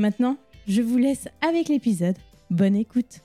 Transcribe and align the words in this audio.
Maintenant, 0.00 0.38
je 0.66 0.80
vous 0.80 0.96
laisse 0.96 1.28
avec 1.42 1.68
l'épisode. 1.68 2.16
Bonne 2.48 2.74
écoute. 2.74 3.20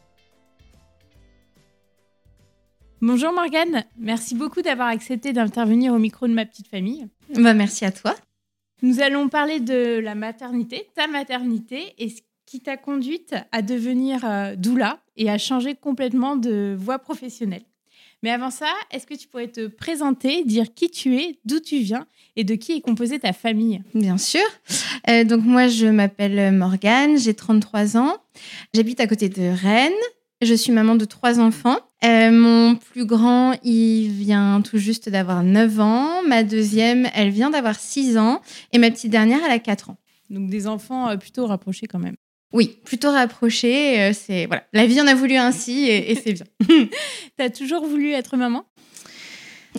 Bonjour 3.00 3.32
Morgane, 3.32 3.86
merci 3.98 4.36
beaucoup 4.36 4.62
d'avoir 4.62 4.90
accepté 4.90 5.32
d'intervenir 5.32 5.94
au 5.94 6.00
micro 6.00 6.28
de 6.28 6.34
ma 6.34 6.46
petite 6.46 6.68
famille. 6.68 7.08
Bah, 7.34 7.54
merci 7.54 7.86
à 7.86 7.94
toi. 7.94 8.14
Nous 8.82 9.00
allons 9.00 9.30
parler 9.30 9.62
de 9.62 10.00
la 10.00 10.16
maternité, 10.16 10.90
ta 10.96 11.08
maternité 11.08 11.94
et 11.98 12.10
ce 12.10 12.22
qui 12.46 12.60
t'a 12.60 12.76
conduite 12.76 13.36
à 13.54 13.62
devenir 13.62 14.26
euh, 14.26 14.58
doula 14.58 15.00
et 15.16 15.30
à 15.30 15.38
changer 15.38 15.76
complètement 15.76 16.36
de 16.36 16.76
voie 16.78 17.00
professionnelle. 17.00 17.64
Mais 18.26 18.32
avant 18.32 18.50
ça, 18.50 18.74
est-ce 18.90 19.06
que 19.06 19.14
tu 19.14 19.28
pourrais 19.28 19.50
te 19.50 19.68
présenter, 19.68 20.44
dire 20.46 20.74
qui 20.74 20.90
tu 20.90 21.16
es, 21.18 21.38
d'où 21.46 21.60
tu 21.60 21.78
viens 21.78 22.08
et 22.36 22.44
de 22.44 22.56
qui 22.56 22.72
est 22.72 22.82
composée 22.82 23.20
ta 23.20 23.34
famille? 23.34 23.84
Bien 23.94 24.18
sûr. 24.18 24.42
Euh, 25.08 25.24
donc 25.24 25.44
moi, 25.44 25.68
je 25.68 25.86
m'appelle 25.86 26.52
Morgane, 26.52 27.20
j'ai 27.20 27.36
33 27.36 27.98
ans. 27.98 28.18
J'habite 28.74 29.00
à 29.00 29.06
côté 29.06 29.30
de 29.30 29.44
Rennes. 29.44 29.92
Je 30.42 30.56
suis 30.56 30.72
maman 30.72 30.96
de 30.96 31.06
trois 31.06 31.40
enfants. 31.40 31.78
Euh, 32.04 32.32
mon 32.32 32.78
plus 32.78 33.06
grand, 33.06 33.54
il 33.64 34.08
vient 34.10 34.60
tout 34.62 34.80
juste 34.80 35.08
d'avoir 35.08 35.44
9 35.44 35.80
ans. 35.80 36.24
Ma 36.28 36.42
deuxième, 36.42 37.08
elle 37.14 37.30
vient 37.30 37.52
d'avoir 37.52 37.80
6 37.80 38.18
ans. 38.18 38.42
Et 38.74 38.80
ma 38.80 38.90
petite 38.90 39.12
dernière, 39.12 39.42
elle 39.46 39.52
a 39.52 39.60
4 39.60 39.92
ans. 39.92 39.98
Donc 40.32 40.50
des 40.50 40.66
enfants 40.66 41.10
euh, 41.10 41.18
plutôt 41.18 41.46
rapprochés 41.46 41.86
quand 41.86 42.00
même. 42.00 42.16
Oui, 42.56 42.78
plutôt 42.86 43.12
rapproché. 43.12 44.00
euh, 44.00 44.14
c'est 44.14 44.46
voilà, 44.46 44.64
la 44.72 44.86
vie 44.86 45.00
en 45.02 45.08
a 45.08 45.14
voulu 45.14 45.36
ainsi 45.36 45.88
et, 45.90 46.12
et 46.12 46.16
c'est 46.16 46.34
bien. 46.34 46.46
T'as 47.38 47.50
toujours 47.50 47.86
voulu 47.86 48.14
être 48.14 48.38
maman? 48.38 48.66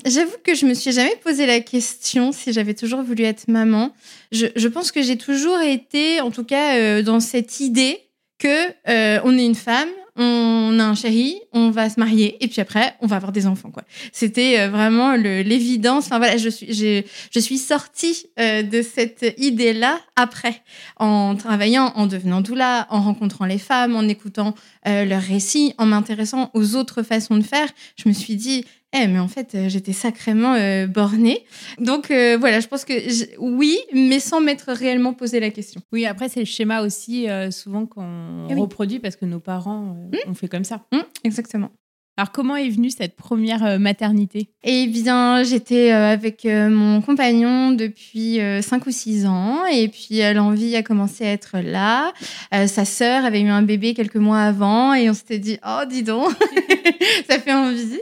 J'avoue 0.04 0.36
que 0.44 0.54
je 0.54 0.66
me 0.66 0.74
suis 0.74 0.92
jamais 0.92 1.16
posé 1.24 1.46
la 1.46 1.60
question 1.60 2.30
si 2.30 2.52
j'avais 2.52 2.74
toujours 2.74 3.02
voulu 3.02 3.24
être 3.24 3.48
maman. 3.48 3.94
Je, 4.30 4.46
je 4.54 4.68
pense 4.68 4.92
que 4.92 5.00
j'ai 5.00 5.16
toujours 5.16 5.58
été, 5.60 6.20
en 6.20 6.30
tout 6.30 6.44
cas, 6.44 6.76
euh, 6.76 7.02
dans 7.02 7.18
cette 7.18 7.60
idée 7.60 7.98
que 8.38 8.68
euh, 8.90 9.20
on 9.24 9.38
est 9.38 9.46
une 9.46 9.54
femme, 9.54 9.88
on 10.16 10.78
a 10.78 10.84
un 10.84 10.94
chéri, 10.94 11.36
on 11.52 11.70
va 11.70 11.88
se 11.90 11.98
marier 12.00 12.36
et 12.42 12.48
puis 12.48 12.60
après 12.60 12.94
on 13.00 13.06
va 13.06 13.16
avoir 13.16 13.32
des 13.32 13.46
enfants 13.46 13.70
quoi. 13.70 13.82
C'était 14.12 14.58
euh, 14.60 14.68
vraiment 14.70 15.14
l'évidence. 15.14 16.06
Enfin 16.06 16.18
voilà, 16.18 16.36
je 16.36 16.48
suis 16.48 16.66
j'ai- 16.72 17.06
je 17.30 17.38
suis 17.40 17.58
sortie 17.58 18.26
euh, 18.38 18.62
de 18.62 18.82
cette 18.82 19.34
idée 19.38 19.72
là 19.72 20.00
après 20.16 20.62
en 20.98 21.34
travaillant, 21.36 21.92
en 21.96 22.06
devenant 22.06 22.40
doula, 22.40 22.86
en 22.90 23.00
rencontrant 23.02 23.44
les 23.44 23.58
femmes, 23.58 23.96
en 23.96 24.08
écoutant 24.08 24.54
euh, 24.86 25.04
leurs 25.04 25.22
récits, 25.22 25.74
en 25.78 25.86
m'intéressant 25.86 26.50
aux 26.54 26.76
autres 26.76 27.02
façons 27.02 27.36
de 27.36 27.42
faire. 27.42 27.68
Je 28.02 28.08
me 28.08 28.14
suis 28.14 28.36
dit 28.36 28.64
eh, 28.92 29.06
mais 29.08 29.18
en 29.18 29.28
fait, 29.28 29.54
euh, 29.54 29.68
j'étais 29.68 29.92
sacrément 29.92 30.54
euh, 30.54 30.86
bornée. 30.86 31.44
Donc 31.78 32.10
euh, 32.10 32.36
voilà, 32.38 32.60
je 32.60 32.68
pense 32.68 32.84
que 32.84 32.92
oui, 33.38 33.78
mais 33.92 34.20
sans 34.20 34.40
m'être 34.40 34.72
réellement 34.72 35.12
posé 35.12 35.40
la 35.40 35.50
question. 35.50 35.80
Oui, 35.92 36.06
après 36.06 36.28
c'est 36.28 36.40
le 36.40 36.46
schéma 36.46 36.82
aussi 36.82 37.28
euh, 37.28 37.50
souvent 37.50 37.84
qu'on 37.86 38.46
Eh 38.48 38.54
oui. 38.54 38.60
reproduit 38.60 38.98
parce 39.00 39.16
que 39.16 39.26
nos 39.26 39.40
parents 39.40 39.96
euh, 40.14 40.30
ont 40.30 40.34
fait 40.34 40.48
comme 40.48 40.64
ça. 40.64 40.84
Hum, 40.92 41.02
exactement. 41.24 41.70
Alors 42.18 42.32
comment 42.32 42.56
est 42.56 42.70
venue 42.70 42.90
cette 42.90 43.14
première 43.14 43.62
euh, 43.64 43.78
maternité? 43.78 44.48
Eh 44.64 44.86
bien, 44.86 45.42
j'étais 45.42 45.92
euh, 45.92 46.12
avec 46.12 46.46
euh, 46.46 46.70
mon 46.70 47.02
compagnon 47.02 47.72
depuis 47.72 48.40
5 48.62 48.86
ou 48.86 48.90
6 48.90 49.26
ans 49.26 49.66
et 49.66 49.88
puis 49.88 50.20
l'envie 50.32 50.74
a 50.76 50.82
commencé 50.82 51.26
à 51.26 51.32
être 51.32 51.58
là. 51.58 52.12
Euh, 52.54 52.66
sa 52.66 52.84
sœur 52.84 53.24
avait 53.24 53.40
eu 53.42 53.48
un 53.48 53.62
bébé 53.62 53.92
quelques 53.92 54.16
mois 54.16 54.40
avant 54.40 54.94
et 54.94 55.10
on 55.10 55.14
s'était 55.14 55.38
dit 55.38 55.58
"Oh, 55.66 55.84
dis 55.88 56.02
donc, 56.02 56.30
ça 57.28 57.38
fait 57.38 57.52
envie." 57.52 58.00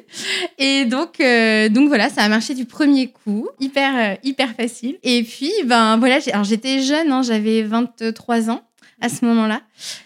Et 0.58 0.84
donc 0.84 1.20
euh, 1.20 1.68
donc 1.68 1.88
voilà, 1.88 2.08
ça 2.08 2.22
a 2.22 2.28
marché 2.28 2.54
du 2.54 2.66
premier 2.66 3.08
coup, 3.08 3.48
hyper 3.58 4.18
hyper 4.22 4.54
facile. 4.54 4.96
Et 5.02 5.22
puis 5.24 5.52
ben 5.66 5.96
voilà, 5.96 6.18
j'étais 6.42 6.80
jeune 6.80 7.10
hein, 7.10 7.22
j'avais 7.22 7.62
23 7.62 8.50
ans 8.50 8.62
à 9.00 9.08
ce 9.08 9.24
moment-là 9.24 9.60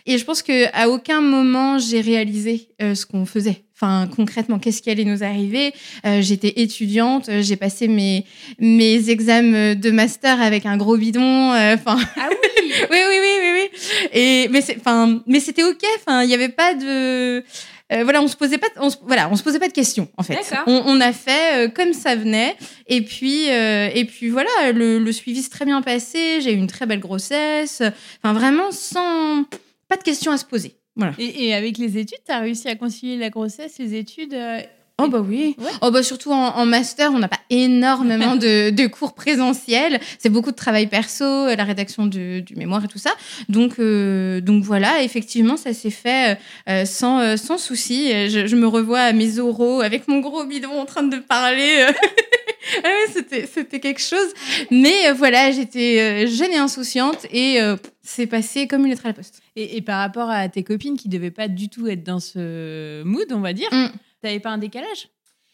et 0.06 0.18
je 0.18 0.24
pense 0.24 0.42
que 0.42 0.66
à 0.72 0.88
aucun 0.88 1.20
moment 1.20 1.78
j'ai 1.78 2.00
réalisé 2.00 2.68
euh, 2.82 2.94
ce 2.94 3.04
qu'on 3.06 3.26
faisait. 3.26 3.64
Enfin, 3.80 4.08
concrètement, 4.14 4.58
qu'est-ce 4.58 4.82
qui 4.82 4.90
allait 4.90 5.04
nous 5.04 5.22
arriver? 5.22 5.72
Euh, 6.04 6.20
J'étais 6.20 6.54
étudiante, 6.62 7.28
euh, 7.28 7.42
j'ai 7.42 7.54
passé 7.54 7.86
mes, 7.86 8.24
mes 8.58 9.08
examens 9.08 9.76
de 9.76 9.90
master 9.92 10.42
avec 10.42 10.66
un 10.66 10.76
gros 10.76 10.96
bidon. 10.96 11.52
euh, 11.52 11.76
Ah 11.86 11.96
oui 12.28 12.36
oui, 12.90 12.98
oui, 13.08 13.18
oui, 13.20 13.34
oui, 13.40 13.50
oui. 13.72 14.08
Et 14.12 14.48
mais 14.50 14.60
c'est, 14.62 14.76
enfin, 14.78 15.20
mais 15.26 15.38
c'était 15.38 15.62
ok. 15.62 15.82
Enfin, 16.00 16.22
il 16.22 16.28
n'y 16.28 16.34
avait 16.34 16.48
pas 16.48 16.74
de, 16.74 17.38
euh, 17.38 18.02
voilà, 18.02 18.20
on 18.20 18.26
se 18.26 18.36
posait 18.36 18.58
pas, 18.58 18.66
on 18.78 18.90
se, 18.90 18.96
voilà, 19.06 19.28
on 19.30 19.36
se 19.36 19.42
posait 19.44 19.60
pas 19.60 19.68
de 19.68 19.72
questions 19.72 20.08
en 20.16 20.22
fait. 20.24 20.34
On, 20.66 20.82
on 20.86 21.00
a 21.00 21.12
fait 21.12 21.66
euh, 21.66 21.68
comme 21.68 21.92
ça 21.92 22.16
venait. 22.16 22.56
Et 22.88 23.02
puis, 23.02 23.48
euh, 23.50 23.88
et 23.94 24.04
puis 24.06 24.28
voilà, 24.28 24.72
le, 24.74 24.98
le 24.98 25.12
suivi 25.12 25.40
s'est 25.42 25.50
très 25.50 25.64
bien 25.64 25.82
passé. 25.82 26.40
J'ai 26.40 26.52
eu 26.52 26.56
une 26.56 26.66
très 26.66 26.86
belle 26.86 27.00
grossesse. 27.00 27.80
Enfin, 28.22 28.34
vraiment 28.34 28.72
sans 28.72 29.44
pas 29.88 29.96
de 29.96 30.02
questions 30.02 30.32
à 30.32 30.36
se 30.36 30.44
poser. 30.44 30.74
Voilà. 30.98 31.14
Et, 31.18 31.46
et 31.46 31.54
avec 31.54 31.78
les 31.78 31.96
études, 31.96 32.18
tu 32.26 32.32
as 32.32 32.40
réussi 32.40 32.68
à 32.68 32.74
concilier 32.74 33.16
la 33.16 33.30
grossesse, 33.30 33.78
les 33.78 33.94
études 33.94 34.34
euh, 34.34 34.60
Oh 35.00 35.06
bah 35.06 35.24
oui. 35.24 35.54
Oh 35.80 35.92
bah 35.92 36.02
surtout 36.02 36.32
en, 36.32 36.66
master, 36.66 37.12
on 37.12 37.20
n'a 37.20 37.28
pas 37.28 37.38
énormément 37.50 38.34
de, 38.34 38.70
de, 38.74 38.86
cours 38.88 39.14
présentiels. 39.14 40.00
C'est 40.18 40.28
beaucoup 40.28 40.50
de 40.50 40.56
travail 40.56 40.88
perso, 40.88 41.24
la 41.24 41.62
rédaction 41.62 42.06
du, 42.06 42.42
du 42.42 42.56
mémoire 42.56 42.84
et 42.84 42.88
tout 42.88 42.98
ça. 42.98 43.10
Donc 43.48 43.78
euh, 43.78 44.40
donc 44.40 44.64
voilà, 44.64 45.04
effectivement, 45.04 45.56
ça 45.56 45.72
s'est 45.72 45.90
fait 45.90 46.36
euh, 46.68 46.84
sans 46.84 47.20
euh, 47.20 47.36
sans 47.36 47.58
souci. 47.58 48.10
Je, 48.28 48.48
je, 48.48 48.56
me 48.56 48.66
revois 48.66 48.98
à 48.98 49.12
mes 49.12 49.38
oraux 49.38 49.82
avec 49.82 50.08
mon 50.08 50.18
gros 50.18 50.44
bidon 50.44 50.80
en 50.80 50.84
train 50.84 51.04
de 51.04 51.18
parler. 51.18 51.86
c'était 53.12 53.46
c'était 53.46 53.80
quelque 53.80 54.00
chose. 54.00 54.32
Mais 54.70 55.12
voilà, 55.12 55.50
j'étais 55.50 56.26
jeune 56.26 56.52
et 56.52 56.56
insouciante 56.56 57.26
et 57.32 57.58
c'est 58.02 58.26
passé 58.26 58.66
comme 58.66 58.84
une 58.84 58.90
lettre 58.90 59.06
à 59.06 59.08
la 59.08 59.14
poste. 59.14 59.40
Et, 59.56 59.76
et, 59.76 59.82
par 59.82 59.98
rapport 59.98 60.30
à 60.30 60.48
tes 60.48 60.62
copines 60.62 60.96
qui 60.96 61.08
devaient 61.08 61.30
pas 61.30 61.48
du 61.48 61.68
tout 61.68 61.86
être 61.88 62.04
dans 62.04 62.20
ce 62.20 63.02
mood, 63.02 63.26
on 63.30 63.40
va 63.40 63.52
dire. 63.52 63.68
Mm. 63.72 63.88
T'avais 64.22 64.40
pas 64.40 64.50
un 64.50 64.58
décalage 64.58 65.08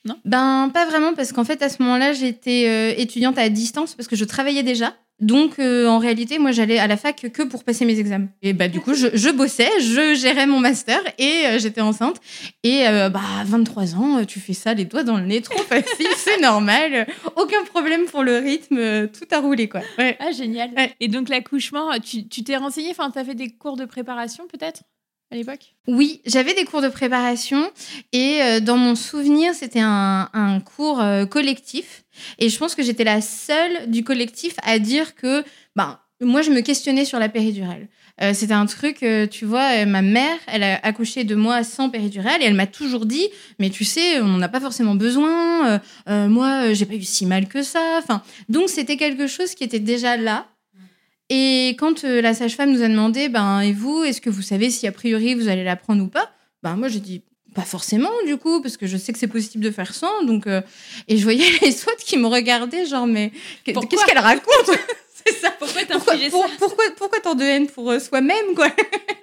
non? 0.04 0.18
Ben 0.24 0.70
pas 0.72 0.86
vraiment 0.86 1.14
parce 1.14 1.32
qu'en 1.32 1.44
fait 1.44 1.62
à 1.62 1.68
ce 1.68 1.82
moment-là 1.82 2.12
j'étais 2.12 2.66
euh, 2.68 3.00
étudiante 3.00 3.38
à 3.38 3.48
distance 3.48 3.94
parce 3.94 4.08
que 4.08 4.16
je 4.16 4.24
travaillais 4.24 4.62
déjà. 4.62 4.94
Donc 5.20 5.58
euh, 5.58 5.86
en 5.86 5.98
réalité 5.98 6.38
moi 6.38 6.52
j'allais 6.52 6.78
à 6.78 6.86
la 6.86 6.96
fac 6.96 7.30
que 7.32 7.42
pour 7.42 7.64
passer 7.64 7.84
mes 7.84 7.98
examens. 7.98 8.28
Et 8.42 8.52
bah 8.52 8.68
du 8.68 8.80
coup 8.80 8.94
je, 8.94 9.30
bossais, 9.30 9.70
je 9.80 10.14
gérais 10.14 10.46
mon 10.46 10.60
master 10.60 11.00
et 11.18 11.46
euh, 11.46 11.58
j'étais 11.58 11.80
enceinte. 11.80 12.20
Et 12.62 12.84
bah 12.84 13.20
23 13.44 13.94
ans, 13.96 14.24
tu 14.24 14.40
fais 14.40 14.52
ça 14.54 14.74
les 14.74 14.84
doigts 14.84 15.04
dans 15.04 15.16
le 15.16 15.24
nez, 15.24 15.40
trop 15.40 15.62
facile, 15.62 16.06
c'est 16.16 16.40
normal, 16.40 17.06
aucun 17.36 17.62
problème 17.64 18.06
pour 18.06 18.22
le 18.22 18.38
rythme, 18.38 19.08
tout 19.08 19.26
a 19.30 19.40
roulé 19.40 19.68
quoi. 19.68 19.82
Ah 19.98 20.32
génial. 20.32 20.70
Et 21.00 21.08
donc 21.08 21.28
l'accouchement, 21.28 21.90
tu 22.00 22.26
t'es 22.26 22.56
renseigné, 22.56 22.90
enfin 22.90 23.10
t'as 23.10 23.24
fait 23.24 23.34
des 23.34 23.50
cours 23.50 23.76
de 23.76 23.84
préparation 23.84 24.46
peut-être? 24.46 24.82
Oui, 25.88 26.20
j'avais 26.26 26.54
des 26.54 26.64
cours 26.64 26.80
de 26.80 26.88
préparation 26.88 27.70
et 28.12 28.40
euh, 28.40 28.60
dans 28.60 28.76
mon 28.76 28.94
souvenir, 28.94 29.52
c'était 29.54 29.80
un, 29.80 30.60
cours 30.64 31.00
euh, 31.00 31.26
collectif. 31.26 32.04
Et 32.38 32.48
je 32.48 32.58
pense 32.58 32.74
que 32.74 32.82
j'étais 32.82 33.04
la 33.04 33.20
seule 33.20 33.90
du 33.90 34.04
collectif 34.04 34.54
à 34.62 34.78
dire 34.78 35.14
que, 35.14 35.44
ben, 35.76 35.98
moi, 36.20 36.42
je 36.42 36.50
me 36.50 36.60
questionnais 36.60 37.04
sur 37.04 37.18
la 37.18 37.28
péridurale. 37.28 37.88
Euh, 38.22 38.32
c'était 38.32 38.54
un 38.54 38.66
truc, 38.66 39.04
tu 39.30 39.44
vois, 39.44 39.84
ma 39.86 40.00
mère, 40.00 40.38
elle 40.46 40.62
a 40.62 40.78
accouché 40.84 41.24
de 41.24 41.34
moi 41.34 41.64
sans 41.64 41.90
péridurale 41.90 42.40
et 42.40 42.44
elle 42.44 42.54
m'a 42.54 42.68
toujours 42.68 43.04
dit, 43.04 43.28
mais 43.58 43.70
tu 43.70 43.84
sais, 43.84 44.20
on 44.20 44.28
n'en 44.28 44.40
a 44.40 44.48
pas 44.48 44.60
forcément 44.60 44.94
besoin. 44.94 45.80
moi, 46.06 46.72
j'ai 46.72 46.86
pas 46.86 46.94
eu 46.94 47.02
si 47.02 47.26
mal 47.26 47.48
que 47.48 47.64
ça. 47.64 47.98
Enfin, 47.98 48.22
donc 48.48 48.68
c'était 48.68 48.96
quelque 48.96 49.26
chose 49.26 49.56
qui 49.56 49.64
était 49.64 49.80
déjà 49.80 50.16
là 50.16 50.46
et 51.30 51.76
quand 51.78 52.04
euh, 52.04 52.20
la 52.20 52.34
sage-femme 52.34 52.72
nous 52.72 52.82
a 52.82 52.88
demandé, 52.88 53.28
ben, 53.28 53.60
et 53.60 53.72
vous, 53.72 54.04
est-ce 54.04 54.20
que 54.20 54.30
vous 54.30 54.42
savez 54.42 54.70
si 54.70 54.86
a 54.86 54.92
priori 54.92 55.34
vous 55.34 55.48
allez 55.48 55.64
la 55.64 55.76
prendre 55.76 56.02
ou 56.02 56.08
pas 56.08 56.30
Ben, 56.62 56.76
moi, 56.76 56.88
j'ai 56.88 57.00
dit, 57.00 57.22
pas 57.54 57.62
forcément, 57.62 58.10
du 58.26 58.36
coup, 58.36 58.60
parce 58.60 58.76
que 58.76 58.86
je 58.86 58.96
sais 58.96 59.12
que 59.12 59.18
c'est 59.18 59.28
possible 59.28 59.64
de 59.64 59.70
faire 59.70 59.94
sans. 59.94 60.24
Donc, 60.24 60.46
euh, 60.46 60.60
et 61.08 61.16
je 61.16 61.22
voyais 61.22 61.46
les 61.62 61.72
SWAT 61.72 61.96
qui 62.04 62.18
me 62.18 62.26
regardaient, 62.26 62.84
genre, 62.84 63.06
mais 63.06 63.32
qu'est-ce 63.64 64.04
qu'elle 64.04 64.18
raconte 64.18 64.70
C'est 65.26 65.36
ça, 65.36 65.50
pourquoi 65.58 65.80
pourquoi, 65.88 66.18
ça 66.18 66.28
Pourquoi, 66.58 66.84
pourquoi 66.98 67.20
tant 67.20 67.34
de 67.34 67.44
haine 67.44 67.66
pour 67.66 67.90
euh, 67.90 67.98
soi-même, 67.98 68.54
quoi 68.54 68.68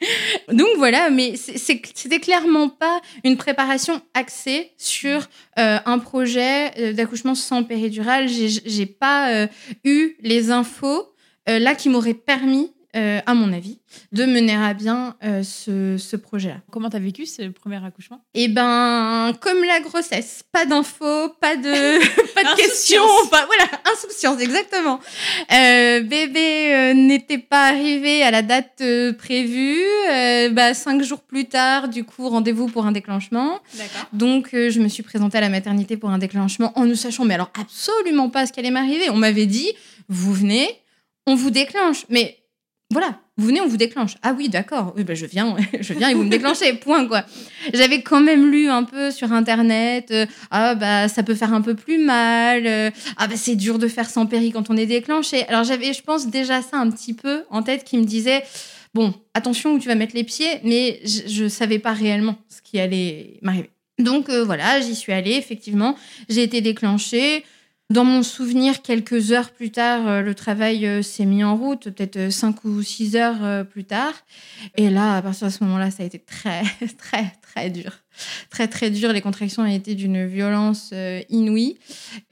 Donc 0.51 0.69
voilà, 0.77 1.11
mais 1.11 1.35
c'était 1.35 2.19
clairement 2.19 2.69
pas 2.69 3.01
une 3.23 3.37
préparation 3.37 4.01
axée 4.15 4.71
sur 4.77 5.29
un 5.57 5.99
projet 5.99 6.93
d'accouchement 6.93 7.35
sans 7.35 7.63
péridurale. 7.63 8.27
J'ai 8.27 8.85
pas 8.87 9.47
eu 9.83 10.15
les 10.21 10.49
infos 10.49 11.10
euh, 11.10 11.10
là 11.47 11.75
qui 11.75 11.89
m'aurait 11.89 12.13
permis, 12.13 12.71
euh, 12.93 13.21
à 13.25 13.33
mon 13.33 13.53
avis, 13.53 13.79
de 14.11 14.25
mener 14.25 14.53
à 14.53 14.73
bien 14.73 15.15
euh, 15.23 15.43
ce, 15.43 16.15
projet-là. 16.17 16.57
Comment 16.71 16.89
tu 16.89 16.97
as 16.97 16.99
vécu 16.99 17.25
ce 17.25 17.43
premier 17.43 17.81
accouchement? 17.85 18.21
Eh 18.33 18.49
ben, 18.49 19.31
comme 19.39 19.63
la 19.63 19.79
grossesse, 19.79 20.43
pas 20.51 20.65
d'infos, 20.65 21.29
pas 21.39 21.55
de, 21.55 22.33
pas 22.35 22.43
de 22.43 22.57
questions, 22.57 23.01
voilà, 23.29 23.63
insouciance, 23.93 24.41
exactement. 24.41 24.99
bébé 25.49 26.93
n'était 26.93 27.37
pas 27.37 27.69
arrivé 27.69 28.23
à 28.23 28.31
la 28.31 28.41
date 28.41 28.83
prévue. 29.17 29.81
bah, 30.51 30.73
cinq 30.73 31.01
jours 31.01 31.21
plus 31.21 31.45
tard, 31.45 31.87
du 31.87 32.03
coup, 32.03 32.27
rendez-vous 32.27 32.67
pour 32.67 32.85
un 32.85 32.91
déclenchement. 32.91 33.61
Donc, 34.11 34.49
je 34.51 34.79
me 34.81 34.89
suis 34.89 35.03
présentée 35.03 35.37
à 35.37 35.41
la 35.41 35.49
maternité 35.49 35.95
pour 35.95 36.09
un 36.09 36.17
déclenchement 36.17 36.73
en 36.75 36.83
ne 36.83 36.93
sachant, 36.93 37.23
mais 37.23 37.35
alors 37.35 37.51
absolument 37.57 38.29
pas 38.29 38.45
ce 38.47 38.51
qui 38.51 38.59
allait 38.59 38.69
m'arriver. 38.69 39.09
On 39.09 39.17
m'avait 39.17 39.45
dit, 39.45 39.71
vous 40.09 40.33
venez, 40.33 40.81
on 41.27 41.35
vous 41.35 41.51
déclenche. 41.51 42.05
Mais 42.09 42.41
voilà, 42.91 43.19
vous 43.37 43.47
venez, 43.47 43.61
on 43.61 43.67
vous 43.67 43.77
déclenche. 43.77 44.15
Ah 44.21 44.33
oui, 44.37 44.49
d'accord. 44.49 44.93
Oui, 44.97 45.03
bah, 45.03 45.15
je 45.15 45.25
viens, 45.25 45.55
je 45.79 45.93
viens 45.93 46.09
et 46.09 46.13
vous 46.13 46.23
me 46.23 46.29
déclenchez. 46.29 46.73
Point 46.73 47.07
quoi. 47.07 47.23
J'avais 47.73 48.01
quand 48.01 48.19
même 48.19 48.51
lu 48.51 48.69
un 48.69 48.83
peu 48.83 49.11
sur 49.11 49.31
internet. 49.31 50.11
Euh, 50.11 50.25
ah 50.51 50.75
bah 50.75 51.07
ça 51.07 51.23
peut 51.23 51.35
faire 51.35 51.53
un 51.53 51.61
peu 51.61 51.73
plus 51.73 51.97
mal. 51.97 52.67
Euh, 52.67 52.91
ah 53.17 53.27
bah 53.27 53.35
c'est 53.37 53.55
dur 53.55 53.79
de 53.79 53.87
faire 53.87 54.09
sans 54.09 54.25
péri 54.25 54.51
quand 54.51 54.69
on 54.69 54.77
est 54.77 54.85
déclenché. 54.85 55.47
Alors 55.47 55.63
j'avais, 55.63 55.93
je 55.93 56.01
pense 56.03 56.27
déjà 56.27 56.61
ça 56.61 56.77
un 56.77 56.91
petit 56.91 57.13
peu 57.13 57.43
en 57.49 57.63
tête 57.63 57.83
qui 57.83 57.97
me 57.97 58.03
disait 58.03 58.43
bon 58.93 59.13
attention 59.33 59.73
où 59.73 59.79
tu 59.79 59.87
vas 59.87 59.95
mettre 59.95 60.15
les 60.15 60.25
pieds, 60.25 60.59
mais 60.63 60.99
je, 61.05 61.43
ne 61.43 61.49
savais 61.49 61.79
pas 61.79 61.93
réellement 61.93 62.35
ce 62.49 62.61
qui 62.61 62.79
allait 62.79 63.39
m'arriver. 63.41 63.69
Donc 63.99 64.29
euh, 64.29 64.43
voilà, 64.43 64.81
j'y 64.81 64.95
suis 64.95 65.13
allée 65.13 65.33
effectivement. 65.33 65.95
J'ai 66.29 66.43
été 66.43 66.61
déclenchée. 66.61 67.45
Dans 67.91 68.05
mon 68.05 68.23
souvenir, 68.23 68.81
quelques 68.81 69.33
heures 69.33 69.49
plus 69.49 69.69
tard, 69.69 70.07
euh, 70.07 70.21
le 70.21 70.33
travail 70.33 70.87
euh, 70.87 71.01
s'est 71.01 71.25
mis 71.25 71.43
en 71.43 71.57
route, 71.57 71.89
peut-être 71.89 72.15
euh, 72.15 72.29
cinq 72.29 72.63
ou 72.63 72.81
six 72.81 73.17
heures 73.17 73.65
plus 73.65 73.83
tard. 73.83 74.13
Et 74.77 74.89
là, 74.89 75.17
à 75.17 75.21
partir 75.21 75.47
de 75.47 75.51
ce 75.51 75.61
moment-là, 75.65 75.91
ça 75.91 76.03
a 76.03 76.05
été 76.05 76.17
très, 76.17 76.61
très, 76.97 77.33
très 77.41 77.69
dur. 77.69 77.91
Très, 78.49 78.69
très 78.69 78.91
dur. 78.91 79.11
Les 79.11 79.19
contractions 79.19 79.63
ont 79.63 79.65
été 79.65 79.93
d'une 79.95 80.25
violence 80.25 80.93
inouïe. 81.29 81.79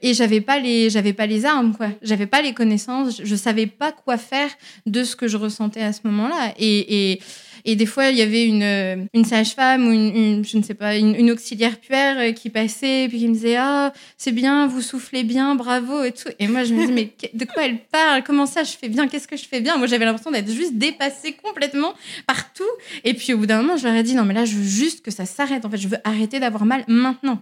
Et 0.00 0.14
j'avais 0.14 0.40
pas 0.40 0.58
les, 0.58 0.88
j'avais 0.88 1.12
pas 1.12 1.26
les 1.26 1.44
armes, 1.44 1.76
quoi. 1.76 1.88
J'avais 2.00 2.26
pas 2.26 2.40
les 2.40 2.54
connaissances. 2.54 3.20
Je 3.22 3.36
savais 3.36 3.66
pas 3.66 3.92
quoi 3.92 4.16
faire 4.16 4.50
de 4.86 5.04
ce 5.04 5.14
que 5.14 5.28
je 5.28 5.36
ressentais 5.36 5.82
à 5.82 5.92
ce 5.92 6.00
moment-là. 6.04 6.54
Et, 6.58 7.10
et 7.12 7.20
et 7.64 7.76
des 7.76 7.86
fois, 7.86 8.10
il 8.10 8.16
y 8.16 8.22
avait 8.22 8.46
une, 8.46 8.62
euh, 8.62 9.24
sage-femme 9.24 9.86
ou 9.86 9.92
une, 9.92 10.44
je 10.44 10.56
ne 10.56 10.62
sais 10.62 10.74
pas, 10.74 10.96
une, 10.96 11.30
auxiliaire 11.30 11.78
puère 11.78 12.18
euh, 12.18 12.32
qui 12.32 12.50
passait 12.50 13.04
et 13.04 13.08
puis 13.08 13.18
qui 13.18 13.28
me 13.28 13.34
disait 13.34 13.56
Ah, 13.56 13.92
c'est 14.16 14.32
bien, 14.32 14.66
vous 14.66 14.80
soufflez 14.80 15.24
bien, 15.24 15.54
bravo 15.54 16.02
et 16.02 16.12
tout. 16.12 16.28
Et 16.38 16.48
moi, 16.48 16.64
je 16.64 16.74
me 16.74 16.86
dis 16.86 16.92
Mais 16.92 17.12
de 17.32 17.44
quoi 17.44 17.64
elle 17.66 17.78
parle? 17.78 18.22
Comment 18.24 18.46
ça, 18.46 18.64
je 18.64 18.72
fais 18.72 18.88
bien? 18.88 19.08
Qu'est-ce 19.08 19.28
que 19.28 19.36
je 19.36 19.46
fais 19.46 19.60
bien? 19.60 19.76
Moi, 19.76 19.86
j'avais 19.86 20.04
l'impression 20.04 20.30
d'être 20.30 20.50
juste 20.50 20.74
dépassée 20.74 21.32
complètement 21.32 21.94
partout. 22.26 22.64
Et 23.04 23.14
puis, 23.14 23.34
au 23.34 23.38
bout 23.38 23.46
d'un 23.46 23.62
moment, 23.62 23.76
je 23.76 23.86
leur 23.86 23.94
ai 23.94 24.02
dit 24.02 24.14
Non, 24.14 24.24
mais 24.24 24.34
là, 24.34 24.44
je 24.44 24.56
veux 24.56 24.64
juste 24.64 25.04
que 25.04 25.10
ça 25.10 25.26
s'arrête. 25.26 25.64
En 25.64 25.70
fait, 25.70 25.78
je 25.78 25.88
veux 25.88 25.98
arrêter 26.04 26.40
d'avoir 26.40 26.64
mal 26.64 26.84
maintenant. 26.88 27.38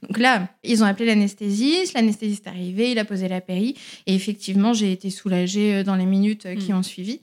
Donc 0.00 0.18
là, 0.18 0.48
ils 0.64 0.82
ont 0.82 0.86
appelé 0.86 1.06
l'anesthésiste, 1.06 1.94
l'anesthésiste 1.94 2.46
est 2.46 2.50
arrivé, 2.50 2.92
il 2.92 2.98
a 2.98 3.04
posé 3.04 3.28
la 3.28 3.40
péri, 3.40 3.76
et 4.06 4.14
effectivement, 4.14 4.72
j'ai 4.72 4.92
été 4.92 5.10
soulagée 5.10 5.74
euh, 5.74 5.84
dans 5.84 5.96
les 5.96 6.06
minutes 6.06 6.46
euh, 6.46 6.56
qui 6.56 6.72
mm. 6.72 6.76
ont 6.76 6.82
suivi. 6.82 7.20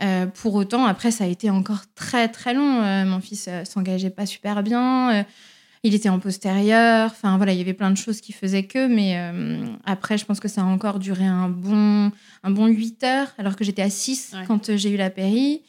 Euh, 0.00 0.26
pour 0.26 0.54
autant, 0.54 0.84
après, 0.84 1.10
ça 1.10 1.24
a 1.24 1.26
été 1.26 1.50
encore 1.50 1.82
très 1.94 2.28
très 2.28 2.54
long. 2.54 2.82
mon 3.04 3.20
fils 3.20 3.48
s'engageait 3.64 4.10
pas 4.10 4.26
super 4.26 4.62
bien. 4.62 5.24
il 5.82 5.94
était 5.94 6.08
en 6.08 6.18
postérieur. 6.18 7.10
Enfin 7.10 7.36
voilà, 7.36 7.52
il 7.52 7.58
y 7.58 7.60
avait 7.60 7.74
plein 7.74 7.90
de 7.90 7.96
choses 7.96 8.20
qui 8.20 8.32
faisaient 8.32 8.64
que. 8.64 8.88
Mais 8.88 9.16
après, 9.84 10.18
je 10.18 10.24
pense 10.24 10.40
que 10.40 10.48
ça 10.48 10.62
a 10.62 10.64
encore 10.64 10.98
duré 10.98 11.24
un 11.24 11.48
bon, 11.48 12.10
un 12.42 12.50
bon 12.50 12.66
8 12.66 13.04
heures, 13.04 13.28
alors 13.38 13.54
que 13.54 13.64
j'étais 13.64 13.82
à 13.82 13.90
6 13.90 14.34
quand 14.48 14.76
j'ai 14.76 14.90
eu 14.90 14.96
la 14.96 15.10
péri. 15.10 15.62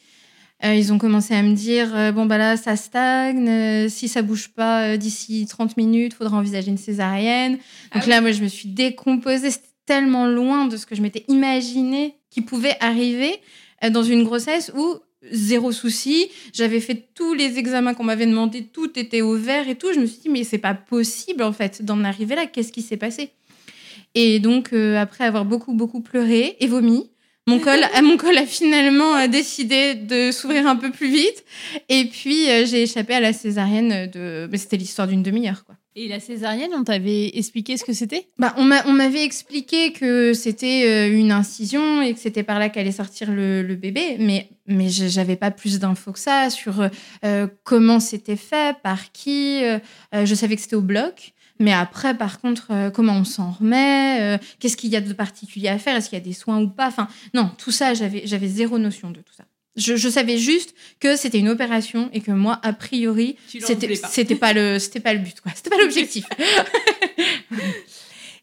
Euh, 0.64 0.74
ils 0.74 0.92
ont 0.92 0.98
commencé 0.98 1.34
à 1.34 1.42
me 1.42 1.54
dire 1.54 1.94
euh, 1.94 2.10
bon 2.10 2.24
bah 2.24 2.38
là 2.38 2.56
ça 2.56 2.76
stagne, 2.76 3.48
euh, 3.48 3.88
si 3.88 4.08
ça 4.08 4.22
bouge 4.22 4.48
pas 4.48 4.96
d'ici 4.96 5.46
30 5.46 5.76
minutes, 5.76 6.14
faudra 6.14 6.38
envisager 6.38 6.70
une 6.70 6.78
césarienne. 6.78 7.58
Ah 7.90 7.98
Donc 7.98 8.08
là 8.08 8.20
moi 8.20 8.32
je 8.32 8.42
me 8.42 8.48
suis 8.48 8.68
décomposée, 8.68 9.50
c'était 9.50 9.66
tellement 9.84 10.26
loin 10.26 10.66
de 10.66 10.78
ce 10.78 10.86
que 10.86 10.94
je 10.94 11.02
m'étais 11.02 11.24
imaginé 11.28 12.16
qui 12.30 12.40
pouvait 12.40 12.76
arriver 12.80 13.38
dans 13.90 14.02
une 14.02 14.24
grossesse 14.24 14.72
où 14.74 14.96
zéro 15.30 15.72
souci, 15.72 16.28
j'avais 16.54 16.80
fait 16.80 17.08
tous 17.14 17.34
les 17.34 17.58
examens 17.58 17.92
qu'on 17.92 18.04
m'avait 18.04 18.26
demandé, 18.26 18.62
tout 18.64 18.98
était 18.98 19.20
au 19.20 19.36
vert 19.36 19.68
et 19.68 19.74
tout, 19.74 19.92
je 19.94 20.00
me 20.00 20.06
suis 20.06 20.20
dit 20.22 20.28
mais 20.30 20.44
c'est 20.44 20.56
pas 20.56 20.72
possible 20.72 21.42
en 21.42 21.52
fait 21.52 21.84
d'en 21.84 22.02
arriver 22.04 22.34
là, 22.34 22.46
qu'est-ce 22.46 22.72
qui 22.72 22.80
s'est 22.80 22.96
passé? 22.96 23.30
Et 24.14 24.38
donc 24.38 24.72
après 24.72 25.24
avoir 25.24 25.44
beaucoup 25.44 25.74
beaucoup 25.74 26.00
pleuré 26.00 26.56
et 26.60 26.66
vomi, 26.66 27.10
mon 27.46 27.58
col, 27.58 27.80
mon 28.02 28.16
col 28.16 28.36
a 28.38 28.46
finalement 28.46 29.16
euh, 29.16 29.28
décidé 29.28 29.94
de 29.94 30.30
s'ouvrir 30.30 30.66
un 30.66 30.76
peu 30.76 30.90
plus 30.90 31.10
vite. 31.10 31.44
Et 31.88 32.06
puis, 32.06 32.48
euh, 32.48 32.64
j'ai 32.66 32.82
échappé 32.82 33.14
à 33.14 33.20
la 33.20 33.32
césarienne 33.32 34.10
de. 34.10 34.48
Mais 34.50 34.58
c'était 34.58 34.76
l'histoire 34.76 35.08
d'une 35.08 35.22
demi-heure, 35.22 35.64
quoi. 35.64 35.76
Et 35.96 36.08
la 36.08 36.18
césarienne, 36.18 36.72
on 36.74 36.82
t'avait 36.82 37.30
expliqué 37.38 37.76
ce 37.76 37.84
que 37.84 37.92
c'était? 37.92 38.26
Bah, 38.36 38.52
On 38.58 38.64
m'avait 38.64 39.22
expliqué 39.22 39.92
que 39.92 40.32
c'était 40.32 40.82
euh, 40.86 41.16
une 41.16 41.30
incision 41.30 42.02
et 42.02 42.14
que 42.14 42.18
c'était 42.18 42.42
par 42.42 42.58
là 42.58 42.68
qu'allait 42.68 42.90
sortir 42.90 43.30
le, 43.30 43.62
bébé, 43.76 44.16
mais, 44.18 44.48
mais 44.66 44.88
j'avais 44.88 45.36
pas 45.36 45.52
plus 45.52 45.78
d'infos 45.78 46.10
que 46.10 46.18
ça 46.18 46.50
sur 46.50 46.88
comment 47.62 48.00
c'était 48.00 48.34
fait, 48.34 48.76
par 48.82 49.12
qui. 49.12 49.60
je 50.12 50.34
savais 50.34 50.56
que 50.56 50.62
c'était 50.62 50.74
au 50.74 50.80
bloc. 50.80 51.33
Mais 51.60 51.72
après, 51.72 52.16
par 52.16 52.40
contre, 52.40 52.68
euh, 52.70 52.90
comment 52.90 53.14
on 53.14 53.24
s'en 53.24 53.52
remet 53.52 54.20
euh, 54.20 54.38
Qu'est-ce 54.58 54.76
qu'il 54.76 54.90
y 54.90 54.96
a 54.96 55.00
de 55.00 55.12
particulier 55.12 55.68
à 55.68 55.78
faire 55.78 55.96
Est-ce 55.96 56.08
qu'il 56.08 56.18
y 56.18 56.20
a 56.20 56.24
des 56.24 56.32
soins 56.32 56.60
ou 56.60 56.68
pas 56.68 56.88
Enfin, 56.88 57.08
non, 57.32 57.50
tout 57.58 57.70
ça, 57.70 57.94
j'avais, 57.94 58.22
j'avais 58.26 58.48
zéro 58.48 58.78
notion 58.78 59.10
de 59.10 59.20
tout 59.20 59.34
ça. 59.36 59.44
Je, 59.76 59.96
je 59.96 60.08
savais 60.08 60.38
juste 60.38 60.74
que 61.00 61.16
c'était 61.16 61.38
une 61.38 61.48
opération 61.48 62.08
et 62.12 62.20
que 62.20 62.30
moi, 62.30 62.60
a 62.62 62.72
priori, 62.72 63.36
c'était 63.48 63.96
pas. 63.96 64.08
c'était 64.08 64.36
pas 64.36 64.52
le 64.52 64.78
c'était 64.78 65.00
pas 65.00 65.12
le 65.12 65.18
but 65.18 65.40
quoi. 65.40 65.50
C'était 65.52 65.70
pas 65.70 65.78
l'objectif. 65.78 66.24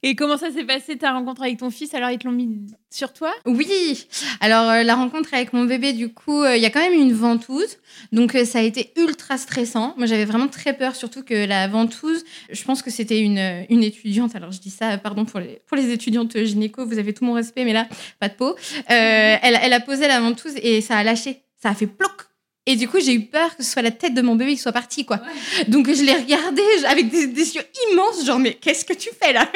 Et 0.04 0.16
comment 0.16 0.38
ça 0.38 0.52
s'est 0.52 0.64
passé 0.64 0.98
ta 0.98 1.12
rencontre 1.12 1.44
avec 1.44 1.58
ton 1.58 1.70
fils? 1.70 1.94
Alors 1.94 2.10
ils 2.10 2.18
te 2.18 2.28
l'ont 2.28 2.34
mis 2.34 2.66
sur 2.90 3.14
toi? 3.14 3.32
Oui. 3.46 4.08
Alors 4.40 4.70
euh, 4.70 4.84
la 4.84 4.96
rencontre 4.96 5.34
avec 5.34 5.54
mon 5.54 5.66
bébé, 5.66 5.94
du 5.94 6.12
coup, 6.12 6.42
euh, 6.42 6.58
il 6.58 6.62
y 6.62 6.66
a 6.66 6.72
quand 6.72 6.80
même 6.80 7.00
une 7.00 7.14
ventouse, 7.14 7.78
donc 8.12 8.34
euh, 8.34 8.44
ça 8.44 8.60
a 8.60 8.62
été 8.64 8.92
ultra 8.98 9.38
stressant. 9.38 9.94
Moi, 9.98 10.08
j'avais 10.08 10.26
vraiment 10.26 10.48
très 10.48 10.76
peur, 10.76 10.96
surtout 10.96 11.24
que 11.24 11.46
la 11.46 11.68
ventouse, 11.68 12.24
je 12.50 12.64
pense 12.64 12.82
que 12.82 12.90
c'était 12.90 13.20
une, 13.20 13.66
une 13.70 13.84
étudiante. 13.84 14.36
Alors 14.36 14.52
je 14.52 14.60
dis 14.60 14.72
ça, 14.72 14.98
pardon 14.98 15.26
pour 15.26 15.40
les 15.40 15.62
pour 15.68 15.78
les 15.78 15.92
étudiantes 15.92 16.36
gynéco, 16.36 16.86
vous 16.86 16.98
avez 16.98 17.14
tout 17.14 17.24
mon 17.24 17.34
respect, 17.34 17.64
mais 17.64 17.74
là, 17.74 17.88
pas 18.20 18.28
de 18.28 18.34
peau. 18.34 18.56
Elle, 18.88 19.60
elle 19.62 19.74
a 19.74 19.80
posé 19.80 20.08
la 20.08 20.20
ventouse 20.20 20.56
et 20.56 20.82
ça 20.82 20.98
a 20.98 21.04
lâché, 21.04 21.44
ça 21.62 21.70
a 21.70 21.76
fait 21.76 21.88
ploc. 21.88 22.31
Et 22.68 22.76
du 22.76 22.88
coup, 22.88 23.00
j'ai 23.00 23.14
eu 23.14 23.22
peur 23.22 23.58
que 23.58 23.64
ce 23.64 23.72
soit 23.72 23.82
la 23.82 23.90
tête 23.90 24.14
de 24.14 24.22
mon 24.22 24.36
bébé 24.36 24.52
qui 24.54 24.60
soit 24.60 24.72
partie, 24.72 25.04
quoi. 25.04 25.20
Donc, 25.68 25.92
je 25.92 26.04
l'ai 26.04 26.14
regardé 26.14 26.62
avec 26.88 27.10
des, 27.10 27.26
des 27.26 27.56
yeux 27.56 27.64
immenses, 27.92 28.24
genre, 28.24 28.38
mais 28.38 28.54
qu'est-ce 28.54 28.86
que 28.86 28.94
tu 28.94 29.10
fais 29.20 29.34
là? 29.34 29.52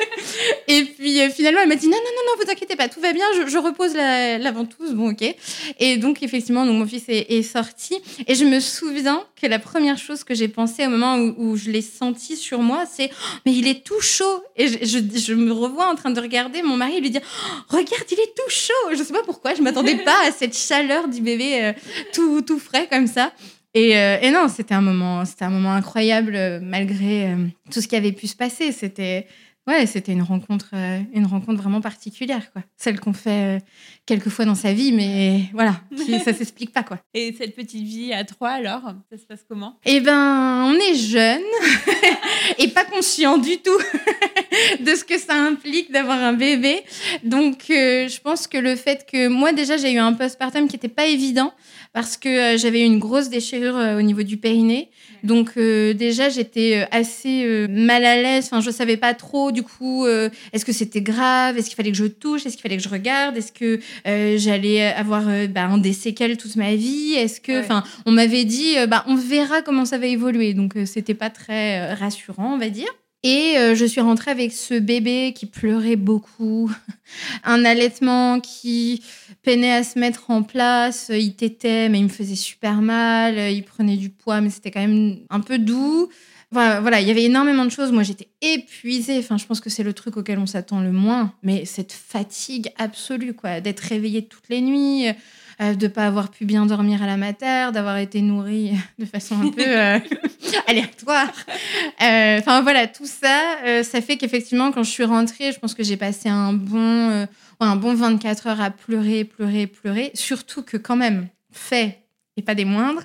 Et 0.66 0.84
puis, 0.84 1.20
euh, 1.20 1.30
finalement, 1.30 1.60
elle 1.62 1.68
m'a 1.68 1.76
dit, 1.76 1.86
non, 1.86 1.96
non, 1.96 2.02
non, 2.02 2.22
non, 2.26 2.44
vous 2.44 2.50
inquiétez 2.50 2.74
pas, 2.74 2.88
tout 2.88 3.00
va 3.00 3.12
bien, 3.12 3.24
je, 3.36 3.48
je 3.48 3.56
repose 3.56 3.94
la, 3.94 4.36
la 4.38 4.50
ventouse, 4.50 4.94
bon, 4.94 5.12
ok. 5.12 5.32
Et 5.78 5.96
donc, 5.96 6.24
effectivement, 6.24 6.66
donc, 6.66 6.76
mon 6.76 6.86
fils 6.86 7.04
est, 7.08 7.30
est 7.30 7.42
sorti. 7.44 7.96
Et 8.26 8.34
je 8.34 8.44
me 8.44 8.58
souviens 8.58 9.24
que 9.40 9.46
la 9.46 9.60
première 9.60 9.96
chose 9.98 10.24
que 10.24 10.34
j'ai 10.34 10.48
pensé 10.48 10.86
au 10.86 10.90
moment 10.90 11.18
où, 11.18 11.34
où 11.38 11.56
je 11.56 11.70
l'ai 11.70 11.82
senti 11.82 12.36
sur 12.36 12.60
moi, 12.60 12.84
c'est, 12.90 13.10
Oh, 13.12 13.36
mais 13.46 13.52
il 13.52 13.66
est 13.66 13.84
tout 13.84 14.00
chaud. 14.00 14.42
Et 14.56 14.68
je, 14.68 14.78
je, 14.82 15.18
je 15.18 15.34
me 15.34 15.52
revois 15.52 15.86
en 15.86 15.94
train 15.94 16.10
de 16.10 16.20
regarder 16.20 16.62
mon 16.62 16.76
mari 16.76 16.96
et 16.96 17.00
lui 17.00 17.10
dire, 17.10 17.22
Oh, 17.72 17.76
regarde, 17.76 18.04
il 18.10 18.18
est 18.18 18.34
tout 18.34 18.50
chaud. 18.50 18.72
Je 18.92 19.02
sais 19.02 19.12
pas 19.12 19.22
pourquoi, 19.24 19.54
je 19.54 19.62
m'attendais 19.62 19.96
pas 20.04 20.16
à 20.26 20.32
cette 20.32 20.56
chaleur 20.56 21.08
du 21.08 21.20
bébé 21.20 21.62
euh, 21.62 21.72
tout, 22.12 22.39
tout 22.42 22.58
frais 22.58 22.88
comme 22.90 23.06
ça. 23.06 23.32
Et, 23.74 23.96
euh, 23.96 24.18
et 24.20 24.30
non, 24.30 24.48
c'était 24.48 24.74
un 24.74 24.80
moment, 24.80 25.24
c'était 25.24 25.44
un 25.44 25.50
moment 25.50 25.72
incroyable 25.72 26.34
euh, 26.34 26.60
malgré 26.60 27.28
euh, 27.28 27.46
tout 27.70 27.80
ce 27.80 27.86
qui 27.86 27.96
avait 27.96 28.12
pu 28.12 28.26
se 28.26 28.34
passer. 28.34 28.72
C'était, 28.72 29.28
ouais, 29.68 29.86
c'était 29.86 30.12
une 30.12 30.22
rencontre, 30.22 30.74
une 31.14 31.26
rencontre 31.26 31.62
vraiment 31.62 31.80
particulière, 31.80 32.52
quoi. 32.52 32.62
Celle 32.76 32.98
qu'on 32.98 33.12
fait 33.12 33.62
quelques 34.10 34.28
fois 34.28 34.44
dans 34.44 34.56
sa 34.56 34.72
vie, 34.72 34.90
mais 34.90 35.42
voilà, 35.52 35.82
ça 36.24 36.34
s'explique 36.34 36.72
pas, 36.72 36.82
quoi. 36.82 36.98
Et 37.14 37.32
cette 37.38 37.54
petite 37.54 37.84
vie 37.84 38.12
à 38.12 38.24
trois 38.24 38.50
alors 38.50 38.82
Ça 39.08 39.16
se 39.16 39.24
passe 39.24 39.44
comment? 39.48 39.78
Eh 39.86 40.00
ben, 40.00 40.64
on 40.64 40.74
est 40.74 40.96
jeune 40.96 41.42
et 42.58 42.66
pas 42.68 42.84
conscient 42.84 43.38
du 43.38 43.58
tout 43.58 43.70
de 44.84 44.94
ce 44.96 45.04
que 45.04 45.16
ça 45.16 45.34
implique 45.34 45.92
d'avoir 45.92 46.18
un 46.18 46.32
bébé. 46.32 46.82
Donc, 47.22 47.66
euh, 47.70 48.08
je 48.08 48.20
pense 48.20 48.48
que 48.48 48.58
le 48.58 48.74
fait 48.74 49.06
que 49.08 49.28
moi 49.28 49.52
déjà 49.52 49.76
j'ai 49.76 49.92
eu 49.92 49.98
un 49.98 50.12
postpartum 50.12 50.66
qui 50.66 50.74
n'était 50.74 50.88
pas 50.88 51.06
évident 51.06 51.52
parce 51.92 52.16
que 52.16 52.54
euh, 52.54 52.58
j'avais 52.58 52.82
eu 52.82 52.84
une 52.84 52.98
grosse 52.98 53.28
déchirure 53.28 53.76
euh, 53.76 53.98
au 53.98 54.02
niveau 54.02 54.22
du 54.22 54.36
périnée. 54.36 54.90
Donc 55.24 55.52
euh, 55.56 55.92
déjà 55.92 56.28
j'étais 56.28 56.86
assez 56.92 57.66
mal 57.68 58.04
à 58.04 58.16
l'aise. 58.22 58.46
Enfin, 58.46 58.60
je 58.60 58.70
savais 58.70 58.96
pas 58.96 59.12
trop 59.14 59.52
du 59.52 59.62
coup. 59.62 60.06
est-ce 60.06 60.64
que 60.64 60.72
c'était 60.72 61.02
grave? 61.02 61.58
Est-ce 61.58 61.66
qu'il 61.66 61.76
fallait 61.76 61.90
que 61.90 61.96
je 61.96 62.06
touche? 62.06 62.46
Est-ce 62.46 62.56
qu'il 62.56 62.62
fallait 62.62 62.76
que 62.76 62.82
je 62.82 62.88
regarde? 62.88 63.36
Est-ce 63.36 63.52
que 63.52 63.80
euh, 64.06 64.36
j'allais 64.38 64.82
avoir 64.86 65.28
euh, 65.28 65.46
bah, 65.46 65.64
un 65.66 65.78
des 65.78 65.92
séquelles 65.92 66.36
toute 66.36 66.56
ma 66.56 66.74
vie 66.74 67.12
Est-ce 67.14 67.40
que, 67.40 67.52
Ouais. 67.52 67.58
enfin, 67.60 67.82
on 68.06 68.12
m'avait 68.12 68.44
dit, 68.44 68.78
euh, 68.78 68.86
bah, 68.86 69.04
on 69.06 69.14
verra 69.16 69.62
comment 69.62 69.84
ça 69.84 69.98
va 69.98 70.06
évoluer. 70.06 70.54
Donc, 70.54 70.74
c'était 70.86 71.14
pas 71.14 71.30
très 71.30 71.92
rassurant, 71.94 72.54
on 72.54 72.58
va 72.58 72.68
dire. 72.70 72.88
Et 73.22 73.56
je 73.74 73.84
suis 73.84 74.00
rentrée 74.00 74.30
avec 74.30 74.50
ce 74.50 74.78
bébé 74.78 75.34
qui 75.36 75.44
pleurait 75.44 75.96
beaucoup, 75.96 76.70
un 77.44 77.66
allaitement 77.66 78.40
qui 78.40 79.02
peinait 79.42 79.72
à 79.72 79.84
se 79.84 79.98
mettre 79.98 80.30
en 80.30 80.42
place. 80.42 81.10
Il 81.14 81.34
tétait, 81.34 81.90
mais 81.90 81.98
il 81.98 82.04
me 82.04 82.08
faisait 82.08 82.34
super 82.34 82.80
mal. 82.80 83.52
Il 83.52 83.62
prenait 83.62 83.98
du 83.98 84.08
poids, 84.08 84.40
mais 84.40 84.48
c'était 84.48 84.70
quand 84.70 84.80
même 84.80 85.18
un 85.28 85.40
peu 85.40 85.58
doux. 85.58 86.08
Voilà, 86.52 87.00
il 87.00 87.06
y 87.06 87.10
avait 87.10 87.24
énormément 87.24 87.64
de 87.64 87.70
choses. 87.70 87.92
Moi, 87.92 88.02
j'étais 88.02 88.28
épuisée. 88.42 89.18
Enfin, 89.18 89.36
je 89.38 89.46
pense 89.46 89.60
que 89.60 89.70
c'est 89.70 89.84
le 89.84 89.92
truc 89.92 90.16
auquel 90.16 90.38
on 90.38 90.46
s'attend 90.46 90.80
le 90.80 90.92
moins. 90.92 91.32
Mais 91.42 91.64
cette 91.64 91.92
fatigue 91.92 92.70
absolue, 92.76 93.34
quoi, 93.34 93.60
d'être 93.60 93.80
réveillée 93.80 94.26
toutes 94.26 94.48
les 94.48 94.60
nuits, 94.60 95.06
euh, 95.60 95.74
de 95.74 95.86
pas 95.88 96.06
avoir 96.06 96.30
pu 96.30 96.46
bien 96.46 96.66
dormir 96.66 97.02
à 97.02 97.06
la 97.06 97.16
mater, 97.16 97.70
d'avoir 97.72 97.98
été 97.98 98.20
nourrie 98.22 98.72
de 98.98 99.04
façon 99.04 99.40
un 99.40 99.50
peu 99.50 99.62
euh, 99.64 99.98
aléatoire. 100.66 101.30
Euh, 102.02 102.38
Enfin 102.40 102.62
voilà, 102.62 102.86
tout 102.86 103.06
ça, 103.06 103.58
euh, 103.66 103.82
ça 103.82 104.00
fait 104.00 104.16
qu'effectivement, 104.16 104.72
quand 104.72 104.82
je 104.82 104.90
suis 104.90 105.04
rentrée, 105.04 105.52
je 105.52 105.58
pense 105.58 105.74
que 105.74 105.82
j'ai 105.84 105.96
passé 105.96 106.28
un 106.28 106.52
bon, 106.52 107.10
euh, 107.10 107.26
un 107.60 107.76
bon 107.76 107.94
24 107.94 108.46
heures 108.46 108.60
à 108.60 108.70
pleurer, 108.70 109.24
pleurer, 109.24 109.66
pleurer. 109.66 110.10
Surtout 110.14 110.62
que 110.62 110.76
quand 110.76 110.96
même, 110.96 111.28
fait 111.52 112.00
et 112.36 112.42
pas 112.42 112.54
des 112.54 112.64
moindres, 112.64 113.02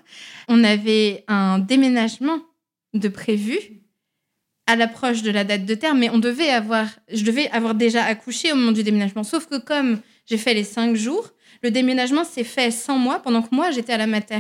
on 0.48 0.64
avait 0.64 1.26
un 1.28 1.60
déménagement 1.60 2.40
de 2.96 3.08
prévu 3.08 3.58
à 4.68 4.76
l'approche 4.76 5.22
de 5.22 5.30
la 5.30 5.44
date 5.44 5.66
de 5.66 5.76
terme, 5.76 6.00
mais 6.00 6.10
on 6.10 6.18
devait 6.18 6.50
avoir, 6.50 6.88
je 7.12 7.24
devais 7.24 7.50
avoir 7.52 7.76
déjà 7.76 8.04
accouché 8.04 8.52
au 8.52 8.56
moment 8.56 8.72
du 8.72 8.84
déménagement. 8.84 9.24
Sauf 9.24 9.46
que 9.46 9.60
comme 9.60 10.00
j'ai 10.26 10.38
fait 10.38 10.54
les 10.54 10.64
cinq 10.64 10.96
jours, 10.96 11.32
le 11.62 11.72
déménagement 11.72 12.24
s'est 12.24 12.44
fait 12.44 12.72
sans 12.72 12.98
moi 12.98 13.20
pendant 13.20 13.42
que 13.42 13.54
moi 13.54 13.72
j'étais 13.72 13.94
à 13.94 13.98
la 13.98 14.08
mater. 14.08 14.40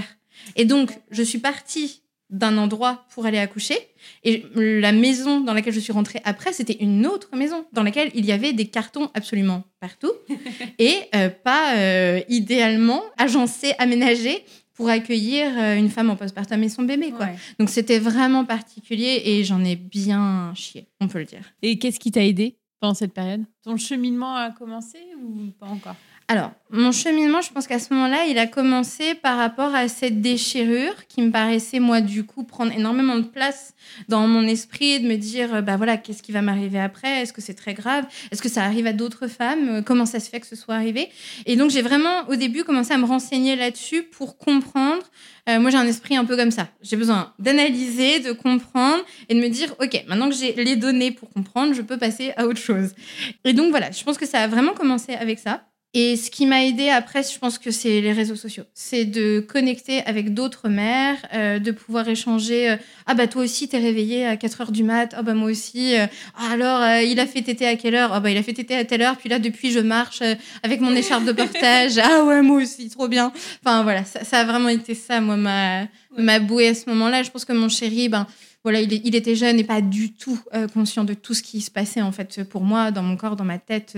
Et 0.55 0.65
donc 0.65 0.91
je 1.11 1.21
suis 1.21 1.37
partie 1.37 2.01
d'un 2.31 2.57
endroit 2.57 3.05
pour 3.13 3.27
aller 3.27 3.37
accoucher 3.37 3.77
et 4.23 4.45
la 4.55 4.91
maison 4.91 5.41
dans 5.41 5.53
laquelle 5.53 5.73
je 5.73 5.79
suis 5.79 5.93
rentrée 5.93 6.21
après 6.25 6.53
c'était 6.53 6.77
une 6.79 7.05
autre 7.05 7.29
maison 7.35 7.67
dans 7.71 7.83
laquelle 7.83 8.09
il 8.15 8.25
y 8.25 8.31
avait 8.31 8.51
des 8.51 8.65
cartons 8.65 9.11
absolument 9.13 9.63
partout 9.79 10.11
et 10.79 10.95
euh, 11.13 11.29
pas 11.29 11.75
euh, 11.75 12.21
idéalement 12.27 13.03
agencés, 13.19 13.73
aménagés 13.77 14.43
pour 14.75 14.89
accueillir 14.89 15.47
euh, 15.57 15.75
une 15.75 15.89
femme 15.89 16.09
en 16.09 16.15
postpartum 16.15 16.61
et 16.63 16.69
son 16.69 16.83
bébé 16.83 17.11
quoi. 17.11 17.25
Ouais. 17.25 17.35
Donc 17.59 17.69
c'était 17.69 17.99
vraiment 17.99 18.45
particulier 18.45 19.21
et 19.25 19.43
j'en 19.43 19.63
ai 19.63 19.75
bien 19.75 20.53
chié, 20.55 20.87
on 21.01 21.07
peut 21.07 21.19
le 21.19 21.25
dire. 21.25 21.53
Et 21.61 21.79
qu'est-ce 21.79 21.99
qui 21.99 22.11
t'a 22.11 22.23
aidé 22.23 22.57
pendant 22.79 22.93
cette 22.93 23.13
période? 23.13 23.43
Ton 23.63 23.77
cheminement 23.77 24.35
a 24.35 24.51
commencé 24.51 24.99
ou 25.21 25.51
pas 25.59 25.67
encore? 25.67 25.95
Alors, 26.27 26.53
mon 26.71 26.91
cheminement, 26.91 27.41
je 27.41 27.51
pense 27.51 27.67
qu'à 27.67 27.77
ce 27.77 27.93
moment-là, 27.93 28.25
il 28.25 28.39
a 28.39 28.47
commencé 28.47 29.13
par 29.13 29.37
rapport 29.37 29.75
à 29.75 29.87
cette 29.87 30.21
déchirure 30.21 31.05
qui 31.07 31.21
me 31.21 31.29
paraissait, 31.29 31.79
moi, 31.79 32.01
du 32.01 32.23
coup, 32.23 32.43
prendre 32.43 32.71
énormément 32.71 33.17
de 33.17 33.25
place 33.27 33.75
dans 34.09 34.27
mon 34.27 34.41
esprit, 34.41 34.99
de 34.99 35.07
me 35.07 35.17
dire, 35.17 35.53
euh, 35.53 35.61
bah 35.61 35.77
voilà, 35.77 35.97
qu'est-ce 35.97 36.23
qui 36.23 36.31
va 36.31 36.41
m'arriver 36.41 36.79
après? 36.79 37.21
Est-ce 37.21 37.31
que 37.31 37.41
c'est 37.41 37.53
très 37.53 37.75
grave? 37.75 38.05
Est-ce 38.31 38.41
que 38.41 38.49
ça 38.49 38.63
arrive 38.63 38.87
à 38.87 38.93
d'autres 38.93 39.27
femmes? 39.27 39.69
Euh, 39.69 39.81
Comment 39.83 40.07
ça 40.07 40.19
se 40.19 40.27
fait 40.31 40.39
que 40.39 40.47
ce 40.47 40.55
soit 40.55 40.73
arrivé? 40.73 41.09
Et 41.45 41.57
donc, 41.57 41.69
j'ai 41.69 41.83
vraiment, 41.83 42.27
au 42.27 42.35
début, 42.35 42.63
commencé 42.63 42.91
à 42.91 42.97
me 42.97 43.05
renseigner 43.05 43.55
là-dessus 43.55 44.01
pour 44.01 44.39
comprendre. 44.39 45.03
Euh, 45.47 45.59
moi, 45.59 45.69
j'ai 45.69 45.77
un 45.77 45.85
esprit 45.85 46.17
un 46.17 46.25
peu 46.25 46.35
comme 46.35 46.49
ça. 46.49 46.69
J'ai 46.81 46.97
besoin 46.97 47.33
d'analyser, 47.37 48.19
de 48.21 48.31
comprendre 48.31 49.03
et 49.29 49.35
de 49.35 49.39
me 49.39 49.49
dire, 49.49 49.75
OK, 49.79 50.03
maintenant 50.07 50.29
que 50.29 50.35
j'ai 50.35 50.53
les 50.53 50.75
données 50.75 51.11
pour 51.11 51.29
comprendre, 51.29 51.75
je 51.75 51.83
peux 51.83 51.99
passer 51.99 52.33
à 52.35 52.47
autre 52.47 52.59
chose. 52.59 52.95
Et 53.43 53.53
donc, 53.53 53.69
voilà, 53.69 53.91
je 53.91 54.03
pense 54.03 54.17
que 54.17 54.25
ça 54.25 54.39
a 54.39 54.47
vraiment 54.47 54.73
commencé 54.73 55.13
avec 55.13 55.37
ça. 55.37 55.61
Et 55.97 56.17
ce 56.17 56.29
qui 56.29 56.45
m'a 56.45 56.65
aidé 56.65 56.89
après, 56.89 57.23
je 57.23 57.39
pense 57.39 57.57
que 57.57 57.71
c'est 57.71 58.01
les 58.01 58.11
réseaux 58.11 58.35
sociaux. 58.35 58.65
C'est 58.73 59.05
de 59.05 59.39
connecter 59.39 60.03
avec 60.05 60.33
d'autres 60.33 60.67
mères, 60.67 61.15
euh, 61.33 61.57
de 61.57 61.71
pouvoir 61.71 62.09
échanger. 62.09 62.71
euh, 62.71 62.75
ah 63.05 63.13
bah 63.13 63.27
toi 63.27 63.43
aussi, 63.43 63.69
t'es 63.69 63.77
réveillée 63.77 64.25
à 64.25 64.35
4 64.35 64.59
heures 64.59 64.71
du 64.73 64.83
mat. 64.83 65.15
Ah 65.17 65.23
bah 65.23 65.33
moi 65.33 65.49
aussi. 65.49 65.95
euh, 65.97 66.05
Ah, 66.37 66.51
alors, 66.51 67.01
il 67.01 67.17
a 67.21 67.25
fait 67.25 67.41
tété 67.43 67.65
à 67.65 67.77
quelle 67.77 67.95
heure? 67.95 68.11
Ah 68.11 68.19
bah 68.19 68.29
il 68.29 68.35
a 68.35 68.43
fait 68.43 68.51
tété 68.51 68.75
à 68.75 68.83
telle 68.83 69.03
heure. 69.03 69.15
Puis 69.15 69.29
là, 69.29 69.39
depuis, 69.39 69.71
je 69.71 69.79
marche 69.79 70.21
avec 70.63 70.81
mon 70.81 70.93
écharpe 70.93 71.23
de 71.23 71.31
portage. 71.31 71.97
ah 72.03 72.25
ouais, 72.25 72.41
moi 72.41 72.61
aussi, 72.61 72.89
trop 72.89 73.07
bien. 73.07 73.31
Enfin 73.63 73.83
voilà, 73.83 74.03
ça, 74.03 74.39
a 74.39 74.43
vraiment 74.43 74.67
été 74.67 74.95
ça, 74.95 75.21
moi, 75.21 75.37
ma, 75.37 75.87
ma 76.17 76.39
bouée 76.39 76.67
à 76.67 76.73
ce 76.75 76.89
moment-là. 76.89 77.23
Je 77.23 77.31
pense 77.31 77.45
que 77.45 77.53
mon 77.53 77.69
chéri, 77.69 78.09
ben 78.09 78.27
voilà, 78.63 78.81
il, 78.81 79.15
était 79.15 79.35
jeune 79.35 79.59
et 79.59 79.63
pas 79.63 79.79
du 79.79 80.11
tout 80.11 80.37
conscient 80.73 81.05
de 81.05 81.13
tout 81.13 81.33
ce 81.33 81.41
qui 81.41 81.61
se 81.61 81.71
passait 81.71 82.01
en 82.01 82.11
fait 82.11 82.43
pour 82.43 82.63
moi, 82.63 82.91
dans 82.91 83.03
mon 83.03 83.15
corps, 83.15 83.37
dans 83.37 83.45
ma 83.45 83.59
tête. 83.59 83.95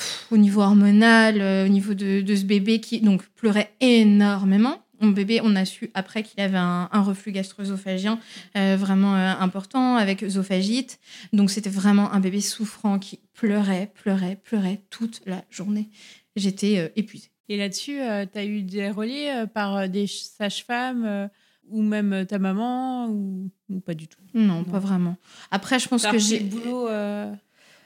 Pff, 0.00 0.26
au 0.30 0.36
niveau 0.38 0.62
hormonal, 0.62 1.40
euh, 1.40 1.66
au 1.66 1.68
niveau 1.68 1.94
de, 1.94 2.20
de 2.22 2.34
ce 2.34 2.44
bébé 2.44 2.80
qui 2.80 3.00
donc 3.00 3.22
pleurait 3.36 3.70
énormément. 3.80 4.82
Mon 5.02 5.10
bébé, 5.10 5.40
on 5.42 5.56
a 5.56 5.64
su 5.64 5.90
après 5.94 6.22
qu'il 6.22 6.40
avait 6.40 6.58
un, 6.58 6.88
un 6.92 7.02
reflux 7.02 7.32
gastro-œsophagien 7.32 8.18
euh, 8.56 8.76
vraiment 8.78 9.14
euh, 9.14 9.32
important 9.40 9.96
avec 9.96 10.22
œsophagite. 10.22 10.98
Donc 11.32 11.50
c'était 11.50 11.70
vraiment 11.70 12.12
un 12.12 12.20
bébé 12.20 12.40
souffrant 12.40 12.98
qui 12.98 13.18
pleurait, 13.32 13.90
pleurait, 13.94 14.36
pleurait 14.42 14.80
toute 14.90 15.22
la 15.26 15.42
journée. 15.50 15.88
J'étais 16.36 16.92
épuisée. 16.96 17.30
Et 17.48 17.56
là-dessus, 17.56 17.98
tu 18.32 18.38
as 18.38 18.44
eu 18.44 18.62
des 18.62 18.90
relais 18.90 19.46
par 19.52 19.88
des 19.88 20.06
sages-femmes 20.06 21.28
ou 21.68 21.82
même 21.82 22.24
ta 22.28 22.38
maman 22.38 23.08
ou, 23.08 23.50
ou 23.68 23.80
pas 23.80 23.94
du 23.94 24.06
tout? 24.06 24.20
Non, 24.34 24.58
Non. 24.58 24.64
pas 24.64 24.78
vraiment. 24.78 25.16
Après, 25.50 25.78
je 25.80 25.88
pense 25.88 26.06
que 26.06 26.18
j'ai. 26.18 26.38
le 26.40 26.44
boulot 26.44 26.88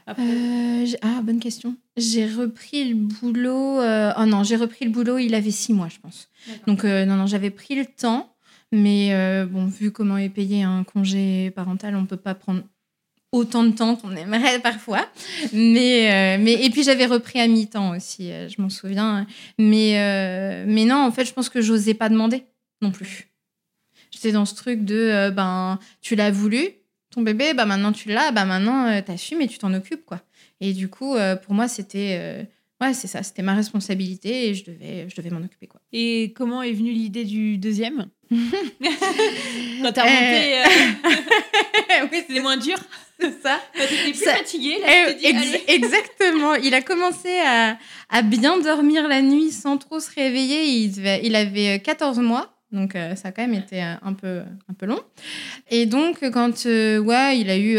après 0.06 0.23
Euh, 0.23 0.87
ah, 1.02 1.20
bonne 1.23 1.40
question. 1.40 1.76
J'ai 1.96 2.26
repris 2.26 2.88
le 2.88 2.94
boulot. 2.94 3.80
euh, 3.80 4.12
Oh 4.18 4.26
non, 4.26 4.42
j'ai 4.42 4.56
repris 4.56 4.84
le 4.84 4.90
boulot, 4.90 5.18
il 5.18 5.34
avait 5.34 5.50
six 5.50 5.73
mois, 5.73 5.88
je 5.88 5.99
pense. 5.99 6.28
Donc, 6.66 6.84
euh, 6.84 7.04
non, 7.04 7.16
non, 7.16 7.26
j'avais 7.26 7.50
pris 7.50 7.75
le 7.75 7.87
temps. 7.87 8.30
Mais 8.73 9.14
euh, 9.14 9.46
bon, 9.46 9.66
vu 9.66 9.92
comment 9.92 10.16
est 10.18 10.28
payé 10.28 10.62
un 10.64 10.82
congé 10.84 11.50
parental, 11.52 11.94
on 11.94 12.06
peut 12.06 12.16
pas 12.16 12.34
prendre 12.34 12.62
autant 13.30 13.62
de 13.64 13.70
temps 13.70 13.94
qu'on 13.96 14.14
aimerait 14.16 14.58
parfois. 14.62 15.06
Mais, 15.52 16.38
mais, 16.38 16.64
et 16.64 16.70
puis 16.70 16.82
j'avais 16.82 17.06
repris 17.06 17.40
à 17.40 17.46
mi-temps 17.46 17.96
aussi, 17.96 18.30
je 18.30 18.61
m'en 18.61 18.68
souviens. 18.70 19.26
Mais, 19.58 20.64
mais 20.66 20.84
non, 20.84 20.96
en 20.96 21.12
fait, 21.12 21.25
je 21.25 21.32
pense 21.32 21.49
que 21.49 21.61
j'osais 21.61 21.94
pas 21.94 22.08
demander 22.08 22.42
non 22.82 22.90
plus. 22.90 23.28
J'étais 24.11 24.32
dans 24.32 24.44
ce 24.44 24.54
truc 24.54 24.84
de, 24.84 25.30
ben, 25.30 25.78
tu 26.00 26.14
l'as 26.16 26.30
voulu, 26.30 26.68
ton 27.14 27.23
bébé, 27.23 27.54
bah 27.54 27.64
maintenant 27.64 27.92
tu 27.92 28.09
l'as, 28.09 28.33
bah 28.33 28.44
maintenant 28.44 28.87
euh, 28.87 29.00
t'assumes 29.00 29.40
et 29.40 29.49
tu 29.49 29.59
t'en 29.59 29.73
occupes, 29.75 30.04
quoi. 30.04 30.21
Et 30.61 30.73
du 30.73 30.88
coup, 30.88 31.14
euh, 31.14 31.37
pour 31.37 31.54
moi, 31.54 31.68
c'était 31.68 32.16
euh, 32.18 32.42
ouais, 32.80 32.94
c'est 32.94 33.06
ça, 33.06 33.23
c'était 33.23 33.42
ma 33.42 33.54
responsabilité 33.54 34.49
et 34.49 34.54
je 34.54 34.64
devais, 34.64 35.06
je 35.09 35.16
devais 35.16 35.30
m'en 35.30 35.44
occuper, 35.44 35.66
quoi. 35.66 35.80
Et 35.92 36.33
comment 36.37 36.62
est 36.62 36.73
venue 36.73 36.92
l'idée 36.92 37.25
du 37.25 37.59
deuxième 37.59 38.06
Quand 38.30 39.92
t'as 39.92 40.02
remonté, 40.02 40.62
oui, 42.12 42.25
c'était 42.26 42.40
moins 42.40 42.56
dur. 42.56 42.76
C'est 43.21 43.42
ça. 43.42 43.61
T'étais 43.75 44.11
plus 44.11 44.25
fatiguée, 44.25 44.78
là, 44.80 45.12
dit, 45.12 45.56
Exactement. 45.68 46.54
Il 46.56 46.75
a 46.75 46.83
commencé 46.83 47.38
à, 47.38 47.78
à, 48.11 48.23
bien 48.23 48.59
dormir 48.59 49.06
la 49.06 49.23
nuit 49.23 49.52
sans 49.52 49.78
trop 49.78 50.00
se 50.00 50.11
réveiller. 50.11 50.64
Il, 50.64 51.21
il 51.23 51.37
avait 51.37 51.78
14 51.78 52.18
mois. 52.18 52.53
Donc 52.73 52.97
euh, 52.97 53.14
ça 53.14 53.28
a 53.28 53.33
quand 53.33 53.42
même 53.42 53.54
été 53.54 53.83
euh, 53.83 53.94
un 54.02 54.12
peu, 54.12 54.42
un 54.68 54.75
peu 54.75 54.87
long. 54.87 55.00
Et 55.71 55.87
donc 55.87 56.28
quand 56.30 56.66
euh, 56.66 56.99
ouais, 56.99 57.38
il, 57.38 57.50
a 57.50 57.56
eu, 57.56 57.73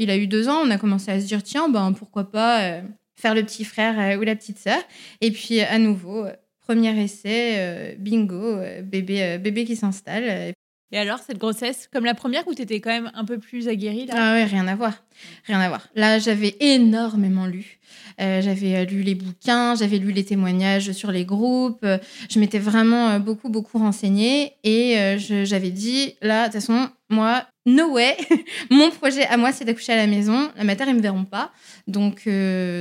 il 0.00 0.10
a 0.10 0.16
eu 0.16 0.26
deux 0.26 0.48
ans, 0.48 0.62
on 0.64 0.70
a 0.70 0.78
commencé 0.78 1.10
à 1.10 1.20
se 1.20 1.26
dire 1.26 1.42
tiens, 1.42 1.68
ben, 1.68 1.92
pourquoi 1.92 2.30
pas 2.30 2.82
faire 3.16 3.34
le 3.34 3.42
petit 3.42 3.64
frère 3.64 4.18
ou 4.18 4.22
la 4.22 4.36
petite 4.36 4.58
sœur. 4.58 4.80
Et 5.20 5.30
puis 5.30 5.60
à 5.60 5.78
nouveau, 5.78 6.26
premier 6.60 7.02
essai, 7.02 7.96
bingo, 7.98 8.58
bébé, 8.82 9.38
bébé 9.38 9.64
qui 9.64 9.76
s'installe. 9.76 10.54
Et 10.94 10.98
alors, 10.98 11.18
cette 11.18 11.38
grossesse, 11.38 11.88
comme 11.92 12.04
la 12.04 12.14
première 12.14 12.46
où 12.46 12.54
tu 12.54 12.62
étais 12.62 12.80
quand 12.80 12.90
même 12.90 13.10
un 13.14 13.24
peu 13.24 13.38
plus 13.38 13.66
aguerrie 13.66 14.06
là? 14.06 14.14
Ah 14.16 14.34
ouais, 14.34 14.44
rien 14.44 14.68
à 14.68 14.76
voir. 14.76 15.02
Rien 15.44 15.58
à 15.58 15.68
voir. 15.68 15.88
Là, 15.96 16.20
j'avais 16.20 16.54
énormément 16.60 17.46
lu. 17.46 17.80
Euh, 18.20 18.40
j'avais 18.40 18.76
euh, 18.76 18.84
lu 18.84 19.02
les 19.02 19.14
bouquins, 19.14 19.74
j'avais 19.74 19.98
lu 19.98 20.12
les 20.12 20.24
témoignages 20.24 20.92
sur 20.92 21.10
les 21.10 21.24
groupes. 21.24 21.80
Euh, 21.84 21.98
je 22.30 22.38
m'étais 22.38 22.58
vraiment 22.58 23.18
beaucoup, 23.18 23.48
beaucoup 23.48 23.78
renseignée. 23.78 24.52
Et 24.62 24.96
j'avais 25.18 25.70
dit, 25.70 26.14
là, 26.22 26.48
de 26.48 26.52
toute 26.52 26.60
façon, 26.60 26.88
moi, 27.10 27.44
no 27.66 27.92
way. 27.92 28.16
Mon 28.70 28.90
projet 28.90 29.26
à 29.26 29.36
moi, 29.36 29.52
c'est 29.52 29.64
d'accoucher 29.64 29.92
à 29.92 29.96
la 29.96 30.06
maison. 30.06 30.50
La 30.56 30.64
mater, 30.64 30.84
ils 30.88 30.94
me 30.94 31.00
verront 31.00 31.24
pas. 31.24 31.52
Donc, 31.86 32.28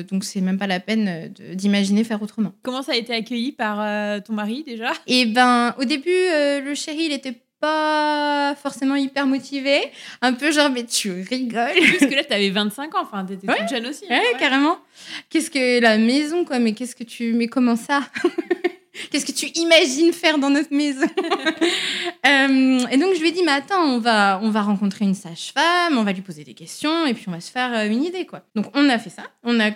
donc 0.10 0.24
c'est 0.24 0.42
même 0.42 0.58
pas 0.58 0.68
la 0.68 0.80
peine 0.80 1.34
d'imaginer 1.54 2.04
faire 2.04 2.22
autrement. 2.22 2.54
Comment 2.64 2.82
ça 2.82 2.94
a 2.94 2.96
été 2.96 3.14
accueilli 3.14 3.52
par 3.52 4.24
ton 4.24 4.34
mari 4.34 4.64
déjà? 4.66 4.92
Eh 5.08 5.26
ben, 5.26 5.76
au 5.80 5.86
début, 5.86 6.10
le 6.10 6.74
chéri, 6.76 7.06
il 7.06 7.14
était 7.14 7.44
pas 7.64 8.56
forcément 8.62 8.96
hyper 8.96 9.26
motivée. 9.26 9.90
Un 10.22 10.34
peu 10.34 10.52
genre, 10.52 10.70
mais 10.70 10.84
tu 10.84 11.12
rigoles. 11.12 11.80
Parce 12.00 12.12
que 12.12 12.16
là, 12.16 12.24
tu 12.26 12.34
avais 12.34 12.50
25 12.50 12.94
ans, 12.94 13.04
enfin, 13.04 13.24
t'étais 13.24 13.48
toute 13.48 13.70
jeune 13.70 13.88
aussi. 13.88 14.04
Hein, 14.10 14.20
ouais, 14.20 14.38
carrément. 14.38 14.78
Qu'est-ce 15.30 15.50
que 15.50 15.80
la 15.80 15.98
maison, 15.98 16.44
quoi, 16.44 16.60
mais 16.60 16.74
qu'est-ce 16.74 16.94
que 16.94 17.06
tu. 17.06 17.32
Mais 17.32 17.48
comment 17.48 17.78
ça? 17.78 18.02
Qu'est-ce 19.12 19.26
que 19.26 19.32
tu 19.32 19.48
imagines 19.56 20.14
faire 20.14 20.38
dans 20.38 20.50
notre 20.50 20.74
maison 20.74 21.02
euh, 22.26 22.88
Et 22.92 22.98
donc 22.98 23.16
je 23.16 23.22
lui 23.22 23.30
ai 23.30 23.32
dit, 23.32 23.42
mais 23.44 23.52
attends, 23.52 23.82
on 23.82 24.00
va, 24.00 24.40
on 24.44 24.50
va 24.50 24.62
rencontrer 24.62 25.06
une 25.06 25.16
sage-femme, 25.16 25.98
on 25.98 26.04
va 26.04 26.14
lui 26.14 26.22
poser 26.22 26.44
des 26.44 26.54
questions 26.54 27.06
et 27.06 27.14
puis 27.14 27.26
on 27.28 27.32
va 27.32 27.42
se 27.42 27.52
faire 27.52 27.74
euh, 27.74 27.88
une 27.88 28.04
idée, 28.04 28.26
quoi. 28.26 28.42
Donc 28.56 28.68
on 28.76 28.88
a 28.90 29.00
fait 29.00 29.10
ça. 29.10 29.24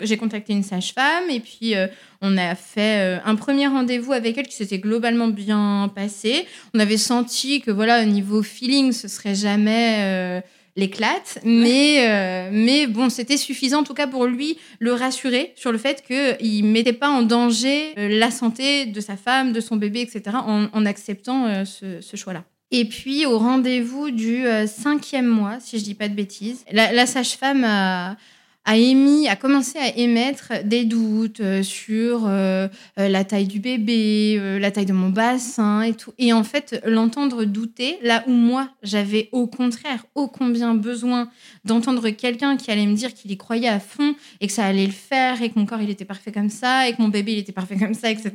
J'ai 0.02 0.18
contacté 0.18 0.54
une 0.54 0.64
sage-femme 0.64 1.30
et 1.30 1.40
puis 1.40 1.76
euh, 1.76 1.88
on 2.22 2.38
a 2.38 2.56
fait 2.56 3.20
un 3.26 3.36
premier 3.36 3.68
rendez-vous 3.68 4.14
avec 4.14 4.38
elle 4.38 4.48
qui 4.48 4.56
s'était 4.56 4.80
globalement 4.80 5.28
bien 5.28 5.92
passé. 5.94 6.48
On 6.74 6.80
avait 6.80 6.98
senti 6.98 7.62
que 7.62 7.72
voilà, 7.72 8.02
au 8.02 8.06
niveau 8.06 8.44
feeling, 8.44 8.92
ce 8.92 9.08
serait 9.08 9.36
jamais 9.36 10.42
l'éclate. 10.78 11.40
Mais, 11.44 12.08
euh, 12.08 12.50
mais 12.54 12.88
bon, 12.88 13.10
c'était 13.10 13.36
suffisant 13.36 13.80
en 13.80 13.84
tout 13.84 13.96
cas 13.96 14.08
pour 14.08 14.26
lui 14.28 14.58
le 14.80 14.94
rassurer 14.94 15.52
sur 15.56 15.74
le 15.74 15.78
fait 15.78 16.04
qu'il 16.06 16.66
ne 16.66 16.72
mettait 16.72 16.94
pas 16.94 17.10
en 17.10 17.24
danger 17.24 17.94
euh, 17.98 18.08
la 18.08 18.32
santé 18.32 18.86
de 18.86 19.02
sa 19.02 19.18
femme, 19.18 19.52
de 19.52 19.60
son 19.60 19.76
bébé, 19.76 20.02
etc. 20.02 20.38
en, 20.38 20.86
acceptant 20.86 21.48
euh, 21.48 21.66
ce, 21.66 22.16
choix-là. 22.16 22.44
Et 22.72 22.86
puis 22.86 23.26
au 23.26 23.38
rendez-vous 23.38 24.12
du 24.12 24.44
cinquième 24.68 25.26
mois, 25.26 25.60
si 25.60 25.80
je 25.80 25.84
dis 25.84 25.94
pas 25.96 26.10
de 26.10 26.14
bêtises, 26.14 26.66
la 26.72 27.06
sage-femme 27.06 27.64
a 27.64 28.18
a 28.68 28.76
émis, 28.76 29.30
a 29.30 29.38
commencé 29.38 29.80
à 29.80 29.96
émettre 29.96 30.52
des 30.66 30.84
doutes 30.84 31.40
euh, 31.40 31.64
sur 31.64 32.26
euh, 32.28 32.68
euh, 33.00 33.08
la 33.08 33.24
taille 33.24 33.48
du 33.48 33.62
bébé, 33.62 34.60
la 34.60 34.72
taille 34.72 34.86
de 34.86 34.92
mon 34.92 35.10
bassin 35.10 35.84
et 35.84 35.94
tout. 35.94 36.12
Et 36.20 36.34
en 36.34 36.44
fait, 36.44 36.82
l'entendre 36.86 37.46
douter, 37.46 37.98
là 38.04 38.26
où 38.28 38.32
moi, 38.32 38.68
j'avais 38.84 39.30
au 39.32 39.48
contraire 39.48 40.06
ô 40.16 40.28
combien 40.28 40.76
besoin 40.76 41.30
d'entendre 41.68 42.10
quelqu'un 42.10 42.58
qui 42.58 42.72
allait 42.72 42.86
me 42.86 42.96
dire 42.96 43.14
qu'il 43.14 43.32
y 43.32 43.38
croyait 43.38 43.68
à 43.68 43.80
fond 43.80 44.16
et 44.42 44.48
que 44.48 44.54
ça 44.54 44.66
allait 44.66 44.86
le 44.86 44.92
faire 44.92 45.42
et 45.42 45.50
que 45.50 45.60
mon 45.60 45.66
corps, 45.66 45.82
il 45.82 45.90
était 45.90 46.06
parfait 46.06 46.32
comme 46.32 46.50
ça 46.50 46.88
et 46.88 46.94
que 46.94 47.02
mon 47.02 47.10
bébé, 47.10 47.34
il 47.34 47.40
était 47.40 47.52
parfait 47.52 47.78
comme 47.78 47.94
ça, 47.94 48.10
etc. 48.10 48.32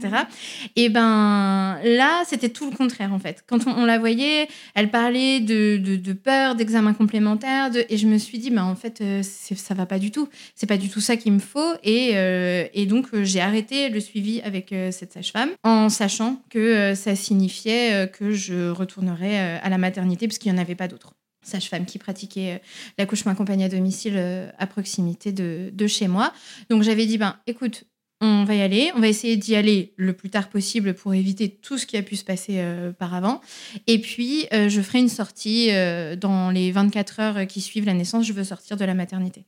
Et 0.76 0.88
ben 0.88 1.78
là, 1.82 2.22
c'était 2.26 2.50
tout 2.50 2.70
le 2.70 2.76
contraire, 2.76 3.12
en 3.12 3.18
fait. 3.18 3.44
Quand 3.46 3.66
on, 3.66 3.84
la 3.84 3.98
voyait, 3.98 4.48
elle 4.74 4.90
parlait 4.90 5.40
de, 5.40 5.76
de, 5.76 6.12
peur, 6.12 6.54
d'examen 6.54 6.94
complémentaire, 6.94 7.70
de... 7.70 7.84
et 7.88 7.96
je 7.96 8.06
me 8.06 8.18
suis 8.18 8.38
dit, 8.38 8.50
ben, 8.50 8.64
en 8.64 8.76
fait, 8.76 9.02
ça 9.22 9.74
va 9.74 9.86
pas 9.86 9.98
du 9.98 10.10
tout. 10.10 10.28
C'est 10.54 10.66
pas 10.66 10.76
du 10.76 10.88
tout 10.88 11.00
ça 11.00 11.16
qu'il 11.16 11.32
me 11.32 11.38
faut. 11.38 11.72
Et, 11.82 12.12
euh, 12.14 12.66
donc, 12.86 13.06
euh, 13.14 13.24
j'ai 13.24 13.40
arrêté 13.40 13.88
le 13.88 14.00
suivi 14.00 14.40
avec 14.42 14.72
euh, 14.72 14.90
cette 14.92 15.12
sage-femme 15.12 15.50
en 15.64 15.88
sachant 15.88 16.42
que 16.50 16.94
ça 16.94 17.16
signifiait 17.16 18.10
que 18.12 18.32
je 18.32 18.70
retournerais 18.70 19.60
à 19.62 19.68
la 19.68 19.78
maternité 19.78 20.26
parce 20.26 20.38
qu'il 20.38 20.52
n'y 20.52 20.58
en 20.58 20.60
avait 20.60 20.74
pas 20.74 20.88
d'autres 20.88 21.14
sage-femme 21.42 21.86
qui 21.86 21.98
pratiquait 21.98 22.62
l'accouchement 22.98 23.32
accompagné 23.32 23.64
à 23.64 23.68
domicile 23.68 24.18
à 24.58 24.66
proximité 24.66 25.32
de, 25.32 25.86
chez 25.86 26.08
moi. 26.08 26.32
Donc 26.70 26.82
j'avais 26.82 27.06
dit, 27.06 27.18
ben 27.18 27.36
écoute, 27.46 27.84
on 28.20 28.44
va 28.44 28.54
y 28.54 28.62
aller, 28.62 28.92
on 28.94 29.00
va 29.00 29.08
essayer 29.08 29.36
d'y 29.36 29.56
aller 29.56 29.94
le 29.96 30.12
plus 30.12 30.30
tard 30.30 30.48
possible 30.48 30.94
pour 30.94 31.12
éviter 31.12 31.48
tout 31.48 31.76
ce 31.76 31.86
qui 31.86 31.96
a 31.96 32.02
pu 32.02 32.14
se 32.14 32.24
passer 32.24 32.64
par 32.98 33.14
avant. 33.14 33.40
Et 33.88 34.00
puis, 34.00 34.46
je 34.52 34.80
ferai 34.80 35.00
une 35.00 35.08
sortie 35.08 35.70
dans 36.18 36.50
les 36.50 36.70
24 36.70 37.20
heures 37.20 37.46
qui 37.46 37.60
suivent 37.60 37.86
la 37.86 37.94
naissance, 37.94 38.24
je 38.24 38.32
veux 38.32 38.44
sortir 38.44 38.76
de 38.76 38.84
la 38.84 38.94
maternité. 38.94 39.44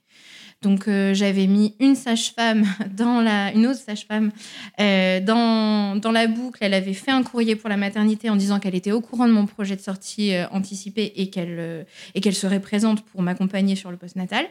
Donc 0.64 0.88
euh, 0.88 1.12
j'avais 1.14 1.46
mis 1.46 1.74
une 1.79 1.94
sage-femme 1.94 2.64
dans 2.96 3.20
la, 3.20 3.53
une 3.53 3.66
autre 3.66 3.79
sage-femme 3.79 4.33
euh, 4.81 5.20
dans, 5.20 5.94
dans 6.00 6.11
la 6.11 6.27
boucle. 6.27 6.59
Elle 6.62 6.74
avait 6.74 6.94
fait 6.94 7.11
un 7.11 7.22
courrier 7.22 7.55
pour 7.55 7.68
la 7.68 7.77
maternité 7.77 8.31
en 8.31 8.37
disant 8.37 8.59
qu'elle 8.59 8.74
était 8.74 8.92
au 8.92 9.03
courant 9.03 9.29
de 9.29 9.33
mon 9.33 9.46
projet 9.46 9.77
de 9.77 9.81
sortie 9.81 10.35
euh, 10.35 10.46
anticipé 10.50 11.12
et 11.16 11.29
qu'elle 11.29 11.87
et 12.14 12.20
qu'elle 12.20 12.35
serait 12.35 12.61
présente 12.61 13.03
pour 13.03 13.22
m'accompagner 13.22 13.77
sur 13.77 13.90
le 13.90 13.96
postnatal. 13.96 14.46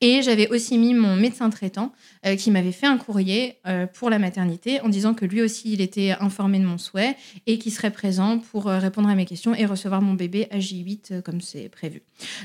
Et 0.00 0.22
j'avais 0.22 0.48
aussi 0.48 0.78
mis 0.78 0.94
mon 0.94 1.16
médecin 1.16 1.50
traitant 1.50 1.92
qui 2.38 2.52
m'avait 2.52 2.72
fait 2.72 2.86
un 2.86 2.98
courrier 2.98 3.58
pour 3.94 4.10
la 4.10 4.20
maternité 4.20 4.80
en 4.80 4.88
disant 4.88 5.12
que 5.12 5.24
lui 5.24 5.42
aussi 5.42 5.72
il 5.72 5.80
était 5.80 6.12
informé 6.20 6.60
de 6.60 6.64
mon 6.64 6.78
souhait 6.78 7.16
et 7.48 7.58
qu'il 7.58 7.72
serait 7.72 7.90
présent 7.90 8.38
pour 8.38 8.66
répondre 8.66 9.08
à 9.08 9.16
mes 9.16 9.24
questions 9.24 9.56
et 9.56 9.66
recevoir 9.66 10.00
mon 10.00 10.14
bébé 10.14 10.46
à 10.52 10.58
J8 10.58 11.22
comme 11.22 11.40
c'est 11.40 11.68
prévu. 11.68 12.02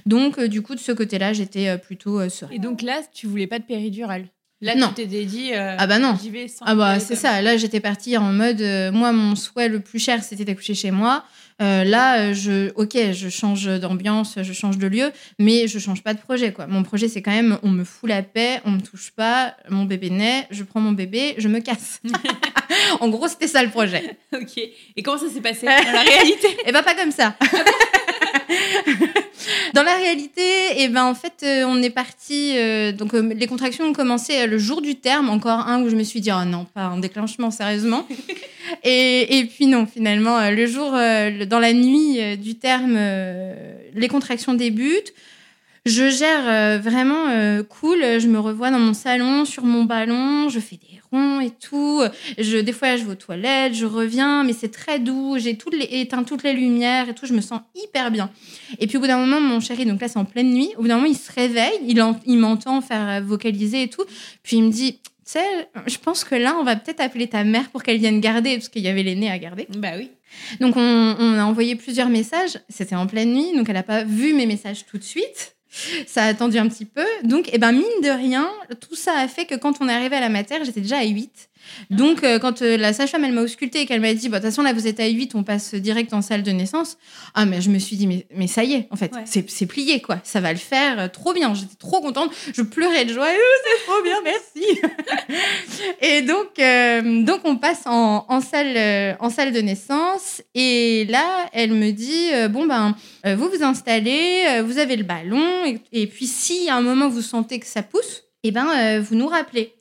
Donc 0.07 0.39
du 0.39 0.63
coup 0.63 0.73
de 0.73 0.79
ce 0.79 0.91
côté-là 0.91 1.33
j'étais 1.33 1.77
plutôt 1.77 2.27
sereine. 2.27 2.55
Et 2.55 2.59
donc 2.59 2.81
là 2.81 3.01
tu 3.13 3.27
voulais 3.27 3.47
pas 3.47 3.59
de 3.59 3.65
péridurale. 3.65 4.27
Là, 4.63 4.75
non. 4.75 4.87
tu 4.89 5.05
t'es 5.05 5.25
dit, 5.25 5.51
euh, 5.53 5.75
ah 5.77 5.87
bah 5.87 5.99
non. 5.99 6.15
j'y 6.21 6.29
vais 6.29 6.47
sans. 6.47 6.63
Ah 6.65 6.73
bah 6.73 6.97
c'est 6.99 7.17
ça. 7.17 7.41
Là, 7.41 7.57
j'étais 7.57 7.81
partie 7.81 8.17
en 8.17 8.31
mode, 8.31 8.61
euh, 8.61 8.93
moi, 8.93 9.11
mon 9.11 9.35
souhait 9.35 9.67
le 9.67 9.81
plus 9.81 9.99
cher, 9.99 10.23
c'était 10.23 10.45
d'accoucher 10.45 10.73
chez 10.73 10.89
moi. 10.89 11.25
Euh, 11.61 11.83
là, 11.83 12.31
je, 12.31 12.71
ok, 12.75 13.11
je 13.11 13.27
change 13.27 13.67
d'ambiance, 13.79 14.35
je 14.41 14.53
change 14.53 14.77
de 14.77 14.87
lieu, 14.87 15.11
mais 15.37 15.67
je 15.67 15.79
change 15.79 16.01
pas 16.01 16.13
de 16.13 16.19
projet, 16.19 16.53
quoi. 16.53 16.65
Mon 16.67 16.81
projet, 16.81 17.09
c'est 17.09 17.21
quand 17.21 17.31
même, 17.31 17.59
on 17.61 17.69
me 17.69 17.83
fout 17.83 18.09
la 18.09 18.23
paix, 18.23 18.61
on 18.63 18.71
me 18.71 18.79
touche 18.79 19.11
pas, 19.11 19.55
mon 19.69 19.83
bébé 19.83 20.09
naît, 20.09 20.47
je 20.49 20.63
prends 20.63 20.79
mon 20.79 20.93
bébé, 20.93 21.35
je 21.37 21.49
me 21.49 21.59
casse. 21.59 22.01
en 23.01 23.09
gros, 23.09 23.27
c'était 23.27 23.47
ça 23.47 23.63
le 23.63 23.69
projet. 23.69 24.17
ok. 24.33 24.57
Et 24.95 25.03
comment 25.03 25.17
ça 25.17 25.29
s'est 25.29 25.41
passé 25.41 25.65
dans 25.65 25.91
la 25.91 26.01
réalité? 26.03 26.47
Eh 26.65 26.71
ben 26.71 26.81
pas 26.81 26.95
comme 26.95 27.11
ça. 27.11 27.35
Dans 29.73 29.81
la 29.81 29.95
réalité, 29.95 30.41
et 30.41 30.83
eh 30.83 30.87
ben, 30.87 31.03
en 31.03 31.15
fait, 31.15 31.41
euh, 31.41 31.63
on 31.65 31.81
est 31.81 31.89
parti. 31.89 32.53
Euh, 32.55 32.91
donc, 32.91 33.15
euh, 33.15 33.33
les 33.33 33.47
contractions 33.47 33.85
ont 33.85 33.93
commencé 33.93 34.45
le 34.45 34.59
jour 34.59 34.83
du 34.83 34.97
terme, 34.97 35.29
encore 35.29 35.67
un 35.67 35.81
où 35.81 35.89
je 35.89 35.95
me 35.95 36.03
suis 36.03 36.21
dit, 36.21 36.29
oh 36.31 36.45
non, 36.45 36.65
pas 36.65 36.83
un 36.83 36.99
déclenchement, 36.99 37.49
sérieusement. 37.49 38.07
et, 38.83 39.39
et, 39.39 39.45
puis, 39.45 39.65
non, 39.65 39.87
finalement, 39.87 40.51
le 40.51 40.67
jour, 40.67 40.91
dans 40.91 41.59
la 41.59 41.73
nuit 41.73 42.37
du 42.37 42.53
terme, 42.55 42.99
les 43.95 44.07
contractions 44.07 44.53
débutent. 44.53 45.13
Je 45.87 46.07
gère 46.07 46.79
vraiment 46.79 47.25
cool. 47.67 48.19
Je 48.19 48.27
me 48.27 48.39
revois 48.39 48.69
dans 48.69 48.79
mon 48.79 48.93
salon, 48.93 49.43
sur 49.43 49.63
mon 49.63 49.85
ballon. 49.85 50.49
Je 50.49 50.59
fais 50.59 50.77
des 50.77 50.92
et 51.41 51.51
tout. 51.51 52.01
Je, 52.37 52.57
des 52.57 52.71
fois, 52.71 52.95
je 52.97 53.03
vais 53.03 53.11
aux 53.11 53.15
toilettes, 53.15 53.73
je 53.73 53.85
reviens, 53.85 54.43
mais 54.43 54.53
c'est 54.53 54.71
très 54.71 54.99
doux. 54.99 55.37
J'ai 55.37 55.57
toutes 55.57 55.75
les, 55.75 55.87
éteint 56.01 56.23
toutes 56.23 56.43
les 56.43 56.53
lumières 56.53 57.09
et 57.09 57.15
tout. 57.15 57.25
Je 57.25 57.33
me 57.33 57.41
sens 57.41 57.61
hyper 57.75 58.11
bien. 58.11 58.29
Et 58.79 58.87
puis, 58.87 58.97
au 58.97 58.99
bout 58.99 59.07
d'un 59.07 59.19
moment, 59.19 59.39
mon 59.39 59.59
chéri, 59.59 59.85
donc 59.85 60.01
là, 60.01 60.07
c'est 60.07 60.19
en 60.19 60.25
pleine 60.25 60.53
nuit. 60.53 60.71
Au 60.77 60.81
bout 60.81 60.87
d'un 60.87 60.95
moment, 60.95 61.07
il 61.07 61.17
se 61.17 61.31
réveille, 61.31 61.79
il, 61.87 62.03
il 62.25 62.37
m'entend 62.37 62.81
faire 62.81 63.23
vocaliser 63.23 63.83
et 63.83 63.89
tout. 63.89 64.05
Puis, 64.41 64.57
il 64.57 64.63
me 64.63 64.71
dit, 64.71 64.93
tu 64.93 65.09
sais, 65.25 65.67
je 65.87 65.97
pense 65.97 66.23
que 66.23 66.35
là, 66.35 66.55
on 66.59 66.63
va 66.63 66.75
peut-être 66.75 66.99
appeler 66.99 67.27
ta 67.27 67.43
mère 67.43 67.69
pour 67.69 67.83
qu'elle 67.83 67.97
vienne 67.97 68.19
garder, 68.19 68.55
parce 68.55 68.69
qu'il 68.69 68.81
y 68.81 68.87
avait 68.87 69.03
l'aîné 69.03 69.29
à 69.31 69.37
garder. 69.37 69.67
Bah 69.77 69.91
oui. 69.97 70.09
Donc, 70.59 70.75
on, 70.75 71.15
on 71.19 71.37
a 71.37 71.43
envoyé 71.43 71.75
plusieurs 71.75 72.09
messages. 72.09 72.59
C'était 72.69 72.95
en 72.95 73.07
pleine 73.07 73.33
nuit, 73.33 73.55
donc 73.55 73.69
elle 73.69 73.75
n'a 73.75 73.83
pas 73.83 74.03
vu 74.03 74.33
mes 74.33 74.45
messages 74.45 74.85
tout 74.85 74.97
de 74.97 75.03
suite. 75.03 75.55
Ça 76.07 76.23
a 76.23 76.27
attendu 76.27 76.57
un 76.57 76.67
petit 76.67 76.85
peu. 76.85 77.05
Donc, 77.23 77.49
eh 77.51 77.57
ben, 77.57 77.71
mine 77.71 78.01
de 78.03 78.09
rien, 78.09 78.49
tout 78.79 78.95
ça 78.95 79.13
a 79.17 79.27
fait 79.27 79.45
que 79.45 79.55
quand 79.55 79.81
on 79.81 79.89
est 79.89 79.93
arrivé 79.93 80.15
à 80.15 80.21
la 80.21 80.29
matière, 80.29 80.63
j'étais 80.63 80.81
déjà 80.81 80.97
à 80.97 81.05
8. 81.05 81.49
Donc, 81.89 82.23
euh, 82.23 82.39
quand 82.39 82.61
euh, 82.61 82.77
la 82.77 82.93
sage-femme, 82.93 83.23
elle 83.23 83.31
m'a 83.33 83.41
auscultée 83.41 83.81
et 83.81 83.85
qu'elle 83.85 84.01
m'a 84.01 84.13
dit, 84.13 84.29
bah, 84.29 84.39
de 84.39 84.43
toute 84.43 84.51
façon, 84.51 84.61
là, 84.61 84.73
vous 84.73 84.87
êtes 84.87 84.99
à 84.99 85.07
8, 85.07 85.35
on 85.35 85.43
passe 85.43 85.75
direct 85.75 86.13
en 86.13 86.21
salle 86.21 86.43
de 86.43 86.51
naissance. 86.51 86.97
Ah, 87.33 87.45
mais 87.45 87.61
je 87.61 87.69
me 87.69 87.79
suis 87.79 87.95
dit, 87.95 88.07
mais, 88.07 88.25
mais 88.35 88.47
ça 88.47 88.63
y 88.63 88.73
est, 88.73 88.87
en 88.91 88.95
fait, 88.95 89.13
Ouais. 89.13 89.21
c'est 89.25 89.49
c'est 89.49 89.65
plié, 89.65 90.01
quoi. 90.01 90.19
Ça 90.23 90.39
va 90.41 90.51
le 90.51 90.59
faire 90.59 90.99
euh, 90.99 91.07
trop 91.07 91.33
bien. 91.33 91.53
J'étais 91.53 91.75
trop 91.77 92.01
contente. 92.01 92.31
Je 92.53 92.61
pleurais 92.61 93.05
de 93.05 93.13
joie. 93.13 93.27
C'est 93.29 93.85
trop 93.85 94.01
bien, 94.03 94.17
merci. 94.23 94.79
et 96.01 96.21
donc, 96.21 97.25
donc, 97.25 97.41
on 97.43 97.57
passe 97.57 97.81
en, 97.85 98.25
en 98.27 98.41
salle, 98.41 99.15
en 99.19 99.29
salle 99.29 99.51
de 99.53 99.59
naissance. 99.61 100.41
Et 100.55 101.05
là, 101.09 101.47
elle 101.53 101.73
me 101.73 101.91
dit, 101.91 102.29
bon, 102.49 102.65
ben, 102.65 102.95
vous 103.35 103.49
vous 103.49 103.63
installez, 103.63 104.61
vous 104.65 104.77
avez 104.77 104.95
le 104.95 105.03
ballon. 105.03 105.65
Et, 105.65 105.79
et 105.91 106.07
puis, 106.07 106.27
si 106.27 106.69
à 106.69 106.75
un 106.75 106.81
moment 106.81 107.09
vous 107.09 107.21
sentez 107.21 107.59
que 107.59 107.65
ça 107.67 107.83
pousse, 107.83 108.23
eh 108.43 108.51
ben, 108.51 108.99
vous 108.99 109.15
nous 109.15 109.27
rappelez. 109.27 109.73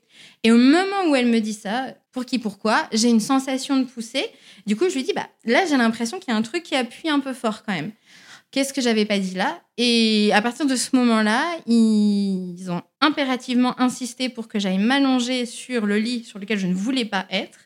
Et 0.45 0.53
au 0.53 0.59
moment 0.59 1.09
où 1.09 1.15
elle 1.15 1.27
me 1.27 1.41
dit 1.41 1.53
ça, 1.53 1.95
pour 2.11 2.27
qui, 2.27 2.39
pourquoi, 2.39 2.89
j'ai 2.93 3.09
une 3.09 3.21
sensation 3.21 3.79
de 3.79 3.85
pousser. 3.85 4.27
Du 4.67 4.77
coup, 4.77 4.89
je 4.89 4.95
lui 4.95 5.03
dis, 5.03 5.13
bah, 5.15 5.29
là, 5.45 5.65
j'ai 5.67 5.77
l'impression 5.77 6.19
qu'il 6.19 6.33
y 6.33 6.35
a 6.35 6.39
un 6.39 6.43
truc 6.43 6.63
qui 6.63 6.75
appuie 6.75 7.09
un 7.09 7.21
peu 7.21 7.33
fort 7.33 7.63
quand 7.65 7.73
même. 7.73 7.93
Qu'est-ce 8.51 8.75
que 8.75 8.83
j'avais 8.83 9.07
pas 9.07 9.19
dit 9.19 9.35
là? 9.35 9.63
Et 9.79 10.31
à 10.35 10.43
partir 10.43 10.67
de 10.67 10.77
ce 10.77 10.95
moment-là, 10.95 11.43
ils 11.67 12.71
ont 12.71 12.83
impérativement 13.01 13.81
insisté 13.81 14.29
pour 14.29 14.47
que 14.47 14.59
j'aille 14.59 14.77
m'allonger 14.77 15.47
sur 15.47 15.87
le 15.87 15.97
lit 15.99 16.25
sur 16.25 16.39
lequel 16.39 16.59
je 16.59 16.67
ne 16.67 16.75
voulais 16.75 17.07
pas 17.07 17.27
être. 17.31 17.61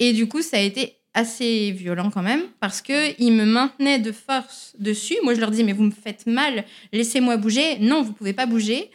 Et 0.00 0.12
du 0.12 0.26
coup, 0.26 0.42
ça 0.42 0.56
a 0.56 0.60
été 0.60 0.98
assez 1.14 1.70
violent 1.70 2.10
quand 2.10 2.22
même 2.22 2.42
parce 2.60 2.82
que 2.82 3.20
ils 3.20 3.32
me 3.32 3.44
maintenaient 3.44 3.98
de 3.98 4.12
force 4.12 4.74
dessus. 4.78 5.16
Moi, 5.22 5.34
je 5.34 5.40
leur 5.40 5.50
dis 5.50 5.64
mais 5.64 5.72
vous 5.72 5.84
me 5.84 5.92
faites 5.92 6.26
mal, 6.26 6.64
laissez-moi 6.92 7.36
bouger. 7.36 7.78
Non, 7.80 8.02
vous 8.02 8.12
pouvez 8.12 8.32
pas 8.32 8.46
bouger. 8.46 8.90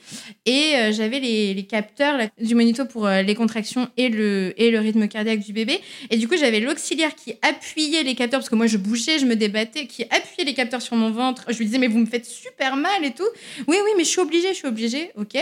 Et 0.46 0.76
euh, 0.76 0.92
j'avais 0.92 1.20
les, 1.20 1.66
capteurs 1.70 2.30
du 2.42 2.56
monito 2.56 2.86
pour 2.86 3.08
euh, 3.08 3.22
les 3.22 3.36
contractions 3.36 3.90
et 3.98 4.10
le 4.10 4.54
et 4.58 4.72
le 4.72 4.80
rythme 4.80 5.08
cardiaque 5.08 5.40
du 5.40 5.54
bébé. 5.54 5.80
Et 6.10 6.18
du 6.18 6.28
coup, 6.28 6.36
j'avais 6.38 6.60
l'auxiliaire 6.60 7.16
qui 7.16 7.34
appuyait 7.42 8.04
les 8.04 8.16
capteurs 8.16 8.40
parce 8.40 8.50
que 8.50 8.56
moi 8.56 8.68
je 8.68 8.78
bougeais, 8.78 9.20
je 9.20 9.26
me 9.26 9.36
débattais, 9.36 9.88
qui 9.88 10.04
appuyait 10.04 10.46
les 10.46 10.54
capteurs 10.54 10.82
sur 10.82 10.96
mon 10.96 11.12
ventre. 11.12 11.46
Je 11.50 11.58
lui 11.58 11.66
disais 11.66 11.78
mais 11.78 11.88
vous 11.88 12.00
me 12.00 12.06
faites 12.06 12.26
super 12.26 12.76
mal 12.76 13.04
et 13.04 13.12
tout. 13.12 13.28
Oui 13.68 13.78
oui, 13.84 13.92
mais 13.98 14.04
je 14.04 14.10
suis 14.10 14.22
obligée, 14.22 14.50
je 14.50 14.58
suis 14.58 14.68
obligée. 14.68 15.12
OK. 15.16 15.38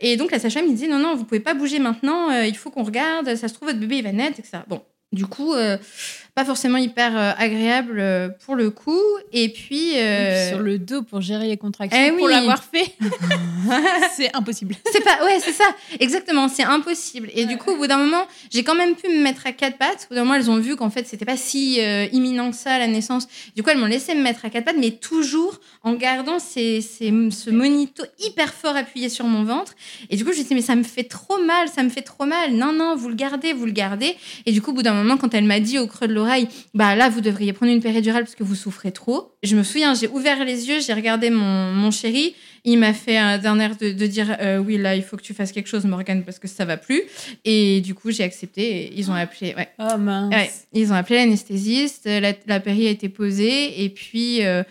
Et 0.00 0.16
donc 0.16 0.30
la 0.30 0.38
sage-femme 0.38 0.66
il 0.68 0.74
dit 0.74 0.88
non 0.88 0.98
non, 0.98 1.14
vous 1.14 1.24
pouvez 1.24 1.40
pas 1.40 1.54
bouger 1.54 1.78
maintenant, 1.78 2.30
euh, 2.30 2.46
il 2.46 2.56
faut 2.56 2.70
qu'on 2.70 2.82
regarde, 2.82 3.34
ça 3.34 3.48
se 3.48 3.54
trouve 3.54 3.68
votre 3.68 3.80
bébé 3.80 3.98
il 3.98 4.04
va 4.04 4.12
naître 4.12 4.38
etc. 4.38 4.58
Bon, 4.68 4.82
du 5.14 5.26
coup, 5.26 5.54
euh, 5.54 5.78
pas 6.34 6.44
forcément 6.44 6.78
hyper 6.78 7.16
euh, 7.16 7.32
agréable 7.38 7.98
euh, 8.00 8.28
pour 8.44 8.56
le 8.56 8.70
coup. 8.70 9.00
Et 9.32 9.48
puis. 9.50 9.92
Et 9.94 10.02
euh, 10.02 10.40
puis 10.48 10.48
sur 10.54 10.58
le 10.64 10.78
dos 10.78 11.02
pour 11.02 11.20
gérer 11.20 11.46
les 11.46 11.56
contractions, 11.56 11.98
Eh 12.08 12.12
pour 12.12 12.26
oui. 12.26 12.32
l'avoir 12.32 12.62
fait, 12.64 12.92
c'est 14.16 14.34
impossible. 14.36 14.74
C'est 14.92 15.02
pas, 15.04 15.24
ouais, 15.24 15.38
c'est 15.40 15.52
ça, 15.52 15.64
exactement, 16.00 16.48
c'est 16.48 16.62
impossible. 16.64 17.30
Et 17.34 17.46
du 17.46 17.56
coup, 17.56 17.70
au 17.72 17.76
bout 17.76 17.86
d'un 17.86 17.98
moment, 17.98 18.26
j'ai 18.50 18.62
quand 18.64 18.74
même 18.74 18.94
pu 18.94 19.08
me 19.08 19.22
mettre 19.22 19.46
à 19.46 19.52
quatre 19.52 19.78
pattes. 19.78 20.06
Au 20.06 20.08
bout 20.08 20.14
d'un 20.16 20.24
moment, 20.24 20.34
elles 20.34 20.50
ont 20.50 20.58
vu 20.58 20.76
qu'en 20.76 20.90
fait, 20.90 21.06
c'était 21.06 21.24
pas 21.24 21.36
si 21.36 21.80
imminent 22.12 22.50
que 22.50 22.56
ça, 22.56 22.78
la 22.78 22.86
naissance. 22.86 23.26
Du 23.56 23.62
coup, 23.62 23.70
elles 23.70 23.78
m'ont 23.78 23.86
laissé 23.86 24.14
me 24.14 24.22
mettre 24.22 24.44
à 24.44 24.50
quatre 24.50 24.64
pattes, 24.64 24.76
mais 24.78 24.90
toujours 24.92 25.60
en 25.82 25.94
gardant 25.94 26.38
ces, 26.38 26.80
ces- 26.80 27.12
ce 27.30 27.50
monito 27.50 28.02
hyper 28.18 28.52
fort 28.52 28.76
appuyé 28.76 29.08
sur 29.08 29.26
mon 29.26 29.44
ventre. 29.44 29.74
Et 30.10 30.16
du 30.16 30.24
coup, 30.24 30.32
je 30.32 30.38
me 30.38 30.40
suis 30.44 30.48
dit, 30.48 30.54
mais 30.54 30.62
ça 30.62 30.74
me 30.76 30.82
fait 30.82 31.04
trop 31.04 31.38
mal, 31.42 31.68
ça 31.68 31.82
me 31.82 31.88
fait 31.90 32.02
trop 32.02 32.24
mal. 32.26 32.52
Non, 32.52 32.72
non, 32.72 32.96
vous 32.96 33.08
le 33.08 33.14
gardez, 33.14 33.52
vous 33.52 33.66
le 33.66 33.72
gardez. 33.72 34.16
Et 34.46 34.52
du 34.52 34.60
coup, 34.62 34.70
au 34.70 34.74
bout 34.74 34.82
d'un 34.82 34.94
moment, 34.94 35.16
quand 35.16 35.32
elle 35.34 35.44
m'a 35.44 35.60
dit 35.60 35.78
au 35.78 35.86
creux 35.86 36.08
de 36.08 36.12
l'oreille, 36.12 36.23
bah 36.74 36.94
là, 36.96 37.08
vous 37.08 37.20
devriez 37.20 37.52
prendre 37.52 37.72
une 37.72 37.80
péridurale 37.80 38.24
parce 38.24 38.34
que 38.34 38.42
vous 38.44 38.54
souffrez 38.54 38.92
trop. 38.92 39.32
Je 39.42 39.56
me 39.56 39.62
souviens, 39.62 39.94
j'ai 39.94 40.08
ouvert 40.08 40.44
les 40.44 40.68
yeux, 40.68 40.80
j'ai 40.80 40.92
regardé 40.92 41.30
mon, 41.30 41.72
mon 41.72 41.90
chéri. 41.90 42.34
Il 42.64 42.78
m'a 42.78 42.92
fait 42.94 43.16
un- 43.18 43.38
d'un 43.38 43.58
air 43.60 43.76
de, 43.76 43.92
de 43.92 44.06
dire 44.06 44.36
euh, 44.40 44.56
oui 44.58 44.78
là 44.78 44.96
il 44.96 45.02
faut 45.02 45.18
que 45.18 45.22
tu 45.22 45.34
fasses 45.34 45.52
quelque 45.52 45.66
chose 45.68 45.84
Morgane 45.84 46.22
parce 46.24 46.38
que 46.38 46.48
ça 46.48 46.64
va 46.64 46.78
plus 46.78 47.02
et 47.44 47.82
du 47.82 47.94
coup 47.94 48.10
j'ai 48.10 48.22
accepté 48.24 48.62
et 48.86 48.92
ils 48.98 49.10
ont 49.10 49.14
appelé 49.14 49.54
ouais, 49.54 49.68
Oh 49.78 49.98
mince. 49.98 50.32
ouais. 50.34 50.50
ils 50.72 50.90
ont 50.90 50.94
appelé 50.94 51.16
l'anesthésiste 51.18 52.06
la, 52.06 52.32
la 52.46 52.60
péri 52.60 52.86
a 52.86 52.90
été 52.90 53.10
posée 53.10 53.84
et 53.84 53.90
puis 53.90 54.42
euh, 54.46 54.62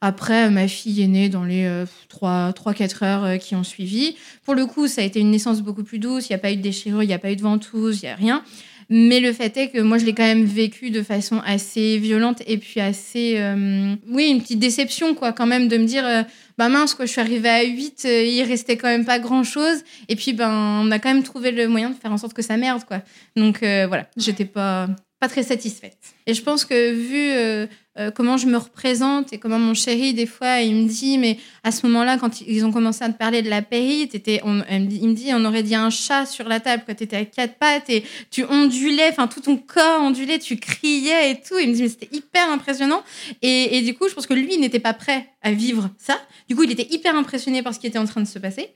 après 0.00 0.50
ma 0.50 0.66
fille 0.66 1.00
est 1.02 1.06
née 1.06 1.28
dans 1.28 1.44
les 1.44 1.84
3 2.08 2.52
3 2.52 2.74
4 2.74 3.02
heures 3.04 3.24
euh, 3.24 3.36
qui 3.36 3.54
ont 3.54 3.62
suivi 3.64 4.16
pour 4.44 4.56
le 4.56 4.66
coup 4.66 4.88
ça 4.88 5.02
a 5.02 5.04
été 5.04 5.20
une 5.20 5.30
naissance 5.30 5.62
beaucoup 5.62 5.84
plus 5.84 6.00
douce 6.00 6.28
il 6.28 6.32
n'y 6.32 6.36
a 6.36 6.38
pas 6.40 6.50
eu 6.50 6.56
de 6.56 6.62
déchirure 6.62 7.04
il 7.04 7.06
n'y 7.06 7.14
a 7.14 7.18
pas 7.20 7.30
eu 7.30 7.36
de 7.36 7.42
ventouse 7.42 8.00
il 8.02 8.06
n'y 8.06 8.10
a 8.10 8.16
rien 8.16 8.42
mais 8.88 9.20
le 9.20 9.32
fait 9.32 9.56
est 9.56 9.68
que 9.68 9.80
moi, 9.80 9.98
je 9.98 10.04
l'ai 10.04 10.14
quand 10.14 10.22
même 10.24 10.44
vécu 10.44 10.90
de 10.90 11.02
façon 11.02 11.40
assez 11.44 11.98
violente 11.98 12.42
et 12.46 12.56
puis 12.58 12.80
assez. 12.80 13.34
euh, 13.38 13.94
oui, 14.08 14.28
une 14.28 14.40
petite 14.40 14.58
déception, 14.58 15.14
quoi, 15.14 15.32
quand 15.32 15.46
même, 15.46 15.68
de 15.68 15.76
me 15.76 15.84
dire. 15.84 16.06
euh, 16.06 16.22
bah 16.58 16.68
mince, 16.68 16.94
quoi, 16.94 17.04
je 17.04 17.10
suis 17.12 17.20
arrivée 17.20 17.48
à 17.48 17.62
8, 17.64 18.02
euh, 18.06 18.22
il 18.24 18.42
restait 18.44 18.76
quand 18.76 18.88
même 18.88 19.04
pas 19.04 19.18
grand 19.18 19.44
chose. 19.44 19.82
Et 20.08 20.16
puis, 20.16 20.32
ben, 20.32 20.82
on 20.82 20.90
a 20.90 20.98
quand 20.98 21.12
même 21.12 21.22
trouvé 21.22 21.50
le 21.50 21.68
moyen 21.68 21.90
de 21.90 21.94
faire 21.94 22.12
en 22.12 22.16
sorte 22.18 22.32
que 22.34 22.42
ça 22.42 22.56
merde, 22.56 22.82
quoi. 22.86 23.02
Donc, 23.36 23.62
euh, 23.62 23.86
voilà, 23.86 24.08
j'étais 24.16 24.44
pas, 24.46 24.88
pas 25.20 25.28
très 25.28 25.42
satisfaite. 25.42 25.98
Et 26.26 26.34
je 26.34 26.42
pense 26.42 26.64
que 26.64 26.92
vu 26.92 27.68
euh, 27.98 28.10
comment 28.10 28.36
je 28.36 28.46
me 28.46 28.56
représente 28.56 29.32
et 29.32 29.38
comment 29.38 29.58
mon 29.58 29.74
chéri, 29.74 30.14
des 30.14 30.26
fois, 30.26 30.60
il 30.60 30.74
me 30.74 30.88
dit, 30.88 31.18
mais 31.18 31.38
à 31.64 31.70
ce 31.72 31.86
moment-là, 31.86 32.18
quand 32.18 32.40
ils 32.40 32.64
ont 32.64 32.72
commencé 32.72 33.04
à 33.04 33.08
te 33.08 33.16
parler 33.18 33.42
de 33.42 33.48
la 33.50 33.62
péri, 33.62 34.06
t'étais- 34.08 34.40
on- 34.44 34.62
il 34.70 35.08
me 35.08 35.14
dit, 35.14 35.28
on 35.32 35.44
aurait 35.44 35.62
dit 35.62 35.74
un 35.74 35.90
chat 35.90 36.26
sur 36.26 36.48
la 36.48 36.60
table, 36.60 36.82
quand 36.86 36.94
t'étais 36.94 37.16
à 37.16 37.24
quatre 37.24 37.54
pattes 37.54 37.88
et 37.90 38.04
tu 38.30 38.44
ondulais, 38.44 39.08
enfin, 39.10 39.26
tout 39.28 39.40
ton 39.40 39.56
corps 39.56 40.02
ondulait, 40.02 40.38
tu 40.38 40.56
criais 40.56 41.30
et 41.30 41.34
tout. 41.36 41.58
Il 41.60 41.70
me 41.70 41.74
dit, 41.74 41.82
mais 41.82 41.88
c'était 41.88 42.08
hyper 42.14 42.50
impressionnant. 42.50 43.02
Et, 43.42 43.80
du 43.82 43.94
coup, 43.94 44.08
je 44.08 44.14
pense 44.14 44.26
que 44.26 44.34
lui, 44.34 44.48
il 44.54 44.60
n'était 44.60 44.78
pas 44.80 44.92
prêt 44.94 45.28
à 45.42 45.52
vivre 45.52 45.90
ça. 45.98 46.18
Du 46.48 46.54
coup, 46.56 46.62
il 46.64 46.70
était 46.72 46.86
hyper 46.94 47.14
impressionné 47.16 47.62
par 47.62 47.74
ce 47.74 47.78
qui 47.80 47.86
était 47.86 47.98
en 47.98 48.04
train 48.04 48.20
de 48.20 48.26
se 48.26 48.38
passer. 48.38 48.68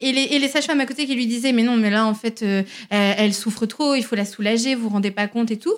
Et 0.00 0.12
les, 0.12 0.22
et 0.24 0.38
les 0.38 0.48
sages-femmes 0.48 0.80
à 0.80 0.86
côté 0.86 1.06
qui 1.06 1.14
lui 1.14 1.26
disaient, 1.26 1.52
mais 1.52 1.62
non, 1.62 1.76
mais 1.76 1.90
là, 1.90 2.06
en 2.06 2.14
fait, 2.14 2.42
euh, 2.42 2.62
elle, 2.90 3.34
souffre 3.34 3.66
trop, 3.66 3.94
il 3.94 4.02
faut 4.04 4.14
la 4.16 4.24
soulager, 4.24 4.74
vous 4.74 4.82
vous 4.84 4.88
rendez 4.90 5.10
pas 5.10 5.26
compte 5.26 5.50
et 5.50 5.58
tout. 5.58 5.74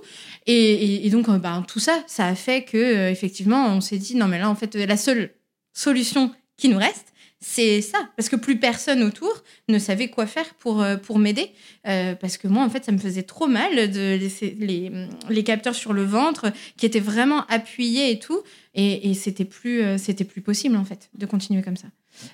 Et, 0.47 0.55
et- 0.55 1.07
et 1.07 1.11
donc, 1.11 1.29
euh, 1.29 1.39
ben, 1.39 1.65
tout 1.67 1.79
ça, 1.81 2.03
ça 2.07 2.27
a 2.27 2.35
fait 2.35 2.63
que, 2.63 2.77
euh, 2.97 3.11
effectivement, 3.11 3.67
on 3.69 3.81
s'est 3.81 3.99
dit, 3.99 4.17
non, 4.17 4.29
mais 4.29 4.39
là, 4.39 4.49
en 4.49 4.55
fait, 4.55 4.75
la 4.75 4.97
seule 4.97 5.31
solution 5.73 6.33
qui 6.57 6.69
nous 6.69 6.79
reste, 6.79 7.07
c'est 7.41 7.81
ça. 7.81 8.11
Parce 8.17 8.29
que 8.29 8.37
plus 8.37 8.59
personne 8.59 9.03
autour 9.03 9.43
ne 9.69 9.79
savait 9.79 10.09
quoi 10.09 10.27
faire 10.27 10.55
pour, 10.55 10.83
euh, 10.83 10.97
pour 10.97 11.19
m'aider. 11.19 11.53
Euh, 11.87 12.15
parce 12.15 12.37
que 12.37 12.49
moi, 12.49 12.65
en 12.65 12.71
fait, 12.71 12.85
ça 12.85 12.93
me 12.93 12.99
faisait 12.99 13.23
trop 13.23 13.47
mal 13.47 13.91
de 13.91 14.17
laisser 14.17 14.57
les, 14.59 14.93
les 15.29 15.45
capteurs 15.45 15.75
sur 15.75 15.93
le 15.93 16.05
ventre 16.05 16.53
qui 16.77 16.85
étaient 16.85 17.01
vraiment 17.01 17.47
appuyés 17.47 18.11
et 18.11 18.19
tout. 18.19 18.43
Et, 18.75 19.11
et 19.11 19.15
c'était 19.15 19.47
plus, 19.47 19.99
c'était 19.99 20.25
plus 20.25 20.43
possible, 20.43 20.77
en 20.77 20.85
fait, 20.85 21.09
de 21.15 21.25
continuer 21.25 21.63
comme 21.63 21.77
ça. 21.77 21.89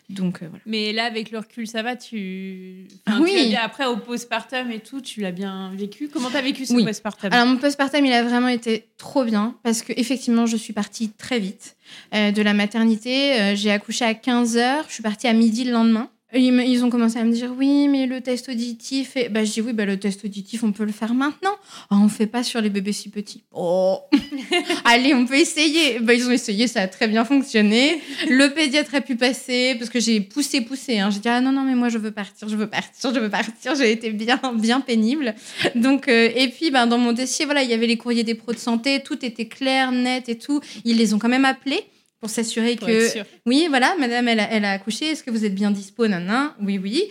Donc, 0.09 0.43
euh, 0.43 0.47
voilà. 0.49 0.63
Mais 0.67 0.93
là, 0.93 1.05
avec 1.05 1.31
le 1.31 1.39
recul, 1.39 1.67
ça 1.67 1.83
va. 1.83 1.97
Tu. 1.97 2.87
Ah 3.07 3.13
Enfin, 3.13 3.19
tu 3.19 3.23
oui. 3.25 3.49
bien- 3.49 3.61
Après, 3.63 3.87
au 3.87 3.97
postpartum 3.97 4.71
et 4.71 4.81
tout, 4.81 5.01
tu 5.01 5.21
l'as 5.21 5.33
bien 5.33 5.73
vécu. 5.75 6.09
Comment 6.13 6.31
t'as 6.31 6.43
vécu 6.43 6.67
ce 6.67 6.73
Oui. 6.75 6.85
postpartum? 6.85 7.33
Alors 7.33 7.47
mon 7.47 7.57
postpartum, 7.57 8.05
il 8.05 8.13
a 8.13 8.23
vraiment 8.23 8.49
été 8.49 8.87
trop 8.99 9.25
bien 9.25 9.57
parce 9.63 9.83
que 9.83 9.93
effectivement, 9.97 10.47
je 10.47 10.57
suis 10.57 10.73
partie 10.73 11.11
très 11.11 11.39
vite 11.39 11.77
euh, 12.15 12.31
de 12.33 12.43
la 12.43 12.55
maternité. 12.55 13.41
Euh, 13.41 13.55
j'ai 13.57 13.71
accouché 13.71 14.05
à 14.05 14.15
15 14.15 14.57
heures, 14.57 14.85
je 14.89 14.95
suis 14.95 15.03
partie 15.03 15.27
à 15.29 15.33
midi 15.33 15.65
le 15.65 15.73
lendemain. 15.73 16.11
Ils, 16.35 16.85
ont 16.85 16.91
commencé 16.91 17.19
à 17.19 17.25
me 17.25 17.33
dire 17.33 17.53
oui, 17.57 17.87
mais 17.87 18.07
le 18.07 18.21
test 18.21 18.49
auditif. 18.49 19.17
Et... 19.17 19.29
Bah, 19.29 19.45
je 19.45 19.53
dis 19.53 19.61
oui, 19.61 19.73
bah, 19.73 19.85
le 19.85 19.97
test 19.97 20.25
auditif, 20.25 20.65
on 20.65 20.73
peut 20.73 20.85
le 20.85 20.91
faire 20.91 21.15
maintenant. 21.15 21.55
Ah, 21.89 21.97
on 22.03 22.09
fait 22.09 22.27
pas 22.27 22.43
sur 22.43 22.61
les 22.61 22.69
bébés 22.69 22.93
si 22.93 23.11
petits. 23.11 23.45
Oh, 23.53 24.01
allez, 24.85 25.15
on 25.15 25.25
peut 25.25 25.39
essayer. 25.39 26.01
Bah, 26.01 26.15
ils 26.15 26.27
ont 26.27 26.33
essayé, 26.33 26.67
ça 26.67 26.83
a 26.83 26.89
très 26.89 27.07
bien 27.07 27.25
fonctionné. 27.25 28.01
Le 28.29 28.49
pédiatre 28.49 28.97
a 28.97 29.01
pu 29.01 29.15
passer 29.15 29.77
parce 29.79 29.89
que 29.89 30.01
j'ai 30.01 30.21
poussé, 30.21 30.63
poussé. 30.63 30.99
hein. 30.99 31.11
J'ai 31.11 31.21
dit 31.21 31.29
ah 31.29 31.41
non 31.41 31.53
non, 31.53 31.63
mais 31.63 31.77
moi 31.77 31.91
je 31.91 31.99
veux 31.99 32.11
partir, 32.11 32.49
je 32.49 32.57
veux 32.57 32.69
partir, 32.69 33.15
je 33.15 33.21
veux 33.21 33.31
partir. 33.31 33.77
J'ai 33.77 33.93
été 33.93 34.11
bien, 34.11 34.41
bien 34.57 34.81
pénible. 34.81 35.35
Donc, 35.77 36.09
euh, 36.09 36.31
et 36.35 36.49
puis, 36.49 36.73
ben, 36.73 36.89
dans 36.89 36.99
mon 36.99 37.13
dossier, 37.13 37.45
voilà, 37.45 37.63
il 37.63 37.71
y 37.71 37.75
avait 37.75 37.87
les 37.87 37.97
courriers 37.97 38.25
des 38.25 38.35
pros 38.35 38.53
de 38.53 38.59
santé, 38.59 39.01
tout 39.05 39.25
était 39.25 39.47
clair, 39.47 39.93
net 39.93 40.29
et 40.29 40.39
tout. 40.39 40.61
Ils 40.85 40.97
les 40.97 41.15
ont 41.15 41.21
quand 41.21 41.29
même 41.29 41.45
appelés 41.45 41.85
pour 42.27 42.35
s'assurer 42.35 42.75
que, 42.75 43.23
oui, 43.47 43.67
voilà, 43.69 43.95
madame, 44.01 44.27
elle 44.27 44.41
a, 44.41 44.51
elle 44.51 44.65
a 44.65 44.73
accouché, 44.73 45.07
est-ce 45.07 45.23
que 45.23 45.31
vous 45.31 45.45
êtes 45.45 45.55
bien 45.55 45.71
dispo, 45.71 46.09
nan, 46.09 46.51
Oui, 46.61 46.77
oui. 46.77 47.05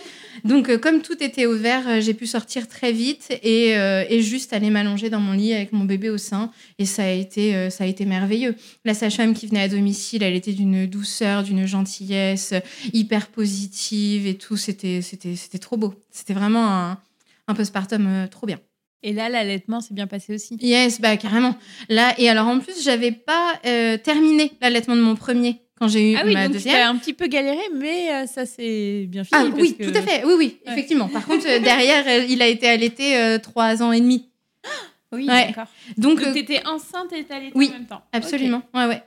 Donc, 0.44 0.68
euh, 0.68 0.78
comme 0.78 1.02
tout 1.02 1.24
était 1.24 1.46
ouvert, 1.46 1.88
euh, 1.88 2.02
j'ai 2.02 2.14
pu 2.14 2.28
sortir 2.28 2.68
très 2.68 2.92
vite 2.92 3.30
et, 3.42 3.78
euh, 3.78 4.04
et 4.10 4.22
juste 4.22 4.52
aller 4.52 4.70
m'allonger 4.70 5.10
dans 5.10 5.22
mon 5.22 5.32
lit 5.32 5.54
avec 5.54 5.72
mon 5.72 5.86
bébé 5.86 6.10
au 6.10 6.18
sein. 6.18 6.52
Et 6.80 6.86
ça 6.86 7.06
a 7.06 7.10
été, 7.12 7.56
euh, 7.56 7.70
ça 7.70 7.86
a 7.86 7.88
été 7.88 8.04
merveilleux. 8.04 8.56
La 8.84 8.94
sage-femme 8.94 9.34
qui 9.34 9.48
venait 9.48 9.62
à 9.62 9.70
domicile, 9.70 10.22
elle 10.22 10.36
était 10.36 10.52
d'une 10.52 10.86
douceur, 10.86 11.44
d'une 11.44 11.66
gentillesse, 11.66 12.54
hyper 12.92 13.28
positive 13.28 14.28
et 14.28 14.36
tout. 14.36 14.58
C'était, 14.58 15.02
c'était, 15.02 15.38
c'était 15.38 15.60
trop 15.60 15.78
beau. 15.78 15.94
C'était 16.12 16.34
vraiment 16.34 16.68
un, 16.68 17.00
un 17.48 17.54
postpartum 17.54 18.06
euh, 18.06 18.28
trop 18.28 18.48
bien. 18.48 18.60
Et 19.08 19.14
là, 19.14 19.30
l'allaitement 19.30 19.82
s'est 19.82 19.94
bien 19.94 20.08
passé 20.08 20.34
aussi. 20.34 20.58
Yes, 20.62 21.00
bah 21.00 21.16
carrément. 21.16 21.56
Là 21.90 22.16
et 22.18 22.28
alors 22.28 22.48
en 22.48 22.60
plus, 22.60 22.84
j'avais 22.84 23.12
pas 23.12 23.54
euh, 23.66 23.98
terminé 23.98 24.52
l'allaitement 24.62 24.96
de 24.96 25.02
mon 25.02 25.16
premier 25.16 25.62
quand 25.80 25.88
j'ai 25.88 26.14
eu 26.14 26.16
Ah 26.18 26.24
oui, 26.26 26.34
ma 26.34 26.46
donc 26.46 26.54
deuxième. 26.54 26.88
un 26.88 26.96
petit 26.98 27.14
peu 27.14 27.28
galéré, 27.28 27.60
mais 27.76 28.12
euh, 28.12 28.26
ça 28.26 28.46
s'est 28.48 29.06
bien 29.08 29.24
fini. 29.24 29.40
Ah 29.40 29.46
parce 29.50 29.62
oui, 29.62 29.76
que- 29.78 29.84
tout 29.84 29.96
à 29.98 30.02
fait. 30.02 30.26
Oui, 30.26 30.34
oui, 30.38 30.58
Ouais. 30.66 30.72
effectivement. 30.74 31.08
Par 31.08 31.24
contre, 31.28 31.46
euh, 31.50 31.60
derrière, 31.60 32.26
il 32.28 32.42
a 32.42 32.48
été 32.48 32.68
allaité 32.68 33.38
trois 33.44 33.84
ans 33.84 33.92
et 33.92 34.02
demi. 34.02 34.28
Oui, 35.12 35.28
Ouais. 35.30 35.48
d'accord. 35.48 35.68
Donc, 35.98 36.18
Donc 36.20 36.28
euh, 36.28 36.34
t'étais 36.34 36.66
enceinte 36.66 37.14
et 37.14 37.24
t'allaité 37.26 37.52
oui, 37.56 37.70
en 37.70 37.74
même 37.74 37.86
temps. 37.86 38.02
absolument. 38.12 38.64
Ouais, 38.74 38.86
ouais. 38.88 39.04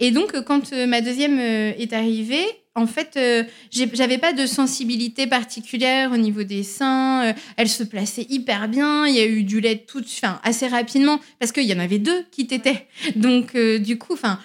Et 0.00 0.10
donc, 0.12 0.32
quand 0.44 0.72
ma 0.72 1.02
deuxième 1.02 1.38
est 1.38 1.92
arrivée, 1.92 2.44
En 2.74 2.86
fait, 2.86 3.18
euh, 3.18 3.44
j'avais 3.70 4.16
pas 4.16 4.32
de 4.32 4.46
sensibilité 4.46 5.26
particulière 5.26 6.10
au 6.10 6.16
niveau 6.16 6.42
des 6.42 6.62
seins. 6.62 7.26
euh, 7.26 7.32
elle 7.58 7.68
se 7.68 7.82
plaçait 7.82 8.26
hyper 8.30 8.66
bien. 8.68 9.06
Il 9.06 9.14
y 9.14 9.20
a 9.20 9.26
eu 9.26 9.42
du 9.44 9.60
lait 9.60 9.84
tout, 9.86 10.00
enfin 10.00 10.40
assez 10.42 10.68
rapidement 10.68 11.20
parce 11.38 11.52
qu'il 11.52 11.64
y 11.64 11.74
en 11.74 11.78
avait 11.78 11.98
deux 11.98 12.24
qui 12.30 12.46
tétaient. 12.46 12.86
Donc 13.14 13.54
euh, 13.56 13.78
du 13.78 13.98
coup, 13.98 14.14
enfin, 14.14 14.38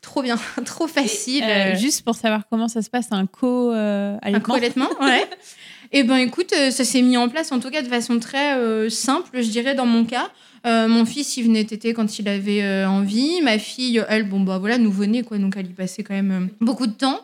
trop 0.00 0.22
bien, 0.22 0.38
trop 0.64 0.86
facile. 0.86 1.44
Euh, 1.44 1.76
juste 1.76 2.02
pour 2.04 2.14
savoir 2.14 2.44
comment 2.48 2.68
ça 2.68 2.80
se 2.80 2.88
passe, 2.88 3.08
un 3.10 3.26
co 3.26 3.70
un 3.70 4.40
co-allaitement, 4.40 4.88
ouais. 5.00 5.26
Et 5.94 6.04
ben 6.04 6.16
écoute, 6.16 6.54
ça 6.70 6.84
s'est 6.86 7.02
mis 7.02 7.18
en 7.18 7.28
place 7.28 7.52
en 7.52 7.60
tout 7.60 7.68
cas 7.68 7.82
de 7.82 7.88
façon 7.88 8.18
très 8.18 8.88
simple, 8.88 9.42
je 9.42 9.48
dirais 9.50 9.74
dans 9.74 9.84
mon 9.84 10.06
cas. 10.06 10.30
Euh, 10.66 10.88
mon 10.88 11.04
fils, 11.04 11.36
il 11.36 11.44
venait 11.44 11.64
téter 11.64 11.92
quand 11.92 12.18
il 12.18 12.28
avait 12.28 12.62
euh, 12.62 12.88
envie. 12.88 13.40
Ma 13.42 13.58
fille, 13.58 14.02
elle, 14.08 14.28
bon 14.28 14.40
bah 14.40 14.58
voilà, 14.58 14.78
nouveau-né 14.78 15.22
quoi, 15.22 15.38
donc 15.38 15.54
elle 15.56 15.66
y 15.66 15.74
passait 15.74 16.02
quand 16.02 16.14
même 16.14 16.30
euh, 16.32 16.64
beaucoup 16.64 16.86
de 16.86 16.92
temps. 16.92 17.20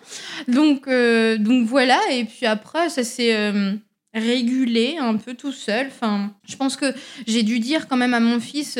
Donc 0.48 0.88
donc 0.88 1.66
voilà. 1.66 1.98
Et 2.12 2.24
puis 2.24 2.46
après, 2.46 2.88
ça 2.88 3.04
s'est 3.04 3.52
régulé 4.14 4.96
un 4.98 5.16
peu 5.16 5.34
tout 5.34 5.52
seul. 5.52 5.86
Enfin, 5.88 6.32
je 6.48 6.56
pense 6.56 6.76
que 6.76 6.86
j'ai 7.26 7.42
dû 7.42 7.60
dire 7.60 7.88
quand 7.88 7.96
même 7.96 8.14
à 8.14 8.20
mon 8.20 8.40
fils 8.40 8.78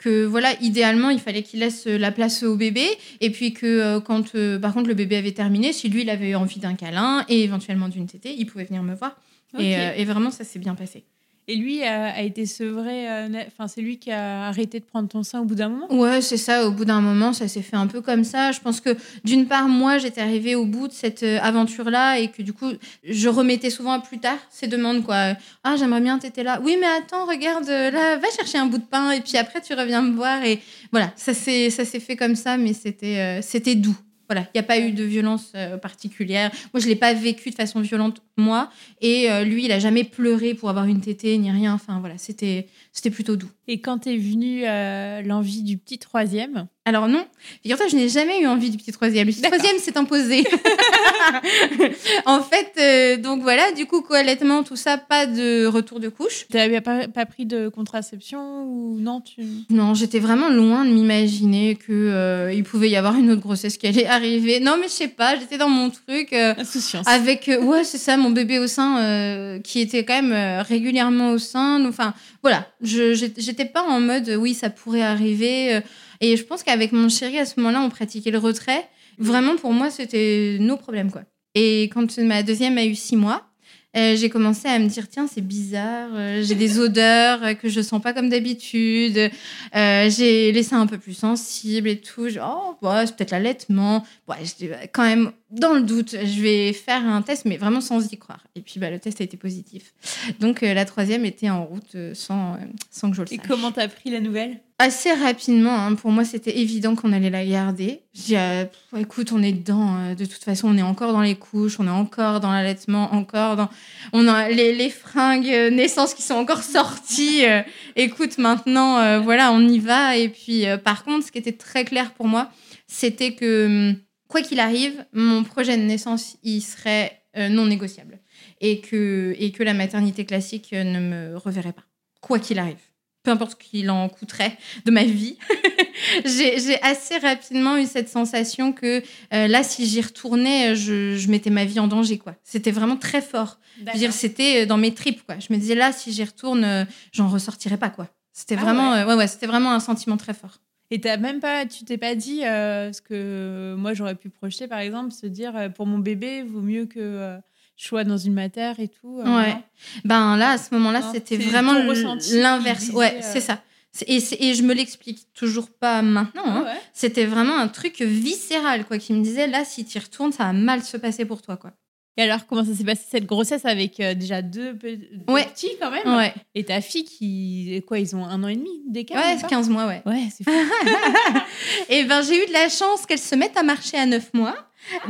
que 0.00 0.24
voilà, 0.24 0.54
idéalement, 0.60 1.10
il 1.10 1.20
fallait 1.20 1.42
qu'il 1.42 1.60
laisse 1.60 1.86
la 1.86 2.10
place 2.10 2.42
au 2.42 2.56
bébé. 2.56 2.86
Et 3.20 3.30
puis 3.30 3.52
que 3.52 3.66
euh, 3.66 4.00
quand, 4.00 4.34
euh, 4.34 4.58
par 4.58 4.72
contre, 4.72 4.88
le 4.88 4.94
bébé 4.94 5.16
avait 5.16 5.32
terminé, 5.32 5.72
si 5.72 5.88
lui, 5.88 6.02
il 6.02 6.10
avait 6.10 6.34
envie 6.34 6.58
d'un 6.58 6.74
câlin 6.74 7.24
et 7.28 7.44
éventuellement 7.44 7.88
d'une 7.88 8.06
tétée, 8.06 8.34
il 8.36 8.46
pouvait 8.46 8.64
venir 8.64 8.82
me 8.82 8.94
voir. 8.94 9.16
Euh, 9.58 9.92
et 9.94 10.04
vraiment, 10.04 10.30
ça 10.30 10.44
s'est 10.44 10.58
bien 10.58 10.74
passé. 10.74 11.04
Et 11.50 11.56
lui 11.56 11.82
a, 11.82 12.22
été 12.22 12.46
sevré. 12.46 13.10
euh, 13.10 13.28
Enfin, 13.48 13.66
c'est 13.66 13.80
lui 13.80 13.98
qui 13.98 14.12
a 14.12 14.46
arrêté 14.46 14.78
de 14.78 14.84
prendre 14.84 15.08
ton 15.08 15.24
sein 15.24 15.40
au 15.40 15.44
bout 15.44 15.56
d'un 15.56 15.68
moment? 15.68 15.92
Ouais, 15.92 16.20
c'est 16.20 16.36
ça. 16.36 16.64
Au 16.64 16.70
bout 16.70 16.84
d'un 16.84 17.00
moment, 17.00 17.32
ça 17.32 17.48
s'est 17.48 17.60
fait 17.60 17.74
un 17.74 17.88
peu 17.88 18.00
comme 18.00 18.22
ça. 18.22 18.52
Je 18.52 18.60
pense 18.60 18.80
que 18.80 18.96
d'une 19.24 19.46
part, 19.46 19.66
moi, 19.66 19.98
j'étais 19.98 20.20
arrivée 20.20 20.54
au 20.54 20.64
bout 20.64 20.86
de 20.86 20.92
cette 20.92 21.24
euh, 21.24 21.40
aventure-là 21.42 22.20
et 22.20 22.28
que 22.28 22.42
du 22.42 22.52
coup, 22.52 22.70
je 23.02 23.28
remettais 23.28 23.70
souvent 23.70 23.90
à 23.90 23.98
plus 23.98 24.20
tard 24.20 24.38
ces 24.48 24.68
demandes, 24.68 25.02
quoi. 25.04 25.34
Ah, 25.64 25.74
j'aimerais 25.76 26.00
bien 26.00 26.20
t'étais 26.20 26.44
là. 26.44 26.60
Oui, 26.62 26.76
mais 26.80 26.86
attends, 26.86 27.26
regarde, 27.26 27.68
euh, 27.68 27.90
là, 27.90 28.16
va 28.16 28.30
chercher 28.30 28.58
un 28.58 28.66
bout 28.66 28.78
de 28.78 28.84
pain 28.84 29.10
et 29.10 29.20
puis 29.20 29.36
après, 29.36 29.60
tu 29.60 29.74
reviens 29.74 30.02
me 30.02 30.14
voir. 30.14 30.44
Et 30.44 30.60
voilà, 30.92 31.12
ça 31.16 31.34
s'est 31.34 31.70
fait 31.70 32.14
comme 32.14 32.36
ça, 32.36 32.58
mais 32.58 32.74
c'était 32.74 33.40
c'était 33.42 33.74
doux. 33.74 33.96
Voilà, 34.30 34.46
il 34.54 34.58
n'y 34.58 34.60
a 34.60 34.62
pas 34.62 34.78
eu 34.78 34.92
de 34.92 35.02
violence 35.02 35.50
euh, 35.56 35.76
particulière. 35.76 36.52
Moi, 36.72 36.80
je 36.80 36.86
l'ai 36.86 36.94
pas 36.94 37.12
vécu 37.14 37.50
de 37.50 37.56
façon 37.56 37.80
violente, 37.80 38.22
moi. 38.36 38.70
Et 39.00 39.28
euh, 39.28 39.42
lui, 39.42 39.64
il 39.64 39.72
a 39.72 39.80
jamais 39.80 40.04
pleuré 40.04 40.54
pour 40.54 40.70
avoir 40.70 40.84
une 40.84 41.00
tétée 41.00 41.36
ni 41.36 41.50
rien. 41.50 41.74
Enfin, 41.74 41.98
voilà, 41.98 42.16
c'était 42.16 42.68
c'était 42.92 43.10
plutôt 43.10 43.36
doux. 43.36 43.50
Et 43.68 43.80
quand 43.80 44.06
est 44.06 44.16
venue 44.16 44.62
euh, 44.66 45.22
l'envie 45.22 45.62
du 45.62 45.76
petit 45.78 45.98
troisième, 45.98 46.66
Alors 46.84 47.06
non, 47.08 47.24
figure-toi, 47.62 47.86
je 47.88 47.96
n'ai 47.96 48.08
jamais 48.08 48.40
eu 48.42 48.46
envie 48.48 48.70
du 48.70 48.76
petit 48.78 48.90
troisième. 48.90 49.26
Le 49.28 49.32
petit 49.32 49.42
troisième 49.42 49.78
s'est 49.78 49.96
imposé. 49.96 50.44
en 52.26 52.40
fait, 52.42 52.72
euh, 52.78 53.16
donc 53.16 53.42
voilà, 53.42 53.70
du 53.72 53.86
coup, 53.86 54.00
co-allaitement, 54.02 54.62
tout 54.62 54.76
ça, 54.76 54.98
pas 54.98 55.26
de 55.26 55.66
retour 55.66 56.00
de 56.00 56.08
couche. 56.08 56.46
tu 56.50 56.56
n'avais 56.56 56.80
pas, 56.80 57.08
pas 57.08 57.26
pris 57.26 57.46
de 57.46 57.68
contraception 57.68 58.64
ou 58.64 58.98
non 58.98 59.20
tu... 59.20 59.42
Non, 59.70 59.94
j'étais 59.94 60.18
vraiment 60.18 60.48
loin 60.48 60.84
de 60.84 60.90
m'imaginer 60.90 61.76
que 61.76 61.92
euh, 61.92 62.52
il 62.52 62.64
pouvait 62.64 62.88
y 62.90 62.96
avoir 62.96 63.14
une 63.16 63.30
autre 63.30 63.42
grossesse 63.42 63.76
qui 63.76 63.86
allait 63.86 64.06
arriver. 64.06 64.60
Non, 64.60 64.76
mais 64.80 64.88
je 64.88 64.92
sais 64.92 65.08
pas, 65.08 65.38
j'étais 65.38 65.58
dans 65.58 65.68
mon 65.68 65.90
truc. 65.90 66.32
euh, 66.32 66.54
Insouciance. 66.58 67.06
avec 67.06 67.48
euh, 67.48 67.60
ouais 67.62 67.84
c'est 67.84 67.98
ça 67.98 68.16
mon 68.16 68.30
bébé 68.30 68.58
au 68.58 68.66
sein 68.66 68.98
euh, 68.98 69.60
qui 69.60 69.80
était 69.80 70.04
quand 70.04 70.20
même 70.20 70.32
euh, 70.32 70.62
régulièrement 70.62 71.30
au 71.30 71.38
sein 71.38 71.84
enfin 71.86 72.14
voilà 72.42 72.66
je 72.82 73.14
j'étais 73.14 73.64
pas 73.64 73.82
en 73.82 74.00
mode 74.00 74.28
oui 74.38 74.54
ça 74.54 74.70
pourrait 74.70 75.02
arriver 75.02 75.74
euh, 75.74 75.80
et 76.20 76.36
je 76.36 76.44
pense 76.44 76.62
qu'avec 76.62 76.92
mon 76.92 77.08
chéri 77.08 77.38
à 77.38 77.46
ce 77.46 77.60
moment-là 77.60 77.82
on 77.82 77.90
pratiquait 77.90 78.30
le 78.30 78.38
retrait. 78.38 78.88
Vraiment 79.18 79.56
pour 79.56 79.72
moi 79.72 79.90
c'était 79.90 80.56
nos 80.60 80.76
problèmes 80.76 81.10
quoi. 81.10 81.22
Et 81.54 81.84
quand 81.92 82.18
ma 82.18 82.42
deuxième 82.42 82.78
a 82.78 82.84
eu 82.84 82.94
six 82.94 83.16
mois 83.16 83.49
euh, 83.96 84.14
j'ai 84.16 84.28
commencé 84.30 84.68
à 84.68 84.78
me 84.78 84.86
dire 84.88 85.08
tiens 85.08 85.26
c'est 85.26 85.40
bizarre 85.40 86.10
euh, 86.14 86.42
j'ai 86.42 86.54
des 86.54 86.78
odeurs 86.78 87.42
euh, 87.42 87.54
que 87.54 87.68
je 87.68 87.80
sens 87.80 88.00
pas 88.00 88.12
comme 88.12 88.28
d'habitude 88.28 89.30
euh, 89.74 90.10
j'ai 90.10 90.52
les 90.52 90.62
seins 90.62 90.80
un 90.80 90.86
peu 90.86 90.98
plus 90.98 91.14
sensibles 91.14 91.88
et 91.88 92.00
tout 92.00 92.28
Je- 92.28 92.38
oh 92.40 92.76
bah, 92.82 93.04
c'est 93.06 93.16
peut-être 93.16 93.32
l'allaitement 93.32 94.04
ouais, 94.28 94.36
je 94.44 94.54
dis, 94.54 94.68
bah, 94.68 94.86
quand 94.92 95.02
même, 95.02 95.32
dans 95.50 95.74
le 95.74 95.82
doute, 95.82 96.10
je 96.12 96.40
vais 96.40 96.72
faire 96.72 97.04
un 97.04 97.22
test, 97.22 97.44
mais 97.44 97.56
vraiment 97.56 97.80
sans 97.80 98.12
y 98.12 98.16
croire. 98.16 98.46
Et 98.54 98.60
puis, 98.60 98.78
bah, 98.78 98.88
le 98.90 99.00
test 99.00 99.20
a 99.20 99.24
été 99.24 99.36
positif. 99.36 99.92
Donc, 100.38 100.60
la 100.60 100.84
troisième 100.84 101.24
était 101.24 101.50
en 101.50 101.64
route 101.64 101.96
sans, 102.14 102.56
sans 102.90 103.10
que 103.10 103.16
je 103.16 103.22
le 103.22 103.32
Et 103.32 103.36
sache. 103.38 103.46
comment 103.48 103.72
t'as 103.72 103.88
pris 103.88 104.10
la 104.10 104.20
nouvelle? 104.20 104.60
Assez 104.82 105.12
rapidement, 105.12 105.78
hein, 105.78 105.94
pour 105.94 106.10
moi, 106.10 106.24
c'était 106.24 106.58
évident 106.58 106.96
qu'on 106.96 107.12
allait 107.12 107.28
la 107.28 107.44
garder. 107.44 108.00
J'ai 108.14 108.38
euh, 108.38 108.64
écoute, 108.96 109.30
on 109.30 109.42
est 109.42 109.52
dedans. 109.52 109.94
euh, 109.98 110.14
de 110.14 110.24
toute 110.24 110.42
façon, 110.42 110.68
on 110.68 110.78
est 110.78 110.82
encore 110.82 111.12
dans 111.12 111.20
les 111.20 111.34
couches, 111.34 111.78
on 111.80 111.86
est 111.86 111.90
encore 111.90 112.40
dans 112.40 112.50
l'allaitement, 112.50 113.12
encore 113.12 113.56
dans. 113.56 113.68
On 114.14 114.26
a 114.26 114.48
les, 114.48 114.88
fringues 114.88 115.50
euh, 115.50 115.68
naissance 115.68 116.14
qui 116.14 116.22
sont 116.22 116.32
encore 116.32 116.62
sorties. 116.62 117.44
euh, 117.44 117.60
écoute, 117.94 118.38
maintenant, 118.38 119.20
voilà, 119.20 119.52
on 119.52 119.60
y 119.60 119.80
va. 119.80 120.16
Et 120.16 120.30
puis, 120.30 120.64
par 120.82 121.04
contre, 121.04 121.26
ce 121.26 121.30
qui 121.30 121.36
était 121.36 121.52
très 121.52 121.84
clair 121.84 122.14
pour 122.14 122.26
moi, 122.26 122.50
c'était 122.86 123.34
que, 123.34 123.66
hum, 123.66 123.96
quoi 124.28 124.40
qu'il 124.40 124.60
arrive, 124.60 125.04
mon 125.12 125.44
projet 125.44 125.76
de 125.76 125.82
naissance, 125.82 126.38
il 126.42 126.62
serait 126.62 127.20
non 127.36 127.66
négociable. 127.66 128.18
Et 128.62 128.80
que, 128.80 129.36
la 129.62 129.74
maternité 129.74 130.24
classique 130.24 130.72
ne 130.72 131.00
me 131.00 131.36
reverrait 131.36 131.74
pas. 131.74 131.84
Quoi 132.22 132.38
qu'il 132.38 132.58
arrive. 132.58 132.89
Peu 133.30 133.34
importe 133.34 133.52
ce 133.62 133.68
qu'il 133.68 133.90
en 133.90 134.08
coûterait 134.08 134.56
de 134.84 134.90
ma 134.90 135.04
vie. 135.04 135.36
j'ai 136.24 136.82
assez 136.82 137.16
rapidement 137.18 137.76
eu 137.76 137.86
cette 137.86 138.08
sensation 138.08 138.72
que 138.72 139.02
euh, 139.32 139.46
là, 139.46 139.62
si 139.62 139.86
j'y 139.86 140.00
retournais, 140.00 140.74
je, 140.74 141.16
je 141.16 141.30
mettais 141.30 141.50
ma 141.50 141.64
vie 141.64 141.78
en 141.78 141.86
danger. 141.86 142.18
quoi. 142.18 142.34
C'était 142.42 142.70
vraiment 142.72 142.96
très 142.96 143.22
fort. 143.22 143.58
Je 143.86 143.92
veux 143.92 143.98
dire, 143.98 144.12
c'était 144.12 144.62
euh, 144.62 144.66
dans 144.66 144.76
mes 144.76 144.92
tripes. 144.94 145.22
quoi. 145.24 145.36
Je 145.38 145.52
me 145.52 145.58
disais, 145.58 145.74
là, 145.74 145.92
si 145.92 146.12
j'y 146.12 146.24
retourne, 146.24 146.64
euh, 146.64 146.84
j'en 147.12 147.28
ressortirais 147.28 147.76
pas. 147.76 147.90
quoi. 147.90 148.08
C'était 148.32 148.56
Ah 148.58 148.62
vraiment, 148.64 148.92
ouais. 148.92 148.98
euh, 149.02 149.06
ouais, 149.06 149.14
ouais, 149.14 149.26
c'était 149.26 149.46
vraiment 149.46 149.72
un 149.72 149.80
sentiment 149.80 150.16
très 150.16 150.34
fort. 150.34 150.58
Et 150.90 151.00
t'as 151.00 151.16
même 151.18 151.38
pas, 151.38 151.66
tu 151.66 151.84
t'es 151.84 151.98
pas 151.98 152.16
dit 152.16 152.44
euh, 152.44 152.92
ce 152.92 153.00
que 153.00 153.76
moi 153.78 153.94
j'aurais 153.94 154.16
pu 154.16 154.28
projeter 154.28 154.66
par 154.66 154.80
exemple, 154.80 155.12
se 155.12 155.26
dire 155.26 155.56
euh, 155.56 155.68
pour 155.68 155.86
mon 155.86 155.98
bébé 155.98 156.42
vaut 156.42 156.62
mieux 156.62 156.86
que 156.86 157.38
euh, 157.84 157.88
sois 157.88 158.04
dans 158.04 158.16
une 158.18 158.34
matière 158.34 158.78
et 158.80 158.88
tout. 158.88 159.20
euh, 159.20 159.36
Ouais. 159.36 159.56
Ben 160.04 160.36
là, 160.36 160.50
à 160.52 160.58
ce 160.58 160.74
moment-là, 160.74 161.02
c'était 161.12 161.36
vraiment 161.36 161.72
l'inverse. 161.74 162.88
Ouais, 162.92 163.14
euh, 163.16 163.20
c'est 163.22 163.40
ça. 163.40 163.62
C'est- 163.92 164.08
Et, 164.08 164.50
et 164.50 164.54
je 164.54 164.62
me 164.62 164.72
l'explique 164.72 165.26
toujours 165.34 165.68
pas 165.70 166.00
maintenant. 166.02 166.44
hein. 166.46 166.62
Ouais. 166.64 166.80
C'était 166.92 167.24
vraiment 167.26 167.56
un 167.58 167.68
truc 167.68 168.00
viscéral, 168.02 168.84
quoi, 168.84 168.98
qui 168.98 169.12
me 169.12 169.22
disait 169.22 169.46
là, 169.48 169.64
si 169.64 169.84
tu 169.84 169.98
y 169.98 170.00
retournes, 170.00 170.32
ça 170.32 170.44
va 170.44 170.52
mal 170.52 170.82
se 170.82 170.96
passer 170.96 171.24
pour 171.24 171.42
toi, 171.42 171.56
quoi. 171.56 171.72
Et 172.16 172.22
alors 172.22 172.46
comment 172.46 172.64
ça 172.64 172.74
s'est 172.74 172.84
passé 172.84 173.02
cette 173.08 173.24
grossesse 173.24 173.64
avec 173.64 173.98
euh, 174.00 174.14
déjà 174.14 174.42
deux, 174.42 174.74
pe- 174.76 174.96
deux 174.96 175.32
Ouais. 175.32 175.44
petits 175.46 175.70
quand 175.80 175.90
même? 175.90 176.16
Ouais, 176.16 176.34
Et 176.54 176.64
ta 176.64 176.80
fille 176.80 177.04
qui 177.04 177.82
quoi 177.86 177.98
ils 177.98 178.14
ont 178.14 178.24
un 178.26 178.42
an 178.44 178.48
et 178.48 178.56
demi 178.56 178.82
d'écart 178.88 179.16
ouais, 179.16 179.32
même 179.32 179.40
pas? 179.40 179.48
15 179.48 179.70
mois, 179.70 179.86
ouais. 179.86 180.02
Ouais, 180.04 180.28
c'est 180.36 180.44
fou. 180.44 180.50
Et 181.88 182.04
ben 182.04 182.22
j'ai 182.22 182.42
eu 182.42 182.46
de 182.46 182.52
la 182.52 182.68
chance 182.68 183.06
qu'elle 183.06 183.18
se 183.18 183.34
mette 183.34 183.56
à 183.56 183.62
marcher 183.62 183.96
à 183.96 184.06
9 184.06 184.34
mois. 184.34 184.56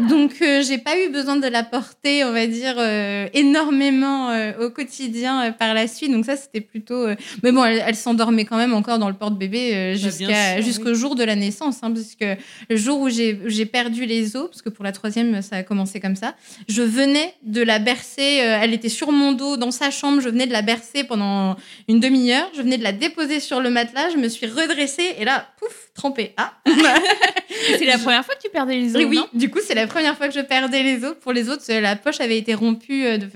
Donc 0.09 0.33
euh, 0.42 0.62
j'ai 0.62 0.78
pas 0.78 0.98
eu 0.98 1.09
besoin 1.11 1.37
de 1.37 1.46
la 1.46 1.62
porter, 1.62 2.24
on 2.24 2.33
va 2.33 2.46
dire, 2.46 2.74
euh, 2.78 3.28
énormément 3.35 4.30
euh, 4.30 4.66
au 4.66 4.70
quotidien 4.70 5.42
euh, 5.44 5.50
par 5.52 5.74
la 5.74 5.87
suite. 5.88 6.11
Donc 6.12 6.24
ça 6.24 6.37
c'était 6.37 6.61
plutôt. 6.61 7.06
Mais 7.42 7.52
bon, 7.52 7.64
elle, 7.64 7.83
elle 7.87 7.94
s'endormait 7.94 8.44
quand 8.44 8.56
même 8.56 8.74
encore 8.74 8.98
dans 8.98 9.09
le 9.09 9.14
porte-bébé 9.14 9.92
Bah, 9.92 9.98
jusqu'à 9.98 10.61
jusqu'au 10.61 10.90
oui. 10.90 10.94
jour 10.94 11.14
de 11.14 11.24
la 11.24 11.37
naissance, 11.37 11.78
hein, 11.83 11.92
parce 11.92 12.14
que 12.14 12.37
le 12.68 12.76
jour 12.76 13.00
où 13.00 13.09
j'ai 13.09 13.66
perdu 13.66 14.06
les 14.06 14.37
os, 14.37 14.48
parce 14.48 14.62
que 14.62 14.68
pour 14.68 14.85
la 14.85 14.92
troisième 14.92 15.40
ça 15.42 15.56
a 15.56 15.62
commencé 15.62 16.00
comme 16.00 16.16
ça, 16.16 16.35
je 16.68 16.83
venais 16.83 17.35
de 17.42 17.62
la 17.62 17.78
bercer. 17.78 18.22
elle 18.22 18.74
était 18.74 18.88
sur 18.88 19.12
mon 19.12 19.33
dos 19.33 19.56
dans 19.56 19.70
sa 19.70 19.90
chambre. 19.90 20.20
Je 20.20 20.28
venais 20.28 20.46
de 20.46 20.52
la 20.52 20.62
bercer 20.62 21.04
pendant 21.04 21.56
une 21.88 22.00
demi-heure. 22.00 22.48
Je 22.56 22.62
venais 22.62 22.78
de 22.78 22.85
la 22.85 22.92
déposer 22.92 23.40
sur 23.40 23.61
le 23.61 23.70
matelas. 23.70 24.11
Je 24.11 24.16
me 24.16 24.28
suis 24.28 24.46
redressée 24.46 25.14
et 25.18 25.24
là, 25.24 25.46
pouf, 25.59 25.90
trempée. 25.94 26.35
Ah. 26.37 26.54
c'est 27.78 27.85
la 27.85 27.98
première 27.98 28.24
fois 28.24 28.35
que 28.35 28.42
tu 28.42 28.50
perdais 28.50 28.76
les 28.76 28.90
os 28.94 28.96
Oui, 28.96 29.04
oui. 29.11 29.16
non? 29.16 29.26
Du 29.33 29.50
coup, 29.50 29.59
c'est 29.66 29.74
la 29.74 29.86
première 29.86 30.16
fois 30.16 30.28
que 30.28 30.34
je 30.34 30.40
perdais 30.40 30.82
les 30.82 31.04
os. 31.04 31.14
Pour 31.20 31.32
les 31.32 31.48
autres, 31.48 31.64
euh, 31.70 31.80
la 31.80 31.96
poche 31.96 32.20
avait 32.20 32.38
été 32.38 32.54
rompue 32.54 33.04
euh, 33.04 33.18
de 33.18 33.26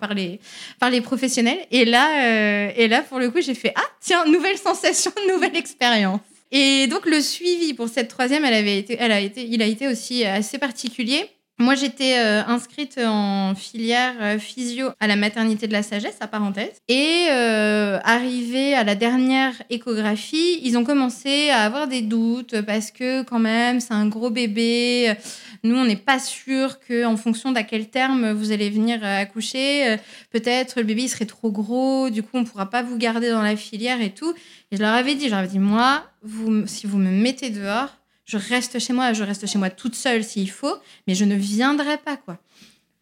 par 0.00 0.14
les 0.14 0.40
par 0.78 0.90
les 0.90 1.00
professionnels. 1.00 1.58
Et 1.70 1.84
là, 1.84 2.24
euh, 2.24 2.72
et 2.76 2.88
là, 2.88 3.02
pour 3.02 3.18
le 3.18 3.30
coup, 3.30 3.40
j'ai 3.40 3.54
fait 3.54 3.72
ah 3.76 3.84
tiens, 4.00 4.24
nouvelle 4.26 4.58
sensation, 4.68 5.12
nouvelle 5.28 5.56
expérience. 5.56 6.20
Et 6.50 6.86
donc 6.86 7.06
le 7.06 7.20
suivi 7.20 7.74
pour 7.74 7.88
cette 7.88 8.08
troisième, 8.08 8.44
elle 8.44 8.54
avait 8.54 8.78
été, 8.78 8.96
elle 8.98 9.12
a 9.12 9.20
été, 9.20 9.46
il 9.46 9.62
a 9.62 9.66
été 9.66 9.88
aussi 9.88 10.24
assez 10.24 10.58
particulier. 10.58 11.30
Moi, 11.62 11.76
j'étais 11.76 12.18
euh, 12.18 12.42
inscrite 12.44 12.98
en 12.98 13.54
filière 13.54 14.14
euh, 14.20 14.38
physio 14.40 14.88
à 14.98 15.06
la 15.06 15.14
maternité 15.14 15.68
de 15.68 15.72
la 15.72 15.84
sagesse, 15.84 16.16
à 16.18 16.26
parenthèse. 16.26 16.72
Et 16.88 17.28
euh, 17.30 18.00
arrivé 18.02 18.74
à 18.74 18.82
la 18.82 18.96
dernière 18.96 19.54
échographie, 19.70 20.58
ils 20.64 20.76
ont 20.76 20.82
commencé 20.82 21.50
à 21.50 21.60
avoir 21.60 21.86
des 21.86 22.02
doutes 22.02 22.60
parce 22.62 22.90
que 22.90 23.22
quand 23.22 23.38
même, 23.38 23.78
c'est 23.78 23.94
un 23.94 24.08
gros 24.08 24.28
bébé. 24.28 25.14
Nous, 25.62 25.76
on 25.76 25.84
n'est 25.84 25.94
pas 25.94 26.18
sûr 26.18 26.80
que, 26.80 27.04
en 27.04 27.16
fonction 27.16 27.52
d'à 27.52 27.62
quel 27.62 27.88
terme 27.88 28.32
vous 28.32 28.50
allez 28.50 28.68
venir 28.68 28.98
euh, 29.04 29.22
accoucher, 29.22 29.98
peut-être 30.32 30.80
le 30.80 30.84
bébé 30.84 31.06
serait 31.06 31.26
trop 31.26 31.52
gros. 31.52 32.10
Du 32.10 32.24
coup, 32.24 32.38
on 32.38 32.42
pourra 32.42 32.70
pas 32.70 32.82
vous 32.82 32.98
garder 32.98 33.30
dans 33.30 33.42
la 33.42 33.54
filière 33.54 34.00
et 34.00 34.10
tout. 34.10 34.34
Et 34.72 34.76
je 34.78 34.82
leur 34.82 34.94
avais 34.94 35.14
dit, 35.14 35.28
je 35.28 35.46
dit, 35.46 35.60
moi, 35.60 36.02
vous, 36.24 36.66
si 36.66 36.88
vous 36.88 36.98
me 36.98 37.12
mettez 37.12 37.50
dehors, 37.50 38.01
Je 38.32 38.38
reste 38.38 38.78
chez 38.78 38.94
moi, 38.94 39.12
je 39.12 39.24
reste 39.24 39.46
chez 39.46 39.58
moi 39.58 39.68
toute 39.68 39.94
seule 39.94 40.24
s'il 40.24 40.50
faut, 40.50 40.74
mais 41.06 41.14
je 41.14 41.26
ne 41.26 41.34
viendrai 41.34 41.98
pas, 41.98 42.16
quoi. 42.16 42.38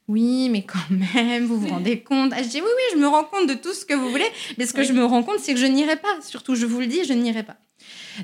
Oui, 0.08 0.48
mais 0.48 0.62
quand 0.62 0.90
même, 1.14 1.44
vous 1.44 1.60
vous 1.60 1.68
rendez 1.68 2.00
compte 2.02 2.32
ah, 2.34 2.42
Je 2.42 2.48
dis 2.48 2.60
oui, 2.60 2.66
oui, 2.66 2.82
je 2.94 2.98
me 2.98 3.06
rends 3.06 3.22
compte 3.22 3.48
de 3.48 3.54
tout 3.54 3.72
ce 3.72 3.84
que 3.84 3.94
vous 3.94 4.10
voulez, 4.10 4.26
mais 4.58 4.66
ce 4.66 4.72
que 4.72 4.82
je 4.82 4.92
me 4.92 5.04
rends 5.04 5.22
compte, 5.22 5.38
c'est 5.38 5.54
que 5.54 5.60
je 5.60 5.66
n'irai 5.66 5.94
pas. 5.94 6.20
Surtout, 6.20 6.56
je 6.56 6.66
vous 6.66 6.80
le 6.80 6.88
dis, 6.88 7.04
je 7.04 7.12
n'irai 7.12 7.44
pas. 7.44 7.58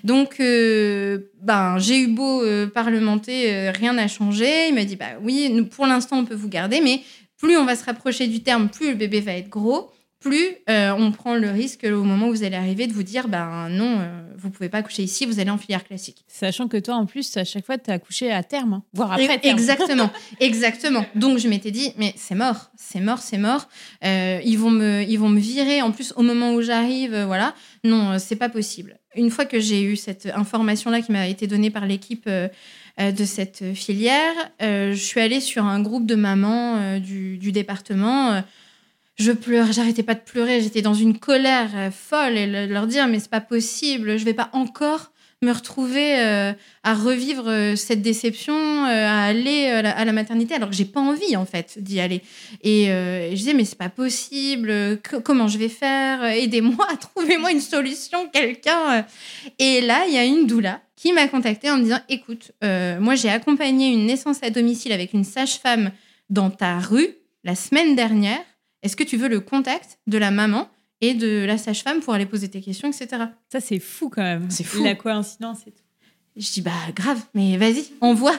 Donc, 0.03 0.41
euh, 0.41 1.31
ben, 1.43 1.79
j'ai 1.79 2.01
eu 2.01 2.09
beau 2.09 2.43
euh, 2.43 2.67
parlementer, 2.67 3.55
euh, 3.55 3.71
rien 3.71 3.93
n'a 3.93 4.09
changé. 4.09 4.67
Il 4.71 4.75
m'a 4.75 4.85
dit, 4.85 4.97
bah 4.97 5.21
oui, 5.23 5.63
pour 5.71 5.87
l'instant, 5.87 6.19
on 6.19 6.25
peut 6.25 6.35
vous 6.35 6.49
garder, 6.49 6.81
mais 6.81 7.03
plus 7.39 7.57
on 7.57 7.65
va 7.65 7.77
se 7.77 7.85
rapprocher 7.85 8.27
du 8.27 8.43
terme, 8.43 8.69
plus 8.69 8.89
le 8.89 8.97
bébé 8.97 9.21
va 9.21 9.35
être 9.35 9.49
gros 9.49 9.93
plus 10.27 10.57
euh, 10.69 10.93
on 10.97 11.13
prend 11.13 11.35
le 11.35 11.51
risque 11.51 11.85
au 11.85 12.03
moment 12.03 12.29
où 12.29 12.31
vous 12.31 12.43
allez 12.43 12.57
arriver 12.57 12.87
de 12.87 12.93
vous 12.93 13.03
dire 13.03 13.29
ben 13.29 13.69
non, 13.69 13.99
euh, 14.01 14.21
vous 14.37 14.51
pouvez 14.51 14.69
pas 14.69 14.79
accoucher 14.79 15.03
ici, 15.03 15.27
vous 15.27 15.41
allez 15.41 15.51
en 15.51 15.59
filière 15.59 15.85
classique. 15.85 16.25
Sachant 16.27 16.69
que 16.69 16.77
toi, 16.77 16.97
en 16.97 17.07
plus, 17.07 17.37
à 17.37 17.45
chaque 17.45 17.65
fois, 17.65 17.79
tu 17.79 17.91
as 17.91 17.95
accouché 17.95 18.33
à 18.33 18.43
terme, 18.43 18.75
hein, 18.75 18.83
voire 18.93 19.13
après 19.13 19.39
terme. 19.39 19.57
Exactement, 19.57 20.11
exactement. 20.41 21.05
Donc 21.15 21.39
je 21.39 21.49
m'étais 21.49 21.71
dit, 21.71 21.93
mais 21.97 22.13
c'est 22.17 22.35
mort, 22.35 22.71
c'est 22.77 23.01
mort, 23.01 23.19
c'est 23.19 23.39
mort. 23.39 23.69
Euh, 24.05 24.41
ils, 24.45 24.59
vont 24.59 24.71
me, 24.71 25.03
ils 25.03 25.19
vont 25.19 25.29
me 25.29 25.41
virer. 25.41 25.83
En 25.83 25.93
plus, 25.93 26.13
au 26.17 26.23
moment 26.23 26.53
où 26.53 26.63
j'arrive, 26.63 27.17
voilà. 27.27 27.55
Non, 27.85 28.19
c'est 28.19 28.37
pas 28.37 28.49
possible. 28.49 28.99
Une 29.15 29.31
fois 29.31 29.47
que 29.47 29.61
j'ai 29.61 29.83
eu 29.83 29.97
cette 29.97 30.27
information-là 30.27 31.01
qui 31.01 31.13
m'a 31.13 31.27
été 31.29 31.47
donnée 31.47 31.71
par 31.71 31.87
l'équipe 31.87 32.29
de 32.29 33.25
cette 33.25 33.73
filière, 33.75 34.35
je 34.61 34.93
suis 34.95 35.21
allée 35.21 35.41
sur 35.41 35.65
un 35.65 35.81
groupe 35.81 36.07
de 36.07 36.17
mamans 36.17 36.99
du, 36.99 37.39
du 37.39 37.53
département 37.53 38.43
je 39.17 39.33
pleurais, 39.33 39.73
j'arrêtais 39.73 40.03
pas 40.03 40.15
de 40.15 40.21
pleurer, 40.21 40.61
j'étais 40.61 40.83
dans 40.83 40.95
une 40.95 41.19
colère 41.19 41.71
euh, 41.75 41.91
folle 41.91 42.37
et 42.37 42.67
leur 42.67 42.87
dire 42.87 43.09
mais 43.09 43.19
c'est 43.19 43.31
pas 43.31 43.41
possible, 43.41 44.19
je 44.19 44.25
vais 44.25 44.35
pas 44.35 44.51
encore 44.53 45.11
me 45.43 45.53
retrouver 45.53 46.19
euh, 46.19 46.53
à 46.83 46.95
revivre 46.95 47.49
euh, 47.49 47.77
cette 47.77 48.03
déception, 48.03 48.85
à 48.85 49.25
aller 49.25 49.67
à 49.69 50.05
la, 50.05 50.13
maternité 50.13 50.55
alors 50.55 50.71
que 50.71 50.75
j'ai 50.75 50.87
pas 50.87 51.01
envie 51.01 51.37
en 51.37 51.47
fait 51.47 51.79
d'y 51.79 52.01
aller. 52.01 52.23
Et 52.63 52.87
je 52.87 53.35
disais 53.35 53.55
mais 53.55 53.65
c'est 53.65 53.79
pas 53.79 53.89
possible, 53.89 54.99
comment 55.25 55.49
je 55.49 55.59
vais 55.59 55.69
faire 55.69 56.23
Aidez-moi, 56.25 56.87
trouvez-moi 57.01 57.53
une 57.53 57.61
solution, 57.61 58.29
quelqu'un. 58.29 59.07
Et 59.59 59.81
là 59.81 60.05
il 60.07 60.15
y 60.15 60.19
a 60.19 60.25
une 60.25 60.47
doula 60.47 60.81
qui 60.95 61.13
m'a 61.13 61.29
contactée 61.29 61.71
en 61.71 61.79
me 61.79 61.85
disant 61.85 62.01
écoute, 62.09 62.53
moi 62.63 63.15
j'ai 63.15 63.31
accompagné 63.31 63.89
une 63.89 64.07
naissance 64.07 64.43
à 64.43 64.51
domicile 64.51 64.93
avec 64.93 65.15
une 65.15 65.25
sage-femme 65.25 65.91
dans 66.29 66.51
ta 66.51 66.79
rue 66.79 67.09
la 67.45 67.55
semaine 67.55 67.95
dernière. 67.95 68.41
Est-ce 68.83 68.97
que 68.97 69.05
tu 69.05 69.17
veux 69.17 69.29
le 69.29 69.41
contact 69.41 69.99
de 70.07 70.19
la 70.19 70.31
maman 70.31 70.69
et 71.01 71.15
de 71.15 71.45
la 71.45 71.59
sage-femme 71.59 72.01
pour 72.01 72.15
aller 72.15 72.27
poser 72.27 72.49
tes 72.49 72.61
questions, 72.61 72.89
etc. 72.89 73.25
Ça, 73.51 73.61
c'est 73.61 73.79
fou 73.79 74.09
quand 74.09 74.23
même. 74.23 74.51
C'est 74.51 74.65
fou. 74.65 74.83
La 74.83 74.95
coïncidence 74.95 75.61
et 75.67 75.73
tout. 75.73 75.83
Je 76.37 76.53
dis, 76.53 76.61
bah 76.61 76.71
grave, 76.95 77.21
mais 77.35 77.57
vas-y, 77.57 77.87
envoie. 78.01 78.39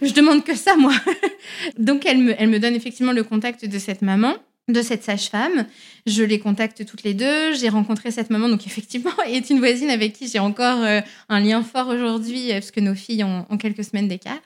Je 0.00 0.12
demande 0.12 0.44
que 0.44 0.54
ça, 0.54 0.76
moi. 0.76 0.94
Donc, 1.78 2.06
elle 2.06 2.18
me, 2.18 2.34
elle 2.40 2.48
me 2.48 2.58
donne 2.58 2.74
effectivement 2.74 3.12
le 3.12 3.22
contact 3.22 3.66
de 3.66 3.78
cette 3.78 4.00
maman 4.00 4.34
de 4.68 4.82
cette 4.82 5.02
sage-femme. 5.02 5.66
Je 6.06 6.22
les 6.22 6.38
contacte 6.38 6.84
toutes 6.84 7.02
les 7.02 7.14
deux. 7.14 7.54
J'ai 7.54 7.70
rencontré 7.70 8.10
cette 8.10 8.28
maman, 8.28 8.50
donc 8.50 8.66
effectivement, 8.66 9.10
est 9.26 9.48
une 9.48 9.58
voisine 9.58 9.88
avec 9.88 10.12
qui 10.12 10.28
j'ai 10.28 10.38
encore 10.38 10.82
euh, 10.82 11.00
un 11.30 11.40
lien 11.40 11.62
fort 11.62 11.88
aujourd'hui, 11.88 12.50
euh, 12.50 12.54
parce 12.54 12.72
que 12.72 12.80
nos 12.80 12.94
filles 12.94 13.24
ont, 13.24 13.56
quelques 13.56 13.84
semaines 13.84 14.08
d'écart. 14.08 14.42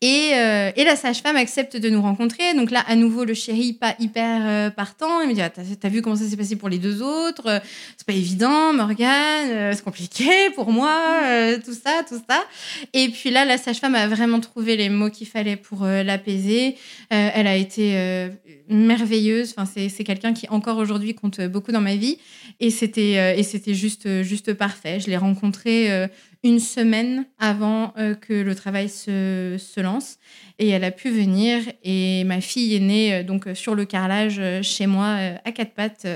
Et, 0.00 0.32
euh, 0.34 0.72
et, 0.74 0.82
la 0.84 0.96
sage-femme 0.96 1.36
accepte 1.36 1.76
de 1.76 1.90
nous 1.90 2.02
rencontrer. 2.02 2.54
Donc 2.54 2.72
là, 2.72 2.82
à 2.88 2.96
nouveau, 2.96 3.24
le 3.24 3.34
chéri, 3.34 3.72
pas 3.72 3.94
hyper 4.00 4.74
partant. 4.74 5.20
Il 5.20 5.28
me 5.28 5.34
dit 5.34 5.42
ah, 5.42 5.50
T'as 5.50 5.88
vu 5.88 6.02
comment 6.02 6.16
ça 6.16 6.24
s'est 6.24 6.36
passé 6.36 6.56
pour 6.56 6.68
les 6.68 6.78
deux 6.78 7.02
autres? 7.02 7.60
C'est 7.96 8.06
pas 8.06 8.12
évident, 8.12 8.72
Morgane, 8.72 9.72
c'est 9.74 9.84
compliqué 9.84 10.50
pour 10.54 10.70
moi, 10.70 11.20
tout 11.64 11.74
ça, 11.74 12.02
tout 12.08 12.20
ça. 12.28 12.44
Et 12.92 13.08
puis 13.10 13.30
là, 13.30 13.44
la 13.44 13.58
sage-femme 13.58 13.94
a 13.94 14.08
vraiment 14.08 14.40
trouvé 14.40 14.76
les 14.76 14.88
mots 14.88 15.10
qu'il 15.10 15.26
fallait 15.26 15.56
pour 15.56 15.84
l'apaiser. 15.84 16.76
elle 17.10 17.46
a 17.46 17.56
été 17.56 18.30
merveilleuse. 18.68 19.54
Enfin, 19.56 19.70
c'est 19.88 20.04
quelqu'un 20.04 20.32
qui 20.32 20.48
encore 20.48 20.79
aujourd'hui 20.80 21.14
compte 21.14 21.40
beaucoup 21.40 21.72
dans 21.72 21.80
ma 21.80 21.96
vie. 21.96 22.18
Et 22.58 22.70
c'était 22.70 23.18
euh, 23.18 23.34
et 23.36 23.42
c'était 23.42 23.74
juste 23.74 24.22
juste 24.22 24.52
parfait. 24.54 25.00
Je 25.00 25.08
l'ai 25.08 25.16
rencontré 25.16 25.92
euh, 25.92 26.08
une 26.42 26.58
semaine 26.58 27.26
avant 27.38 27.92
euh, 27.96 28.14
que 28.14 28.32
le 28.32 28.54
travail 28.54 28.88
se, 28.88 29.80
lance 29.80 30.18
et 30.58 30.68
elle 30.68 30.84
a 30.84 30.90
pu 30.90 31.10
venir. 31.10 31.62
Et 31.84 32.24
ma 32.24 32.40
fille 32.40 32.74
est 32.74 32.80
née 32.80 33.24
donc 33.24 33.48
sur 33.54 33.74
le 33.74 33.84
carrelage 33.84 34.40
chez 34.62 34.86
moi 34.86 35.16
à 35.44 35.52
quatre 35.52 35.72
pattes 35.72 36.06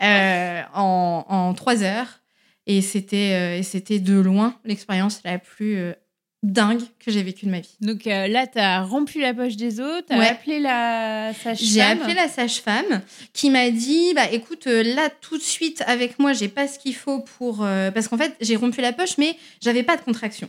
en, 0.74 1.54
trois 1.56 1.82
heures. 1.82 2.20
Et 2.66 2.82
c'était 2.82 3.98
de 3.98 4.18
loin 4.18 4.56
l'expérience 4.64 5.22
la 5.24 5.38
plus 5.38 5.94
dingue 6.42 6.82
que 7.00 7.10
j'ai 7.10 7.22
vécu 7.22 7.46
de 7.46 7.50
ma 7.50 7.60
vie. 7.60 7.76
Donc 7.80 8.06
euh, 8.06 8.28
là, 8.28 8.46
tu 8.46 8.58
as 8.58 8.82
rompu 8.82 9.20
la 9.20 9.34
poche 9.34 9.56
des 9.56 9.80
autres, 9.80 10.06
tu 10.08 10.14
as 10.14 10.30
appelé 10.30 10.60
la 10.60 11.32
sage-femme. 11.34 11.66
J'ai 11.66 11.80
appelé 11.80 12.14
la 12.14 12.28
sage-femme 12.28 13.02
qui 13.32 13.50
m'a 13.50 13.70
dit 13.70 14.14
bah 14.14 14.30
écoute, 14.30 14.66
euh, 14.68 14.82
là 14.82 15.10
tout 15.20 15.36
de 15.36 15.42
suite 15.42 15.82
avec 15.86 16.18
moi, 16.18 16.32
j'ai 16.32 16.48
pas 16.48 16.68
ce 16.68 16.78
qu'il 16.78 16.94
faut 16.94 17.20
pour 17.20 17.64
euh, 17.64 17.90
parce 17.90 18.08
qu'en 18.08 18.18
fait, 18.18 18.36
j'ai 18.40 18.56
rompu 18.56 18.80
la 18.80 18.92
poche 18.92 19.18
mais 19.18 19.36
j'avais 19.60 19.82
pas 19.82 19.96
de 19.96 20.02
contraction. 20.02 20.48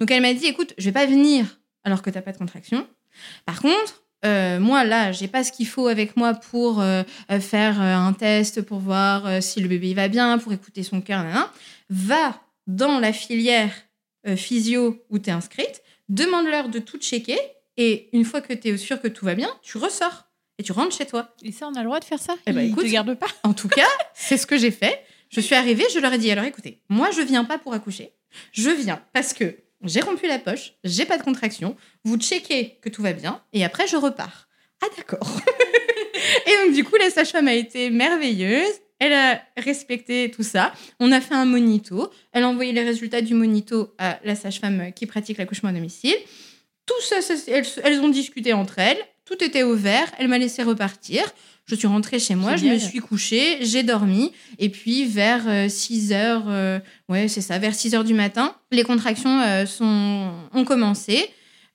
Donc 0.00 0.10
elle 0.10 0.22
m'a 0.22 0.32
dit 0.32 0.46
écoute, 0.46 0.72
je 0.78 0.84
vais 0.86 0.92
pas 0.92 1.06
venir 1.06 1.58
alors 1.84 2.02
que 2.02 2.10
tu 2.10 2.20
pas 2.20 2.32
de 2.32 2.38
contraction. 2.38 2.86
Par 3.44 3.60
contre, 3.60 4.02
moi 4.60 4.84
là, 4.84 5.12
j'ai 5.12 5.28
pas 5.28 5.44
ce 5.44 5.52
qu'il 5.52 5.66
faut 5.66 5.88
avec 5.88 6.16
moi 6.16 6.34
pour 6.34 6.82
faire 7.40 7.80
un 7.80 8.12
test 8.12 8.62
pour 8.62 8.80
voir 8.80 9.42
si 9.42 9.60
le 9.60 9.68
bébé 9.68 9.94
va 9.94 10.08
bien, 10.08 10.38
pour 10.38 10.52
écouter 10.52 10.82
son 10.82 11.00
cœur, 11.00 11.24
va 11.88 12.40
dans 12.66 12.98
la 12.98 13.12
filière 13.12 13.72
physio 14.36 15.04
où 15.10 15.18
tu 15.18 15.30
es 15.30 15.32
inscrite, 15.32 15.82
demande-leur 16.08 16.68
de 16.68 16.78
tout 16.78 16.98
checker 16.98 17.38
et 17.76 18.08
une 18.12 18.24
fois 18.24 18.40
que 18.40 18.52
tu 18.52 18.68
es 18.68 18.76
sûr 18.76 19.00
que 19.00 19.08
tout 19.08 19.24
va 19.24 19.34
bien, 19.34 19.50
tu 19.62 19.78
ressors 19.78 20.24
et 20.58 20.62
tu 20.62 20.72
rentres 20.72 20.96
chez 20.96 21.06
toi. 21.06 21.34
Et 21.44 21.52
ça, 21.52 21.68
on 21.68 21.74
a 21.74 21.80
le 21.80 21.84
droit 21.84 22.00
de 22.00 22.04
faire 22.04 22.18
ça? 22.18 22.34
Eh 22.46 22.52
ben, 22.52 22.68
écoute, 22.68 22.84
te 22.84 22.90
garde 22.90 23.14
pas? 23.14 23.28
En 23.44 23.54
tout 23.54 23.68
cas, 23.68 23.86
c'est 24.14 24.36
ce 24.36 24.46
que 24.46 24.58
j'ai 24.58 24.72
fait. 24.72 25.04
Je 25.30 25.40
suis 25.40 25.54
arrivée, 25.54 25.84
je 25.92 25.98
leur 25.98 26.12
ai 26.12 26.18
dit 26.18 26.30
alors 26.30 26.44
écoutez, 26.44 26.80
moi 26.88 27.10
je 27.10 27.20
viens 27.20 27.44
pas 27.44 27.58
pour 27.58 27.74
accoucher. 27.74 28.12
Je 28.52 28.70
viens 28.70 29.02
parce 29.12 29.34
que 29.34 29.56
j'ai 29.84 30.00
rompu 30.00 30.26
la 30.26 30.38
poche, 30.38 30.74
j'ai 30.84 31.04
pas 31.04 31.18
de 31.18 31.22
contraction, 31.22 31.76
vous 32.04 32.16
checkez 32.16 32.78
que 32.82 32.88
tout 32.88 33.02
va 33.02 33.12
bien 33.12 33.42
et 33.52 33.64
après 33.64 33.86
je 33.86 33.96
repars. 33.96 34.48
Ah 34.82 34.86
d'accord. 34.96 35.28
et 36.46 36.64
donc 36.64 36.74
du 36.74 36.82
coup 36.84 36.96
la 36.96 37.10
sage-femme 37.10 37.48
a 37.48 37.54
été 37.54 37.90
merveilleuse. 37.90 38.72
Elle 38.98 39.12
a 39.12 39.40
respecté 39.56 40.30
tout 40.30 40.42
ça. 40.42 40.72
On 40.98 41.12
a 41.12 41.20
fait 41.20 41.34
un 41.34 41.44
monito. 41.44 42.10
Elle 42.32 42.42
a 42.42 42.48
envoyé 42.48 42.72
les 42.72 42.82
résultats 42.82 43.22
du 43.22 43.34
monito 43.34 43.94
à 43.98 44.18
la 44.24 44.34
sage-femme 44.34 44.92
qui 44.92 45.06
pratique 45.06 45.38
l'accouchement 45.38 45.70
à 45.70 45.72
domicile. 45.72 46.16
Tout 46.86 47.02
ça, 47.02 47.16
elles, 47.84 48.00
ont 48.00 48.08
discuté 48.08 48.52
entre 48.52 48.78
elles. 48.78 48.98
Tout 49.24 49.44
était 49.44 49.62
au 49.62 49.76
vert. 49.76 50.10
Elle 50.18 50.28
m'a 50.28 50.38
laissé 50.38 50.62
repartir. 50.62 51.22
Je 51.66 51.74
suis 51.74 51.86
rentrée 51.86 52.18
chez 52.18 52.34
moi, 52.34 52.56
je 52.56 52.64
me 52.64 52.78
suis 52.78 53.00
couchée, 53.00 53.58
j'ai 53.60 53.82
dormi. 53.82 54.32
Et 54.58 54.70
puis, 54.70 55.04
vers 55.04 55.70
6 55.70 56.12
euh, 56.12 56.14
heures, 56.14 56.44
euh, 56.48 56.80
ouais, 57.10 57.28
c'est 57.28 57.42
ça, 57.42 57.58
vers 57.58 57.74
6 57.74 57.94
heures 57.94 58.04
du 58.04 58.14
matin, 58.14 58.54
les 58.72 58.84
contractions 58.84 59.38
euh, 59.42 59.66
sont, 59.66 60.32
ont 60.54 60.64
commencé. 60.64 61.28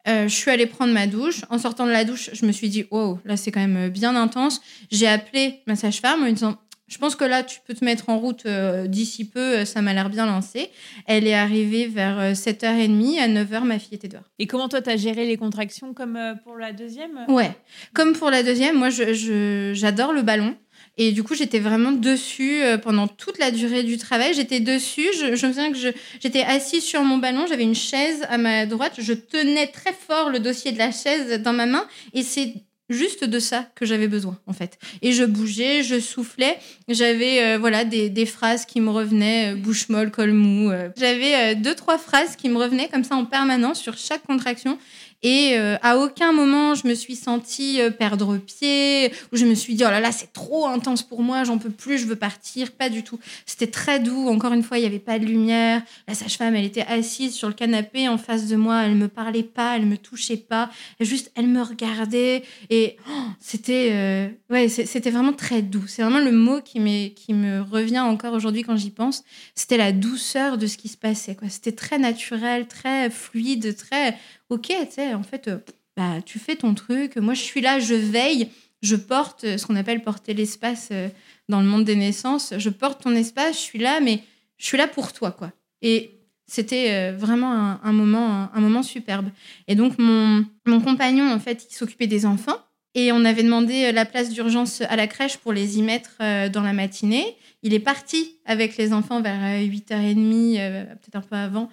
je 0.07 0.27
suis 0.27 0.49
allée 0.49 0.65
prendre 0.65 0.93
ma 0.93 1.05
douche. 1.05 1.41
En 1.51 1.59
sortant 1.59 1.85
de 1.85 1.91
la 1.91 2.05
douche, 2.05 2.31
je 2.33 2.43
me 2.47 2.51
suis 2.51 2.69
dit, 2.69 2.85
wow, 2.89 3.19
là, 3.23 3.37
c'est 3.37 3.51
quand 3.51 3.65
même 3.65 3.89
bien 3.89 4.15
intense. 4.15 4.61
J'ai 4.89 5.07
appelé 5.07 5.59
ma 5.67 5.75
sage-femme 5.75 6.23
en 6.23 6.25
lui 6.25 6.33
disant, 6.33 6.57
je 6.93 6.99
pense 6.99 7.15
que 7.15 7.25
là, 7.25 7.41
tu 7.41 7.59
peux 7.65 7.73
te 7.73 7.83
mettre 7.83 8.09
en 8.09 8.19
route 8.19 8.45
euh, 8.45 8.85
d'ici 8.85 9.27
peu, 9.27 9.39
euh, 9.39 9.65
ça 9.65 9.81
m'a 9.81 9.95
l'air 9.95 10.11
bien 10.11 10.27
lancé. 10.27 10.69
Elle 11.07 11.25
est 11.25 11.33
arrivée 11.33 11.87
vers 11.87 12.33
7h30, 12.33 13.17
euh, 13.17 13.23
à 13.23 13.27
9h, 13.27 13.63
ma 13.63 13.79
fille 13.79 13.95
était 13.95 14.09
dehors. 14.09 14.29
Et 14.37 14.45
comment 14.45 14.69
toi, 14.69 14.79
tu 14.79 14.91
as 14.91 14.95
géré 14.95 15.25
les 15.25 15.35
contractions 15.35 15.95
comme 15.95 16.19
pour 16.43 16.55
la 16.55 16.71
deuxième 16.71 17.25
Ouais, 17.29 17.49
comme 17.95 18.13
pour 18.13 18.29
la 18.29 18.43
deuxième, 18.43 18.77
moi, 18.77 18.91
j'adore 18.91 20.11
je, 20.11 20.15
le 20.15 20.21
ballon. 20.21 20.55
Et 20.97 21.13
du 21.13 21.23
coup, 21.23 21.33
j'étais 21.33 21.57
vraiment 21.57 21.91
dessus 21.91 22.61
pendant 22.83 23.07
toute 23.07 23.39
la 23.39 23.49
durée 23.49 23.81
du 23.81 23.97
travail. 23.97 24.35
J'étais 24.35 24.59
dessus. 24.59 25.07
Je, 25.17 25.31
me 25.31 25.35
souviens 25.35 25.71
que 25.71 25.77
j'étais 26.21 26.43
assise 26.43 26.83
sur 26.83 27.01
mon 27.03 27.17
ballon. 27.17 27.47
J'avais 27.47 27.63
une 27.63 27.73
chaise 27.73 28.23
à 28.29 28.37
ma 28.37 28.67
droite. 28.67 28.93
Je 28.99 29.13
tenais 29.13 29.65
très 29.65 29.93
fort 29.93 30.29
le 30.29 30.39
dossier 30.39 30.71
de 30.71 30.77
la 30.77 30.91
chaise 30.91 31.41
dans 31.41 31.53
ma 31.53 31.65
main. 31.65 31.87
Et 32.13 32.21
c'est 32.21 32.53
juste 32.93 33.23
de 33.23 33.39
ça 33.39 33.67
que 33.75 33.85
j'avais 33.85 34.07
besoin 34.07 34.37
en 34.47 34.53
fait. 34.53 34.77
Et 35.01 35.11
je 35.11 35.23
bougeais, 35.23 35.83
je 35.83 35.99
soufflais, 35.99 36.57
j'avais 36.87 37.43
euh, 37.43 37.57
voilà 37.57 37.83
des, 37.85 38.09
des, 38.09 38.25
phrases 38.25 38.65
qui 38.65 38.81
me 38.81 38.89
revenaient, 38.89 39.53
euh, 39.53 39.55
bouche 39.55 39.89
molle, 39.89 40.11
col 40.11 40.31
mou. 40.31 40.71
Euh. 40.71 40.89
J'avais 40.97 41.55
deux 41.55 41.75
trois 41.75 41.97
phrases 41.97 42.35
qui 42.35 42.49
me 42.49 42.57
revenaient 42.57 42.87
comme 42.87 43.03
ça 43.03 43.15
en 43.15 43.25
permanence 43.25 43.79
sur 43.79 43.97
chaque 43.97 44.23
contraction 44.23 44.77
et 45.23 45.57
euh, 45.57 45.77
à 45.81 45.97
aucun 45.97 46.33
moment, 46.33 46.75
je 46.75 46.85
me 46.85 46.93
suis 46.93 47.15
sentie 47.15 47.81
euh, 47.81 47.89
perdre 47.89 48.37
pied, 48.37 49.11
ou 49.31 49.37
je 49.37 49.45
me 49.45 49.55
suis 49.55 49.73
dit, 49.73 49.83
oh 49.85 49.89
là 49.89 50.01
là, 50.01 50.11
c'est 50.11 50.33
trop 50.33 50.67
intense 50.67 51.01
pour 51.01 51.21
moi, 51.21 51.45
j'en 51.45 51.57
peux 51.57 51.69
plus, 51.69 51.97
je 51.97 52.05
veux 52.05 52.17
partir. 52.17 52.71
Pas 52.71 52.89
du 52.89 53.03
tout. 53.03 53.17
C'était 53.45 53.67
très 53.67 54.01
doux. 54.01 54.27
Encore 54.27 54.51
une 54.51 54.63
fois, 54.63 54.77
il 54.77 54.81
n'y 54.81 54.87
avait 54.87 54.99
pas 54.99 55.19
de 55.19 55.25
lumière. 55.25 55.81
La 56.09 56.13
sage-femme, 56.13 56.55
elle 56.55 56.65
était 56.65 56.85
assise 56.85 57.33
sur 57.33 57.47
le 57.47 57.53
canapé 57.53 58.09
en 58.09 58.17
face 58.17 58.47
de 58.47 58.57
moi. 58.57 58.83
Elle 58.83 58.95
me 58.95 59.07
parlait 59.07 59.43
pas, 59.43 59.77
elle 59.77 59.85
me 59.85 59.97
touchait 59.97 60.37
pas. 60.37 60.69
juste, 60.99 61.31
elle 61.35 61.47
me 61.47 61.61
regardait. 61.61 62.43
Et, 62.69 62.97
oh, 63.09 63.21
c'était 63.39 63.91
euh, 63.93 64.27
ouais, 64.49 64.67
c'était 64.67 65.09
vraiment 65.09 65.33
très 65.33 65.61
doux. 65.61 65.85
C'est 65.87 66.01
vraiment 66.01 66.19
le 66.19 66.33
mot 66.33 66.59
qui, 66.59 67.13
qui 67.13 67.33
me 67.33 67.61
revient 67.61 68.01
encore 68.01 68.33
aujourd'hui 68.33 68.63
quand 68.63 68.75
j'y 68.75 68.91
pense. 68.91 69.23
C'était 69.55 69.77
la 69.77 69.93
douceur 69.93 70.57
de 70.57 70.67
ce 70.67 70.75
qui 70.75 70.89
se 70.89 70.97
passait. 70.97 71.37
C'était 71.47 71.71
très 71.71 71.97
naturel, 71.97 72.67
très 72.67 73.09
fluide, 73.09 73.75
très 73.77 74.17
ok. 74.49 74.67
Tu 74.67 74.91
sais, 74.91 75.13
en 75.13 75.23
fait, 75.23 75.47
euh, 75.47 75.57
bah, 75.95 76.21
tu 76.25 76.39
fais 76.39 76.55
ton 76.55 76.73
truc. 76.73 77.17
Moi, 77.17 77.33
je 77.33 77.41
suis 77.41 77.61
là, 77.61 77.79
je 77.79 77.93
veille, 77.93 78.49
je 78.81 78.95
porte 78.95 79.57
ce 79.57 79.65
qu'on 79.65 79.75
appelle 79.75 80.01
porter 80.01 80.33
l'espace 80.33 80.89
euh, 80.91 81.09
dans 81.49 81.61
le 81.61 81.67
monde 81.67 81.85
des 81.85 81.95
naissances. 81.95 82.53
Je 82.57 82.69
porte 82.69 83.03
ton 83.03 83.15
espace, 83.15 83.55
je 83.55 83.61
suis 83.61 83.79
là, 83.79 83.99
mais 83.99 84.23
je 84.57 84.65
suis 84.65 84.77
là 84.77 84.87
pour 84.87 85.13
toi, 85.13 85.31
quoi. 85.31 85.51
Et 85.81 86.19
c'était 86.45 87.11
vraiment 87.11 87.79
un, 87.81 87.93
moment, 87.93 88.49
un, 88.53 88.61
moment 88.61 88.83
superbe. 88.83 89.29
Et 89.67 89.75
donc, 89.75 89.97
mon, 89.97 90.45
mon 90.65 90.79
compagnon, 90.79 91.31
en 91.31 91.39
fait, 91.39 91.67
il 91.69 91.73
s'occupait 91.73 92.07
des 92.07 92.25
enfants. 92.25 92.57
Et 92.95 93.11
on 93.11 93.25
avait 93.25 93.43
demandé 93.43 93.85
euh, 93.85 93.91
la 93.91 94.05
place 94.05 94.29
d'urgence 94.29 94.81
à 94.81 94.95
la 94.95 95.07
crèche 95.07 95.37
pour 95.37 95.51
les 95.51 95.79
y 95.79 95.81
mettre 95.81 96.11
euh, 96.21 96.49
dans 96.49 96.61
la 96.61 96.73
matinée. 96.73 97.35
Il 97.63 97.73
est 97.73 97.79
parti 97.79 98.35
avec 98.45 98.77
les 98.77 98.93
enfants 98.93 99.21
vers 99.21 99.39
8h30, 99.59 100.59
euh, 100.59 100.83
peut-être 100.85 101.15
un 101.15 101.21
peu 101.21 101.35
avant, 101.35 101.69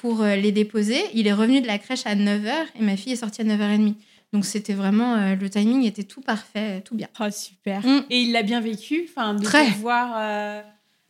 pour 0.00 0.24
les 0.24 0.50
déposer. 0.50 1.00
Il 1.14 1.28
est 1.28 1.32
revenu 1.32 1.60
de 1.60 1.66
la 1.68 1.78
crèche 1.78 2.06
à 2.06 2.16
9h 2.16 2.52
et 2.78 2.82
ma 2.82 2.96
fille 2.96 3.12
est 3.12 3.16
sortie 3.16 3.42
à 3.42 3.44
9h30. 3.44 3.94
Donc 4.32 4.44
c'était 4.44 4.72
vraiment, 4.72 5.34
le 5.36 5.48
timing 5.48 5.84
était 5.84 6.02
tout 6.02 6.22
parfait, 6.22 6.80
tout 6.80 6.96
bien. 6.96 7.06
Oh, 7.20 7.30
super. 7.30 7.86
Mm. 7.86 8.04
Et 8.10 8.22
il 8.22 8.32
l'a 8.32 8.42
bien 8.42 8.60
vécu, 8.60 9.06
enfin, 9.08 9.34
de 9.34 9.44
Très. 9.44 9.70
voir 9.70 10.16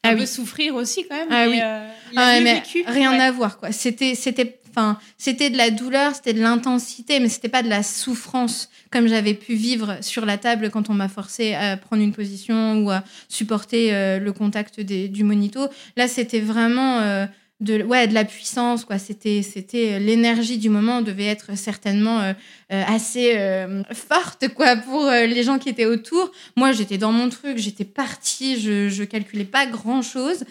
un 0.04 0.10
ah 0.10 0.16
peu 0.16 0.26
souffrir 0.26 0.74
aussi 0.74 1.06
quand 1.08 1.16
même. 1.16 1.28
Ah 1.30 1.46
oui. 1.48 1.56
il 2.12 2.18
a 2.18 2.26
ah 2.26 2.40
bien 2.40 2.54
vécu. 2.56 2.84
Rien 2.86 3.12
à 3.12 3.30
voir, 3.30 3.58
quoi. 3.58 3.72
C'était, 3.72 4.14
c'était 4.14 4.60
Enfin, 4.74 4.98
c'était 5.18 5.50
de 5.50 5.58
la 5.58 5.70
douleur, 5.70 6.14
c'était 6.14 6.32
de 6.32 6.40
l'intensité, 6.40 7.20
mais 7.20 7.28
c'était 7.28 7.50
pas 7.50 7.62
de 7.62 7.68
la 7.68 7.82
souffrance 7.82 8.70
comme 8.90 9.06
j'avais 9.06 9.34
pu 9.34 9.54
vivre 9.54 9.98
sur 10.00 10.24
la 10.24 10.38
table 10.38 10.70
quand 10.70 10.88
on 10.88 10.94
m'a 10.94 11.08
forcé 11.08 11.52
à 11.52 11.76
prendre 11.76 12.02
une 12.02 12.12
position 12.12 12.82
ou 12.82 12.90
à 12.90 13.04
supporter 13.28 13.94
euh, 13.94 14.18
le 14.18 14.32
contact 14.32 14.80
du 14.80 15.24
monito. 15.24 15.68
Là, 15.96 16.08
c'était 16.08 16.40
vraiment 16.40 17.00
euh, 17.00 17.26
de, 17.62 17.82
ouais, 17.82 18.08
de 18.08 18.14
la 18.14 18.24
puissance, 18.24 18.84
quoi. 18.84 18.98
C'était, 18.98 19.42
c'était 19.42 19.92
euh, 19.92 19.98
l'énergie 19.98 20.58
du 20.58 20.68
moment 20.68 21.00
devait 21.00 21.26
être 21.26 21.56
certainement 21.56 22.20
euh, 22.20 22.32
euh, 22.72 22.82
assez 22.86 23.38
forte, 23.92 24.48
quoi, 24.48 24.76
pour 24.76 25.10
les 25.10 25.42
gens 25.42 25.58
qui 25.58 25.68
étaient 25.68 25.86
autour. 25.86 26.30
Moi, 26.56 26.72
j'étais 26.72 26.98
dans 26.98 27.12
mon 27.12 27.28
truc, 27.28 27.58
j'étais 27.58 27.84
partie, 27.84 28.60
je, 28.60 28.88
je 28.88 29.04
calculais 29.04 29.44
pas 29.44 29.66
grand 29.66 30.02
chose, 30.02 30.44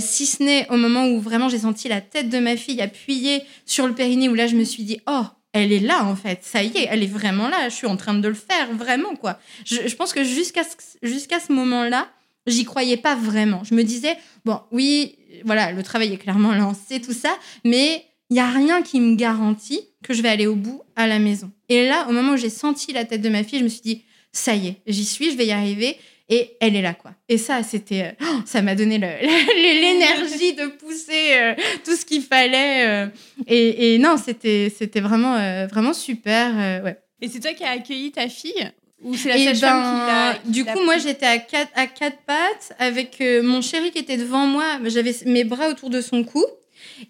si 0.00 0.26
ce 0.26 0.42
n'est 0.42 0.66
au 0.70 0.76
moment 0.76 1.06
où 1.08 1.20
vraiment 1.20 1.48
j'ai 1.48 1.58
senti 1.58 1.88
la 1.88 2.00
tête 2.00 2.28
de 2.28 2.38
ma 2.38 2.56
fille 2.56 2.80
appuyée 2.80 3.42
sur 3.66 3.86
le 3.86 3.94
périnée, 3.94 4.28
où 4.28 4.34
là, 4.34 4.46
je 4.46 4.56
me 4.56 4.64
suis 4.64 4.84
dit, 4.84 5.00
oh, 5.06 5.24
elle 5.52 5.72
est 5.72 5.80
là 5.80 6.04
en 6.04 6.16
fait, 6.16 6.40
ça 6.42 6.62
y 6.62 6.76
est, 6.76 6.88
elle 6.90 7.02
est 7.02 7.12
vraiment 7.12 7.48
là, 7.48 7.68
je 7.68 7.74
suis 7.74 7.86
en 7.86 7.96
train 7.96 8.14
de 8.14 8.28
le 8.28 8.34
faire, 8.34 8.72
vraiment 8.72 9.14
quoi. 9.14 9.38
Je, 9.64 9.86
je 9.86 9.96
pense 9.96 10.12
que 10.12 10.24
jusqu'à 10.24 10.62
jusqu'à 11.02 11.40
ce 11.40 11.52
moment-là, 11.52 12.08
j'y 12.46 12.64
croyais 12.64 12.96
pas 12.96 13.14
vraiment. 13.14 13.64
Je 13.64 13.74
me 13.74 13.82
disais, 13.82 14.16
bon, 14.44 14.60
oui, 14.70 15.16
voilà, 15.44 15.72
le 15.72 15.82
travail 15.82 16.12
est 16.12 16.18
clairement 16.18 16.54
lancé, 16.54 17.00
tout 17.00 17.12
ça, 17.12 17.36
mais 17.64 18.04
il 18.30 18.34
n'y 18.34 18.40
a 18.40 18.50
rien 18.50 18.82
qui 18.82 19.00
me 19.00 19.16
garantit 19.16 19.80
que 20.04 20.14
je 20.14 20.22
vais 20.22 20.28
aller 20.28 20.46
au 20.46 20.54
bout 20.54 20.82
à 20.96 21.06
la 21.06 21.18
maison. 21.18 21.50
Et 21.68 21.86
là, 21.86 22.06
au 22.08 22.12
moment 22.12 22.32
où 22.32 22.36
j'ai 22.36 22.50
senti 22.50 22.92
la 22.92 23.04
tête 23.04 23.22
de 23.22 23.28
ma 23.28 23.42
fille, 23.42 23.58
je 23.58 23.64
me 23.64 23.68
suis 23.68 23.82
dit, 23.82 24.04
ça 24.32 24.54
y 24.54 24.68
est, 24.68 24.76
j'y 24.86 25.04
suis, 25.04 25.32
je 25.32 25.36
vais 25.36 25.46
y 25.46 25.52
arriver. 25.52 25.96
Et 26.32 26.56
elle 26.60 26.76
est 26.76 26.82
là, 26.82 26.94
quoi. 26.94 27.10
Et 27.28 27.38
ça, 27.38 27.64
c'était, 27.64 28.14
euh, 28.22 28.26
ça 28.46 28.62
m'a 28.62 28.76
donné 28.76 28.98
l'énergie 29.56 30.54
de 30.54 30.68
pousser 30.76 31.34
euh, 31.34 31.54
tout 31.84 31.96
ce 31.96 32.04
qu'il 32.04 32.22
fallait. 32.22 32.86
Euh. 32.86 33.06
et, 33.48 33.98
non, 33.98 34.16
c'était, 34.16 34.72
c'était 34.74 35.00
vraiment, 35.00 35.34
vraiment 35.66 35.92
super. 35.92 36.84
ouais. 36.84 36.96
Et 37.20 37.28
c'est 37.28 37.40
toi 37.40 37.52
qui 37.52 37.64
as 37.64 37.70
accueilli 37.70 38.12
ta 38.12 38.28
fille? 38.28 38.70
Ou 39.02 39.16
c'est 39.16 39.28
la 39.30 39.36
eh 39.36 39.52
qui 39.52 39.60
l'a. 39.60 40.38
Du 40.44 40.64
coup, 40.64 40.82
moi, 40.84 40.98
j'étais 40.98 41.26
à 41.26 41.38
quatre, 41.38 41.72
à 41.74 41.86
quatre 41.86 42.18
pattes 42.26 42.72
avec 42.78 43.20
euh, 43.20 43.42
mon 43.42 43.62
chéri 43.62 43.90
qui 43.90 43.98
était 43.98 44.16
devant 44.16 44.46
moi. 44.46 44.64
J'avais 44.84 45.14
mes 45.26 45.44
bras 45.44 45.68
autour 45.68 45.90
de 45.90 46.00
son 46.00 46.24
cou. 46.24 46.44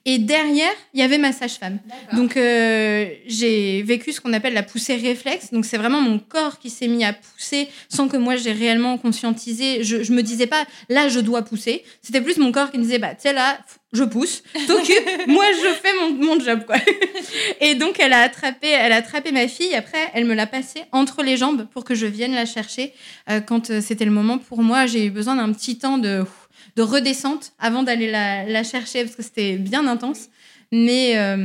Et 0.05 0.19
derrière, 0.19 0.73
il 0.95 1.01
y 1.01 1.03
avait 1.03 1.19
ma 1.19 1.33
sage-femme. 1.33 1.79
Donc, 2.13 2.37
euh, 2.37 3.07
j'ai 3.27 3.83
vécu 3.83 4.13
ce 4.13 4.21
qu'on 4.21 4.33
appelle 4.33 4.55
la 4.55 4.63
poussée 4.63 4.97
réflexe. 4.97 5.53
Donc, 5.53 5.65
c'est 5.65 5.79
vraiment 5.79 6.01
mon 6.01 6.19
corps 6.19 6.59
qui 6.59 6.71
s'est 6.71 6.87
mis 6.87 7.05
à 7.05 7.13
pousser 7.13 7.69
sans 7.89 8.09
que 8.09 8.17
moi, 8.17 8.37
j'ai 8.37 8.53
réellement 8.53 8.99
conscientisé. 8.99 9.83
Je, 9.83 10.03
je 10.03 10.13
me 10.13 10.23
disais 10.23 10.47
pas, 10.47 10.65
là, 10.89 11.09
je 11.09 11.19
dois 11.19 11.43
pousser. 11.43 11.83
C'était 12.03 12.21
plus 12.21 12.39
mon 12.39 12.53
corps 12.53 12.71
qui 12.71 12.79
me 12.79 12.85
disait, 12.85 12.99
bah, 12.99 13.15
tu 13.15 13.23
sais, 13.23 13.33
là, 13.33 13.59
je 13.93 14.05
pousse, 14.05 14.43
t'occupes, 14.67 15.09
moi, 15.27 15.45
je 15.53 15.69
fais 15.75 15.93
mon, 16.01 16.13
mon 16.13 16.41
job, 16.41 16.65
quoi. 16.65 16.77
Et 17.61 17.75
donc, 17.75 17.99
elle 17.99 18.13
a 18.13 18.21
attrapé, 18.21 18.69
elle 18.69 18.93
a 18.93 18.97
attrapé 18.97 19.33
ma 19.33 19.49
fille. 19.49 19.75
Après, 19.75 20.11
elle 20.15 20.25
me 20.27 20.35
l'a 20.35 20.47
passée 20.47 20.85
entre 20.93 21.23
les 21.23 21.37
jambes 21.37 21.67
pour 21.73 21.85
que 21.85 21.95
je 21.95 22.07
vienne 22.07 22.35
la 22.35 22.47
chercher. 22.47 22.93
Euh, 23.29 23.41
quand 23.41 23.71
euh, 23.71 23.81
c'était 23.81 24.05
le 24.05 24.11
moment 24.13 24.39
pour 24.39 24.63
moi, 24.63 24.87
j'ai 24.87 25.07
eu 25.07 25.11
besoin 25.11 25.37
d'un 25.37 25.53
petit 25.53 25.79
temps 25.79 25.99
de 25.99 26.25
de 26.77 26.83
redescente 26.83 27.53
avant 27.59 27.83
d'aller 27.83 28.09
la, 28.11 28.45
la, 28.45 28.63
chercher 28.63 29.03
parce 29.03 29.17
que 29.17 29.23
c'était 29.23 29.57
bien 29.57 29.87
intense. 29.87 30.29
Mais, 30.73 31.19
euh, 31.19 31.37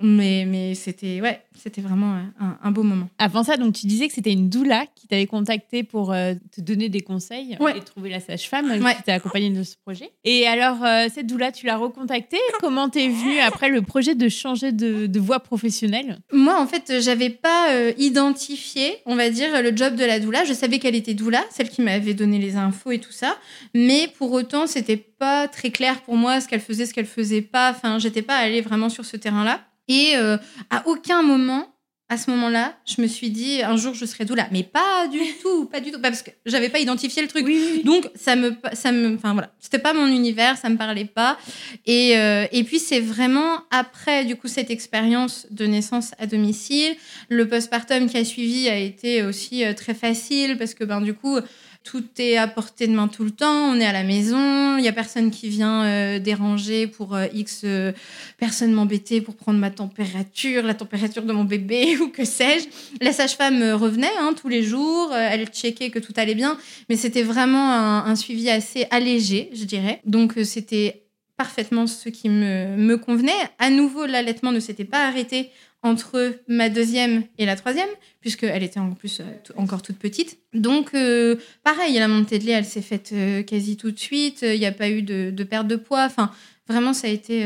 mais, 0.00 0.44
mais 0.44 0.74
c'était 0.74 1.20
ouais, 1.20 1.40
c'était 1.54 1.80
vraiment 1.80 2.16
un, 2.40 2.70
beau 2.72 2.82
moment. 2.82 3.08
Avant 3.18 3.44
ça, 3.44 3.56
donc 3.56 3.74
tu 3.74 3.86
disais 3.86 4.08
que 4.08 4.14
c'était 4.14 4.32
une 4.32 4.48
doula 4.48 4.86
qui 4.96 5.06
t'avait 5.06 5.26
contacté 5.26 5.84
pour 5.84 6.12
euh, 6.12 6.34
te 6.50 6.60
donner 6.60 6.88
des 6.88 7.00
conseils 7.00 7.56
et 7.76 7.80
trouver 7.80 8.10
la 8.10 8.18
sage-femme 8.18 8.72
qui 8.72 9.02
t'a 9.04 9.14
accompagnée 9.14 9.50
de 9.50 9.62
ce 9.62 9.76
projet. 9.76 10.10
Et 10.24 10.48
alors, 10.48 10.84
euh, 10.84 11.06
cette 11.14 11.28
doula, 11.28 11.52
tu 11.52 11.66
l'as 11.66 11.76
recontactée? 11.76 12.38
Comment 12.60 12.88
t'es 12.88 13.08
venu 13.08 13.38
après 13.38 13.68
le 13.68 13.82
projet 13.82 14.16
de 14.16 14.28
changer 14.28 14.72
de, 14.72 15.06
de 15.06 15.20
voie 15.20 15.40
professionnelle? 15.40 16.18
Moi, 16.32 16.60
en 16.60 16.66
fait, 16.66 17.00
j'avais 17.00 17.30
pas 17.30 17.68
identifié, 17.98 18.96
on 19.06 19.14
va 19.14 19.30
dire, 19.30 19.62
le 19.62 19.76
job 19.76 19.94
de 19.94 20.04
la 20.04 20.18
doula. 20.18 20.44
Je 20.44 20.54
savais 20.54 20.80
qu'elle 20.80 20.96
était 20.96 21.14
doula, 21.14 21.44
celle 21.50 21.68
qui 21.68 21.82
m'avait 21.82 22.14
donné 22.14 22.38
les 22.40 22.56
infos 22.56 22.90
et 22.90 22.98
tout 22.98 23.12
ça. 23.12 23.36
Mais 23.74 24.08
pour 24.18 24.32
autant, 24.32 24.66
c'était 24.66 24.96
pas 24.96 25.46
très 25.46 25.70
clair 25.70 26.00
pour 26.02 26.16
moi 26.16 26.40
ce 26.40 26.48
qu'elle 26.48 26.60
faisait, 26.60 26.84
ce 26.84 26.92
qu'elle 26.92 27.06
faisait 27.06 27.42
pas. 27.42 27.70
Enfin, 27.70 28.00
j'étais 28.00 28.22
pas 28.22 28.34
allée 28.34 28.60
vraiment 28.60 28.71
sur 28.88 29.04
ce 29.04 29.16
terrain-là. 29.16 29.60
Et 29.88 30.12
euh, 30.16 30.36
à 30.70 30.86
aucun 30.86 31.22
moment, 31.22 31.72
à 32.12 32.18
ce 32.18 32.30
moment-là, 32.30 32.74
je 32.84 33.00
me 33.00 33.06
suis 33.06 33.30
dit 33.30 33.62
un 33.62 33.76
jour 33.76 33.94
je 33.94 34.04
serai 34.04 34.26
doula, 34.26 34.46
mais 34.52 34.62
pas 34.62 35.08
du 35.08 35.18
tout, 35.42 35.64
pas 35.64 35.80
du 35.80 35.90
tout, 35.90 35.98
parce 35.98 36.20
que 36.20 36.30
j'avais 36.44 36.68
pas 36.68 36.78
identifié 36.78 37.22
le 37.22 37.28
truc. 37.28 37.46
Donc 37.84 38.10
ça 38.14 38.36
me, 38.36 38.54
ça 38.74 38.92
me, 38.92 39.14
enfin 39.14 39.32
voilà, 39.32 39.50
c'était 39.58 39.78
pas 39.78 39.94
mon 39.94 40.06
univers, 40.06 40.58
ça 40.58 40.68
me 40.68 40.76
parlait 40.76 41.06
pas. 41.06 41.38
Et, 41.86 42.18
euh, 42.18 42.44
et 42.52 42.64
puis 42.64 42.78
c'est 42.78 43.00
vraiment 43.00 43.62
après 43.70 44.26
du 44.26 44.36
coup 44.36 44.46
cette 44.46 44.70
expérience 44.70 45.46
de 45.50 45.64
naissance 45.64 46.12
à 46.18 46.26
domicile, 46.26 46.94
le 47.30 47.48
postpartum 47.48 48.08
qui 48.08 48.18
a 48.18 48.24
suivi 48.26 48.68
a 48.68 48.76
été 48.76 49.22
aussi 49.22 49.64
euh, 49.64 49.72
très 49.72 49.94
facile 49.94 50.58
parce 50.58 50.74
que 50.74 50.84
ben 50.84 51.00
du 51.00 51.14
coup 51.14 51.38
tout 51.84 52.04
est 52.18 52.36
à 52.36 52.46
portée 52.46 52.86
de 52.86 52.92
main 52.92 53.08
tout 53.08 53.24
le 53.24 53.30
temps. 53.30 53.72
On 53.72 53.80
est 53.80 53.84
à 53.84 53.92
la 53.92 54.02
maison. 54.02 54.76
Il 54.78 54.84
y 54.84 54.88
a 54.88 54.92
personne 54.92 55.30
qui 55.30 55.48
vient 55.48 55.84
euh, 55.84 56.18
déranger 56.18 56.86
pour 56.86 57.14
euh, 57.14 57.26
X 57.32 57.62
euh, 57.64 57.92
personne 58.38 58.72
m'embêter 58.72 59.20
pour 59.20 59.34
prendre 59.34 59.58
ma 59.58 59.70
température, 59.70 60.62
la 60.62 60.74
température 60.74 61.22
de 61.22 61.32
mon 61.32 61.44
bébé 61.44 61.96
ou 62.00 62.08
que 62.08 62.24
sais-je. 62.24 62.66
La 63.00 63.12
sage-femme 63.12 63.62
revenait 63.72 64.10
hein, 64.18 64.34
tous 64.40 64.48
les 64.48 64.62
jours. 64.62 65.12
elle 65.14 65.48
checkait 65.48 65.90
que 65.90 65.98
tout 65.98 66.12
allait 66.16 66.34
bien. 66.34 66.56
Mais 66.88 66.96
c'était 66.96 67.22
vraiment 67.22 67.72
un, 67.72 68.16
suivi 68.16 68.50
assez 68.50 68.86
allégé, 68.90 69.50
je 69.54 69.64
dirais. 69.64 70.00
Donc 70.04 70.34
c'était 70.44 71.02
parfaitement 71.36 71.86
ce 71.86 72.08
qui 72.08 72.28
me 72.28 72.96
convenait. 72.96 73.32
À 73.58 73.70
nouveau, 73.70 74.06
l'allaitement 74.06 74.52
ne 74.52 74.60
s'était 74.60 74.84
pas 74.84 75.06
arrêté 75.06 75.50
entre 75.82 76.36
ma 76.46 76.68
deuxième 76.68 77.24
et 77.38 77.46
la 77.46 77.56
troisième, 77.56 77.88
puisqu'elle 78.20 78.62
était 78.62 78.78
en 78.78 78.92
plus 78.92 79.20
euh, 79.20 79.24
encore 79.56 79.82
toute 79.82 79.98
petite. 79.98 80.38
Donc, 80.54 80.94
euh, 80.94 81.36
pareil, 81.64 81.94
la 81.94 82.08
montée 82.08 82.38
de 82.38 82.44
lait, 82.44 82.52
elle 82.52 82.64
s'est 82.64 82.82
faite 82.82 83.10
euh, 83.12 83.42
quasi 83.42 83.76
tout 83.76 83.90
de 83.90 83.98
suite. 83.98 84.42
Il 84.42 84.58
n'y 84.58 84.66
a 84.66 84.72
pas 84.72 84.88
eu 84.88 85.02
de, 85.02 85.42
perte 85.42 85.66
de 85.66 85.76
poids. 85.76 86.04
Enfin, 86.04 86.30
vraiment, 86.68 86.92
ça 86.92 87.08
a 87.08 87.10
été. 87.10 87.44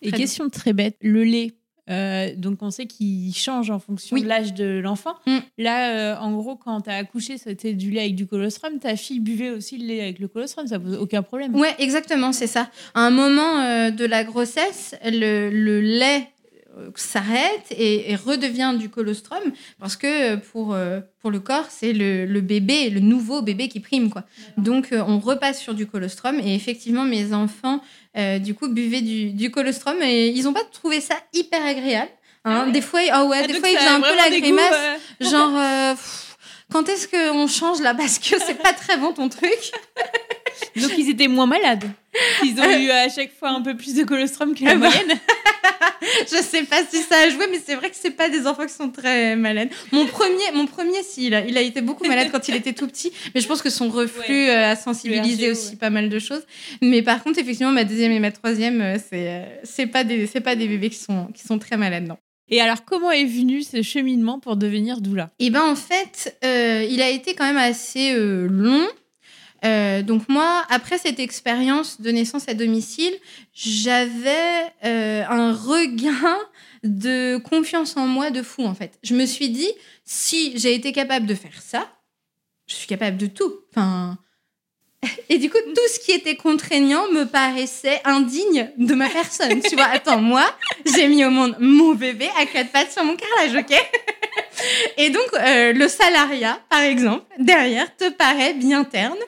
et 0.00 0.12
question 0.12 0.48
très 0.48 0.72
bête, 0.72 0.96
le 1.02 1.24
lait. 1.24 1.54
donc 2.36 2.62
on 2.62 2.70
sait 2.70 2.86
qu'il 2.86 3.34
change 3.34 3.70
en 3.70 3.80
fonction 3.80 4.16
de 4.16 4.24
l'âge 4.24 4.54
de 4.54 4.78
l'enfant. 4.78 5.16
Mm. 5.26 5.38
Là, 5.58 6.20
en 6.20 6.36
gros, 6.36 6.54
quand 6.54 6.82
tu 6.82 6.90
as 6.90 6.94
accouché, 6.94 7.36
c'était 7.36 7.74
du 7.74 7.90
lait 7.90 8.02
avec 8.02 8.14
du 8.14 8.26
colostrum. 8.26 8.78
Ta 8.78 8.94
fille 8.94 9.18
buvait 9.18 9.50
aussi 9.50 9.76
le 9.76 9.86
lait 9.86 10.00
avec 10.00 10.20
le 10.20 10.28
colostrum, 10.28 10.68
ça 10.68 10.78
pose 10.78 10.96
aucun 10.96 11.22
problème. 11.22 11.56
Ouais, 11.56 11.74
exactement, 11.80 12.32
c'est 12.32 12.46
ça. 12.46 12.70
À 12.94 13.00
un 13.00 13.10
moment 13.10 13.90
de 13.90 14.04
la 14.04 14.22
grossesse, 14.22 14.94
le, 15.04 15.50
le 15.50 15.80
lait 15.80 16.28
euh, 16.41 16.41
s'arrête 16.94 17.66
et, 17.70 18.16
redevient 18.16 18.74
du 18.78 18.88
colostrum 18.88 19.42
parce 19.78 19.96
que 19.96 20.36
pour, 20.36 20.74
euh, 20.74 21.00
pour 21.20 21.30
le 21.30 21.40
corps, 21.40 21.66
c'est 21.70 21.92
le, 21.92 22.40
bébé, 22.40 22.90
le 22.90 23.00
nouveau 23.00 23.42
bébé 23.42 23.68
qui 23.68 23.80
prime. 23.80 24.10
quoi. 24.10 24.24
Donc, 24.56 24.92
euh, 24.92 25.02
on 25.06 25.18
repasse 25.18 25.60
sur 25.60 25.74
du 25.74 25.86
colostrum 25.86 26.38
et 26.40 26.54
effectivement, 26.54 27.04
mes 27.04 27.32
enfants, 27.32 27.80
du 28.40 28.54
coup, 28.54 28.68
buvaient 28.68 29.00
du, 29.02 29.50
colostrum 29.50 30.00
et 30.02 30.28
ils 30.28 30.44
n'ont 30.44 30.52
pas 30.52 30.64
trouvé 30.64 31.00
ça 31.00 31.16
hyper 31.32 31.64
agréable. 31.64 32.10
Hein. 32.44 32.64
Ah 32.66 32.70
des 32.70 32.80
fois, 32.80 33.00
oh 33.14 33.28
ouais, 33.28 33.40
ah, 33.44 33.46
des 33.46 33.54
fois 33.54 33.68
ils 33.68 33.76
faisaient 33.76 33.88
un 33.88 34.00
peu 34.00 34.16
la 34.16 34.28
grimace, 34.28 34.98
genre, 35.20 35.96
quand 36.72 36.88
est-ce 36.88 37.06
qu'on 37.06 37.46
change 37.46 37.80
là? 37.80 37.94
Parce 37.94 38.18
que 38.18 38.36
c'est 38.44 38.60
pas 38.60 38.72
très 38.72 38.96
bon 38.96 39.12
ton 39.12 39.28
truc. 39.28 39.72
Donc, 40.76 40.92
ils 40.98 41.10
étaient 41.10 41.28
moins 41.28 41.46
malades 41.46 41.84
Ils 42.44 42.60
ont 42.60 42.78
eu 42.78 42.90
à 42.90 43.08
chaque 43.08 43.32
fois 43.38 43.50
un 43.50 43.62
peu 43.62 43.76
plus 43.76 43.94
de 43.94 44.04
colostrum 44.04 44.54
que 44.54 44.64
la 44.64 44.72
Ah 44.72 44.74
bah. 44.76 44.88
moyenne. 44.88 45.18
je 46.30 46.36
sais 46.42 46.64
pas 46.64 46.82
si 46.88 46.98
ça 46.98 47.16
a 47.18 47.30
joué, 47.30 47.46
mais 47.50 47.60
c'est 47.64 47.74
vrai 47.74 47.88
que 47.90 47.96
c'est 47.98 48.10
pas 48.10 48.28
des 48.28 48.46
enfants 48.46 48.66
qui 48.66 48.72
sont 48.74 48.90
très 48.90 49.34
malades. 49.36 49.70
Mon 49.92 50.06
premier, 50.06 50.50
mon 50.54 50.66
premier, 50.66 51.02
si, 51.02 51.26
il 51.26 51.34
a, 51.34 51.44
il 51.46 51.56
a 51.56 51.60
été 51.62 51.80
beaucoup 51.80 52.06
malade 52.06 52.28
quand 52.30 52.48
il 52.48 52.54
était 52.56 52.72
tout 52.72 52.86
petit, 52.86 53.12
mais 53.34 53.40
je 53.40 53.46
pense 53.46 53.62
que 53.62 53.70
son 53.70 53.88
reflux 53.88 54.22
Ouais. 54.32 54.50
euh, 54.50 54.72
a 54.72 54.76
sensibilisé 54.76 55.50
aussi 55.50 55.70
ouais. 55.70 55.76
pas 55.76 55.90
mal 55.90 56.08
de 56.08 56.18
choses. 56.18 56.42
Mais 56.82 57.02
par 57.02 57.22
contre, 57.22 57.38
effectivement, 57.38 57.72
ma 57.72 57.84
deuxième 57.84 58.12
et 58.12 58.20
ma 58.20 58.30
troisième, 58.32 58.80
euh, 58.80 58.96
c'est, 58.98 59.28
euh, 59.28 59.44
c'est 59.64 59.86
pas 59.86 60.04
des, 60.04 60.26
c'est 60.26 60.40
pas 60.40 60.54
des 60.56 60.68
bébés 60.68 60.90
qui 60.90 60.98
sont, 60.98 61.26
qui 61.34 61.42
sont 61.42 61.58
très 61.58 61.76
malades, 61.76 62.06
non. 62.06 62.16
Et 62.48 62.60
alors, 62.60 62.84
comment 62.84 63.10
est 63.10 63.24
venu 63.24 63.62
ce 63.62 63.80
cheminement 63.82 64.38
pour 64.38 64.56
devenir 64.56 65.00
doula? 65.00 65.30
Et 65.38 65.48
ben 65.48 65.62
en 65.62 65.76
fait, 65.76 66.36
euh, 66.44 66.84
il 66.90 67.00
a 67.00 67.08
été 67.08 67.34
quand 67.34 67.46
même 67.46 67.56
assez 67.56 68.12
euh, 68.14 68.46
long. 68.50 68.86
Euh, 69.64 70.02
donc 70.02 70.28
moi, 70.28 70.64
après 70.70 70.98
cette 70.98 71.20
expérience 71.20 72.00
de 72.00 72.10
naissance 72.10 72.48
à 72.48 72.54
domicile, 72.54 73.14
j'avais 73.54 74.72
euh, 74.84 75.24
un 75.28 75.52
regain 75.52 76.38
de 76.82 77.38
confiance 77.38 77.96
en 77.96 78.06
moi 78.06 78.30
de 78.30 78.42
fou 78.42 78.64
en 78.64 78.74
fait. 78.74 78.98
Je 79.02 79.14
me 79.14 79.24
suis 79.24 79.50
dit, 79.50 79.70
si 80.04 80.58
j'ai 80.58 80.74
été 80.74 80.92
capable 80.92 81.26
de 81.26 81.34
faire 81.34 81.62
ça, 81.62 81.88
je 82.66 82.74
suis 82.74 82.86
capable 82.88 83.16
de 83.16 83.26
tout. 83.26 83.52
Enfin, 83.70 84.18
et 85.28 85.38
du 85.38 85.50
coup, 85.50 85.58
tout 85.58 85.88
ce 85.94 86.00
qui 86.00 86.12
était 86.12 86.36
contraignant 86.36 87.08
me 87.12 87.24
paraissait 87.24 88.00
indigne 88.04 88.70
de 88.78 88.94
ma 88.94 89.08
personne. 89.08 89.60
tu 89.60 89.76
vois, 89.76 89.86
attends, 89.86 90.20
moi, 90.20 90.44
j'ai 90.86 91.08
mis 91.08 91.24
au 91.24 91.30
monde 91.30 91.56
mon 91.60 91.94
bébé 91.94 92.28
à 92.38 92.46
quatre 92.46 92.70
pattes 92.70 92.92
sur 92.92 93.04
mon 93.04 93.16
carrelage, 93.16 93.64
ok? 93.64 93.76
Et 94.96 95.10
donc, 95.10 95.26
euh, 95.34 95.72
le 95.72 95.88
salariat, 95.88 96.60
par 96.68 96.80
exemple, 96.80 97.24
derrière, 97.38 97.94
te 97.96 98.10
paraît 98.10 98.54
bien 98.54 98.84
terne. 98.84 99.18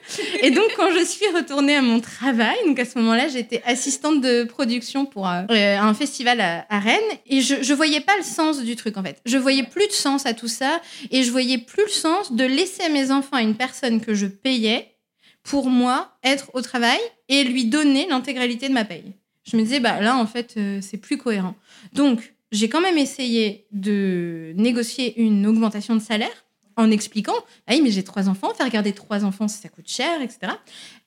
Et 0.42 0.50
donc, 0.50 0.66
quand 0.76 0.90
je 0.92 1.04
suis 1.04 1.26
retournée 1.34 1.76
à 1.76 1.82
mon 1.82 2.00
travail, 2.00 2.56
donc 2.66 2.78
à 2.78 2.84
ce 2.84 2.98
moment-là, 2.98 3.28
j'étais 3.28 3.62
assistante 3.66 4.20
de 4.20 4.44
production 4.44 5.06
pour 5.06 5.28
euh, 5.28 5.42
euh, 5.50 5.78
un 5.78 5.94
festival 5.94 6.40
à, 6.40 6.66
à 6.68 6.78
Rennes, 6.78 7.00
et 7.26 7.40
je, 7.40 7.62
je 7.62 7.74
voyais 7.74 8.00
pas 8.00 8.16
le 8.16 8.22
sens 8.22 8.62
du 8.62 8.76
truc, 8.76 8.96
en 8.96 9.02
fait. 9.02 9.20
Je 9.24 9.38
voyais 9.38 9.64
plus 9.64 9.86
de 9.86 9.92
sens 9.92 10.26
à 10.26 10.34
tout 10.34 10.48
ça, 10.48 10.80
et 11.10 11.22
je 11.22 11.30
voyais 11.30 11.58
plus 11.58 11.84
le 11.84 11.90
sens 11.90 12.32
de 12.32 12.44
laisser 12.44 12.88
mes 12.90 13.10
enfants 13.10 13.36
à 13.36 13.42
une 13.42 13.56
personne 13.56 14.00
que 14.00 14.14
je 14.14 14.26
payais 14.26 14.96
pour 15.42 15.68
moi 15.68 16.16
être 16.22 16.50
au 16.54 16.62
travail 16.62 16.98
et 17.28 17.44
lui 17.44 17.66
donner 17.66 18.06
l'intégralité 18.08 18.68
de 18.68 18.74
ma 18.74 18.84
paye. 18.84 19.14
Je 19.50 19.56
me 19.56 19.62
disais, 19.62 19.80
bah 19.80 20.00
là, 20.00 20.16
en 20.16 20.26
fait, 20.26 20.58
c'est 20.80 20.96
plus 20.96 21.18
cohérent. 21.18 21.54
Donc, 21.92 22.33
j'ai 22.54 22.68
quand 22.68 22.80
même 22.80 22.98
essayé 22.98 23.66
de 23.72 24.52
négocier 24.56 25.20
une 25.20 25.44
augmentation 25.46 25.96
de 25.96 26.00
salaire 26.00 26.44
en 26.76 26.90
expliquant, 26.90 27.34
ah 27.66 27.72
oui, 27.72 27.80
mais 27.82 27.90
j'ai 27.90 28.04
trois 28.04 28.28
enfants, 28.28 28.54
faire 28.54 28.68
garder 28.70 28.92
trois 28.92 29.24
enfants, 29.24 29.48
ça 29.48 29.68
coûte 29.68 29.88
cher, 29.88 30.22
etc. 30.22 30.52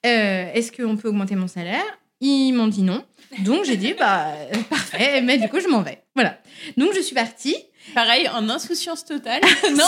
Euh, 0.05 0.51
Est-ce 0.53 0.71
qu'on 0.71 0.97
peut 0.97 1.07
augmenter 1.07 1.35
mon 1.35 1.47
salaire? 1.47 1.83
Ils 2.19 2.51
m'ont 2.51 2.67
dit 2.67 2.83
non. 2.83 3.03
Donc, 3.39 3.63
j'ai 3.65 3.77
dit, 3.77 3.93
bah, 3.93 4.27
euh, 4.31 4.57
parfait, 4.69 5.21
mais 5.21 5.37
du 5.37 5.47
coup, 5.49 5.59
je 5.59 5.67
m'en 5.67 5.81
vais. 5.81 6.03
Voilà. 6.15 6.39
Donc, 6.75 6.93
je 6.95 7.01
suis 7.01 7.15
partie. 7.15 7.55
Pareil, 7.93 8.27
en 8.29 8.47
insouciance 8.49 9.05
totale. 9.05 9.41
non 9.75 9.85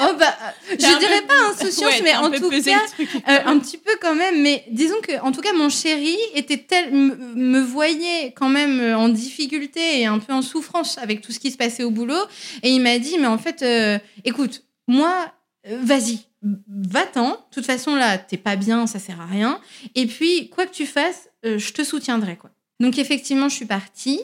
Oh, 0.00 0.12
bah, 0.18 0.34
je 0.70 0.76
T'as 0.76 0.94
un 0.94 0.98
dirais 0.98 1.20
peu- 1.22 1.26
pas 1.26 1.48
insouciance, 1.50 1.92
Ouais, 1.92 2.00
mais 2.02 2.14
en 2.14 2.30
tout 2.30 2.50
cas. 2.50 2.80
Euh, 3.28 3.38
un 3.46 3.58
petit 3.58 3.78
peu 3.78 3.90
quand 4.00 4.14
même, 4.14 4.40
mais 4.42 4.64
disons 4.70 5.00
que, 5.02 5.20
en 5.20 5.32
tout 5.32 5.40
cas, 5.40 5.52
mon 5.52 5.68
chéri 5.68 6.16
était 6.34 6.58
tel, 6.58 6.92
me, 6.92 7.60
voyait 7.60 8.32
quand 8.36 8.48
même 8.48 8.80
euh, 8.80 8.96
en 8.96 9.08
difficulté 9.08 10.00
et 10.00 10.06
un 10.06 10.18
peu 10.18 10.32
en 10.32 10.42
souffrance 10.42 10.98
avec 10.98 11.20
tout 11.22 11.32
ce 11.32 11.40
qui 11.40 11.50
se 11.50 11.56
passait 11.56 11.82
au 11.84 11.90
boulot. 11.90 12.14
Et 12.62 12.70
il 12.70 12.80
m'a 12.80 12.98
dit, 12.98 13.16
mais 13.18 13.26
en 13.26 13.38
fait, 13.38 13.62
euh, 13.62 13.98
écoute, 14.24 14.62
moi, 14.86 15.32
euh, 15.66 15.78
vas-y, 15.82 16.20
va-t'en. 16.68 17.30
De 17.30 17.36
toute 17.52 17.66
façon, 17.66 17.94
là, 17.96 18.18
t'es 18.18 18.36
pas 18.36 18.56
bien, 18.56 18.86
ça 18.86 18.98
sert 18.98 19.20
à 19.20 19.26
rien. 19.26 19.60
Et 19.94 20.06
puis, 20.06 20.50
quoi 20.50 20.66
que 20.66 20.72
tu 20.74 20.86
fasses, 20.86 21.28
euh, 21.46 21.58
je 21.58 21.72
te 21.72 21.82
soutiendrai, 21.82 22.36
quoi. 22.36 22.50
Donc, 22.80 22.98
effectivement, 22.98 23.48
je 23.48 23.54
suis 23.56 23.66
partie. 23.66 24.20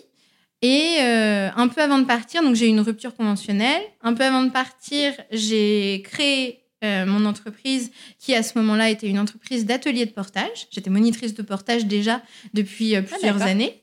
Et 0.63 0.99
euh, 1.01 1.49
un 1.57 1.69
peu 1.69 1.81
avant 1.81 1.99
de 1.99 2.05
partir, 2.05 2.43
donc 2.43 2.55
j'ai 2.55 2.67
eu 2.67 2.71
une 2.71 2.81
rupture 2.81 3.15
conventionnelle. 3.15 3.81
Un 4.03 4.13
peu 4.15 4.25
avant 4.25 4.43
de 4.43 4.51
partir, 4.51 5.15
j'ai 5.31 6.03
créé 6.05 6.61
euh, 6.85 7.07
mon 7.07 7.25
entreprise 7.25 7.91
qui 8.19 8.35
à 8.35 8.43
ce 8.43 8.59
moment-là 8.59 8.91
était 8.91 9.07
une 9.07 9.19
entreprise 9.19 9.65
d'atelier 9.65 10.05
de 10.07 10.11
portage. 10.13 10.67
J'étais 10.71 10.91
monitrice 10.91 11.35
de 11.35 11.43
portage 11.43 11.87
déjà 11.87 12.23
depuis 12.55 12.95
euh, 12.95 13.03
plusieurs 13.03 13.37
d'accord. 13.37 13.51
années. 13.51 13.83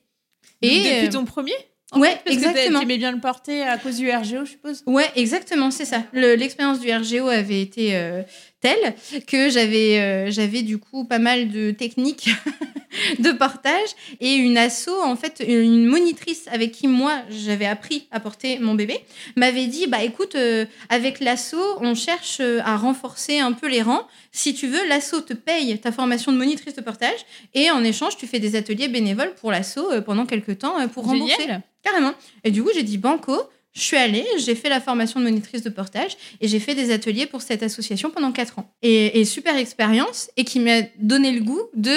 Et 0.62 0.82
depuis 0.82 1.10
ton 1.10 1.24
premier 1.24 1.52
en 1.90 2.00
ouais, 2.00 2.10
fait, 2.10 2.20
parce 2.24 2.36
exactement. 2.36 2.80
t'aimais 2.80 2.98
bien 2.98 3.12
le 3.12 3.20
porter 3.20 3.62
à 3.62 3.78
cause 3.78 3.96
du 3.96 4.10
RGO, 4.10 4.44
je 4.44 4.50
suppose. 4.50 4.82
Ouais, 4.86 5.06
exactement, 5.16 5.70
c'est 5.70 5.86
ça. 5.86 6.02
Le- 6.12 6.34
L'expérience 6.34 6.80
du 6.80 6.92
RGO 6.92 7.28
avait 7.28 7.62
été 7.62 7.96
euh, 7.96 8.22
telle 8.60 8.94
que 9.26 9.50
j'avais 9.50 10.00
euh, 10.00 10.30
j'avais 10.30 10.62
du 10.62 10.78
coup 10.78 11.04
pas 11.04 11.18
mal 11.18 11.50
de 11.50 11.70
techniques 11.70 12.28
de 13.18 13.30
portage 13.32 13.90
et 14.20 14.34
une 14.34 14.56
asso, 14.56 14.90
en 15.02 15.16
fait, 15.16 15.44
une 15.46 15.86
monitrice 15.86 16.48
avec 16.50 16.72
qui 16.72 16.88
moi 16.88 17.18
j'avais 17.30 17.66
appris 17.66 18.08
à 18.10 18.20
porter 18.20 18.58
mon 18.58 18.74
bébé, 18.74 18.98
m'avait 19.36 19.66
dit 19.66 19.86
bah 19.86 20.02
écoute, 20.02 20.34
euh, 20.34 20.64
avec 20.88 21.20
l'asso, 21.20 21.56
on 21.80 21.94
cherche 21.94 22.38
euh, 22.40 22.60
à 22.64 22.76
renforcer 22.76 23.38
un 23.38 23.52
peu 23.52 23.68
les 23.68 23.82
rangs. 23.82 24.06
Si 24.32 24.54
tu 24.54 24.66
veux, 24.66 24.86
l'asso 24.88 25.20
te 25.26 25.34
paye 25.34 25.78
ta 25.78 25.92
formation 25.92 26.32
de 26.32 26.38
monitrice 26.38 26.74
de 26.74 26.80
portage 26.80 27.24
et 27.54 27.70
en 27.70 27.84
échange, 27.84 28.16
tu 28.16 28.26
fais 28.26 28.40
des 28.40 28.56
ateliers 28.56 28.88
bénévoles 28.88 29.34
pour 29.34 29.50
l'asso 29.52 29.80
pendant 30.04 30.26
quelques 30.26 30.58
temps 30.58 30.86
pour 30.88 31.04
rembourser. 31.04 31.42
Génial. 31.42 31.62
Carrément. 31.82 32.12
Et 32.44 32.50
du 32.50 32.62
coup, 32.62 32.70
j'ai 32.74 32.82
dit 32.82 32.98
banco. 32.98 33.48
Je 33.74 33.80
suis 33.80 33.96
allée, 33.96 34.26
j'ai 34.38 34.54
fait 34.54 34.68
la 34.68 34.80
formation 34.80 35.20
de 35.20 35.24
monitrice 35.24 35.62
de 35.62 35.70
portage 35.70 36.16
et 36.40 36.48
j'ai 36.48 36.58
fait 36.58 36.74
des 36.74 36.90
ateliers 36.90 37.26
pour 37.26 37.42
cette 37.42 37.62
association 37.62 38.10
pendant 38.10 38.32
quatre 38.32 38.58
ans. 38.58 38.74
Et, 38.82 39.24
super 39.24 39.56
expérience 39.56 40.30
et 40.36 40.44
qui 40.44 40.58
m'a 40.58 40.82
donné 40.98 41.32
le 41.32 41.40
goût 41.40 41.62
de 41.74 41.96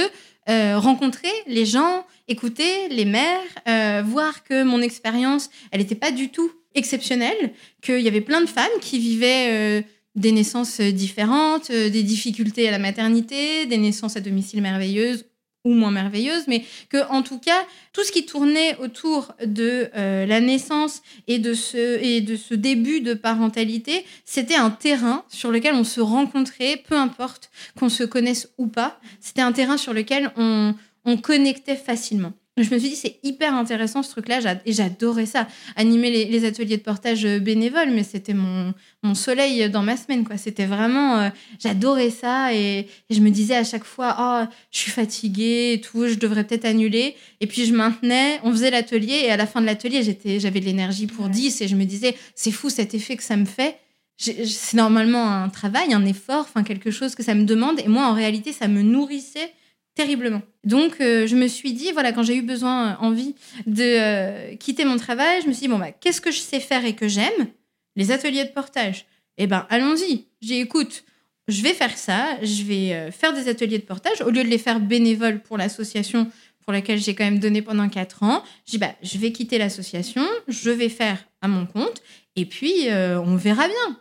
euh, 0.49 0.78
rencontrer 0.78 1.32
les 1.47 1.65
gens, 1.65 2.05
écouter 2.28 2.89
les 2.89 3.05
mères, 3.05 3.39
euh, 3.67 4.03
voir 4.05 4.43
que 4.43 4.63
mon 4.63 4.82
expérience, 4.82 5.49
elle 5.72 5.80
n'était 5.80 5.95
pas 5.95 6.11
du 6.11 6.30
tout 6.30 6.51
exceptionnelle, 6.76 7.53
qu'il 7.82 7.99
y 7.99 8.07
avait 8.07 8.22
plein 8.22 8.41
de 8.41 8.49
femmes 8.49 8.69
qui 8.80 8.99
vivaient 8.99 9.47
euh, 9.49 9.82
des 10.15 10.32
naissances 10.32 10.82
différentes, 10.82 11.69
euh, 11.69 11.89
des 11.89 12.03
difficultés 12.03 12.67
à 12.67 12.72
la 12.72 12.80
maternité, 12.80 13.65
des 13.65 13.78
naissances 13.78 14.17
à 14.17 14.22
domicile 14.22 14.61
merveilleuses 14.61 15.26
ou 15.64 15.74
moins 15.74 15.91
merveilleuses, 15.91 16.47
mais 16.47 16.66
que 16.89 17.07
en 17.09 17.22
tout 17.22 17.39
cas 17.39 17.66
tout 17.93 18.03
ce 18.03 18.12
qui 18.12 18.26
tournait 18.26 18.78
autour 18.78 19.34
de 19.45 19.89
euh, 19.95 20.26
la 20.26 20.41
naissance 20.41 21.01
et 21.28 21.39
de 21.39 21.53
ce 21.53 22.01
et 22.01 22.22
de 22.22 22.36
ce 22.36 22.53
début 22.53 23.01
de 23.01 23.14
parentalité, 23.14 24.05
c'était 24.26 24.55
un 24.55 24.72
terrain 24.72 25.24
sur 25.30 25.51
lequel 25.51 25.76
on 25.76 25.84
se 25.84 26.01
rencontrait, 26.01 26.82
peu 26.88 26.95
importe 26.95 27.51
qu'on 27.78 27.89
se 27.89 28.03
connaisse 28.03 28.49
ou 28.57 28.68
pas. 28.68 28.99
C'était 29.20 29.41
un 29.41 29.51
terrain 29.51 29.78
sur 29.78 29.93
lequel 29.93 30.32
on 30.38 30.74
on 31.05 31.18
connectait 31.18 31.76
facilement. 31.76 32.34
Je 32.58 32.64
me 32.74 32.80
suis 32.80 32.89
dit, 32.89 32.95
c'est 32.97 33.18
hyper 33.24 33.54
intéressant 33.56 34.04
ce 34.04 34.10
truc-là, 34.12 34.39
et 34.66 34.74
j'adorais 34.74 35.26
ça. 35.26 35.47
Animer 35.78 36.12
les, 36.12 36.26
les 36.26 36.43
ateliers 36.43 36.76
de 36.76 36.82
portage 36.82 37.24
euh, 37.26 37.39
bénévoles, 37.39 37.91
mais 37.91 38.04
c'était 38.04 38.34
mon, 38.34 38.74
mon 39.04 39.16
soleil 39.16 39.70
dans 39.70 39.84
ma 39.84 39.95
semaine, 39.95 40.26
quoi. 40.26 40.36
C'était 40.36 40.66
vraiment, 40.66 41.18
euh, 41.20 41.30
j'adorais 41.60 42.10
ça, 42.10 42.54
et, 42.54 42.80
et 43.10 43.14
je 43.16 43.22
me 43.22 43.30
disais 43.30 43.56
à 43.56 43.64
chaque 43.64 43.86
fois, 43.86 44.18
oh, 44.20 44.54
je 44.70 44.80
suis 44.80 44.91
fatiguée 44.91 45.74
et 45.74 45.82
tout, 45.82 46.08
je 46.08 46.16
devrais 46.16 46.45
peut-être 46.45 46.66
annuler. 46.66 47.16
Et 47.39 47.47
puis 47.47 47.66
je 47.66 47.74
maintenais, 47.74 48.41
on 48.43 48.52
faisait 48.52 48.70
l'atelier, 48.70 49.22
et 49.26 49.32
à 49.32 49.38
la 49.38 49.47
fin 49.47 49.62
de 49.62 49.66
l'atelier, 49.66 50.04
j'étais, 50.04 50.41
j'avais 50.41 50.60
de 50.60 50.66
l'énergie 50.66 51.08
pour 51.08 51.26
Ouais. 51.26 51.32
10, 51.32 51.62
et 51.62 51.68
je 51.70 51.76
me 51.78 51.86
disais, 51.86 52.16
c'est 52.36 52.52
fou 52.52 52.70
cet 52.70 52.93
effet 52.93 53.16
que 53.16 53.24
ça 53.24 53.38
me 53.38 53.45
fait. 53.45 53.78
C'est 54.18 54.76
normalement 54.76 55.26
un 55.26 55.47
travail, 55.49 55.93
un 55.93 56.06
effort, 56.06 56.41
enfin 56.41 56.64
quelque 56.64 56.91
chose 56.91 57.16
que 57.16 57.24
ça 57.24 57.34
me 57.34 57.45
demande, 57.45 57.80
et 57.80 57.88
moi, 57.88 58.08
en 58.08 58.14
réalité, 58.14 58.52
ça 58.52 58.68
me 58.68 58.82
nourrissait 58.82 59.54
terriblement. 59.96 60.42
Donc, 60.64 61.02
euh, 61.02 61.28
je 61.28 61.36
me 61.36 61.48
suis 61.48 61.74
dit, 61.74 61.92
voilà, 61.92 62.14
quand 62.14 62.24
j'ai 62.24 62.36
eu 62.36 62.42
besoin, 62.42 62.92
euh, 62.92 62.96
envie 63.00 63.36
de 63.66 63.84
euh, 63.84 64.56
quitter 64.56 64.86
mon 64.86 64.98
travail, 64.98 65.42
je 65.42 65.48
me 65.48 65.54
suis 65.54 65.64
dit, 65.64 65.68
bon, 65.68 65.80
bah, 65.80 65.92
qu'est-ce 65.92 66.22
que 66.22 66.32
je 66.32 66.39
sais 66.39 66.60
faire 66.60 66.86
et 66.86 66.96
que 66.96 67.08
j'aime? 67.08 67.48
Les 67.96 68.12
ateliers 68.12 68.46
de 68.46 68.52
portage. 68.52 69.06
Eh 69.38 69.48
ben, 69.48 69.66
allons-y. 69.70 70.28
J'ai 70.42 70.60
écoute, 70.60 71.04
je 71.48 71.62
vais 71.62 71.74
faire 71.74 71.98
ça, 71.98 72.38
je 72.42 72.64
vais 72.64 73.12
faire 73.12 73.34
des 73.34 73.50
ateliers 73.50 73.80
de 73.80 73.84
portage. 73.84 74.22
Au 74.22 74.30
lieu 74.30 74.44
de 74.44 74.48
les 74.48 74.58
faire 74.58 74.80
bénévoles 74.80 75.42
pour 75.42 75.58
l'association 75.58 76.32
pour 76.62 76.72
laquelle 76.72 77.00
j'ai 77.00 77.16
quand 77.16 77.24
même 77.24 77.39
donné 77.39 77.62
pendant 77.62 77.89
4 77.89 78.24
ans, 78.24 78.44
j'ai 78.66 78.78
bah, 78.78 78.94
je 79.02 79.18
vais 79.18 79.32
quitter 79.32 79.58
l'association, 79.58 80.26
je 80.48 80.70
vais 80.70 80.89
faire 80.89 81.18
à 81.42 81.48
mon 81.48 81.66
compte, 81.66 82.04
et 82.36 82.46
puis 82.46 82.88
on 82.89 83.36
verra 83.36 83.68
bien. 83.68 84.00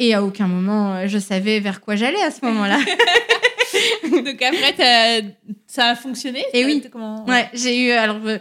Et 0.00 0.14
à 0.14 0.24
aucun 0.24 0.48
moment, 0.48 1.06
je 1.06 1.18
savais 1.18 1.60
vers 1.60 1.80
quoi 1.80 1.96
j'allais 1.96 2.22
à 2.22 2.30
ce 2.30 2.44
moment-là. 2.44 2.78
Donc 4.10 4.42
après, 4.42 5.36
ça 5.66 5.86
a 5.90 5.94
fonctionné? 5.96 6.44
Et 6.52 6.64
oui. 6.64 6.82
Comment... 6.90 7.24
Ouais, 7.26 7.48
j'ai 7.54 7.86
eu 7.86 7.90
alors 7.92 8.20
euh, 8.26 8.38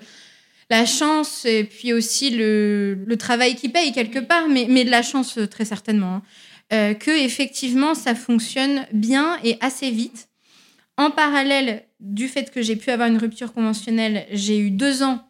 la 0.70 0.86
chance 0.86 1.46
et 1.46 1.64
puis 1.64 1.94
aussi 1.94 2.30
le, 2.32 2.96
le 3.06 3.18
travail 3.18 3.56
qui 3.56 3.70
paye 3.70 3.92
quelque 3.92 4.20
part, 4.20 4.48
mais, 4.48 4.68
mais 4.70 4.84
de 4.86 4.92
la 4.92 5.02
chance 5.02 5.38
euh, 5.38 5.48
très 5.48 5.66
certainement. 5.66 6.16
hein. 6.16 6.22
Euh, 6.74 6.94
que 6.94 7.12
effectivement 7.12 7.96
ça 7.96 8.14
fonctionne 8.14 8.86
bien 8.92 9.38
et 9.44 9.58
assez 9.62 9.90
vite. 9.90 10.28
En 10.98 11.12
parallèle 11.12 11.84
du 12.02 12.28
fait 12.28 12.52
que 12.52 12.62
j'ai 12.62 12.76
pu 12.76 12.90
avoir 12.90 13.08
une 13.08 13.18
rupture 13.18 13.54
conventionnelle, 13.54 14.26
j'ai 14.32 14.58
eu 14.60 14.70
deux 14.70 15.02
ans 15.02 15.27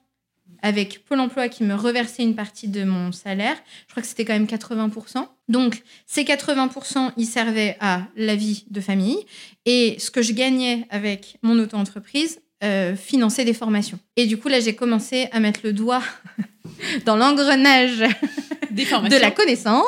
avec 0.62 1.06
Pôle 1.06 1.20
emploi 1.20 1.50
qui 1.50 1.64
me 1.64 1.76
reversait 1.76 2.24
une 2.24 2.36
partie 2.36 2.68
de 2.68 2.84
mon 2.84 3.12
salaire. 3.12 3.56
Je 3.88 3.92
crois 3.92 4.02
que 4.02 4.08
c'était 4.08 4.26
quand 4.26 4.34
même 4.34 4.46
80%. 4.46 5.28
Donc, 5.48 5.84
ces 6.06 6.24
80%, 6.24 7.12
ils 7.18 7.26
servaient 7.26 7.78
à 7.80 8.04
la 8.16 8.36
vie 8.36 8.66
de 8.70 8.82
famille. 8.82 9.18
Et 9.66 9.96
ce 10.00 10.12
que 10.12 10.22
je 10.22 10.34
gagnais 10.34 10.86
avec 10.90 11.38
mon 11.42 11.58
auto-entreprise, 11.60 12.42
euh, 12.64 12.96
finançait 12.96 13.46
des 13.46 13.54
formations. 13.54 14.00
Et 14.16 14.26
du 14.26 14.38
coup, 14.38 14.48
là, 14.48 14.60
j'ai 14.60 14.74
commencé 14.74 15.28
à 15.32 15.40
mettre 15.40 15.60
le 15.64 15.74
doigt 15.74 16.02
dans 17.06 17.16
l'engrenage 17.16 18.00
de 18.72 19.22
la 19.22 19.30
connaissance. 19.30 19.86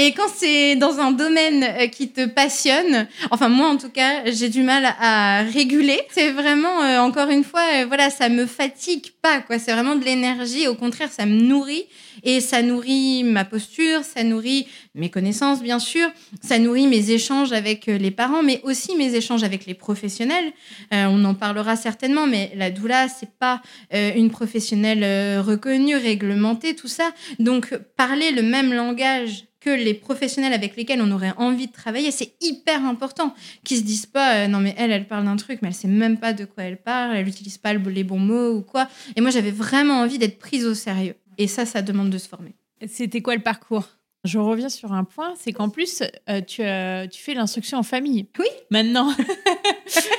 Et 0.00 0.12
quand 0.12 0.28
c'est 0.32 0.76
dans 0.76 1.00
un 1.00 1.10
domaine 1.10 1.64
euh, 1.64 1.88
qui 1.88 2.08
te 2.08 2.24
passionne, 2.24 3.08
enfin 3.32 3.48
moi 3.48 3.68
en 3.68 3.76
tout 3.76 3.88
cas, 3.88 4.30
j'ai 4.30 4.48
du 4.48 4.62
mal 4.62 4.94
à 5.00 5.42
réguler. 5.42 6.00
C'est 6.12 6.30
vraiment, 6.30 6.84
euh, 6.84 7.00
encore 7.00 7.30
une 7.30 7.42
fois, 7.42 7.64
euh, 7.74 7.84
voilà, 7.84 8.08
ça 8.08 8.28
me 8.28 8.46
fatigue 8.46 9.10
pas, 9.20 9.40
quoi. 9.40 9.58
C'est 9.58 9.72
vraiment 9.72 9.96
de 9.96 10.04
l'énergie. 10.04 10.68
Au 10.68 10.76
contraire, 10.76 11.10
ça 11.10 11.26
me 11.26 11.40
nourrit 11.40 11.86
et 12.22 12.40
ça 12.40 12.62
nourrit 12.62 13.24
ma 13.24 13.44
posture, 13.44 14.04
ça 14.04 14.22
nourrit 14.22 14.68
mes 14.94 15.10
connaissances, 15.10 15.62
bien 15.64 15.80
sûr, 15.80 16.08
ça 16.42 16.60
nourrit 16.60 16.86
mes 16.86 17.10
échanges 17.10 17.52
avec 17.52 17.86
les 17.86 18.10
parents, 18.12 18.44
mais 18.44 18.60
aussi 18.62 18.94
mes 18.94 19.16
échanges 19.16 19.42
avec 19.42 19.66
les 19.66 19.74
professionnels. 19.74 20.52
on 20.90 21.24
en 21.24 21.34
parlera 21.34 21.76
certainement, 21.76 22.26
mais 22.26 22.50
la 22.56 22.72
doula, 22.72 23.06
c'est 23.06 23.30
pas 23.38 23.62
une 23.92 24.30
professionnelle 24.30 25.38
reconnue, 25.38 25.94
réglementée, 25.94 26.74
tout 26.74 26.88
ça. 26.88 27.12
Donc 27.38 27.72
parler 27.96 28.32
le 28.32 28.42
même 28.42 28.74
langage 28.74 29.47
que 29.60 29.70
les 29.70 29.94
professionnels 29.94 30.52
avec 30.52 30.76
lesquels 30.76 31.02
on 31.02 31.10
aurait 31.10 31.34
envie 31.36 31.66
de 31.66 31.72
travailler, 31.72 32.10
c'est 32.10 32.34
hyper 32.40 32.84
important. 32.84 33.34
Qu'ils 33.64 33.78
se 33.78 33.82
disent 33.82 34.06
pas, 34.06 34.44
euh, 34.44 34.48
non 34.48 34.60
mais 34.60 34.74
elle, 34.78 34.92
elle 34.92 35.06
parle 35.06 35.24
d'un 35.24 35.36
truc, 35.36 35.60
mais 35.62 35.68
elle 35.68 35.74
sait 35.74 35.88
même 35.88 36.18
pas 36.18 36.32
de 36.32 36.44
quoi 36.44 36.64
elle 36.64 36.76
parle, 36.76 37.16
elle 37.16 37.26
n'utilise 37.26 37.58
pas 37.58 37.74
les 37.74 38.04
bons 38.04 38.18
mots 38.18 38.52
ou 38.52 38.62
quoi. 38.62 38.88
Et 39.16 39.20
moi, 39.20 39.30
j'avais 39.30 39.50
vraiment 39.50 40.00
envie 40.00 40.18
d'être 40.18 40.38
prise 40.38 40.64
au 40.64 40.74
sérieux. 40.74 41.14
Et 41.38 41.46
ça, 41.46 41.66
ça 41.66 41.82
demande 41.82 42.10
de 42.10 42.18
se 42.18 42.28
former. 42.28 42.54
C'était 42.86 43.22
quoi 43.22 43.34
le 43.34 43.42
parcours? 43.42 43.88
Je 44.24 44.38
reviens 44.38 44.68
sur 44.68 44.92
un 44.92 45.04
point, 45.04 45.34
c'est 45.38 45.52
qu'en 45.52 45.68
plus, 45.68 46.02
euh, 46.28 46.40
tu, 46.40 46.62
tu 47.10 47.22
fais 47.22 47.34
l'instruction 47.34 47.78
en 47.78 47.82
famille. 47.82 48.26
Oui. 48.38 48.46
Maintenant. 48.70 49.12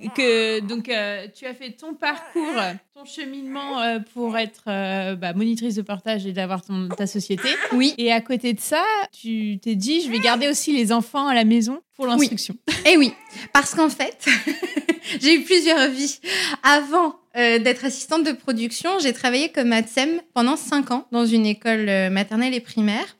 oui 0.00 0.10
que 0.14 0.60
donc 0.60 0.88
euh, 0.88 1.26
tu 1.34 1.46
as 1.46 1.54
fait 1.54 1.72
ton 1.72 1.94
parcours, 1.94 2.54
ton 2.94 3.04
cheminement 3.04 3.80
euh, 3.80 3.98
pour 4.14 4.36
être 4.36 4.64
euh, 4.68 5.16
bah, 5.16 5.32
monitrice 5.32 5.74
de 5.74 5.82
portage 5.82 6.26
et 6.26 6.32
d'avoir 6.32 6.62
ta 6.96 7.06
société. 7.06 7.48
Oui. 7.72 7.94
Et 7.98 8.12
à 8.12 8.20
côté 8.20 8.52
de 8.52 8.60
ça, 8.60 8.82
tu 9.12 9.58
t'es 9.60 9.74
dit, 9.74 10.02
je 10.02 10.10
vais 10.10 10.20
garder 10.20 10.48
aussi 10.48 10.72
les 10.72 10.92
enfants 10.92 11.26
à 11.26 11.34
la 11.34 11.44
maison 11.44 11.80
pour 11.96 12.06
l'instruction. 12.06 12.54
Et 12.86 12.96
oui, 12.96 13.12
parce 13.52 13.74
qu'en 13.74 13.88
fait, 13.88 14.26
j'ai 15.20 15.34
eu 15.34 15.42
plusieurs 15.42 15.88
vies. 15.90 16.20
Avant 16.62 17.16
d'être 17.34 17.84
assistante 17.84 18.24
de 18.24 18.32
production, 18.32 18.98
j'ai 18.98 19.12
travaillé 19.12 19.50
comme 19.50 19.72
ATSEM 19.72 20.20
pendant 20.34 20.56
cinq 20.56 20.90
ans 20.90 21.06
dans 21.12 21.24
une 21.24 21.46
école 21.46 21.86
maternelle 22.10 22.52
et 22.52 22.58
primaire. 22.58 23.16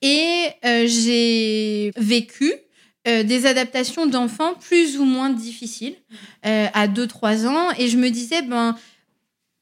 Et 0.00 0.46
j'ai 0.62 1.92
vécu 1.96 2.54
euh, 3.08 3.22
des 3.22 3.46
adaptations 3.46 4.06
d'enfants 4.06 4.54
plus 4.54 4.98
ou 4.98 5.04
moins 5.04 5.30
difficiles 5.30 5.94
euh, 6.44 6.66
à 6.74 6.88
2-3 6.88 7.46
ans. 7.46 7.70
Et 7.78 7.88
je 7.88 7.96
me 7.96 8.10
disais, 8.10 8.42
ben, 8.42 8.76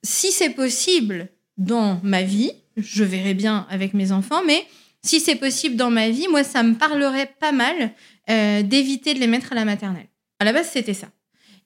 si 0.03 0.33
c'est 0.33 0.51
possible 0.51 1.29
dans 1.57 2.01
ma 2.03 2.23
vie, 2.23 2.51
je 2.77 3.05
verrai 3.05 3.35
bien 3.35 3.67
avec 3.71 3.95
mes 3.95 4.11
enfants, 4.11 4.43
mais 4.45 4.67
si 5.03 5.21
c'est 5.21 5.37
possible 5.37 5.77
dans 5.77 5.91
ma 5.91 6.11
vie, 6.11 6.27
moi, 6.29 6.43
ça 6.43 6.63
me 6.63 6.75
parlerait 6.75 7.33
pas 7.39 7.53
mal 7.53 7.93
euh, 8.29 8.63
d'éviter 8.63 9.15
de 9.15 9.21
les 9.21 9.29
mettre 9.29 9.53
à 9.53 9.55
la 9.55 9.65
maternelle. 9.65 10.09
À 10.41 10.45
la 10.45 10.53
base, 10.53 10.69
c'était 10.73 10.95
ça. 10.95 11.07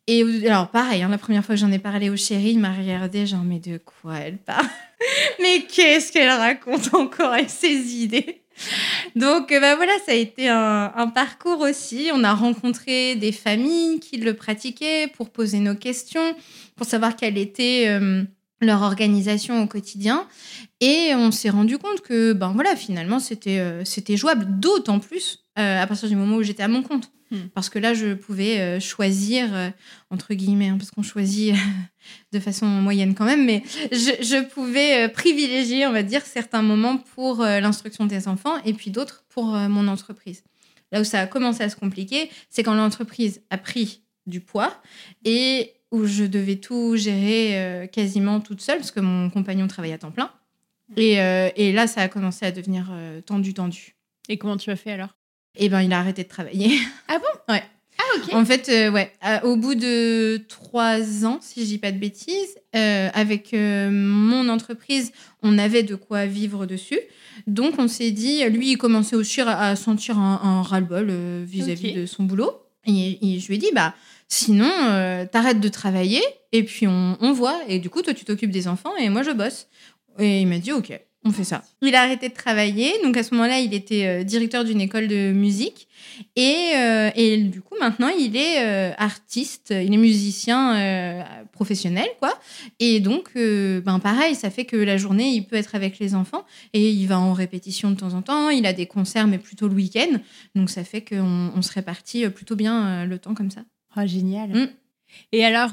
Et 0.06 0.22
alors, 0.46 0.70
pareil, 0.70 1.02
hein, 1.02 1.08
la 1.08 1.18
première 1.18 1.44
fois 1.44 1.54
que 1.54 1.60
j'en 1.60 1.72
ai 1.72 1.78
parlé 1.78 2.10
au 2.10 2.16
chéri, 2.16 2.50
il 2.50 2.58
m'a 2.58 2.72
regardé, 2.72 3.26
genre, 3.26 3.44
mais 3.44 3.58
de 3.58 3.78
quoi 3.78 4.18
elle 4.18 4.38
parle? 4.38 4.66
Mais 5.40 5.62
qu'est-ce 5.62 6.12
qu'elle 6.12 6.28
raconte 6.28 6.92
encore 6.92 7.32
avec 7.32 7.48
ses 7.48 7.94
idées? 7.94 8.39
Donc, 9.16 9.48
bah 9.50 9.76
voilà, 9.76 9.92
ça 10.06 10.12
a 10.12 10.14
été 10.14 10.48
un, 10.48 11.12
parcours 11.14 11.60
aussi. 11.60 12.10
On 12.12 12.24
a 12.24 12.34
rencontré 12.34 13.16
des 13.16 13.32
familles 13.32 14.00
qui 14.00 14.18
le 14.18 14.34
pratiquaient 14.34 15.08
pour 15.08 15.30
poser 15.30 15.58
nos 15.58 15.74
questions, 15.74 16.34
pour 16.76 16.86
savoir 16.86 17.16
quelle 17.16 17.38
était 17.38 17.86
euh, 17.88 18.22
leur 18.60 18.82
organisation 18.82 19.62
au 19.62 19.66
quotidien. 19.66 20.26
Et 20.80 21.12
on 21.14 21.30
s'est 21.30 21.50
rendu 21.50 21.78
compte 21.78 22.00
que, 22.00 22.32
ben 22.32 22.52
voilà, 22.52 22.76
finalement, 22.76 23.18
c'était 23.18 23.58
euh, 23.58 23.84
jouable, 24.16 24.46
d'autant 24.60 24.98
plus 24.98 25.44
euh, 25.58 25.82
à 25.82 25.86
partir 25.86 26.08
du 26.08 26.16
moment 26.16 26.36
où 26.36 26.42
j'étais 26.42 26.62
à 26.62 26.68
mon 26.68 26.82
compte. 26.82 27.10
Hmm. 27.30 27.48
Parce 27.54 27.68
que 27.68 27.78
là, 27.78 27.94
je 27.94 28.14
pouvais 28.14 28.58
euh, 28.58 28.80
choisir, 28.80 29.54
euh, 29.54 29.70
entre 30.10 30.34
guillemets, 30.34 30.68
hein, 30.68 30.76
parce 30.78 30.90
qu'on 30.90 31.02
choisit 31.02 31.54
de 32.32 32.40
façon 32.40 32.66
moyenne 32.66 33.14
quand 33.14 33.24
même, 33.24 33.44
mais 33.44 33.62
je, 33.92 34.42
pouvais 34.48 35.08
privilégier, 35.08 35.86
on 35.86 35.92
va 35.92 36.02
dire, 36.02 36.22
certains 36.22 36.62
moments 36.62 36.98
pour 36.98 37.42
l'instruction 37.42 38.06
des 38.06 38.26
enfants 38.26 38.56
et 38.64 38.72
puis 38.72 38.90
d'autres 38.90 39.24
pour 39.28 39.46
mon 39.46 39.86
entreprise. 39.86 40.42
Là 40.92 41.00
où 41.00 41.04
ça 41.04 41.20
a 41.20 41.26
commencé 41.26 41.62
à 41.62 41.68
se 41.68 41.76
compliquer, 41.76 42.30
c'est 42.48 42.64
quand 42.64 42.74
l'entreprise 42.74 43.42
a 43.50 43.58
pris 43.58 44.02
du 44.26 44.40
poids 44.40 44.82
et 45.24 45.72
où 45.92 46.06
je 46.06 46.24
devais 46.24 46.56
tout 46.56 46.96
gérer 46.96 47.88
quasiment 47.92 48.40
toute 48.40 48.60
seule, 48.60 48.78
parce 48.78 48.90
que 48.90 49.00
mon 49.00 49.30
compagnon 49.30 49.68
travaillait 49.68 49.94
à 49.94 49.98
temps 49.98 50.10
plein. 50.10 50.32
Et, 50.96 51.14
et 51.14 51.72
là, 51.72 51.86
ça 51.86 52.00
a 52.00 52.08
commencé 52.08 52.44
à 52.44 52.50
devenir 52.50 52.92
tendu, 53.24 53.54
tendu. 53.54 53.94
Et 54.28 54.36
comment 54.36 54.56
tu 54.56 54.70
as 54.70 54.76
fait 54.76 54.92
alors? 54.92 55.19
Eh 55.56 55.68
ben, 55.68 55.82
il 55.82 55.92
a 55.92 55.98
arrêté 55.98 56.22
de 56.24 56.28
travailler. 56.28 56.78
Ah 57.08 57.18
bon? 57.18 57.52
Ouais. 57.54 57.62
Ah, 57.98 58.16
ok. 58.16 58.34
En 58.34 58.44
fait, 58.44 58.68
euh, 58.68 58.90
ouais, 58.90 59.12
au 59.42 59.56
bout 59.56 59.74
de 59.74 60.40
trois 60.48 61.24
ans, 61.26 61.38
si 61.42 61.60
je 61.60 61.66
dis 61.66 61.78
pas 61.78 61.92
de 61.92 61.98
bêtises, 61.98 62.56
euh, 62.74 63.08
avec 63.12 63.52
euh, 63.52 63.90
mon 63.90 64.48
entreprise, 64.48 65.12
on 65.42 65.58
avait 65.58 65.82
de 65.82 65.96
quoi 65.96 66.26
vivre 66.26 66.66
dessus. 66.66 67.00
Donc, 67.46 67.74
on 67.78 67.88
s'est 67.88 68.12
dit, 68.12 68.44
lui, 68.44 68.72
il 68.72 68.76
commençait 68.76 69.16
aussi 69.16 69.40
à, 69.40 69.74
sentir 69.76 70.18
un, 70.18 70.62
ras-le-bol 70.62 71.10
vis-à-vis 71.44 71.92
de 71.92 72.06
son 72.06 72.24
boulot. 72.24 72.52
Et, 72.86 73.18
je 73.40 73.46
lui 73.48 73.56
ai 73.56 73.58
dit, 73.58 73.70
bah, 73.74 73.94
sinon, 74.28 74.70
t'arrêtes 75.32 75.60
de 75.60 75.68
travailler 75.68 76.22
et 76.52 76.62
puis 76.62 76.86
on, 76.86 77.18
on 77.20 77.32
voit. 77.32 77.60
Et 77.68 77.80
du 77.80 77.90
coup, 77.90 78.02
toi, 78.02 78.14
tu 78.14 78.24
t'occupes 78.24 78.50
des 78.50 78.68
enfants 78.68 78.96
et 78.96 79.08
moi, 79.08 79.22
je 79.22 79.32
bosse. 79.32 79.68
Et 80.18 80.40
il 80.40 80.46
m'a 80.46 80.58
dit, 80.58 80.72
ok. 80.72 81.00
On 81.22 81.32
fait 81.32 81.44
ça. 81.44 81.62
Il 81.82 81.94
a 81.94 82.02
arrêté 82.02 82.30
de 82.30 82.34
travailler. 82.34 82.92
Donc 83.04 83.16
à 83.18 83.22
ce 83.22 83.34
moment-là, 83.34 83.60
il 83.60 83.74
était 83.74 84.06
euh, 84.06 84.24
directeur 84.24 84.64
d'une 84.64 84.80
école 84.80 85.06
de 85.06 85.32
musique. 85.32 85.86
Et, 86.34 86.72
euh, 86.76 87.10
et, 87.14 87.36
du 87.36 87.60
coup, 87.60 87.74
maintenant, 87.78 88.08
il 88.08 88.36
est 88.36 88.64
euh, 88.64 88.92
artiste, 88.96 89.70
il 89.70 89.92
est 89.92 89.98
musicien 89.98 91.24
professionnel, 91.52 92.06
quoi. 92.18 92.38
Et 92.78 93.00
donc, 93.00 93.32
ben 93.34 93.98
pareil, 94.02 94.34
ça 94.34 94.50
fait 94.50 94.64
que 94.64 94.76
la 94.76 94.96
journée, 94.96 95.30
il 95.30 95.46
peut 95.46 95.56
être 95.56 95.74
avec 95.74 95.98
les 95.98 96.14
enfants 96.14 96.44
et 96.72 96.90
il 96.90 97.06
va 97.06 97.18
en 97.18 97.32
répétition 97.32 97.90
de 97.90 97.96
temps 97.96 98.14
en 98.14 98.22
temps. 98.22 98.48
Il 98.50 98.66
a 98.66 98.72
des 98.72 98.86
concerts, 98.86 99.26
mais 99.26 99.38
plutôt 99.38 99.68
le 99.68 99.74
week-end. 99.74 100.18
Donc, 100.54 100.70
ça 100.70 100.84
fait 100.84 101.02
qu'on 101.02 101.52
on 101.54 101.62
se 101.62 101.72
répartit 101.72 102.28
plutôt 102.30 102.56
bien 102.56 103.04
le 103.06 103.18
temps 103.18 103.34
comme 103.34 103.50
ça. 103.50 103.60
Oh, 103.96 104.06
génial. 104.06 104.50
Mm. 104.50 104.68
Et 105.32 105.44
alors, 105.44 105.72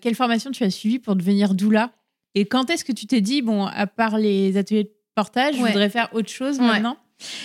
quelle 0.00 0.14
formation 0.14 0.50
tu 0.50 0.64
as 0.64 0.70
suivie 0.70 0.98
pour 0.98 1.16
devenir 1.16 1.54
doula? 1.54 1.92
Et 2.36 2.44
quand 2.44 2.68
est-ce 2.68 2.84
que 2.84 2.92
tu 2.92 3.06
t'es 3.06 3.22
dit, 3.22 3.40
bon, 3.40 3.64
à 3.64 3.86
part 3.86 4.18
les 4.18 4.58
ateliers 4.58 4.84
de 4.84 4.92
portage, 5.14 5.56
je 5.56 5.60
voudrais 5.60 5.88
faire 5.88 6.10
autre 6.12 6.28
chose 6.28 6.60
maintenant? 6.60 6.98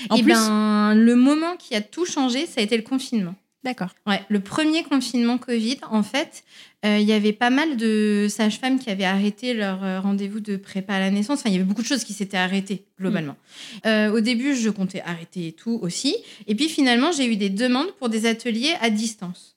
En 0.10 0.18
Et 0.18 0.20
eh 0.20 0.24
ben, 0.24 0.94
le 0.94 1.16
moment 1.16 1.56
qui 1.58 1.76
a 1.76 1.82
tout 1.82 2.06
changé, 2.06 2.46
ça 2.46 2.60
a 2.60 2.64
été 2.64 2.76
le 2.76 2.84
confinement. 2.84 3.34
D'accord. 3.64 3.90
Ouais, 4.06 4.22
le 4.28 4.42
premier 4.42 4.84
confinement 4.84 5.38
Covid, 5.38 5.78
en 5.90 6.04
fait, 6.04 6.44
euh, 6.84 6.98
il 6.98 7.08
y 7.08 7.14
avait 7.14 7.32
pas 7.32 7.52
mal 7.52 7.78
de 7.78 8.28
sages-femmes 8.28 8.80
qui 8.80 8.90
avaient 8.90 9.06
arrêté 9.06 9.54
leur 9.54 9.82
euh, 9.82 10.02
rendez-vous 10.02 10.42
de 10.42 10.58
prépa 10.58 10.96
à 10.96 11.00
la 11.00 11.10
naissance. 11.10 11.40
Enfin, 11.40 11.50
il 11.50 11.54
y 11.54 11.56
avait 11.56 11.66
beaucoup 11.66 11.84
de 11.84 11.88
choses 11.88 12.04
qui 12.04 12.14
s'étaient 12.14 12.38
arrêtées 12.38 12.84
globalement. 13.00 13.38
Euh, 13.86 14.12
au 14.12 14.20
début, 14.20 14.56
je 14.56 14.70
comptais 14.70 15.02
arrêter 15.06 15.54
tout 15.54 15.80
aussi. 15.84 16.18
Et 16.48 16.56
puis 16.56 16.68
finalement, 16.68 17.14
j'ai 17.14 17.32
eu 17.32 17.38
des 17.38 17.50
demandes 17.50 17.92
pour 18.00 18.10
des 18.10 18.26
ateliers 18.26 18.74
à 18.82 18.90
distance. 18.90 19.56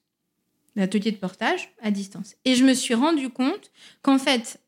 L'atelier 0.76 1.10
de 1.10 1.16
portage 1.16 1.70
à 1.82 1.90
distance. 1.90 2.34
Et 2.44 2.54
je 2.54 2.64
me 2.64 2.74
suis 2.74 2.94
rendu 2.94 3.30
compte 3.30 3.70
qu'en 4.02 4.18
fait, 4.18 4.60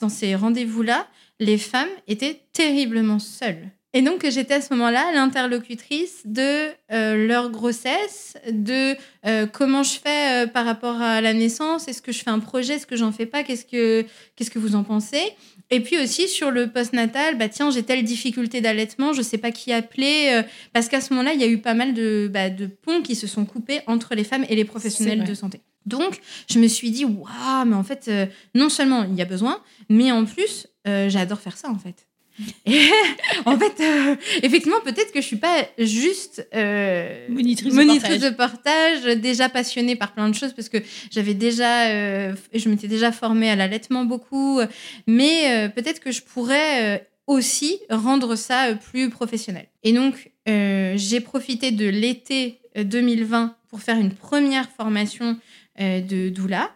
dans 0.00 0.08
ces 0.08 0.34
rendez-vous-là, 0.34 1.06
les 1.40 1.58
femmes 1.58 1.88
étaient 2.06 2.40
terriblement 2.52 3.18
seules. 3.18 3.70
Et 3.96 4.02
donc, 4.02 4.28
j'étais 4.28 4.54
à 4.54 4.60
ce 4.60 4.74
moment-là 4.74 5.12
l'interlocutrice 5.14 6.22
de 6.24 6.66
euh, 6.90 7.28
leur 7.28 7.50
grossesse, 7.50 8.34
de 8.50 8.96
euh, 9.24 9.46
comment 9.46 9.84
je 9.84 10.00
fais 10.00 10.44
euh, 10.44 10.46
par 10.48 10.66
rapport 10.66 11.00
à 11.00 11.20
la 11.20 11.32
naissance, 11.32 11.86
est-ce 11.86 12.02
que 12.02 12.10
je 12.10 12.18
fais 12.24 12.30
un 12.30 12.40
projet, 12.40 12.74
est-ce 12.74 12.88
que 12.88 12.96
j'en 12.96 13.12
fais 13.12 13.24
pas, 13.24 13.44
qu'est-ce 13.44 13.64
que, 13.64 14.04
qu'est-ce 14.34 14.50
que 14.50 14.58
vous 14.58 14.74
en 14.74 14.82
pensez? 14.82 15.22
Et 15.70 15.78
puis 15.78 15.96
aussi 16.02 16.26
sur 16.26 16.50
le 16.50 16.66
postnatal, 16.66 17.38
bah 17.38 17.48
tiens, 17.48 17.70
j'ai 17.70 17.84
telle 17.84 18.02
difficulté 18.02 18.60
d'allaitement, 18.60 19.12
je 19.12 19.22
sais 19.22 19.38
pas 19.38 19.52
qui 19.52 19.72
appeler, 19.72 20.42
parce 20.72 20.88
qu'à 20.88 21.00
ce 21.00 21.14
moment-là, 21.14 21.32
il 21.32 21.40
y 21.40 21.44
a 21.44 21.48
eu 21.48 21.58
pas 21.58 21.74
mal 21.74 21.94
de, 21.94 22.28
bah, 22.30 22.50
de 22.50 22.66
ponts 22.66 23.00
qui 23.00 23.14
se 23.14 23.28
sont 23.28 23.46
coupés 23.46 23.80
entre 23.86 24.16
les 24.16 24.24
femmes 24.24 24.44
et 24.48 24.56
les 24.56 24.64
professionnels 24.64 25.24
de 25.24 25.34
santé. 25.34 25.60
Donc, 25.86 26.20
je 26.50 26.58
me 26.58 26.66
suis 26.66 26.90
dit, 26.90 27.04
waouh, 27.04 27.64
mais 27.66 27.76
en 27.76 27.84
fait, 27.84 28.06
euh, 28.08 28.26
non 28.54 28.68
seulement 28.68 29.04
il 29.04 29.14
y 29.14 29.22
a 29.22 29.26
besoin, 29.26 29.60
mais 29.88 30.10
en 30.12 30.24
plus, 30.24 30.66
euh, 30.86 31.08
j'adore 31.08 31.40
faire 31.40 31.56
ça, 31.56 31.68
en 31.68 31.78
fait. 31.78 32.06
en 33.46 33.56
fait, 33.56 33.80
euh, 33.80 34.16
effectivement, 34.42 34.80
peut-être 34.84 35.12
que 35.12 35.20
je 35.20 35.26
suis 35.26 35.36
pas 35.36 35.68
juste 35.78 36.48
euh, 36.52 37.28
Monitrice 37.28 37.72
de 37.72 37.76
monitrice 37.76 38.18
portage. 38.18 38.30
de 38.30 38.36
portage, 38.36 39.20
déjà 39.20 39.48
passionnée 39.48 39.94
par 39.94 40.12
plein 40.14 40.28
de 40.28 40.34
choses 40.34 40.52
parce 40.52 40.68
que 40.68 40.78
j'avais 41.12 41.34
déjà, 41.34 41.90
euh, 41.90 42.34
je 42.52 42.68
m'étais 42.68 42.88
déjà 42.88 43.12
formée 43.12 43.50
à 43.50 43.56
l'allaitement 43.56 44.04
beaucoup, 44.04 44.60
mais 45.06 45.70
peut-être 45.76 46.00
que 46.00 46.10
je 46.10 46.22
pourrais 46.22 47.06
aussi 47.28 47.78
rendre 47.88 48.34
ça 48.34 48.74
plus 48.74 49.10
professionnel. 49.10 49.68
Et 49.84 49.92
donc, 49.92 50.32
j'ai 50.46 51.20
profité 51.20 51.70
de 51.70 51.86
l'été 51.86 52.58
euh, 52.76 52.84
2020 52.84 53.56
pour 53.68 53.82
faire 53.82 53.98
une 53.98 54.12
première 54.12 54.68
formation 54.68 55.38
de 55.78 56.28
doula 56.28 56.70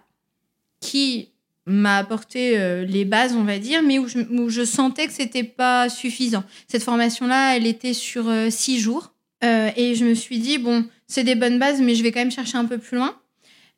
qui 0.80 1.28
m'a 1.68 1.99
apporté 1.99 2.59
euh, 2.59 2.84
les 2.84 3.05
bases, 3.05 3.34
on 3.34 3.44
va 3.44 3.59
dire, 3.59 3.82
mais 3.82 3.99
où 3.99 4.09
je, 4.09 4.64
sentais 4.64 5.07
que 5.07 5.12
c'était 5.12 5.44
pas 5.44 5.88
suffisant. 5.88 6.42
Cette 6.66 6.82
formation-là, 6.82 7.57
elle 7.57 7.66
était 7.66 7.94
sur 7.94 8.28
euh, 8.28 8.49
six 8.51 8.80
jours. 8.80 9.12
Euh, 9.44 9.70
et 9.76 9.94
je 9.94 10.05
me 10.05 10.14
suis 10.14 10.38
dit, 10.38 10.59
bon, 10.59 10.84
c'est 11.07 11.24
des 11.24 11.34
bonnes 11.34 11.59
bases, 11.59 11.80
mais 11.80 11.94
je 11.94 12.03
vais 12.03 12.11
quand 12.11 12.20
même 12.20 12.32
chercher 12.32 12.57
un 12.57 12.64
peu 12.64 12.78
plus 12.78 12.96
loin. 12.96 13.14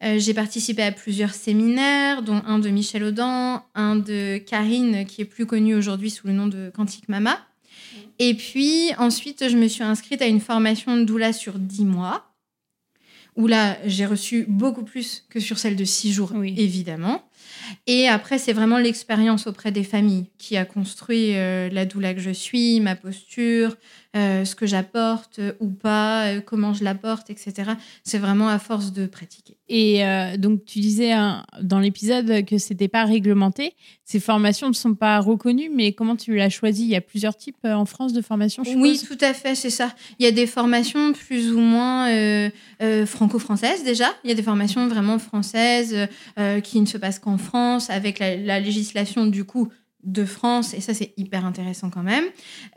Euh, 0.02 0.18
j'ai 0.18 0.32
participé 0.32 0.82
à 0.82 0.92
plusieurs 0.92 1.34
séminaires, 1.34 2.22
dont 2.22 2.40
un 2.46 2.58
de 2.58 2.70
Michel 2.70 3.04
Audin, 3.04 3.62
un 3.74 3.96
de 3.96 4.38
Karine, 4.38 5.04
qui 5.04 5.20
est 5.20 5.26
plus 5.26 5.44
connue 5.44 5.74
aujourd'hui 5.74 6.10
sous 6.10 6.26
le 6.26 6.32
nom 6.32 6.46
de 6.46 6.70
Quantique 6.74 7.08
Mama. 7.08 7.38
Et 8.18 8.34
puis 8.34 8.92
ensuite, 8.98 9.48
je 9.48 9.56
me 9.56 9.68
suis 9.68 9.82
inscrite 9.82 10.22
à 10.22 10.26
une 10.26 10.40
formation 10.40 10.96
de 10.96 11.04
doula 11.04 11.32
sur 11.32 11.58
10 11.58 11.84
mois, 11.84 12.29
où 13.36 13.46
là, 13.46 13.78
j'ai 13.86 14.06
reçu 14.06 14.44
beaucoup 14.48 14.82
plus 14.84 15.24
que 15.30 15.40
sur 15.40 15.58
celle 15.58 15.76
de 15.76 15.84
6 15.84 16.12
jours, 16.12 16.32
Oui. 16.34 16.54
évidemment. 16.58 17.24
Et 17.86 18.08
après, 18.08 18.38
c'est 18.38 18.52
vraiment 18.52 18.78
l'expérience 18.78 19.46
auprès 19.46 19.72
des 19.72 19.84
familles 19.84 20.30
qui 20.38 20.56
a 20.56 20.64
construit 20.64 21.36
euh, 21.36 21.68
la 21.70 21.84
doula 21.86 22.14
que 22.14 22.20
je 22.20 22.30
suis, 22.30 22.80
ma 22.80 22.96
posture, 22.96 23.76
euh, 24.16 24.44
ce 24.44 24.56
que 24.56 24.66
j'apporte 24.66 25.38
euh, 25.38 25.52
ou 25.60 25.68
pas, 25.68 26.26
euh, 26.26 26.40
comment 26.40 26.74
je 26.74 26.82
l'apporte, 26.82 27.30
etc. 27.30 27.70
C'est 28.02 28.18
vraiment 28.18 28.48
à 28.48 28.58
force 28.58 28.92
de 28.92 29.06
pratiquer. 29.06 29.56
Et 29.72 30.02
donc, 30.36 30.64
tu 30.64 30.80
disais 30.80 31.12
hein, 31.12 31.44
dans 31.62 31.78
l'épisode 31.78 32.44
que 32.44 32.58
c'était 32.58 32.88
pas 32.88 33.04
réglementé. 33.04 33.74
Ces 34.04 34.18
formations 34.18 34.66
ne 34.68 34.72
sont 34.74 34.96
pas 34.96 35.20
reconnues, 35.20 35.70
mais 35.72 35.92
comment 35.92 36.16
tu 36.16 36.34
l'as 36.34 36.50
choisi? 36.50 36.82
Il 36.82 36.88
y 36.88 36.96
a 36.96 37.00
plusieurs 37.00 37.36
types 37.36 37.56
en 37.62 37.84
France 37.84 38.12
de 38.12 38.20
formations, 38.20 38.64
je 38.64 38.70
Oui, 38.76 38.96
suppose? 38.96 39.16
tout 39.16 39.24
à 39.24 39.32
fait, 39.32 39.54
c'est 39.54 39.70
ça. 39.70 39.94
Il 40.18 40.24
y 40.24 40.28
a 40.28 40.32
des 40.32 40.48
formations 40.48 41.12
plus 41.12 41.52
ou 41.52 41.60
moins 41.60 42.08
franco-françaises 43.06 43.84
déjà. 43.84 44.06
Il 44.24 44.30
y 44.30 44.32
a 44.32 44.34
des 44.34 44.42
formations 44.42 44.88
vraiment 44.88 45.20
françaises 45.20 45.96
qui 46.64 46.80
ne 46.80 46.86
se 46.86 46.98
passent 46.98 47.20
qu'en 47.20 47.38
France, 47.38 47.90
avec 47.90 48.18
la, 48.18 48.36
la 48.36 48.58
législation 48.58 49.26
du 49.26 49.44
coup 49.44 49.68
de 50.04 50.24
France, 50.24 50.74
et 50.74 50.80
ça 50.80 50.94
c'est 50.94 51.12
hyper 51.16 51.44
intéressant 51.44 51.90
quand 51.90 52.02
même. 52.02 52.24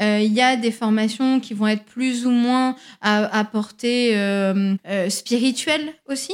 Euh, 0.01 0.19
Il 0.21 0.34
y 0.34 0.41
a 0.41 0.55
des 0.55 0.71
formations 0.71 1.39
qui 1.39 1.53
vont 1.53 1.67
être 1.67 1.84
plus 1.84 2.26
ou 2.26 2.32
moins 2.32 2.76
à, 3.01 3.43
portée 3.45 4.15
euh, 4.15 4.76
euh, 4.88 5.09
spirituelle 5.09 5.93
aussi. 6.07 6.34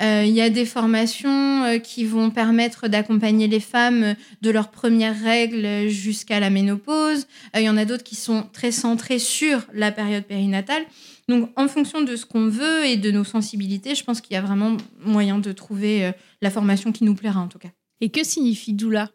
Il 0.00 0.28
y 0.28 0.40
a 0.40 0.50
des 0.50 0.66
formations 0.66 1.80
qui 1.80 2.04
vont 2.04 2.30
permettre 2.30 2.88
d'accompagner 2.88 3.48
les 3.48 3.60
femmes 3.60 4.14
de 4.40 4.50
leurs 4.50 4.70
premières 4.70 5.20
règles 5.20 5.88
jusqu'à 5.88 6.38
la 6.38 6.50
ménopause. 6.50 7.26
Il 7.54 7.62
y 7.62 7.68
en 7.68 7.76
a 7.76 7.84
d'autres 7.84 8.04
qui 8.04 8.14
sont 8.14 8.48
très 8.52 8.70
centrées 8.70 9.18
sur 9.18 9.66
la 9.72 9.90
période 9.90 10.24
périnatale. 10.24 10.84
Donc, 11.28 11.50
en 11.56 11.68
fonction 11.68 12.02
de 12.02 12.14
ce 12.16 12.26
qu'on 12.26 12.48
veut 12.48 12.84
et 12.84 12.96
de 12.96 13.10
nos 13.10 13.24
sensibilités, 13.24 13.94
je 13.94 14.04
pense 14.04 14.20
qu'il 14.20 14.34
y 14.34 14.36
a 14.36 14.42
vraiment 14.42 14.76
moyen 15.00 15.38
de 15.38 15.52
trouver 15.52 16.12
la 16.40 16.50
formation 16.50 16.92
qui 16.92 17.04
nous 17.04 17.14
plaira 17.14 17.40
en 17.40 17.48
tout 17.48 17.58
cas. 17.58 17.70
Et 18.00 18.10
que 18.10 18.22
signifie 18.22 18.74
doula? 18.74 19.10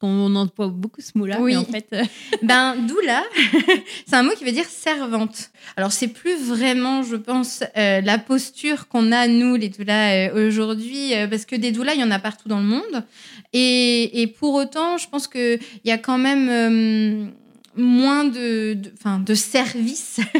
Qu'on 0.00 0.34
emploie 0.34 0.68
beaucoup 0.68 1.00
ce 1.00 1.16
mot-là, 1.16 1.38
Oui. 1.40 1.52
mais 1.52 1.56
en 1.58 1.64
fait, 1.64 1.86
euh, 1.92 2.02
Ben, 2.42 2.76
doula, 2.86 3.22
c'est 4.06 4.16
un 4.16 4.22
mot 4.22 4.32
qui 4.36 4.44
veut 4.44 4.52
dire 4.52 4.64
servante. 4.64 5.50
Alors, 5.76 5.92
c'est 5.92 6.08
plus 6.08 6.36
vraiment, 6.42 7.02
je 7.02 7.16
pense, 7.16 7.62
euh, 7.76 8.00
la 8.00 8.18
posture 8.18 8.88
qu'on 8.88 9.12
a, 9.12 9.26
nous, 9.28 9.56
les 9.56 9.68
doulas, 9.68 10.28
euh, 10.30 10.48
aujourd'hui, 10.48 11.12
parce 11.30 11.44
que 11.44 11.56
des 11.56 11.70
doulas, 11.72 11.94
il 11.94 12.00
y 12.00 12.04
en 12.04 12.10
a 12.10 12.18
partout 12.18 12.48
dans 12.48 12.58
le 12.60 12.66
monde. 12.66 13.04
Et, 13.52 14.22
et 14.22 14.26
pour 14.26 14.54
autant, 14.54 14.96
je 14.98 15.08
pense 15.08 15.28
qu'il 15.28 15.58
y 15.84 15.90
a 15.90 15.98
quand 15.98 16.18
même 16.18 17.30
moins 17.76 18.24
de, 18.24 18.74
de, 18.74 18.92
enfin, 18.98 19.18
de 19.18 19.34
services. 19.34 20.20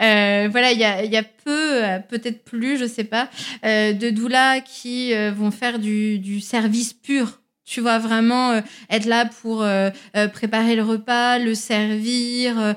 Euh, 0.00 0.48
voilà, 0.50 0.72
il 0.72 0.78
y 0.78 0.84
a, 0.84 1.04
il 1.04 1.12
y 1.12 1.16
a 1.16 1.22
peu, 1.22 1.80
peut-être 2.08 2.44
plus, 2.44 2.78
je 2.78 2.86
sais 2.86 3.04
pas, 3.04 3.28
euh, 3.64 3.92
de 3.92 4.10
doulas 4.10 4.60
qui 4.60 5.12
euh, 5.14 5.30
vont 5.32 5.50
faire 5.50 5.78
du, 5.78 6.18
du 6.18 6.40
service 6.40 6.92
pur. 6.92 7.40
Tu 7.72 7.80
vois, 7.80 7.98
vraiment 7.98 8.50
euh, 8.50 8.60
être 8.90 9.06
là 9.06 9.24
pour 9.24 9.62
euh, 9.62 9.88
euh, 10.14 10.28
préparer 10.28 10.76
le 10.76 10.82
repas, 10.82 11.38
le 11.38 11.54
servir, 11.54 12.74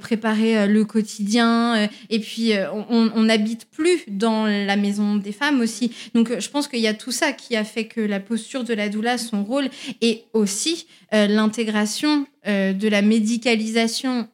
préparer 0.00 0.68
le 0.68 0.84
quotidien. 0.84 1.88
et 2.10 2.20
puis, 2.20 2.52
on 2.88 3.22
n'habite 3.22 3.68
plus 3.68 4.04
dans 4.06 4.46
la 4.46 4.76
maison 4.76 5.16
des 5.16 5.32
femmes 5.32 5.60
aussi. 5.60 5.90
Donc, 6.14 6.38
je 6.38 6.48
pense 6.48 6.68
qu'il 6.68 6.78
y 6.78 6.86
a 6.86 6.94
tout 6.94 7.10
ça 7.10 7.32
qui 7.32 7.56
a 7.56 7.64
fait 7.64 7.86
que 7.86 8.00
la 8.00 8.20
posture 8.20 8.62
de 8.62 8.72
la 8.72 8.88
doula, 8.88 9.18
son 9.18 9.42
rôle, 9.42 9.68
et 10.00 10.24
aussi 10.32 10.86
l'intégration 11.10 12.26
de 12.46 12.88
la 12.88 13.02
médicalisation 13.02 14.28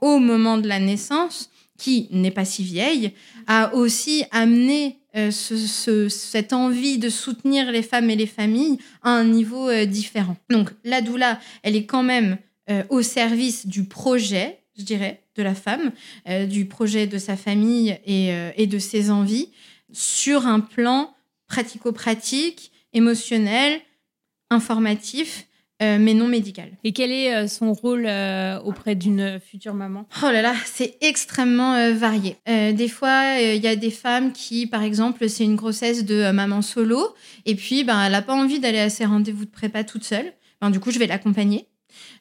au 0.00 0.18
moment 0.18 0.58
de 0.58 0.66
la 0.66 0.80
naissance, 0.80 1.51
qui 1.82 2.08
n'est 2.10 2.30
pas 2.40 2.44
si 2.44 2.62
vieille, 2.62 3.12
a 3.46 3.74
aussi 3.74 4.24
amené 4.30 4.98
euh, 5.16 5.30
ce- 5.30 5.56
ce- 5.82 6.08
cette 6.08 6.52
envie 6.52 6.96
de 6.98 7.10
soutenir 7.10 7.70
les 7.70 7.82
femmes 7.82 8.08
et 8.08 8.16
les 8.16 8.26
familles 8.40 8.78
à 9.02 9.10
un 9.10 9.24
niveau 9.24 9.68
euh, 9.68 9.84
différent. 9.84 10.36
Donc 10.48 10.70
la 10.84 11.00
doula, 11.02 11.38
elle 11.62 11.76
est 11.76 11.84
quand 11.92 12.02
même 12.14 12.38
euh, 12.70 12.84
au 12.88 13.02
service 13.02 13.66
du 13.66 13.84
projet, 13.84 14.60
je 14.78 14.84
dirais, 14.84 15.20
de 15.36 15.42
la 15.42 15.54
femme, 15.54 15.92
du 16.48 16.66
projet 16.66 17.06
de 17.06 17.18
sa 17.18 17.36
famille 17.38 17.98
et 18.06 18.66
de 18.66 18.78
ses 18.78 19.10
envies, 19.10 19.48
sur 19.92 20.46
un 20.46 20.60
plan 20.60 21.14
pratico-pratique, 21.48 22.70
émotionnel, 22.92 23.80
informatif, 24.50 25.46
euh, 25.82 25.98
mais 25.98 26.14
non 26.14 26.28
médical. 26.28 26.70
et 26.84 26.92
quel 26.92 27.10
est 27.10 27.34
euh, 27.34 27.48
son 27.48 27.72
rôle 27.72 28.04
euh, 28.06 28.60
auprès 28.60 28.94
d'une 28.94 29.40
future 29.40 29.74
maman? 29.74 30.06
Oh 30.22 30.26
là 30.26 30.40
là, 30.40 30.54
c'est 30.64 30.96
extrêmement 31.00 31.92
varié. 31.94 32.36
Des 32.46 32.88
fois, 32.88 33.40
il 33.40 33.62
y 33.62 33.66
a 33.66 33.76
des 33.76 33.90
femmes 33.90 34.32
qui, 34.32 34.66
par 34.66 34.82
exemple, 34.82 35.28
c'est 35.28 35.44
une 35.44 35.56
grossesse 35.56 36.04
de 36.04 36.30
maman 36.30 36.62
solo, 36.62 37.14
et 37.46 37.54
puis 37.54 37.84
ben, 37.84 38.04
elle 38.04 38.12
n'a 38.12 38.22
pas 38.22 38.34
envie 38.34 38.60
d'aller 38.60 38.78
à 38.78 38.90
ses 38.90 39.04
rendez-vous 39.04 39.44
de 39.44 39.50
prépa 39.50 39.84
toute 39.84 40.04
seule. 40.04 40.32
Ben, 40.60 40.70
du 40.70 40.78
coup, 40.78 40.90
je 40.90 40.98
vais 40.98 41.06
l'accompagner. 41.06 41.66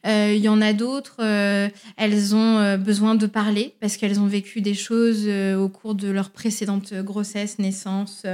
Il 0.06 0.38
y 0.38 0.50
en 0.50 0.62
a 0.62 0.74
d'autres, 0.74 1.22
elles 1.98 2.36
ont 2.36 2.78
besoin 2.78 3.16
de 3.16 3.28
parler 3.28 3.76
parce 3.80 3.98
qu'elles 3.98 4.20
ont 4.20 4.28
vécu 4.28 4.62
des 4.62 4.74
choses 4.74 5.28
au 5.28 5.70
cours 5.70 5.96
de 5.96 6.10
leur 6.10 6.32
précédente 6.32 6.94
grossesse, 6.94 7.60
naissance. 7.60 8.26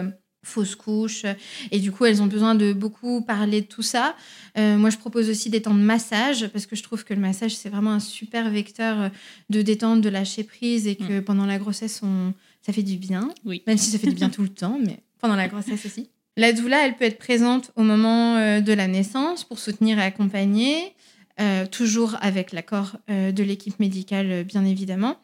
Euh, 0.47 0.51
fausse 0.57 0.75
couche 0.75 1.25
et 1.71 1.79
du 1.79 1.91
coup 1.91 2.05
elles 2.05 2.21
ont 2.21 2.27
besoin 2.27 2.55
de 2.55 2.73
beaucoup 2.73 3.21
parler 3.21 3.61
de 3.61 3.67
tout 3.67 3.81
ça. 3.81 4.15
Euh, 4.57 4.77
moi 4.77 4.89
je 4.89 4.97
propose 4.97 5.29
aussi 5.29 5.49
des 5.49 5.61
temps 5.61 5.73
de 5.73 5.79
massage 5.79 6.47
parce 6.47 6.65
que 6.65 6.75
je 6.75 6.83
trouve 6.83 7.03
que 7.03 7.13
le 7.13 7.19
massage 7.19 7.55
c'est 7.55 7.69
vraiment 7.69 7.91
un 7.91 7.99
super 7.99 8.49
vecteur 8.49 9.01
euh, 9.01 9.09
de 9.49 9.61
détente 9.61 10.01
de 10.01 10.09
lâcher 10.09 10.43
prise 10.43 10.87
et 10.87 10.95
que 10.95 11.19
pendant 11.19 11.45
la 11.45 11.57
grossesse 11.57 12.01
on 12.03 12.33
ça 12.61 12.73
fait 12.73 12.83
du 12.83 12.97
bien. 12.97 13.29
Oui. 13.45 13.63
même 13.67 13.77
si 13.77 13.91
ça 13.91 13.97
fait 13.97 14.07
du 14.07 14.15
bien 14.15 14.29
tout 14.31 14.41
le 14.41 14.49
temps 14.49 14.79
mais 14.83 14.99
pendant 15.19 15.35
la 15.35 15.47
grossesse 15.47 15.85
aussi. 15.85 16.09
La 16.35 16.53
doula 16.53 16.85
elle 16.85 16.95
peut 16.95 17.05
être 17.05 17.17
présente 17.17 17.71
au 17.75 17.83
moment 17.83 18.35
euh, 18.37 18.61
de 18.61 18.73
la 18.73 18.87
naissance 18.87 19.43
pour 19.43 19.59
soutenir 19.59 19.99
et 19.99 20.03
accompagner 20.03 20.93
euh, 21.39 21.67
toujours 21.67 22.15
avec 22.21 22.51
l'accord 22.51 22.97
euh, 23.11 23.31
de 23.31 23.43
l'équipe 23.43 23.79
médicale 23.79 24.31
euh, 24.31 24.43
bien 24.43 24.65
évidemment. 24.65 25.17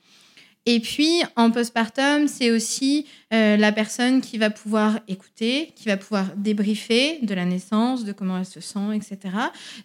Et 0.68 0.80
puis, 0.80 1.24
en 1.36 1.50
postpartum, 1.50 2.28
c'est 2.28 2.52
aussi 2.52 3.08
euh, 3.34 3.58
la 3.58 3.72
personne 3.72 4.22
qui 4.22 4.38
va 4.38 4.52
pouvoir 4.52 5.00
écouter, 5.08 5.74
qui 5.76 5.88
va 5.88 5.98
pouvoir 5.98 6.26
débriefer 6.36 7.18
de 7.24 7.34
la 7.34 7.46
naissance, 7.46 8.06
de 8.06 8.12
comment 8.12 8.38
elle 8.38 8.46
se 8.46 8.60
sent, 8.60 8.96
etc. 8.96 9.18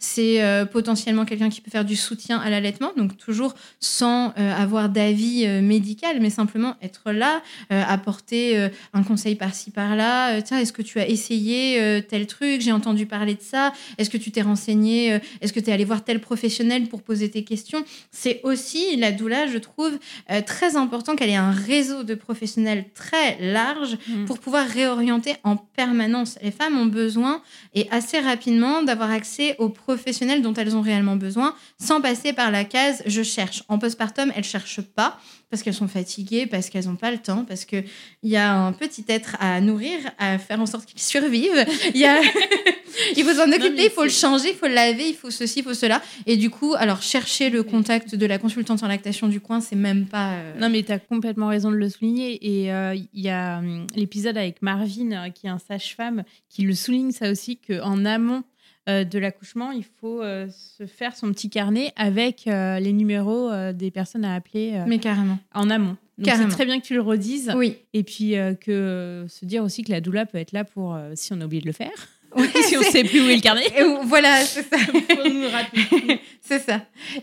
C'est 0.01 0.43
euh, 0.43 0.67
potentiellement 0.67 1.25
quelqu'un 1.25 1.49
qui 1.49 1.63
peut 1.63 1.71
faire 1.71 1.87
du 1.87 1.97
soutien 1.97 2.39
à 2.39 2.51
l'allaitement, 2.51 2.93
donc 2.95 3.17
toujours 3.17 3.55
sans 3.81 4.35
euh, 4.39 4.53
avoir 4.55 4.91
d'avis 4.91 5.47
médical, 5.63 6.19
mais 6.21 6.31
simplement 6.31 6.77
être 6.83 7.13
là, 7.13 7.43
apporter 7.71 8.69
un 8.93 9.03
conseil 9.03 9.35
par-ci, 9.35 9.71
par-là. 9.71 10.43
Tiens, 10.43 10.59
est-ce 10.59 10.73
que 10.73 10.83
tu 10.83 10.99
as 10.99 11.09
essayé 11.09 12.03
tel 12.09 12.27
truc 12.27 12.61
J'ai 12.61 12.73
entendu 12.73 13.07
parler 13.07 13.35
de 13.35 13.43
ça. 13.43 13.73
Est-ce 13.99 14.11
que 14.11 14.17
tu 14.17 14.31
t'es 14.31 14.43
renseigné 14.43 15.21
Est-ce 15.41 15.53
que 15.53 15.61
tu 15.61 15.71
es 15.71 15.73
allé 15.73 15.85
voir 15.85 16.05
tel 16.05 16.21
professionnel 16.21 16.89
pour 16.89 17.03
poser 17.03 17.31
tes 17.31 17.45
questions? 17.45 17.85
C'est 18.11 18.41
aussi, 18.43 18.97
la 18.97 19.13
doula, 19.13 19.47
je 19.47 19.59
trouve, 19.59 19.99
très 20.47 20.77
important 20.77 21.17
qu'elle 21.17 21.31
ait 21.31 21.37
un 21.37 21.53
réseau 21.53 22.03
de 22.03 22.15
professionnels 22.15 22.85
très 22.95 23.38
large 23.41 23.97
Mm. 24.09 24.25
pour 24.27 24.39
pouvoir 24.39 24.67
réorienter 24.67 25.35
en 25.45 25.57
permanence. 25.57 26.39
Les 26.43 26.51
femmes 26.51 26.79
ont 26.79 26.87
besoin, 26.87 27.43
et 27.75 27.89
assez 27.91 28.19
rapidement, 28.21 28.83
d'avoir 28.83 29.11
accès 29.11 29.57
aux 29.59 29.69
professionnels 29.69 30.43
dont 30.43 30.55
elles 30.55 30.77
ont 30.77 30.81
réellement 30.81 31.17
besoin, 31.17 31.55
sans 31.81 32.01
passer 32.01 32.33
par 32.33 32.51
la 32.51 32.65
case 32.65 33.03
je 33.07 33.23
cherche. 33.23 33.63
En 33.69 33.79
postpartum, 33.79 34.33
elles 34.35 34.45
cherchent 34.45 34.81
pas 34.81 35.19
parce 35.51 35.63
qu'elles 35.63 35.75
sont 35.75 35.89
fatiguées, 35.89 36.47
parce 36.47 36.69
qu'elles 36.71 36.87
n'ont 36.87 36.97
pas 36.97 37.11
le 37.11 37.19
temps, 37.19 37.45
parce 37.45 37.65
qu'il 37.65 37.85
y 38.23 38.37
a 38.37 38.55
un 38.55 38.73
petit 38.73 39.05
être 39.09 39.37
à 39.41 39.61
nourrir, 39.61 39.99
à 40.19 40.39
faire 40.39 40.61
en 40.61 40.67
sorte 40.67 40.87
qu'il 40.87 41.01
survive. 41.01 41.65
Il 41.95 42.01
y 42.01 42.05
a, 42.05 42.21
il 43.17 43.25
faut 43.25 43.33
s'en 43.35 43.51
occuper, 43.51 43.85
il 43.85 43.91
faut 43.91 44.03
le 44.05 44.09
changer, 44.11 44.51
il 44.51 44.55
faut 44.57 44.67
le 44.67 44.75
laver, 44.75 45.09
il 45.09 45.15
faut 45.15 45.31
ceci, 45.31 45.61
il 45.61 45.65
faut 45.65 45.75
cela. 45.75 46.03
Et 46.27 46.37
du 46.37 46.51
coup, 46.51 46.75
alors 46.77 47.01
chercher 47.03 47.49
le 47.51 47.63
contact 47.63 48.15
de 48.15 48.27
la 48.27 48.39
consultante 48.39 48.83
en 48.83 48.89
lactation 48.89 49.29
du 49.29 49.41
coin, 49.41 49.61
c'est 49.61 49.77
même 49.77 50.07
pas. 50.07 50.33
euh, 50.35 50.59
Non, 50.59 50.69
mais 50.69 50.83
tu 50.83 50.93
as 50.93 50.99
complètement 50.99 51.49
raison 51.49 51.71
de 51.71 51.77
le 51.77 51.89
souligner. 51.89 52.39
Et 52.65 52.73
euh, 52.73 52.95
il 52.95 53.21
y 53.21 53.29
a 53.31 53.59
hum, 53.59 53.87
l'épisode 53.95 54.37
avec 54.37 54.63
Marvin, 54.63 55.13
euh, 55.13 55.31
qui 55.31 55.47
est 55.47 55.51
un 55.51 55.59
sage-femme, 55.59 56.25
qui 56.49 56.63
le 56.63 56.75
souligne 56.75 57.13
ça 57.13 57.31
aussi, 57.31 57.57
qu'en 57.59 58.05
amont 58.05 58.43
de 58.89 59.19
l'accouchement, 59.19 59.71
il 59.71 59.85
faut 60.01 60.23
euh, 60.23 60.47
se 60.77 60.87
faire 60.87 61.15
son 61.17 61.31
petit 61.33 61.51
carnet 61.51 61.93
avec 61.97 62.47
euh, 62.47 62.79
les 62.81 62.93
numéros 62.93 63.51
euh, 63.51 63.73
des 63.73 63.91
personnes 63.91 64.25
à 64.25 64.35
appeler 64.35 64.73
euh, 64.75 64.85
Mais 64.87 64.99
carrément. 64.99 65.39
en 65.55 65.69
amont. 65.71 65.97
Donc 66.19 66.35
c'est 66.37 66.49
très 66.49 66.65
bien 66.65 66.81
que 66.81 66.85
tu 66.87 66.95
le 66.95 67.01
redises. 67.03 67.53
Oui. 67.55 67.77
Et 67.95 68.03
puis 68.03 68.37
euh, 68.37 68.55
que 68.55 68.73
euh, 68.73 69.29
se 69.29 69.45
dire 69.45 69.63
aussi 69.63 69.85
que 69.85 69.93
la 69.93 70.01
doula 70.01 70.27
peut 70.27 70.39
être 70.39 70.53
là 70.53 70.65
pour, 70.65 70.95
euh, 70.95 71.13
si 71.15 71.33
on 71.33 71.41
a 71.41 71.45
oublié 71.45 71.61
de 71.63 71.67
le 71.67 71.73
faire, 71.73 71.93
Ouais, 72.37 72.47
si 72.67 72.77
on 72.77 72.83
c'est- 72.83 72.91
sait 72.91 73.05
plus 73.05 73.21
où 73.23 73.29
est 73.29 73.37
le 73.37 73.41
carnet, 73.41 73.63
voilà, 74.05 74.41
c'est 74.45 74.63
ça. 74.63 74.77
pour 74.93 75.33
nous 75.33 75.49
rappeler. 75.49 76.21
C'est 76.49 76.61
ça. 76.61 76.81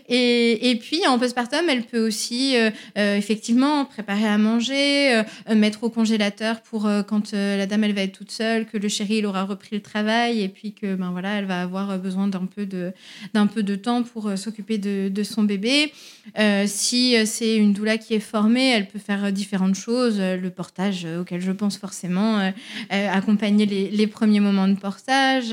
Et, 0.08 0.78
puis, 0.80 1.04
en 1.08 1.18
postpartum, 1.18 1.68
elle 1.68 1.82
peut 1.82 2.06
aussi, 2.06 2.56
euh, 2.56 2.70
euh, 2.96 3.16
effectivement, 3.16 3.84
préparer 3.84 4.24
à 4.24 4.38
manger, 4.38 5.16
euh, 5.16 5.54
mettre 5.56 5.82
au 5.82 5.90
congélateur 5.90 6.60
pour 6.60 6.88
quand 7.08 7.32
la 7.32 7.66
dame, 7.66 7.82
elle 7.82 7.92
va 7.92 8.02
être 8.02 8.16
toute 8.16 8.30
seule, 8.30 8.66
que 8.66 8.78
le 8.78 8.88
chéri, 8.88 9.16
il 9.16 9.26
aura 9.26 9.42
repris 9.42 9.74
le 9.74 9.82
travail 9.82 10.42
et 10.42 10.48
puis 10.48 10.74
que, 10.74 10.94
ben 10.94 11.10
voilà, 11.10 11.38
elle 11.38 11.46
va 11.46 11.62
avoir 11.62 11.98
besoin 11.98 12.28
d'un 12.28 12.46
peu 12.46 12.66
de, 12.66 12.92
peu 13.52 13.64
de 13.64 13.74
temps 13.74 14.04
pour 14.04 14.30
s'occuper 14.38 14.78
de, 14.78 15.22
son 15.24 15.42
bébé. 15.42 15.92
Si 16.66 17.16
c'est 17.26 17.56
une 17.56 17.72
doula 17.72 17.98
qui 17.98 18.14
est 18.14 18.20
formée, 18.20 18.70
elle 18.70 18.86
peut 18.86 19.00
faire 19.00 19.32
différentes 19.32 19.74
choses. 19.74 20.20
Le 20.20 20.50
portage, 20.50 21.04
auquel 21.20 21.40
je 21.40 21.50
pense 21.50 21.78
forcément, 21.78 22.52
accompagner 22.90 23.66
les 23.66 24.06
premiers 24.06 24.40
moments 24.40 24.68
de 24.68 24.78
portage. 24.78 25.52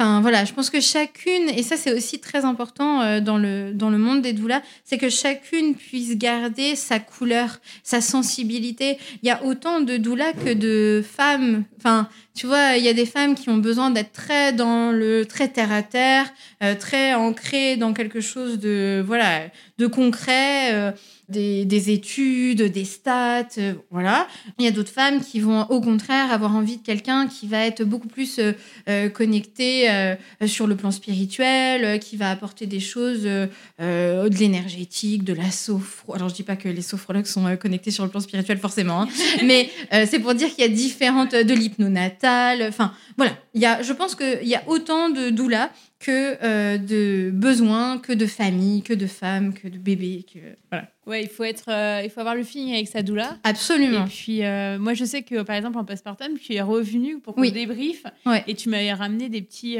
Euh, 0.00 0.04
Enfin 0.06 0.20
voilà, 0.20 0.44
je 0.44 0.52
pense 0.52 0.68
que 0.68 0.80
chacune, 0.80 1.48
et 1.48 1.62
ça 1.62 1.76
c'est 1.76 1.92
aussi 1.92 2.18
très 2.18 2.44
important 2.44 3.00
euh, 3.00 3.20
dans, 3.20 3.38
le, 3.38 3.72
dans 3.72 3.88
le 3.88 3.96
monde 3.96 4.20
des 4.20 4.34
doulas, 4.34 4.60
c'est 4.84 4.98
que 4.98 5.08
chacune 5.08 5.74
puisse 5.74 6.16
garder 6.16 6.76
sa 6.76 6.98
couleur, 6.98 7.60
sa 7.82 8.00
sensibilité. 8.00 8.98
Il 9.22 9.26
y 9.26 9.30
a 9.30 9.42
autant 9.42 9.80
de 9.80 9.96
doulas 9.96 10.32
que 10.32 10.52
de 10.52 11.02
femmes. 11.02 11.64
Enfin, 11.78 12.08
tu 12.34 12.46
vois, 12.46 12.76
il 12.76 12.84
y 12.84 12.88
a 12.88 12.92
des 12.92 13.06
femmes 13.06 13.34
qui 13.34 13.48
ont 13.48 13.56
besoin 13.56 13.90
d'être 13.90 14.12
très 14.12 14.52
dans 14.52 14.92
le 14.92 15.24
très 15.24 15.48
terre 15.48 15.72
à 15.72 15.82
terre, 15.82 16.26
euh, 16.62 16.74
très 16.74 17.14
ancrées 17.14 17.76
dans 17.76 17.94
quelque 17.94 18.20
chose 18.20 18.58
de 18.58 19.02
voilà 19.06 19.44
de 19.78 19.86
concret. 19.86 20.92
Euh, 21.28 21.32
des, 21.32 21.64
des 21.64 21.90
études, 21.90 22.62
des 22.62 22.84
stats, 22.84 23.46
euh, 23.58 23.74
voilà. 23.90 24.26
Il 24.58 24.64
y 24.64 24.68
a 24.68 24.70
d'autres 24.70 24.92
femmes 24.92 25.20
qui 25.20 25.40
vont 25.40 25.62
au 25.70 25.80
contraire 25.80 26.32
avoir 26.32 26.54
envie 26.54 26.78
de 26.78 26.82
quelqu'un 26.82 27.26
qui 27.26 27.46
va 27.46 27.64
être 27.64 27.82
beaucoup 27.84 28.08
plus 28.08 28.38
euh, 28.38 28.52
euh, 28.88 29.08
connecté 29.08 29.90
euh, 29.90 30.14
sur 30.46 30.66
le 30.66 30.76
plan 30.76 30.90
spirituel, 30.90 31.84
euh, 31.84 31.98
qui 31.98 32.16
va 32.16 32.30
apporter 32.30 32.66
des 32.66 32.80
choses, 32.80 33.22
euh, 33.24 33.46
euh, 33.80 34.28
de 34.28 34.36
l'énergétique, 34.36 35.24
de 35.24 35.32
la 35.32 35.50
sophro. 35.50 36.14
Alors 36.14 36.28
je 36.28 36.34
dis 36.34 36.42
pas 36.42 36.56
que 36.56 36.68
les 36.68 36.82
sophrologues 36.82 37.26
sont 37.26 37.46
euh, 37.46 37.56
connectés 37.56 37.90
sur 37.90 38.04
le 38.04 38.10
plan 38.10 38.20
spirituel 38.20 38.58
forcément, 38.58 39.02
hein, 39.02 39.08
mais 39.44 39.70
euh, 39.92 40.06
c'est 40.08 40.18
pour 40.18 40.34
dire 40.34 40.48
qu'il 40.48 40.60
y 40.60 40.66
a 40.66 40.68
différentes 40.68 41.34
de 41.34 41.54
l'hypnonatal. 41.54 42.62
Enfin 42.68 42.92
voilà, 43.16 43.32
il 43.54 43.60
y 43.60 43.66
a, 43.66 43.82
je 43.82 43.92
pense 43.92 44.14
qu'il 44.14 44.46
y 44.46 44.54
a 44.54 44.62
autant 44.66 45.10
de 45.10 45.30
doulas 45.30 45.70
que 46.06 46.36
euh, 46.44 46.78
de 46.78 47.30
besoins, 47.32 47.98
que 47.98 48.12
de 48.12 48.26
familles, 48.26 48.82
que 48.82 48.94
de 48.94 49.06
femmes, 49.08 49.52
que 49.54 49.66
de 49.66 49.76
bébés, 49.76 50.24
que 50.32 50.38
voilà. 50.70 50.88
Ouais, 51.06 51.22
il 51.24 51.28
faut, 51.28 51.42
être, 51.42 51.68
euh, 51.68 52.02
il 52.04 52.10
faut 52.10 52.20
avoir 52.20 52.36
le 52.36 52.44
feeling 52.44 52.74
avec 52.74 52.86
sa 52.86 53.02
doula. 53.02 53.38
Absolument. 53.42 54.04
Et 54.06 54.08
puis, 54.08 54.44
euh, 54.44 54.78
moi, 54.78 54.94
je 54.94 55.04
sais 55.04 55.22
que, 55.22 55.42
par 55.42 55.56
exemple, 55.56 55.78
en 55.78 55.84
postpartum, 55.84 56.38
tu 56.38 56.54
es 56.54 56.60
revenu 56.60 57.18
pour 57.18 57.34
qu'on 57.34 57.40
Oui. 57.40 57.50
débrief. 57.50 58.04
Ouais. 58.24 58.44
Et 58.46 58.54
tu 58.54 58.68
m'avais 58.68 58.92
ramené 58.92 59.28
des 59.28 59.42
petits. 59.42 59.78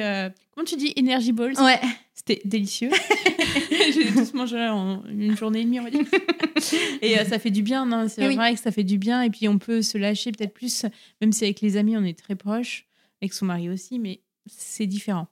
comment 0.54 0.64
tu 0.64 0.74
dis 0.76 0.92
Energy 0.98 1.30
Balls? 1.32 1.54
Ouais. 1.60 1.78
C'était 2.14 2.40
délicieux. 2.44 2.90
J'ai 3.94 4.06
tous 4.12 4.34
mangé 4.34 4.56
en 4.58 5.04
une 5.08 5.36
journée 5.36 5.60
et 5.60 5.64
demie, 5.64 5.78
on 5.78 5.84
va 5.84 5.90
dire. 5.90 6.04
et 7.02 7.16
ça 7.24 7.38
fait 7.38 7.50
du 7.50 7.62
bien, 7.62 7.86
non 7.86 8.08
C'est 8.08 8.26
Oui. 8.26 8.34
vrai 8.34 8.54
que 8.54 8.60
ça 8.60 8.72
fait 8.72 8.84
du 8.84 8.98
bien. 8.98 9.22
Et 9.22 9.30
puis, 9.30 9.46
on 9.48 9.58
peut 9.58 9.82
se 9.82 9.96
lâcher 9.98 10.32
peut-être 10.32 10.54
plus, 10.54 10.86
même 11.20 11.32
si 11.32 11.44
avec 11.44 11.60
les 11.60 11.76
amis, 11.76 11.96
on 11.96 12.02
est 12.04 12.18
très 12.18 12.34
proches, 12.34 12.86
avec 13.22 13.32
son 13.32 13.46
mari 13.46 13.68
aussi, 13.68 13.98
mais 14.00 14.20
c'est 14.46 14.86
différent. 14.86 15.28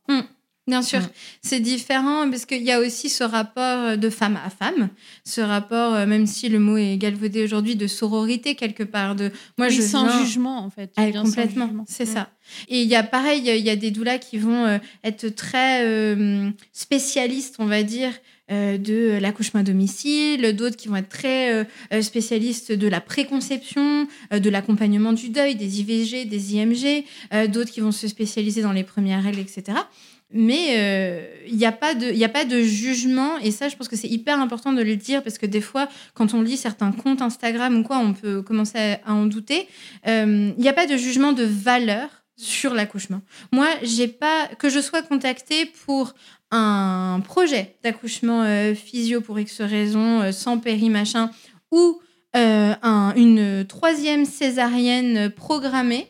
Bien 0.67 0.81
sûr, 0.81 1.01
Mm. 1.01 1.09
c'est 1.43 1.61
différent 1.61 2.31
parce 2.31 2.47
qu'il 2.47 2.62
y 2.62 2.73
a 2.73 2.81
aussi 2.81 3.11
ce 3.11 3.23
rapport 3.23 3.99
de 3.99 4.09
femme 4.09 4.39
à 4.43 4.49
femme, 4.49 4.89
ce 5.25 5.43
rapport, 5.43 5.93
euh, 5.95 6.07
même 6.07 6.27
si 6.27 6.49
le 6.49 6.59
mot 6.59 6.79
est 6.79 6.97
galvaudé 6.97 7.45
aujourd'hui, 7.45 7.77
de 7.77 7.87
sororité 7.87 8.55
quelque 8.55 8.83
part. 8.83 9.15
De 9.15 9.31
moi, 9.59 9.67
Oui, 9.69 9.75
je 9.75 9.83
sans 9.83 10.07
viens- 10.07 10.25
jugement, 10.25 10.59
en 10.65 10.71
fait. 10.71 10.91
Ah, 10.97 11.11
complètement, 11.12 11.71
c'est 11.87 12.09
Mm. 12.09 12.15
ça. 12.15 12.31
Et 12.69 12.81
il 12.81 12.89
y 12.89 12.95
a 12.97 13.03
pareil, 13.03 13.43
il 13.45 13.65
y 13.65 13.69
a 13.69 13.77
des 13.77 13.91
doulas 13.91 14.17
qui 14.19 14.39
vont 14.39 14.65
euh, 14.65 14.79
être 15.03 15.29
très 15.29 15.85
euh, 15.85 16.51
spécialistes, 16.73 17.57
on 17.59 17.67
va 17.67 17.83
dire, 17.83 18.12
euh, 18.51 18.77
de 18.79 19.19
l'accouchement 19.21 19.61
à 19.61 19.62
domicile, 19.62 20.55
d'autres 20.57 20.77
qui 20.77 20.89
vont 20.89 20.97
être 20.97 21.09
très 21.09 21.53
euh, 21.53 21.65
euh, 21.93 22.03
spécialistes 22.03 22.73
de 22.73 22.89
la 22.89 23.01
préconception, 23.01 24.07
euh, 24.33 24.39
de 24.39 24.51
l'accompagnement 24.51 25.12
du 25.12 25.29
deuil, 25.31 25.57
des 25.57 25.81
IVG, 25.81 26.25
des 26.27 26.55
IMG, 26.55 27.05
euh, 27.33 27.47
d'autres 27.49 27.71
qui 27.71 27.81
vont 27.81 27.93
se 27.93 28.07
spécialiser 28.09 28.62
dans 28.62 28.73
les 28.73 28.85
premières 28.85 29.23
règles, 29.23 29.41
etc. 29.41 29.79
Mais 30.37 30.76
euh, 30.78 31.24
il 31.47 31.57
n'y 31.57 31.64
a, 31.64 31.70
pas 31.72 31.95
de- 31.95 32.22
a 32.24 32.28
pas 32.28 32.45
de 32.45 32.61
jugement, 32.61 33.39
et 33.39 33.53
ça, 33.53 33.68
je 33.68 33.76
pense 33.76 33.87
que 33.89 33.95
c'est 33.97 34.09
hyper 34.09 34.41
important 34.41 34.72
de 34.72 34.82
le 34.82 34.97
dire, 34.97 35.22
parce 35.22 35.39
que 35.39 35.47
des 35.47 35.61
fois, 35.61 35.89
quand 36.14 36.35
on 36.35 36.43
lit 36.43 36.57
certains 36.57 36.91
comptes 36.91 37.22
Instagram 37.22 37.76
ou 37.78 37.82
quoi, 37.85 37.99
on 37.99 38.12
peut 38.14 38.43
commencer 38.43 38.97
à, 39.07 39.14
en 39.14 39.26
douter. 39.26 39.68
Euh, 40.09 40.51
Il 40.59 40.61
n'y 40.61 40.68
a 40.68 40.72
pas 40.72 40.87
de 40.87 40.97
jugement 40.97 41.32
de 41.32 41.45
valeur 41.45 42.09
sur 42.37 42.74
l'accouchement. 42.74 43.20
Moi, 43.53 43.68
j'ai 43.85 44.09
pas 44.09 44.49
que 44.59 44.68
je 44.68 44.80
sois 44.80 45.03
contactée 45.03 45.66
pour 45.87 46.14
un 46.51 47.20
projet 47.24 47.76
d'accouchement 47.85 48.43
euh, 48.43 48.74
physio 48.74 49.20
pour 49.20 49.39
X 49.39 49.61
raisons, 49.61 50.20
euh, 50.20 50.32
sans 50.32 50.59
péri 50.59 50.91
machin, 50.91 51.30
ou 51.70 52.01
un- 52.37 53.12
une 53.14 53.64
troisième 53.68 54.24
césarienne 54.24 55.30
programmée, 55.30 56.09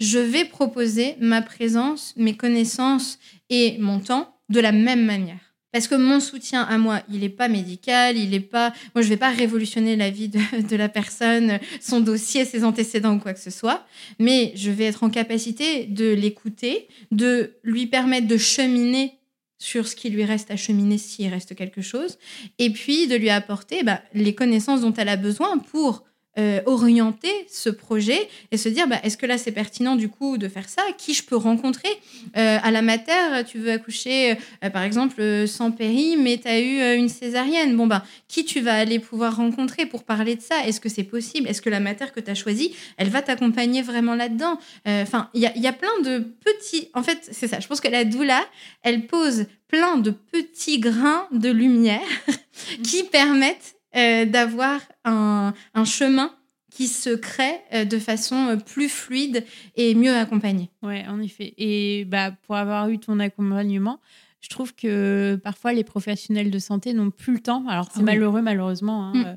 je 0.00 0.18
vais 0.18 0.44
proposer 0.44 1.16
ma 1.20 1.42
présence, 1.42 2.14
mes 2.16 2.36
connaissances 2.36 3.18
et 3.50 3.76
mon 3.78 4.00
temps 4.00 4.36
de 4.48 4.60
la 4.60 4.72
même 4.72 5.04
manière. 5.04 5.54
Parce 5.74 5.88
que 5.88 5.96
mon 5.96 6.20
soutien 6.20 6.62
à 6.62 6.78
moi, 6.78 7.00
il 7.12 7.20
n'est 7.20 7.28
pas 7.28 7.48
médical, 7.48 8.16
il 8.16 8.30
n'est 8.30 8.38
pas. 8.38 8.72
Moi, 8.94 9.02
je 9.02 9.08
ne 9.08 9.14
vais 9.14 9.16
pas 9.16 9.30
révolutionner 9.30 9.96
la 9.96 10.08
vie 10.08 10.28
de, 10.70 10.76
la 10.76 10.88
personne, 10.88 11.58
son 11.80 11.98
dossier, 11.98 12.44
ses 12.44 12.62
antécédents 12.62 13.16
ou 13.16 13.18
quoi 13.18 13.34
que 13.34 13.40
ce 13.40 13.50
soit, 13.50 13.84
mais 14.20 14.52
je 14.54 14.70
vais 14.70 14.84
être 14.84 15.02
en 15.02 15.10
capacité 15.10 15.86
de 15.86 16.12
l'écouter, 16.12 16.86
de 17.10 17.56
lui 17.64 17.88
permettre 17.88 18.28
de 18.28 18.36
cheminer 18.36 19.18
sur 19.58 19.88
ce 19.88 19.96
qui 19.96 20.10
lui 20.10 20.24
reste 20.24 20.52
à 20.52 20.56
cheminer 20.56 20.96
s'il 20.96 21.28
reste 21.28 21.56
quelque 21.56 21.82
chose, 21.82 22.18
et 22.60 22.70
puis 22.70 23.08
de 23.08 23.16
lui 23.16 23.30
apporter 23.30 23.82
bah, 23.82 24.00
les 24.12 24.36
connaissances 24.36 24.82
dont 24.82 24.94
elle 24.94 25.08
a 25.08 25.16
besoin 25.16 25.58
pour 25.58 26.04
euh, 26.38 26.60
orienter 26.66 27.32
ce 27.48 27.70
projet 27.70 28.28
et 28.50 28.56
se 28.56 28.68
dire 28.68 28.88
bah, 28.88 28.98
est-ce 29.04 29.16
que 29.16 29.24
là 29.24 29.38
c'est 29.38 29.52
pertinent 29.52 29.94
du 29.94 30.08
coup 30.08 30.36
de 30.36 30.48
faire 30.48 30.68
ça? 30.68 30.82
Qui 30.98 31.14
je 31.14 31.22
peux 31.22 31.36
rencontrer? 31.36 31.88
Euh, 32.36 32.58
À 32.62 32.70
la 32.70 32.82
mater, 32.82 33.44
tu 33.46 33.58
veux 33.58 33.70
accoucher 33.70 34.36
euh, 34.64 34.70
par 34.70 34.82
exemple 34.82 35.46
sans 35.46 35.70
péri, 35.70 36.16
mais 36.16 36.38
tu 36.38 36.48
as 36.48 36.60
eu 36.60 36.96
une 36.96 37.08
césarienne. 37.08 37.76
Bon, 37.76 37.86
ben, 37.86 38.02
qui 38.26 38.44
tu 38.44 38.60
vas 38.60 38.74
aller 38.74 38.98
pouvoir 38.98 39.36
rencontrer 39.36 39.86
pour 39.86 40.02
parler 40.04 40.34
de 40.34 40.42
ça? 40.42 40.66
Est-ce 40.66 40.80
que 40.80 40.88
c'est 40.88 41.04
possible? 41.04 41.48
Est-ce 41.48 41.62
que 41.62 41.70
la 41.70 41.80
mater 41.80 42.06
que 42.12 42.20
tu 42.20 42.30
as 42.30 42.34
choisie, 42.34 42.74
elle 42.96 43.10
va 43.10 43.22
t'accompagner 43.22 43.82
vraiment 43.82 44.14
là-dedans? 44.14 44.58
Enfin, 44.86 45.30
il 45.34 45.40
y 45.40 45.46
a, 45.46 45.56
y 45.56 45.66
a 45.66 45.72
plein 45.72 46.00
de 46.02 46.18
petits. 46.18 46.88
En 46.94 47.02
fait, 47.02 47.28
c'est 47.30 47.48
ça. 47.48 47.60
Je 47.60 47.68
pense 47.68 47.80
que 47.80 47.88
la 47.88 48.04
doula, 48.04 48.44
elle 48.82 49.06
pose 49.06 49.46
plein 49.68 49.96
de 49.96 50.10
petits 50.10 50.78
grains 50.78 51.26
de 51.32 51.50
lumière 51.50 52.00
qui 52.82 53.04
permettent 53.04 53.74
euh, 53.96 54.24
d'avoir 54.24 54.80
un, 55.04 55.54
un 55.74 55.84
chemin 55.84 56.30
qui 56.70 56.88
se 56.88 57.10
crée 57.10 57.60
euh, 57.72 57.84
de 57.84 57.98
façon 57.98 58.34
euh, 58.48 58.56
plus 58.56 58.88
fluide 58.88 59.44
et 59.76 59.94
mieux 59.94 60.14
accompagnée. 60.16 60.70
Ouais, 60.82 61.04
en 61.08 61.20
effet. 61.20 61.54
Et 61.56 62.04
bah, 62.04 62.32
pour 62.46 62.56
avoir 62.56 62.88
eu 62.88 62.98
ton 62.98 63.20
accompagnement, 63.20 64.00
je 64.40 64.48
trouve 64.48 64.74
que 64.74 65.40
parfois 65.42 65.72
les 65.72 65.84
professionnels 65.84 66.50
de 66.50 66.58
santé 66.58 66.92
n'ont 66.92 67.10
plus 67.10 67.32
le 67.34 67.38
temps. 67.40 67.66
Alors 67.68 67.88
c'est 67.92 68.00
Oui. 68.00 68.04
malheureux, 68.04 68.42
malheureusement, 68.42 69.04
hein, 69.06 69.12
Mm. 69.14 69.24
euh, 69.26 69.36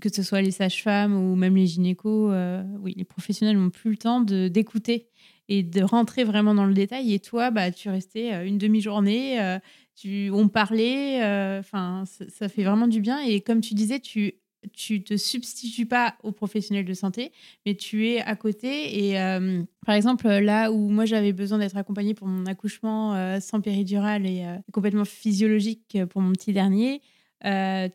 que 0.00 0.08
ce 0.14 0.22
soit 0.22 0.40
les 0.42 0.52
sages-femmes 0.52 1.14
ou 1.14 1.34
même 1.34 1.56
les 1.56 1.66
gynécos. 1.66 2.30
euh, 2.32 2.62
oui, 2.80 2.94
les 2.96 3.04
professionnels 3.04 3.58
n'ont 3.58 3.70
plus 3.70 3.90
le 3.90 3.96
temps 3.98 4.20
de 4.20 4.48
d'écouter 4.48 5.08
et 5.48 5.62
de 5.62 5.82
rentrer 5.82 6.24
vraiment 6.24 6.54
dans 6.54 6.64
le 6.66 6.74
détail. 6.74 7.12
Et 7.12 7.18
toi, 7.20 7.50
bah, 7.50 7.70
tu 7.70 7.88
restais 7.90 8.46
une 8.48 8.58
demi-journée, 8.58 9.40
euh, 9.40 9.58
tu, 9.96 10.30
on 10.32 10.48
parlait. 10.48 11.22
euh, 11.22 11.60
Enfin, 11.60 12.04
ça, 12.28 12.48
fait 12.48 12.64
vraiment 12.64 12.86
du 12.86 13.00
bien. 13.00 13.20
Et 13.20 13.40
comme 13.40 13.60
tu 13.60 13.74
disais, 13.74 14.00
tu 14.00 14.34
tu 14.72 15.04
te 15.04 15.16
substitues 15.16 15.86
pas 15.86 16.16
aux 16.24 16.32
professionnels 16.32 16.84
de 16.84 16.94
santé, 16.94 17.30
mais 17.64 17.76
tu 17.76 18.08
es 18.08 18.20
à 18.20 18.34
côté. 18.34 19.06
Et 19.10 19.20
euh, 19.20 19.62
par 19.86 19.94
exemple, 19.94 20.26
là 20.26 20.72
où 20.72 20.88
moi 20.88 21.04
j'avais 21.04 21.32
besoin 21.32 21.58
d'être 21.58 21.76
accompagnée 21.76 22.14
pour 22.14 22.26
mon 22.26 22.46
accouchement 22.46 23.14
euh, 23.14 23.38
sans 23.38 23.60
péridurale 23.60 24.26
et 24.26 24.44
complètement 24.72 25.04
physiologique 25.04 25.98
pour 26.10 26.20
mon 26.20 26.32
petit 26.32 26.52
dernier, 26.52 27.00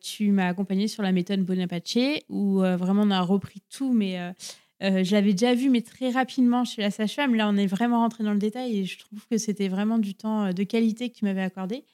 tu 0.02 0.32
m'as 0.32 0.48
accompagnée 0.48 0.88
sur 0.88 1.04
la 1.04 1.12
méthode 1.12 1.42
Bonaparte, 1.42 1.98
où 2.30 2.60
vraiment 2.60 3.02
on 3.02 3.12
a 3.12 3.20
repris 3.20 3.62
tout, 3.70 3.92
mais 3.92 4.18
euh, 4.84 5.04
je 5.04 5.12
l'avais 5.12 5.34
déjà 5.34 5.54
vu, 5.54 5.70
mais 5.70 5.82
très 5.82 6.10
rapidement 6.10 6.66
chez 6.66 6.82
la 6.82 6.90
sage-femme. 6.90 7.36
Là, 7.36 7.48
on 7.48 7.56
est 7.56 7.68
vraiment 7.68 8.00
rentré 8.00 8.24
dans 8.24 8.34
le 8.34 8.40
détail 8.40 8.80
et 8.80 8.86
je 8.86 8.98
trouve 8.98 9.26
que 9.28 9.38
c'était 9.38 9.68
vraiment 9.68 10.00
du 10.00 10.16
temps 10.16 10.46
euh, 10.46 10.52
de 10.54 10.64
qualité 10.64 11.10
que 11.10 11.16
tu 11.18 11.26
m'avais 11.26 11.42
accordé. 11.42 11.86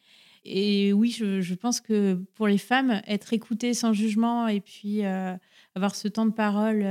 Et 0.46 0.94
oui, 0.94 1.12
je, 1.12 1.54
pense 1.56 1.82
que 1.82 2.14
pour 2.36 2.48
les 2.48 2.58
femmes, 2.58 3.02
être 3.06 3.34
écoutées 3.34 3.74
sans 3.74 3.92
jugement 3.92 4.48
et 4.48 4.62
puis 4.62 5.04
euh, 5.04 5.36
avoir 5.76 5.94
ce 5.94 6.08
temps 6.08 6.26
de 6.26 6.32
parole 6.32 6.86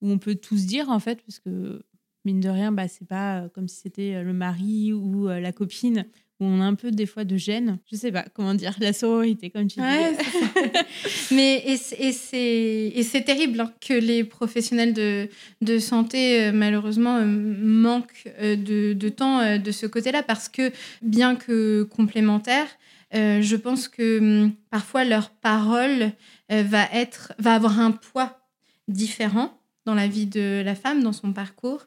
où 0.00 0.10
on 0.10 0.18
peut 0.18 0.34
tout 0.34 0.58
se 0.58 0.66
dire, 0.66 0.88
en 0.88 0.98
fait, 0.98 1.22
parce 1.22 1.38
que 1.38 1.84
mine 2.24 2.40
de 2.40 2.48
rien, 2.48 2.72
bah, 2.72 2.88
c'est 2.88 3.06
pas 3.06 3.48
comme 3.50 3.68
si 3.68 3.76
c'était 3.76 4.24
le 4.24 4.32
mari 4.32 4.92
ou 4.92 5.28
la 5.28 5.52
copine 5.52 6.06
on 6.44 6.60
a 6.60 6.64
un 6.64 6.74
peu 6.74 6.90
des 6.90 7.06
fois 7.06 7.24
de 7.24 7.36
gêne. 7.36 7.78
Je 7.90 7.96
sais 7.96 8.12
pas 8.12 8.24
comment 8.34 8.54
dire, 8.54 8.74
la 8.80 8.92
sororité, 8.92 9.50
comme 9.50 9.66
tu 9.66 9.80
dis. 9.80 9.86
Mais 11.30 11.64
et 11.66 12.12
c'est 12.12 13.22
terrible 13.24 13.60
hein, 13.60 13.72
que 13.80 13.94
les 13.94 14.24
professionnels 14.24 14.92
de, 14.92 15.28
de 15.60 15.78
santé, 15.78 16.42
euh, 16.42 16.52
malheureusement, 16.52 17.16
euh, 17.16 17.24
manquent 17.26 18.28
euh, 18.40 18.56
de, 18.56 18.92
de, 18.92 19.08
temps 19.08 19.58
de 19.58 19.70
ce 19.70 19.86
côté-là 19.86 20.22
parce 20.22 20.48
que, 20.48 20.72
bien 21.02 21.36
que 21.36 21.84
complémentaires, 21.84 22.68
je 23.12 23.56
pense 23.56 23.88
que 23.88 24.18
hum, 24.18 24.52
parfois 24.70 25.04
leur 25.04 25.30
parole 25.30 26.12
va, 26.48 26.88
être, 26.92 27.34
va 27.38 27.54
avoir 27.54 27.78
un 27.78 27.90
poids 27.90 28.40
différent 28.88 29.58
dans 29.84 29.94
la 29.94 30.06
vie 30.06 30.26
de 30.26 30.62
la 30.64 30.74
femme, 30.74 31.02
dans 31.02 31.12
son 31.12 31.32
parcours. 31.32 31.86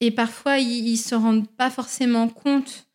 Et 0.00 0.10
parfois, 0.10 0.58
ils 0.58 0.92
ne 0.92 0.96
se 0.96 1.14
rendent 1.14 1.48
pas 1.48 1.70
forcément 1.70 2.28
compte 2.28 2.86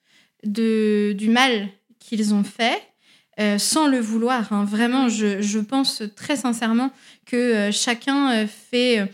de, 0.43 1.13
du 1.17 1.29
mal 1.29 1.69
qu'ils 1.99 2.33
ont 2.33 2.43
fait. 2.43 2.81
Euh, 3.37 3.57
sans 3.57 3.87
le 3.87 3.99
vouloir. 3.99 4.53
Hein. 4.53 4.63
Vraiment, 4.63 5.09
je, 5.09 5.41
je, 5.41 5.59
pense 5.59 6.01
très 6.15 6.37
sincèrement 6.37 6.89
que 7.25 7.35
euh, 7.35 7.71
chacun 7.73 8.31
euh, 8.31 8.47
fait 8.47 9.11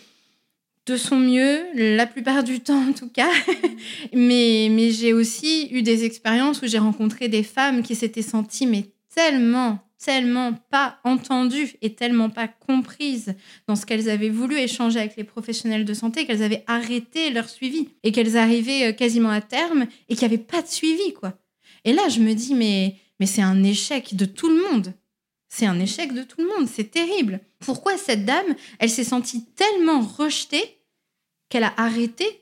de 0.85 0.95
son 0.95 1.17
mieux, 1.17 1.61
la 1.73 2.05
plupart 2.05 2.43
du 2.43 2.59
temps 2.63 2.87
en 2.87 2.93
tout 2.93 3.09
cas. 3.09 3.31
mais 4.13 4.67
mais 4.69 4.91
j'ai 4.91 5.13
aussi 5.13 5.69
eu 5.71 5.81
des 5.81 6.03
expériences 6.03 6.61
où 6.61 6.67
j'ai 6.67 6.77
rencontré 6.77 7.29
des 7.29 7.41
femmes 7.41 7.81
qui 7.81 7.95
s'étaient 7.95 8.21
senties 8.21 8.67
mais 8.67 8.85
tellement 9.13 9.79
tellement 10.03 10.53
pas 10.71 10.99
entendues 11.03 11.75
et 11.83 11.93
tellement 11.93 12.31
pas 12.31 12.47
comprises 12.47 13.35
dans 13.67 13.75
ce 13.75 13.85
qu'elles 13.85 14.09
avaient 14.09 14.29
voulu 14.29 14.57
échanger 14.57 14.99
avec 14.99 15.15
les 15.15 15.23
professionnels 15.23 15.85
de 15.85 15.93
santé 15.93 16.25
qu'elles 16.25 16.41
avaient 16.41 16.63
arrêté 16.65 17.29
leur 17.29 17.47
suivi 17.47 17.89
et 18.01 18.11
qu'elles 18.11 18.35
arrivaient 18.35 18.89
euh, 18.89 18.93
quasiment 18.93 19.29
à 19.29 19.41
terme 19.41 19.85
et 20.09 20.15
qu'il 20.15 20.27
n'y 20.27 20.33
avait 20.33 20.43
pas 20.43 20.63
de 20.63 20.67
suivi 20.67 21.13
quoi. 21.13 21.37
Et 21.85 21.93
là 21.93 22.09
je 22.09 22.19
me 22.19 22.33
dis 22.33 22.55
mais 22.55 22.95
mais 23.19 23.27
c'est 23.27 23.43
un 23.43 23.63
échec 23.63 24.15
de 24.15 24.25
tout 24.25 24.49
le 24.49 24.71
monde. 24.71 24.93
C'est 25.47 25.67
un 25.67 25.79
échec 25.79 26.13
de 26.13 26.23
tout 26.23 26.41
le 26.41 26.47
monde, 26.47 26.67
c'est 26.67 26.89
terrible. 26.89 27.41
Pourquoi 27.59 27.97
cette 27.97 28.25
dame, 28.25 28.55
elle 28.79 28.89
s'est 28.89 29.03
sentie 29.03 29.45
tellement 29.53 29.99
rejetée 29.99 30.81
qu'elle 31.49 31.65
a 31.65 31.73
arrêté 31.77 32.40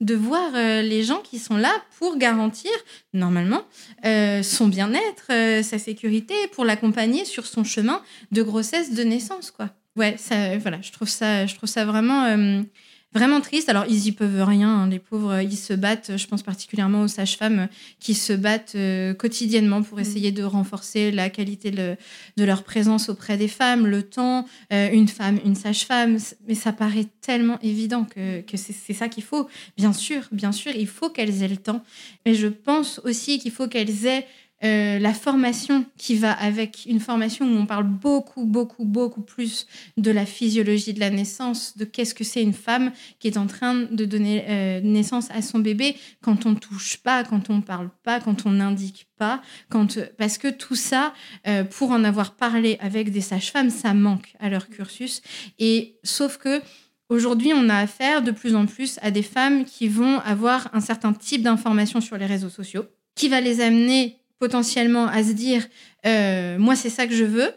de 0.00 0.14
voir 0.14 0.50
euh, 0.54 0.82
les 0.82 1.02
gens 1.02 1.18
qui 1.18 1.38
sont 1.38 1.56
là 1.56 1.72
pour 1.98 2.16
garantir, 2.18 2.70
normalement, 3.12 3.62
euh, 4.04 4.42
son 4.42 4.68
bien-être, 4.68 5.26
euh, 5.30 5.62
sa 5.62 5.78
sécurité, 5.78 6.34
pour 6.52 6.64
l'accompagner 6.64 7.24
sur 7.24 7.46
son 7.46 7.64
chemin 7.64 8.02
de 8.30 8.42
grossesse, 8.42 8.94
de 8.94 9.02
naissance, 9.02 9.50
quoi. 9.50 9.70
Ouais, 9.96 10.14
ça, 10.16 10.56
voilà, 10.58 10.80
je 10.80 10.92
trouve 10.92 11.08
ça, 11.08 11.46
je 11.46 11.56
trouve 11.56 11.68
ça 11.68 11.84
vraiment 11.84 12.62
vraiment 13.14 13.40
triste. 13.40 13.68
Alors, 13.68 13.84
ils 13.88 14.06
y 14.06 14.12
peuvent 14.12 14.42
rien, 14.42 14.68
hein, 14.68 14.88
les 14.88 14.98
pauvres, 14.98 15.40
ils 15.40 15.56
se 15.56 15.72
battent. 15.72 16.16
Je 16.16 16.26
pense 16.26 16.42
particulièrement 16.42 17.02
aux 17.02 17.08
sages-femmes 17.08 17.68
qui 18.00 18.14
se 18.14 18.32
battent 18.32 18.74
euh, 18.74 19.14
quotidiennement 19.14 19.82
pour 19.82 19.98
mm. 19.98 20.00
essayer 20.02 20.32
de 20.32 20.42
renforcer 20.42 21.10
la 21.10 21.30
qualité 21.30 21.70
de, 21.70 21.96
leur 22.36 22.62
présence 22.62 23.08
auprès 23.08 23.36
des 23.36 23.48
femmes, 23.48 23.86
le 23.86 24.02
temps, 24.02 24.46
euh, 24.72 24.88
une 24.92 25.08
femme, 25.08 25.38
une 25.44 25.54
sage-femme. 25.54 26.18
Mais 26.46 26.54
ça 26.54 26.72
paraît 26.72 27.06
tellement 27.20 27.58
évident 27.62 28.04
que, 28.04 28.40
que 28.42 28.56
c'est 28.56 28.94
ça 28.94 29.08
qu'il 29.08 29.24
faut. 29.24 29.48
Bien 29.76 29.92
sûr, 29.92 30.28
bien 30.32 30.52
sûr, 30.52 30.72
il 30.74 30.86
faut 30.86 31.10
qu'elles 31.10 31.42
aient 31.42 31.48
le 31.48 31.56
temps. 31.56 31.82
Mais 32.26 32.34
je 32.34 32.48
pense 32.48 33.00
aussi 33.04 33.38
qu'il 33.38 33.52
faut 33.52 33.68
qu'elles 33.68 34.06
aient 34.06 34.26
euh, 34.64 34.98
la 34.98 35.14
formation 35.14 35.84
qui 35.96 36.16
va 36.16 36.32
avec 36.32 36.84
une 36.86 36.98
formation 36.98 37.46
où 37.46 37.56
on 37.56 37.66
parle 37.66 37.84
beaucoup, 37.84 38.44
beaucoup, 38.44 38.84
beaucoup 38.84 39.22
plus 39.22 39.66
de 39.96 40.10
la 40.10 40.26
physiologie 40.26 40.92
de 40.92 41.00
la 41.00 41.10
naissance, 41.10 41.76
de 41.76 41.84
qu'est-ce 41.84 42.14
que 42.14 42.24
c'est 42.24 42.42
une 42.42 42.52
femme 42.52 42.90
qui 43.20 43.28
est 43.28 43.36
en 43.36 43.46
train 43.46 43.74
de 43.74 44.04
donner 44.04 44.44
euh, 44.48 44.80
naissance 44.80 45.30
à 45.30 45.42
son 45.42 45.60
bébé 45.60 45.96
quand 46.22 46.44
on 46.44 46.56
touche 46.56 46.96
pas, 46.96 47.22
quand 47.22 47.50
on 47.50 47.60
parle 47.60 47.90
pas, 48.02 48.18
quand 48.18 48.46
on 48.46 48.50
n'indique 48.50 49.06
pas, 49.16 49.40
parce 50.16 50.38
que 50.38 50.48
tout 50.48 50.76
ça, 50.76 51.12
euh, 51.46 51.62
pour 51.62 51.92
en 51.92 52.02
avoir 52.02 52.34
parlé 52.34 52.78
avec 52.80 53.12
des 53.12 53.20
sages-femmes, 53.20 53.70
ça 53.70 53.94
manque 53.94 54.34
à 54.40 54.48
leur 54.48 54.68
cursus. 54.68 55.22
Et 55.58 55.98
sauf 56.02 56.38
que 56.38 56.60
Aujourd'hui, 57.10 57.54
on 57.54 57.70
a 57.70 57.76
affaire 57.76 58.20
de 58.20 58.30
plus 58.30 58.54
en 58.54 58.66
plus 58.66 58.98
à 59.00 59.10
des 59.10 59.22
femmes 59.22 59.64
qui 59.64 59.88
vont 59.88 60.18
avoir 60.20 60.68
un 60.74 60.80
certain 60.80 61.14
type 61.14 61.42
d'information 61.42 62.02
sur 62.02 62.18
les 62.18 62.26
réseaux 62.26 62.50
sociaux, 62.50 62.84
qui 63.14 63.30
va 63.30 63.40
les 63.40 63.62
amener 63.62 64.18
potentiellement 64.38 65.06
à 65.06 65.22
se 65.22 65.32
dire 65.32 65.66
euh, 66.06 66.58
moi 66.58 66.76
c'est 66.76 66.90
ça 66.90 67.06
que 67.06 67.14
je 67.14 67.24
veux 67.24 67.52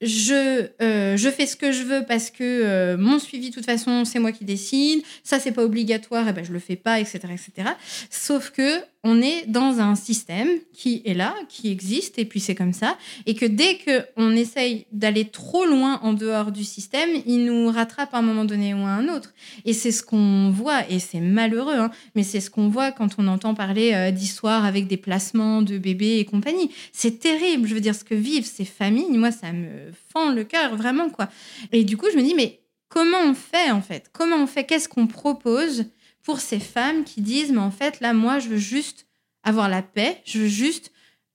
je, 0.00 0.68
euh, 0.82 1.16
je 1.16 1.28
fais 1.30 1.46
ce 1.46 1.56
que 1.56 1.72
je 1.72 1.82
veux 1.82 2.04
parce 2.06 2.30
que 2.30 2.42
euh, 2.42 2.96
mon 2.96 3.18
suivi, 3.18 3.50
de 3.50 3.54
toute 3.54 3.64
façon, 3.64 4.04
c'est 4.04 4.18
moi 4.18 4.32
qui 4.32 4.44
décide. 4.44 5.02
Ça, 5.22 5.38
c'est 5.38 5.52
pas 5.52 5.64
obligatoire, 5.64 6.28
et 6.28 6.32
ben 6.32 6.44
je 6.44 6.52
le 6.52 6.58
fais 6.58 6.76
pas, 6.76 7.00
etc., 7.00 7.20
etc. 7.32 7.70
Sauf 8.10 8.50
que 8.50 8.80
on 9.06 9.20
est 9.20 9.44
dans 9.46 9.80
un 9.80 9.94
système 9.94 10.48
qui 10.72 11.02
est 11.04 11.12
là, 11.12 11.34
qui 11.50 11.70
existe, 11.70 12.18
et 12.18 12.24
puis 12.24 12.40
c'est 12.40 12.54
comme 12.54 12.72
ça, 12.72 12.96
et 13.26 13.34
que 13.34 13.44
dès 13.44 13.76
que 13.76 14.02
on 14.16 14.34
essaye 14.34 14.86
d'aller 14.92 15.26
trop 15.26 15.66
loin 15.66 16.00
en 16.02 16.14
dehors 16.14 16.52
du 16.52 16.64
système, 16.64 17.10
il 17.26 17.44
nous 17.44 17.70
rattrape 17.70 18.14
à 18.14 18.18
un 18.18 18.22
moment 18.22 18.46
donné 18.46 18.72
ou 18.72 18.78
à 18.78 18.90
un 18.90 19.08
autre. 19.08 19.34
Et 19.66 19.74
c'est 19.74 19.92
ce 19.92 20.02
qu'on 20.02 20.50
voit, 20.50 20.90
et 20.90 20.98
c'est 20.98 21.20
malheureux, 21.20 21.76
hein, 21.76 21.90
mais 22.14 22.22
c'est 22.22 22.40
ce 22.40 22.50
qu'on 22.50 22.68
voit 22.68 22.92
quand 22.92 23.16
on 23.18 23.28
entend 23.28 23.54
parler 23.54 23.92
euh, 23.92 24.10
d'histoires 24.10 24.64
avec 24.64 24.86
des 24.86 24.96
placements 24.96 25.60
de 25.60 25.76
bébés 25.76 26.18
et 26.18 26.24
compagnie. 26.24 26.70
C'est 26.92 27.20
terrible. 27.20 27.68
Je 27.68 27.74
veux 27.74 27.80
dire, 27.80 27.94
ce 27.94 28.04
que 28.04 28.14
vivent 28.14 28.46
ces 28.46 28.64
familles, 28.64 29.18
moi, 29.18 29.30
ça 29.30 29.52
me 29.52 29.83
fend 30.12 30.32
le 30.32 30.44
cœur, 30.44 30.76
vraiment, 30.76 31.10
quoi. 31.10 31.28
Et 31.72 31.84
du 31.84 31.96
coup, 31.96 32.06
je 32.12 32.16
me 32.16 32.22
dis, 32.22 32.34
mais 32.34 32.60
comment 32.88 33.20
on 33.22 33.34
fait, 33.34 33.70
en 33.70 33.82
fait? 33.82 34.10
Comment 34.12 34.36
on 34.36 34.46
fait? 34.46 34.64
Qu'est-ce 34.64 34.88
qu'on 34.88 35.06
propose 35.06 35.86
pour 36.22 36.40
ces 36.40 36.60
femmes 36.60 37.04
qui 37.04 37.20
disent, 37.20 37.52
mais 37.52 37.58
en 37.58 37.70
fait, 37.70 38.00
là, 38.00 38.12
moi, 38.12 38.38
je 38.38 38.48
veux 38.48 38.56
juste 38.56 39.06
avoir 39.42 39.68
la 39.68 39.82
paix, 39.82 40.22
je 40.24 40.40
veux 40.40 40.48
juste 40.48 40.90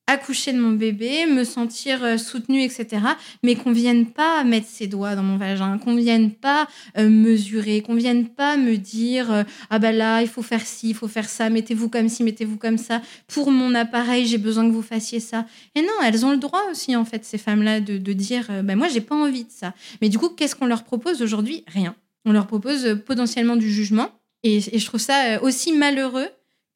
accoucher 0.09 0.53
de 0.53 0.59
mon 0.59 0.71
bébé, 0.71 1.25
me 1.25 1.43
sentir 1.43 2.03
euh, 2.03 2.17
soutenue, 2.17 2.63
etc. 2.63 3.01
Mais 3.43 3.55
qu'on 3.55 3.71
vienne 3.71 4.07
pas 4.07 4.43
mettre 4.43 4.67
ses 4.67 4.87
doigts 4.87 5.15
dans 5.15 5.23
mon 5.23 5.37
vagin, 5.37 5.77
qu'on 5.77 5.95
vienne 5.95 6.31
pas 6.31 6.67
euh, 6.97 7.09
mesurer, 7.09 7.81
qu'on 7.81 7.95
vienne 7.95 8.27
pas 8.27 8.57
me 8.57 8.75
dire 8.75 9.31
euh, 9.31 9.43
ah 9.69 9.79
ben 9.79 9.95
là 9.95 10.21
il 10.21 10.27
faut 10.27 10.41
faire 10.41 10.65
ci, 10.65 10.89
il 10.89 10.95
faut 10.95 11.07
faire 11.07 11.29
ça, 11.29 11.49
mettez-vous 11.49 11.89
comme 11.89 12.09
ci, 12.09 12.23
mettez-vous 12.23 12.57
comme 12.57 12.77
ça. 12.77 13.01
Pour 13.27 13.51
mon 13.51 13.75
appareil, 13.75 14.25
j'ai 14.25 14.37
besoin 14.37 14.67
que 14.67 14.73
vous 14.73 14.81
fassiez 14.81 15.19
ça. 15.19 15.45
Et 15.75 15.81
non, 15.81 15.93
elles 16.03 16.25
ont 16.25 16.31
le 16.31 16.37
droit 16.37 16.63
aussi 16.71 16.95
en 16.95 17.05
fait 17.05 17.23
ces 17.23 17.37
femmes-là 17.37 17.79
de, 17.79 17.97
dire 18.13 18.47
ben 18.63 18.75
moi 18.75 18.87
j'ai 18.87 19.01
pas 19.01 19.15
envie 19.15 19.43
de 19.43 19.51
ça. 19.51 19.73
Mais 20.01 20.09
du 20.09 20.17
coup 20.17 20.29
qu'est-ce 20.29 20.55
qu'on 20.55 20.65
leur 20.65 20.83
propose 20.83 21.21
aujourd'hui? 21.21 21.63
Rien. 21.67 21.95
On 22.25 22.31
leur 22.31 22.47
propose 22.47 22.99
potentiellement 23.05 23.55
du 23.55 23.71
jugement. 23.71 24.09
Et 24.43 24.59
je 24.61 24.85
trouve 24.85 24.99
ça 24.99 25.41
aussi 25.43 25.73
malheureux 25.73 26.27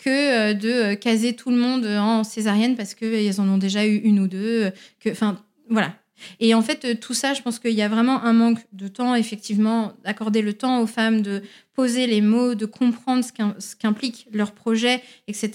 que 0.03 0.09
euh, 0.09 0.53
de 0.53 0.69
euh, 0.69 0.95
caser 0.95 1.35
tout 1.35 1.49
le 1.49 1.57
monde 1.57 1.85
en 1.85 2.23
césarienne 2.23 2.75
parce 2.75 2.93
qu'ils 2.93 3.39
en 3.39 3.47
ont 3.47 3.57
déjà 3.57 3.85
eu 3.85 3.95
une 3.97 4.19
ou 4.19 4.27
deux. 4.27 4.71
Enfin, 5.07 5.41
voilà. 5.69 5.95
Et 6.39 6.53
en 6.53 6.61
fait, 6.61 6.99
tout 6.99 7.13
ça, 7.13 7.33
je 7.33 7.41
pense 7.41 7.59
qu'il 7.59 7.71
y 7.71 7.81
a 7.81 7.89
vraiment 7.89 8.23
un 8.23 8.33
manque 8.33 8.59
de 8.71 8.87
temps, 8.87 9.15
effectivement, 9.15 9.93
d'accorder 10.05 10.41
le 10.41 10.53
temps 10.53 10.79
aux 10.79 10.87
femmes 10.87 11.21
de 11.21 11.41
poser 11.73 12.07
les 12.07 12.21
mots, 12.21 12.55
de 12.55 12.65
comprendre 12.65 13.25
ce 13.25 13.75
qu'implique 13.75 14.27
leur 14.31 14.51
projet, 14.51 15.01
etc. 15.27 15.51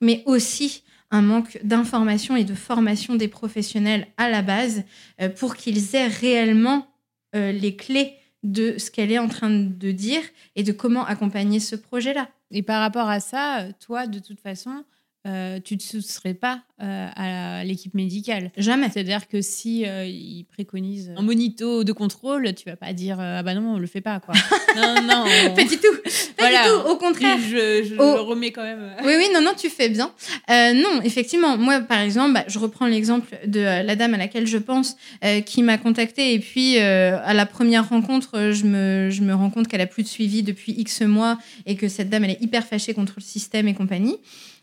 Mais 0.00 0.22
aussi 0.26 0.82
un 1.10 1.22
manque 1.22 1.58
d'information 1.62 2.36
et 2.36 2.44
de 2.44 2.54
formation 2.54 3.14
des 3.14 3.28
professionnels 3.28 4.08
à 4.16 4.28
la 4.28 4.42
base 4.42 4.82
euh, 5.20 5.28
pour 5.28 5.56
qu'ils 5.56 5.94
aient 5.94 6.08
réellement 6.08 6.86
les 7.34 7.76
clés 7.76 8.14
de 8.42 8.78
ce 8.78 8.90
qu'elle 8.90 9.12
est 9.12 9.18
en 9.18 9.28
train 9.28 9.50
de 9.50 9.92
dire 9.92 10.22
et 10.56 10.62
de 10.62 10.72
comment 10.72 11.04
accompagner 11.04 11.60
ce 11.60 11.76
projet-là. 11.76 12.30
Et 12.50 12.62
par 12.62 12.80
rapport 12.80 13.08
à 13.08 13.20
ça, 13.20 13.66
toi, 13.80 14.06
de 14.06 14.18
toute 14.18 14.40
façon, 14.40 14.84
euh, 15.28 15.58
tu 15.62 15.74
ne 15.74 15.78
te 15.78 15.84
soustrais 15.84 16.32
pas 16.32 16.60
euh, 16.80 17.08
à 17.14 17.64
l'équipe 17.64 17.92
médicale. 17.92 18.50
Jamais. 18.56 18.88
C'est-à-dire 18.90 19.28
que 19.28 19.42
si 19.42 19.84
euh, 19.84 20.06
ils 20.06 20.46
préconisent 20.50 21.12
un 21.16 21.22
monito 21.22 21.84
de 21.84 21.92
contrôle, 21.92 22.54
tu 22.54 22.68
vas 22.68 22.76
pas 22.76 22.94
dire 22.94 23.18
ah 23.20 23.42
bah 23.42 23.54
non 23.54 23.74
on 23.74 23.78
le 23.78 23.86
fait 23.86 24.00
pas 24.00 24.20
quoi. 24.20 24.34
non 24.76 25.02
non. 25.02 25.24
Pas 25.54 25.64
du 25.64 25.76
tout. 25.76 25.94
Pas 26.36 26.48
du 26.48 26.68
tout. 26.68 26.88
Au 26.90 26.96
contraire. 26.96 27.36
Je, 27.38 27.94
le 27.94 28.20
remets 28.20 28.52
quand 28.52 28.62
même. 28.62 28.92
oui 29.04 29.14
oui 29.18 29.26
non 29.34 29.42
non 29.42 29.52
tu 29.56 29.68
fais 29.68 29.88
bien. 29.88 30.12
non 30.48 31.02
effectivement 31.02 31.58
moi 31.58 31.80
par 31.80 32.00
exemple 32.00 32.32
bah, 32.32 32.44
je 32.46 32.58
reprends 32.58 32.86
l'exemple 32.86 33.36
de 33.46 33.60
la 33.60 33.96
dame 33.96 34.14
à 34.14 34.18
laquelle 34.18 34.46
je 34.46 34.58
pense 34.58 34.96
qui 35.44 35.62
m'a 35.62 35.78
contactée 35.78 36.32
et 36.32 36.38
puis 36.38 36.78
à 36.78 37.34
la 37.34 37.46
première 37.46 37.88
rencontre 37.88 38.52
je 38.52 38.64
me 38.64 39.10
je 39.10 39.22
me 39.22 39.34
rends 39.34 39.50
compte 39.50 39.68
qu'elle 39.68 39.80
a 39.80 39.86
plus 39.86 40.04
de 40.04 40.08
suivi 40.08 40.42
depuis 40.42 40.72
X 40.72 41.02
mois 41.02 41.38
et 41.66 41.76
que 41.76 41.88
cette 41.88 42.08
dame 42.08 42.24
elle 42.24 42.32
est 42.32 42.42
hyper 42.42 42.66
fâchée 42.66 42.94
contre 42.94 43.14
le 43.16 43.22
système 43.22 43.68
et 43.68 43.74
compagnie. 43.74 44.16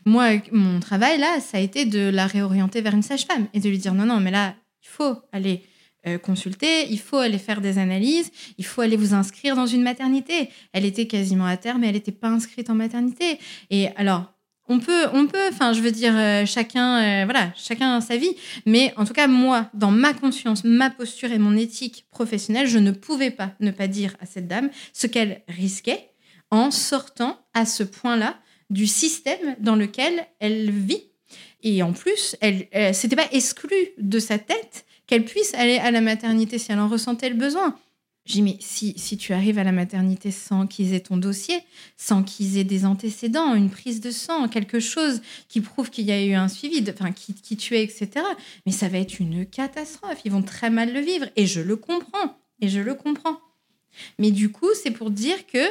Moi, 0.06 0.40
mon 0.52 0.78
travail 0.78 1.18
là, 1.18 1.40
ça 1.40 1.58
a 1.58 1.60
été 1.60 1.84
de 1.84 2.08
la 2.08 2.26
réorienter 2.26 2.80
vers 2.80 2.94
une 2.94 3.02
sage-femme 3.02 3.48
et 3.52 3.60
de 3.60 3.68
lui 3.68 3.78
dire 3.78 3.92
non, 3.92 4.06
non, 4.06 4.20
mais 4.20 4.30
là, 4.30 4.54
il 4.82 4.88
faut 4.88 5.16
aller 5.32 5.64
euh, 6.06 6.16
consulter, 6.16 6.86
il 6.88 7.00
faut 7.00 7.16
aller 7.16 7.38
faire 7.38 7.60
des 7.60 7.78
analyses, 7.78 8.30
il 8.56 8.64
faut 8.64 8.82
aller 8.82 8.96
vous 8.96 9.14
inscrire 9.14 9.56
dans 9.56 9.66
une 9.66 9.82
maternité. 9.82 10.48
Elle 10.72 10.84
était 10.84 11.08
quasiment 11.08 11.46
à 11.46 11.56
terme, 11.56 11.80
mais 11.80 11.88
elle 11.88 11.94
n'était 11.94 12.12
pas 12.12 12.28
inscrite 12.28 12.70
en 12.70 12.76
maternité. 12.76 13.40
Et 13.70 13.88
alors, 13.96 14.32
on 14.68 14.78
peut, 14.78 15.06
on 15.12 15.26
peut, 15.26 15.48
enfin, 15.50 15.72
je 15.72 15.80
veux 15.80 15.90
dire, 15.90 16.16
euh, 16.16 16.46
chacun, 16.46 16.98
euh, 17.02 17.24
voilà, 17.24 17.52
chacun 17.56 18.00
sa 18.00 18.16
vie. 18.16 18.34
Mais 18.64 18.94
en 18.96 19.04
tout 19.04 19.12
cas, 19.12 19.26
moi, 19.26 19.68
dans 19.74 19.90
ma 19.90 20.14
conscience, 20.14 20.62
ma 20.62 20.90
posture 20.90 21.32
et 21.32 21.38
mon 21.38 21.56
éthique 21.56 22.06
professionnelle, 22.12 22.68
je 22.68 22.78
ne 22.78 22.92
pouvais 22.92 23.32
pas 23.32 23.52
ne 23.58 23.72
pas 23.72 23.88
dire 23.88 24.16
à 24.20 24.26
cette 24.26 24.46
dame 24.46 24.70
ce 24.92 25.08
qu'elle 25.08 25.42
risquait 25.48 26.10
en 26.52 26.70
sortant 26.70 27.40
à 27.54 27.66
ce 27.66 27.82
point-là 27.82 28.36
du 28.70 28.86
système 28.86 29.56
dans 29.60 29.76
lequel 29.76 30.26
elle 30.38 30.70
vit. 30.70 31.04
Et 31.62 31.82
en 31.82 31.92
plus, 31.92 32.36
elle, 32.40 32.68
elle 32.70 32.94
c'était 32.94 33.16
pas 33.16 33.28
exclu 33.32 33.74
de 33.98 34.18
sa 34.18 34.38
tête 34.38 34.84
qu'elle 35.06 35.24
puisse 35.24 35.54
aller 35.54 35.78
à 35.78 35.90
la 35.90 36.00
maternité 36.00 36.58
si 36.58 36.72
elle 36.72 36.80
en 36.80 36.88
ressentait 36.88 37.28
le 37.28 37.36
besoin. 37.36 37.78
J'ai 38.26 38.34
dit, 38.34 38.42
mais 38.42 38.56
si, 38.60 38.92
si 38.96 39.16
tu 39.16 39.32
arrives 39.32 39.58
à 39.58 39.62
la 39.62 39.70
maternité 39.70 40.32
sans 40.32 40.66
qu'ils 40.66 40.94
aient 40.94 41.00
ton 41.00 41.16
dossier, 41.16 41.60
sans 41.96 42.24
qu'ils 42.24 42.58
aient 42.58 42.64
des 42.64 42.84
antécédents, 42.84 43.54
une 43.54 43.70
prise 43.70 44.00
de 44.00 44.10
sang, 44.10 44.48
quelque 44.48 44.80
chose 44.80 45.22
qui 45.48 45.60
prouve 45.60 45.90
qu'il 45.90 46.06
y 46.06 46.12
a 46.12 46.24
eu 46.24 46.34
un 46.34 46.48
suivi, 46.48 46.82
de, 46.82 46.90
enfin, 46.90 47.12
qui, 47.12 47.34
qui 47.34 47.56
tuait, 47.56 47.84
etc., 47.84 48.26
mais 48.66 48.72
ça 48.72 48.88
va 48.88 48.98
être 48.98 49.20
une 49.20 49.46
catastrophe. 49.46 50.18
Ils 50.24 50.32
vont 50.32 50.42
très 50.42 50.70
mal 50.70 50.92
le 50.92 50.98
vivre. 50.98 51.26
Et 51.36 51.46
je 51.46 51.60
le 51.60 51.76
comprends. 51.76 52.36
Et 52.60 52.68
je 52.68 52.80
le 52.80 52.94
comprends. 52.94 53.38
Mais 54.18 54.32
du 54.32 54.50
coup, 54.50 54.70
c'est 54.82 54.90
pour 54.90 55.12
dire 55.12 55.46
que, 55.46 55.64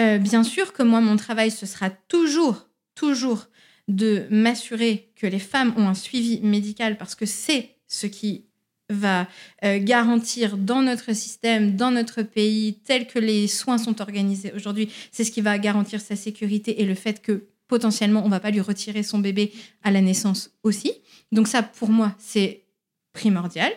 euh, 0.00 0.18
bien 0.18 0.42
sûr 0.42 0.72
que 0.72 0.82
moi, 0.82 1.00
mon 1.00 1.16
travail, 1.16 1.50
ce 1.50 1.66
sera 1.66 1.90
toujours, 1.90 2.68
toujours 2.94 3.46
de 3.88 4.26
m'assurer 4.30 5.12
que 5.16 5.26
les 5.26 5.38
femmes 5.38 5.74
ont 5.76 5.88
un 5.88 5.94
suivi 5.94 6.40
médical 6.40 6.96
parce 6.96 7.14
que 7.14 7.26
c'est 7.26 7.76
ce 7.86 8.06
qui 8.06 8.46
va 8.90 9.28
euh, 9.64 9.78
garantir 9.80 10.56
dans 10.56 10.82
notre 10.82 11.14
système, 11.14 11.76
dans 11.76 11.90
notre 11.90 12.22
pays, 12.22 12.80
tel 12.84 13.06
que 13.06 13.18
les 13.18 13.46
soins 13.48 13.78
sont 13.78 14.00
organisés 14.00 14.52
aujourd'hui, 14.54 14.90
c'est 15.10 15.24
ce 15.24 15.30
qui 15.30 15.40
va 15.40 15.58
garantir 15.58 16.00
sa 16.00 16.16
sécurité 16.16 16.82
et 16.82 16.84
le 16.84 16.94
fait 16.94 17.22
que 17.22 17.46
potentiellement 17.66 18.22
on 18.24 18.28
va 18.28 18.40
pas 18.40 18.50
lui 18.50 18.60
retirer 18.60 19.02
son 19.02 19.18
bébé 19.18 19.52
à 19.82 19.90
la 19.90 20.00
naissance 20.00 20.50
aussi. 20.62 20.92
Donc 21.32 21.48
ça, 21.48 21.62
pour 21.62 21.88
moi, 21.88 22.14
c'est 22.18 22.64
primordial. 23.12 23.72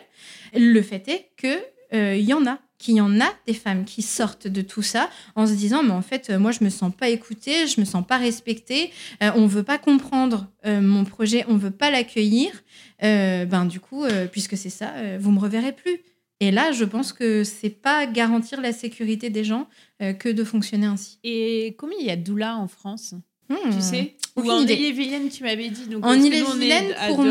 Le 0.54 0.82
fait 0.82 1.08
est 1.08 1.30
que 1.36 1.58
euh, 1.94 2.16
y 2.16 2.32
en 2.34 2.46
a 2.46 2.58
qu'il 2.78 2.94
y 2.94 3.00
en 3.00 3.20
a 3.20 3.28
des 3.46 3.54
femmes 3.54 3.84
qui 3.84 4.02
sortent 4.02 4.46
de 4.46 4.62
tout 4.62 4.82
ça 4.82 5.10
en 5.34 5.46
se 5.46 5.52
disant 5.52 5.82
mais 5.82 5.92
en 5.92 6.02
fait 6.02 6.30
moi 6.30 6.52
je 6.52 6.62
me 6.64 6.70
sens 6.70 6.92
pas 6.94 7.08
écoutée, 7.08 7.66
je 7.66 7.80
me 7.80 7.84
sens 7.84 8.06
pas 8.06 8.16
respectée, 8.18 8.92
euh, 9.22 9.30
on 9.34 9.46
veut 9.46 9.64
pas 9.64 9.78
comprendre 9.78 10.46
euh, 10.64 10.80
mon 10.80 11.04
projet, 11.04 11.44
on 11.48 11.56
veut 11.56 11.70
pas 11.70 11.90
l'accueillir, 11.90 12.52
euh, 13.02 13.44
ben 13.44 13.64
du 13.64 13.80
coup 13.80 14.04
puisque 14.30 14.56
c'est 14.56 14.70
ça, 14.70 14.92
vous 15.18 15.30
me 15.30 15.40
reverrez 15.40 15.72
plus. 15.72 16.00
Et 16.40 16.52
là, 16.52 16.70
je 16.70 16.84
pense 16.84 17.12
que 17.12 17.42
c'est 17.42 17.70
pas 17.70 18.06
garantir 18.06 18.60
la 18.60 18.72
sécurité 18.72 19.28
des 19.28 19.42
gens 19.42 19.66
que 19.98 20.28
de 20.28 20.44
fonctionner 20.44 20.86
ainsi. 20.86 21.18
Et 21.24 21.74
combien 21.78 21.98
il 21.98 22.06
y 22.06 22.10
a 22.10 22.16
de 22.16 22.22
doula 22.22 22.56
en 22.56 22.68
France? 22.68 23.14
Hmm. 23.48 23.70
Tu 23.72 23.80
sais 23.80 24.14
Ou 24.36 24.42
en. 24.50 24.60
Ille-et-Vilaine, 24.62 25.28
tu 25.30 25.42
m'avais 25.42 25.68
dit. 25.70 25.86
Donc, 25.86 26.04
En 26.04 26.12
Ille-et-Vilaine, 26.14 26.94
pour 27.08 27.22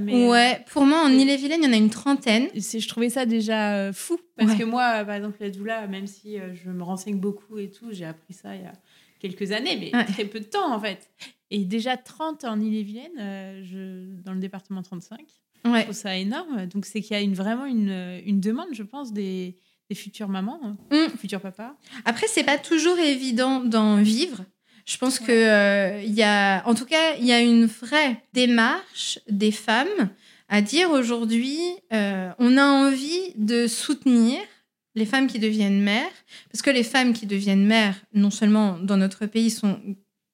mais 0.00 0.28
Ouais, 0.28 0.64
pour 0.70 0.84
moi 0.84 1.02
en 1.04 1.08
Ille-et-Vilaine, 1.10 1.60
il 1.62 1.66
y 1.66 1.68
en 1.70 1.72
a 1.72 1.76
une 1.76 1.90
trentaine. 1.90 2.48
c'est- 2.60 2.80
je 2.80 2.88
trouvais 2.88 3.08
ça 3.08 3.24
déjà 3.26 3.74
euh, 3.76 3.92
fou. 3.92 4.18
Parce 4.36 4.52
Ouais. 4.52 4.58
que 4.58 4.64
moi, 4.64 5.00
euh, 5.00 5.04
par 5.04 5.14
exemple, 5.14 5.36
la 5.40 5.50
doula, 5.50 5.86
même 5.86 6.06
si 6.06 6.38
euh, 6.38 6.54
je 6.54 6.70
me 6.70 6.82
renseigne 6.82 7.18
beaucoup 7.18 7.58
et 7.58 7.70
tout, 7.70 7.86
j'ai 7.90 8.04
appris 8.04 8.34
ça 8.34 8.54
il 8.54 8.62
y 8.62 8.66
a 8.66 8.72
quelques 9.20 9.52
années, 9.52 9.76
mais 9.80 9.96
Ouais. 9.96 10.04
très 10.04 10.24
peu 10.24 10.40
de 10.40 10.44
temps 10.44 10.72
en 10.74 10.80
fait. 10.80 11.08
Et 11.50 11.64
déjà 11.64 11.96
30 11.96 12.44
en 12.44 12.60
Ille-et-Vilaine, 12.60 13.12
euh, 13.18 13.62
je... 13.64 14.22
dans 14.22 14.32
le 14.32 14.40
département 14.40 14.82
35. 14.82 15.20
Ouais. 15.64 15.78
Je 15.78 15.82
trouve 15.84 15.94
ça 15.94 16.16
énorme. 16.18 16.66
Donc 16.66 16.84
c'est 16.86 17.00
qu'il 17.00 17.14
y 17.16 17.18
a 17.18 17.22
une, 17.22 17.34
vraiment 17.34 17.64
une, 17.66 18.20
une 18.26 18.40
demande, 18.40 18.68
je 18.72 18.82
pense, 18.82 19.12
des, 19.12 19.56
des 19.88 19.94
futures 19.94 20.28
mamans, 20.28 20.60
hein, 20.64 20.76
Mm. 20.90 21.16
futurs 21.18 21.40
papas. 21.40 21.76
Après, 22.04 22.26
c'est 22.28 22.44
pas 22.44 22.58
toujours 22.58 22.98
évident 22.98 23.60
d'en 23.60 23.96
vivre. 24.02 24.44
Je 24.84 24.96
pense 24.98 25.18
que 25.18 25.32
euh, 25.32 26.02
il 26.02 26.14
y 26.14 26.22
a, 26.22 26.62
en 26.66 26.74
tout 26.74 26.86
cas, 26.86 27.14
il 27.18 27.26
y 27.26 27.32
a 27.32 27.40
une 27.40 27.66
vraie 27.66 28.22
démarche 28.32 29.18
des 29.28 29.52
femmes 29.52 30.10
à 30.48 30.60
dire 30.60 30.90
aujourd'hui, 30.90 31.58
euh, 31.94 32.30
on 32.38 32.58
a 32.58 32.64
envie 32.64 33.32
de 33.36 33.66
soutenir 33.66 34.38
les 34.94 35.06
femmes 35.06 35.26
qui 35.26 35.38
deviennent 35.38 35.80
mères, 35.80 36.12
parce 36.50 36.60
que 36.60 36.68
les 36.68 36.82
femmes 36.82 37.14
qui 37.14 37.24
deviennent 37.24 37.64
mères, 37.64 37.96
non 38.12 38.30
seulement 38.30 38.78
dans 38.78 38.98
notre 38.98 39.24
pays, 39.24 39.50
sont 39.50 39.80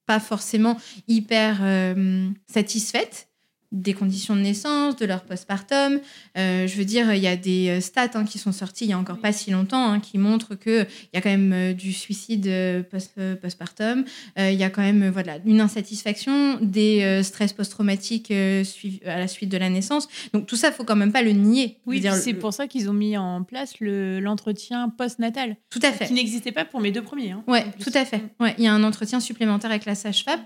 pas 0.06 0.18
forcément 0.18 0.76
hyper 1.06 1.58
euh, 1.62 2.28
satisfaites 2.52 3.27
des 3.70 3.92
conditions 3.92 4.34
de 4.34 4.40
naissance, 4.40 4.96
de 4.96 5.04
leur 5.04 5.24
postpartum. 5.24 6.00
Euh, 6.38 6.66
je 6.66 6.76
veux 6.76 6.86
dire, 6.86 7.12
il 7.12 7.20
y 7.22 7.26
a 7.26 7.36
des 7.36 7.68
euh, 7.68 7.80
stats 7.82 8.10
hein, 8.14 8.24
qui 8.24 8.38
sont 8.38 8.50
sorties 8.52 8.84
il 8.86 8.90
y 8.90 8.92
a 8.94 8.98
encore 8.98 9.18
pas 9.18 9.32
si 9.32 9.50
longtemps 9.50 9.92
hein, 9.92 10.00
qui 10.00 10.16
montrent 10.16 10.54
que 10.54 10.84
il 10.84 11.08
y 11.14 11.18
a 11.18 11.20
quand 11.20 11.28
même 11.28 11.52
euh, 11.52 11.72
du 11.74 11.92
suicide 11.92 12.46
euh, 12.46 12.82
post- 12.82 13.12
euh, 13.18 13.36
postpartum. 13.36 14.04
Euh, 14.38 14.50
Il 14.50 14.58
y 14.58 14.64
a 14.64 14.70
quand 14.70 14.80
même 14.80 15.10
voilà 15.10 15.36
une 15.44 15.60
insatisfaction, 15.60 16.58
des 16.62 17.22
stress 17.22 17.52
post-traumatiques 17.52 18.30
à 18.30 19.18
la 19.18 19.28
suite 19.28 19.50
de 19.50 19.58
la 19.58 19.68
naissance. 19.68 20.08
Donc 20.32 20.46
tout 20.46 20.56
ça, 20.56 20.72
faut 20.72 20.84
quand 20.84 20.96
même 20.96 21.12
pas 21.12 21.22
le 21.22 21.32
nier. 21.32 21.78
Oui, 21.86 22.00
c'est 22.22 22.32
le- 22.32 22.38
pour 22.38 22.54
ça 22.54 22.66
qu'ils 22.68 22.88
ont 22.88 22.94
mis 22.94 23.16
en 23.18 23.42
place 23.42 23.80
le- 23.80 24.18
l'entretien 24.20 24.88
post-natal, 24.88 25.56
tout 25.70 25.80
à 25.82 25.92
fait. 25.92 26.06
qui 26.06 26.14
n'existait 26.14 26.52
pas 26.52 26.64
pour 26.64 26.80
mes 26.80 26.90
deux 26.90 27.02
premiers. 27.02 27.32
hein, 27.32 27.44
plus. 27.46 27.84
tout 27.84 27.92
à 27.98 28.04
fait. 28.06 28.22
Ouais, 28.40 28.54
il 28.56 28.64
y 28.64 28.66
a 28.66 28.72
un 28.72 28.82
entretien 28.82 29.20
supplémentaire 29.20 29.70
avec 29.70 29.84
la 29.84 29.94
sage-femme. 29.94 30.40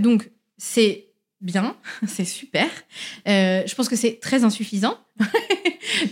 Donc, 0.00 0.30
c'est 0.58 1.05
bien, 1.40 1.76
c'est 2.06 2.24
super. 2.24 2.66
Euh, 3.28 3.62
je 3.66 3.74
pense 3.74 3.88
que 3.88 3.96
c'est 3.96 4.18
très 4.20 4.44
insuffisant. 4.44 4.96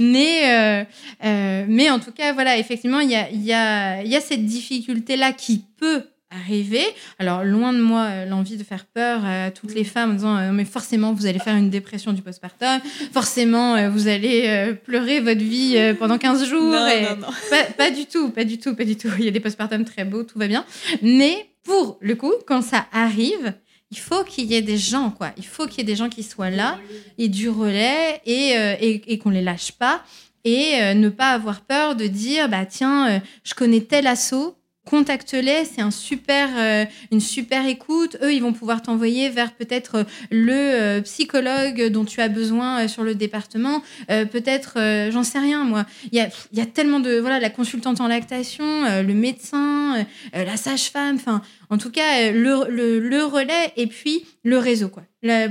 mais, 0.00 0.50
euh, 0.50 0.84
euh, 1.24 1.64
mais 1.68 1.90
en 1.90 2.00
tout 2.00 2.12
cas, 2.12 2.32
voilà, 2.32 2.58
effectivement, 2.58 3.00
il 3.00 3.10
y 3.10 3.14
a, 3.16 3.30
y 3.30 3.52
a, 3.52 4.02
y 4.02 4.16
a 4.16 4.20
cette 4.20 4.44
difficulté-là 4.44 5.32
qui 5.32 5.64
peut 5.78 6.04
arriver. 6.30 6.82
Alors, 7.20 7.44
loin 7.44 7.72
de 7.72 7.78
moi 7.80 8.24
l'envie 8.24 8.56
de 8.56 8.64
faire 8.64 8.86
peur 8.86 9.24
à 9.24 9.50
toutes 9.52 9.72
les 9.72 9.84
femmes 9.84 10.10
en 10.10 10.14
disant 10.14 10.52
mais 10.52 10.64
forcément 10.64 11.12
vous 11.12 11.26
allez 11.26 11.38
faire 11.38 11.54
une 11.54 11.70
dépression 11.70 12.12
du 12.12 12.22
postpartum, 12.22 12.80
forcément 13.12 13.88
vous 13.88 14.08
allez 14.08 14.74
pleurer 14.84 15.20
votre 15.20 15.42
vie 15.42 15.76
pendant 15.96 16.18
15 16.18 16.44
jours. 16.48 16.72
Non, 16.72 16.86
et- 16.88 17.02
non, 17.02 17.16
non. 17.18 17.26
pas, 17.50 17.64
pas 17.76 17.90
du 17.92 18.06
tout, 18.06 18.30
pas 18.30 18.42
du 18.44 18.58
tout, 18.58 18.74
pas 18.74 18.84
du 18.84 18.96
tout. 18.96 19.10
Il 19.20 19.24
y 19.26 19.28
a 19.28 19.30
des 19.30 19.38
postpartums 19.38 19.84
très 19.84 20.04
beaux, 20.04 20.24
tout 20.24 20.38
va 20.40 20.48
bien. 20.48 20.64
Mais 21.02 21.46
pour 21.62 21.98
le 22.00 22.16
coup, 22.16 22.32
quand 22.48 22.62
ça 22.62 22.86
arrive, 22.92 23.54
il 23.90 23.98
faut 23.98 24.24
qu'il 24.24 24.46
y 24.46 24.54
ait 24.54 24.62
des 24.62 24.76
gens, 24.76 25.10
quoi. 25.10 25.30
Il 25.36 25.46
faut 25.46 25.66
qu'il 25.66 25.78
y 25.78 25.80
ait 25.82 25.84
des 25.84 25.96
gens 25.96 26.08
qui 26.08 26.22
soient 26.22 26.50
là 26.50 26.78
et 27.18 27.28
du 27.28 27.48
relais 27.48 28.20
et, 28.26 28.56
euh, 28.56 28.74
et, 28.80 29.18
qu'on 29.18 29.30
les 29.30 29.42
lâche 29.42 29.72
pas 29.72 30.02
et 30.44 30.74
euh, 30.82 30.94
ne 30.94 31.08
pas 31.08 31.30
avoir 31.30 31.60
peur 31.60 31.96
de 31.96 32.06
dire 32.06 32.48
bah 32.48 32.66
tiens, 32.66 33.08
euh, 33.08 33.20
je 33.44 33.54
connais 33.54 33.80
tel 33.80 34.06
assaut. 34.06 34.56
Contacte-les, 34.84 35.64
c'est 35.64 35.80
un 35.80 35.90
super, 35.90 36.50
euh, 36.58 36.84
une 37.10 37.20
super 37.20 37.66
écoute. 37.66 38.18
Eux, 38.22 38.34
ils 38.34 38.42
vont 38.42 38.52
pouvoir 38.52 38.82
t'envoyer 38.82 39.30
vers 39.30 39.52
peut-être 39.52 39.94
euh, 39.94 40.04
le 40.30 40.52
euh, 40.52 41.00
psychologue 41.00 41.88
dont 41.88 42.04
tu 42.04 42.20
as 42.20 42.28
besoin 42.28 42.84
euh, 42.84 42.88
sur 42.88 43.02
le 43.02 43.14
département. 43.14 43.82
Peut-être, 44.08 45.10
j'en 45.10 45.22
sais 45.22 45.38
rien, 45.38 45.64
moi. 45.64 45.86
Il 46.12 46.18
y 46.18 46.20
a, 46.20 46.28
y 46.52 46.60
a 46.60 46.66
tellement 46.66 47.00
de. 47.00 47.18
Voilà, 47.18 47.40
la 47.40 47.50
consultante 47.50 48.00
en 48.00 48.08
lactation, 48.08 48.64
le 49.02 49.14
médecin, 49.14 50.04
la 50.32 50.56
sage-femme, 50.56 51.16
enfin, 51.16 51.42
en 51.70 51.78
tout 51.78 51.90
cas, 51.90 52.30
le, 52.30 52.68
le, 52.68 52.98
le 52.98 53.24
relais 53.24 53.72
et 53.76 53.86
puis 53.86 54.26
le 54.42 54.58
réseau, 54.58 54.88
quoi. 54.88 55.04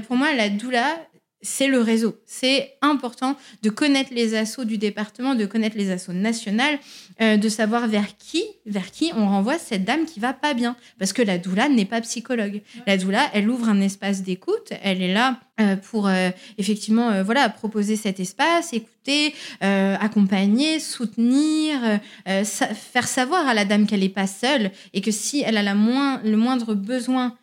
Pour 0.07 0.15
moi, 0.15 0.33
la 0.33 0.49
doula, 0.49 0.97
c'est 1.43 1.67
le 1.67 1.79
réseau. 1.81 2.17
C'est 2.25 2.73
important 2.81 3.37
de 3.61 3.69
connaître 3.69 4.11
les 4.13 4.33
assauts 4.33 4.63
du 4.63 4.77
département, 4.77 5.35
de 5.35 5.45
connaître 5.45 5.77
les 5.77 5.91
assauts 5.91 6.13
nationales, 6.13 6.79
euh, 7.21 7.37
de 7.37 7.49
savoir 7.49 7.87
vers 7.87 8.17
qui, 8.17 8.43
vers 8.65 8.89
qui 8.89 9.11
on 9.15 9.27
renvoie 9.27 9.59
cette 9.59 9.83
dame 9.85 10.05
qui 10.05 10.19
va 10.19 10.33
pas 10.33 10.53
bien. 10.55 10.75
Parce 10.97 11.13
que 11.13 11.21
la 11.21 11.37
doula 11.37 11.69
n'est 11.69 11.85
pas 11.85 12.01
psychologue. 12.01 12.61
La 12.87 12.97
doula, 12.97 13.29
elle 13.33 13.49
ouvre 13.49 13.69
un 13.69 13.81
espace 13.81 14.23
d'écoute. 14.23 14.69
Elle 14.81 15.01
est 15.01 15.13
là 15.13 15.39
euh, 15.59 15.75
pour 15.75 16.07
euh, 16.07 16.29
effectivement, 16.57 17.21
voilà, 17.23 17.49
proposer 17.49 17.95
cet 17.97 18.19
espace, 18.19 18.73
écouter, 18.73 19.35
accompagner, 19.61 20.79
soutenir, 20.79 21.99
sa- 22.25 22.73
faire 22.73 23.07
savoir 23.07 23.47
à 23.47 23.53
la 23.53 23.65
dame 23.65 23.85
qu'elle 23.85 23.99
n'est 23.99 24.09
pas 24.09 24.27
seule 24.27 24.71
et 24.93 25.01
que 25.01 25.11
si 25.11 25.41
elle 25.45 25.57
a 25.57 25.61
la 25.63 25.75
moins, 25.75 26.21
le 26.23 26.37
moindre 26.37 26.73
besoin, 26.73 27.35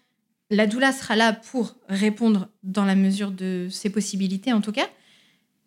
la 0.50 0.66
doula 0.66 0.92
sera 0.92 1.16
là 1.16 1.32
pour 1.32 1.76
répondre 1.88 2.48
dans 2.62 2.84
la 2.84 2.96
mesure 2.96 3.30
de 3.30 3.68
ses 3.70 3.90
possibilités 3.90 4.52
en 4.52 4.60
tout 4.60 4.72
cas, 4.72 4.88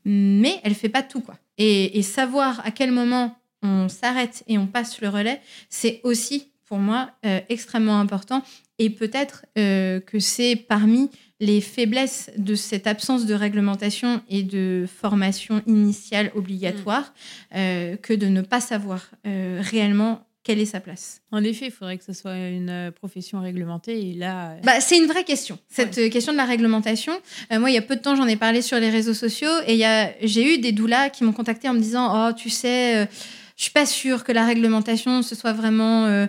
mais 0.05 0.59
elle 0.63 0.75
fait 0.75 0.89
pas 0.89 1.03
tout 1.03 1.21
quoi. 1.21 1.37
Et, 1.57 1.97
et 1.97 2.01
savoir 2.01 2.65
à 2.65 2.71
quel 2.71 2.91
moment 2.91 3.37
on 3.61 3.87
s'arrête 3.89 4.43
et 4.47 4.57
on 4.57 4.67
passe 4.67 5.01
le 5.01 5.09
relais, 5.09 5.41
c'est 5.69 6.01
aussi 6.03 6.53
pour 6.65 6.77
moi 6.77 7.11
euh, 7.25 7.39
extrêmement 7.49 7.99
important. 7.99 8.43
Et 8.79 8.89
peut-être 8.89 9.45
euh, 9.57 9.99
que 9.99 10.19
c'est 10.19 10.55
parmi 10.55 11.09
les 11.39 11.61
faiblesses 11.61 12.31
de 12.37 12.55
cette 12.55 12.87
absence 12.87 13.25
de 13.25 13.33
réglementation 13.33 14.21
et 14.29 14.43
de 14.43 14.87
formation 14.87 15.61
initiale 15.67 16.31
obligatoire 16.35 17.13
euh, 17.55 17.95
que 17.97 18.13
de 18.13 18.27
ne 18.27 18.41
pas 18.41 18.61
savoir 18.61 19.11
réellement 19.23 20.25
quelle 20.43 20.59
est 20.59 20.65
sa 20.65 20.81
place? 20.81 21.21
En 21.31 21.43
effet, 21.43 21.67
il 21.67 21.71
faudrait 21.71 21.97
que 21.97 22.03
ce 22.03 22.13
soit 22.13 22.35
une 22.35 22.69
euh, 22.69 22.91
profession 22.91 23.41
réglementée. 23.41 24.09
Et 24.09 24.13
là, 24.13 24.51
euh, 24.51 24.59
bah, 24.63 24.81
c'est 24.81 24.97
une 24.97 25.07
vraie 25.07 25.23
question, 25.23 25.57
cette 25.69 25.97
euh, 25.97 26.09
question 26.09 26.33
de 26.33 26.37
la 26.37 26.45
réglementation. 26.45 27.13
moi, 27.51 27.69
il 27.69 27.73
y 27.73 27.77
a 27.77 27.81
peu 27.81 27.95
de 27.95 28.01
temps, 28.01 28.15
j'en 28.15 28.27
ai 28.27 28.35
parlé 28.35 28.61
sur 28.61 28.79
les 28.79 28.89
réseaux 28.89 29.13
sociaux 29.13 29.51
et 29.67 29.83
j'ai 30.21 30.53
eu 30.53 30.57
des 30.57 30.71
doulas 30.71 31.09
qui 31.09 31.23
m'ont 31.23 31.31
contacté 31.31 31.69
en 31.69 31.73
me 31.73 31.79
disant 31.79 32.11
Oh, 32.13 32.33
tu 32.33 32.49
sais, 32.49 33.07
je 33.55 33.63
suis 33.63 33.71
pas 33.71 33.85
sûre 33.85 34.23
que 34.23 34.31
la 34.31 34.45
réglementation, 34.45 35.21
ce 35.21 35.35
soit 35.35 35.53
vraiment 35.53 36.27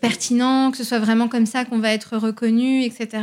pertinent, 0.00 0.70
que 0.70 0.76
ce 0.76 0.84
soit 0.84 0.98
vraiment 0.98 1.28
comme 1.28 1.46
ça 1.46 1.64
qu'on 1.64 1.78
va 1.78 1.92
être 1.92 2.16
reconnu, 2.16 2.82
etc. 2.82 3.22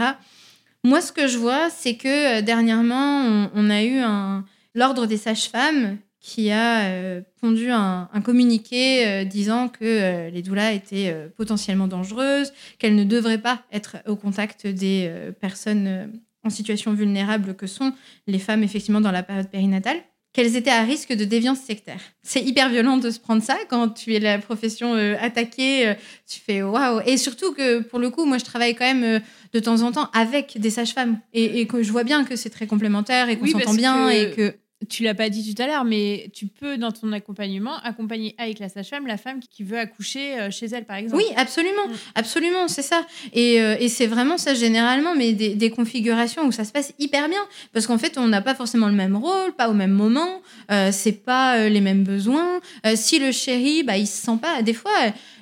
Moi, 0.84 1.00
ce 1.02 1.12
que 1.12 1.28
je 1.28 1.38
vois, 1.38 1.70
c'est 1.70 1.96
que 1.96 2.42
dernièrement, 2.42 3.22
on, 3.22 3.52
on, 3.56 3.70
a 3.70 3.84
eu 3.84 4.00
un 4.00 4.44
l'ordre 4.74 5.06
des 5.06 5.18
sages-femmes 5.18 5.98
qui 6.22 6.52
a 6.52 6.84
euh, 6.84 7.22
pondu 7.42 7.72
un, 7.72 8.08
communiqué 8.24 9.08
euh, 9.08 9.24
disant 9.26 9.68
que 9.68 9.80
euh, 9.82 10.30
les 10.30 10.44
doulas 10.44 10.72
étaient 10.72 11.14
potentiellement 11.36 11.88
dangereuses, 11.88 12.54
qu'elles 12.78 12.96
ne 12.96 13.04
devraient 13.04 13.42
pas 13.42 13.64
être 13.72 13.98
au 14.08 14.16
contact 14.16 14.68
des 14.68 15.12
personnes 15.40 16.12
en 16.44 16.50
situation 16.50 16.94
vulnérable 16.94 17.56
que 17.56 17.68
sont 17.68 17.94
les 18.28 18.40
femmes 18.40 18.64
effectivement 18.64 19.02
dans 19.02 19.12
la 19.12 19.24
période 19.24 19.50
périnatale 19.50 19.98
qu'elles 20.34 20.56
étaient 20.56 20.72
à 20.72 20.84
risque 20.84 21.12
de 21.12 21.26
déviance 21.26 21.60
sectaire. 21.60 22.00
C'est 22.24 22.42
hyper 22.42 22.70
violent 22.70 22.96
de 22.96 23.10
se 23.10 23.20
prendre 23.20 23.44
ça 23.44 23.58
quand 23.68 23.90
tu 23.90 24.16
es 24.16 24.20
la 24.20 24.40
profession 24.40 24.94
attaquée, 25.20 25.94
tu 26.26 26.40
fais 26.40 26.64
waouh. 26.64 27.02
Et 27.06 27.18
surtout 27.18 27.52
que 27.52 27.82
pour 27.82 28.00
le 28.00 28.10
coup, 28.10 28.24
moi 28.24 28.38
je 28.38 28.46
travaille 28.46 28.74
quand 28.74 28.86
même 28.86 29.22
de 29.52 29.60
temps 29.60 29.82
en 29.82 29.92
temps 29.92 30.10
avec 30.14 30.58
des 30.58 30.70
sages-femmes 30.70 31.20
et, 31.34 31.68
que 31.68 31.84
je 31.84 31.92
vois 31.92 32.06
bien 32.06 32.24
que 32.24 32.38
c'est 32.38 32.50
très 32.50 32.66
complémentaire 32.66 33.28
et 33.28 33.38
qu'on 33.38 33.48
s'entend 33.48 33.74
bien 33.74 34.08
et 34.08 34.32
que 34.32 34.56
tu 34.90 35.04
l'as 35.04 35.14
pas 35.14 35.30
dit 35.30 35.54
tout 35.54 35.62
à 35.62 35.68
l'heure, 35.68 35.84
mais 35.84 36.30
tu 36.34 36.48
peux, 36.48 36.78
dans 36.78 36.92
ton 36.92 37.12
accompagnement, 37.12 37.78
accompagner 37.84 38.36
avec 38.38 38.60
la 38.60 38.70
sage-femme 38.70 39.08
la 39.08 39.18
femme 39.18 39.40
qui 39.40 39.64
veut 39.64 39.78
accoucher 39.78 40.40
euh, 40.40 40.52
chez 40.52 40.68
elle, 40.68 40.86
par 40.86 40.98
exemple. 40.98 41.18
Oui, 41.18 41.26
absolument. 41.36 41.88
Mm. 41.88 41.96
Absolument, 42.16 42.68
c'est 42.68 42.82
ça. 42.82 43.06
Et, 43.34 43.62
euh, 43.62 43.76
et 43.80 43.90
c'est 43.90 44.08
vraiment 44.08 44.38
ça, 44.38 44.54
généralement, 44.54 45.16
mais 45.16 45.34
des, 45.34 45.56
des, 45.56 45.70
configurations 45.70 46.46
où 46.46 46.52
ça 46.52 46.66
se 46.66 46.72
passe 46.72 46.94
hyper 47.00 47.30
bien. 47.30 47.42
Parce 47.74 47.88
qu'en 47.88 47.98
fait, 47.98 48.18
on 48.18 48.28
n'a 48.28 48.42
pas 48.42 48.56
forcément 48.56 48.88
le 48.88 48.94
même 48.94 49.16
rôle, 49.16 49.54
pas 49.54 49.70
au 49.70 49.74
même 49.74 49.92
moment, 49.92 50.42
euh, 50.72 50.90
c'est 50.92 51.12
pas 51.12 51.58
euh, 51.58 51.70
les 51.70 51.82
mêmes 51.82 52.04
besoins. 52.04 52.60
si 52.96 53.20
le 53.20 53.32
chéri, 53.32 53.84
bah, 53.84 53.98
il 53.98 54.08
se 54.08 54.26
sent 54.26 54.38
pas. 54.42 54.62
Des 54.62 54.74
fois, 54.74 54.92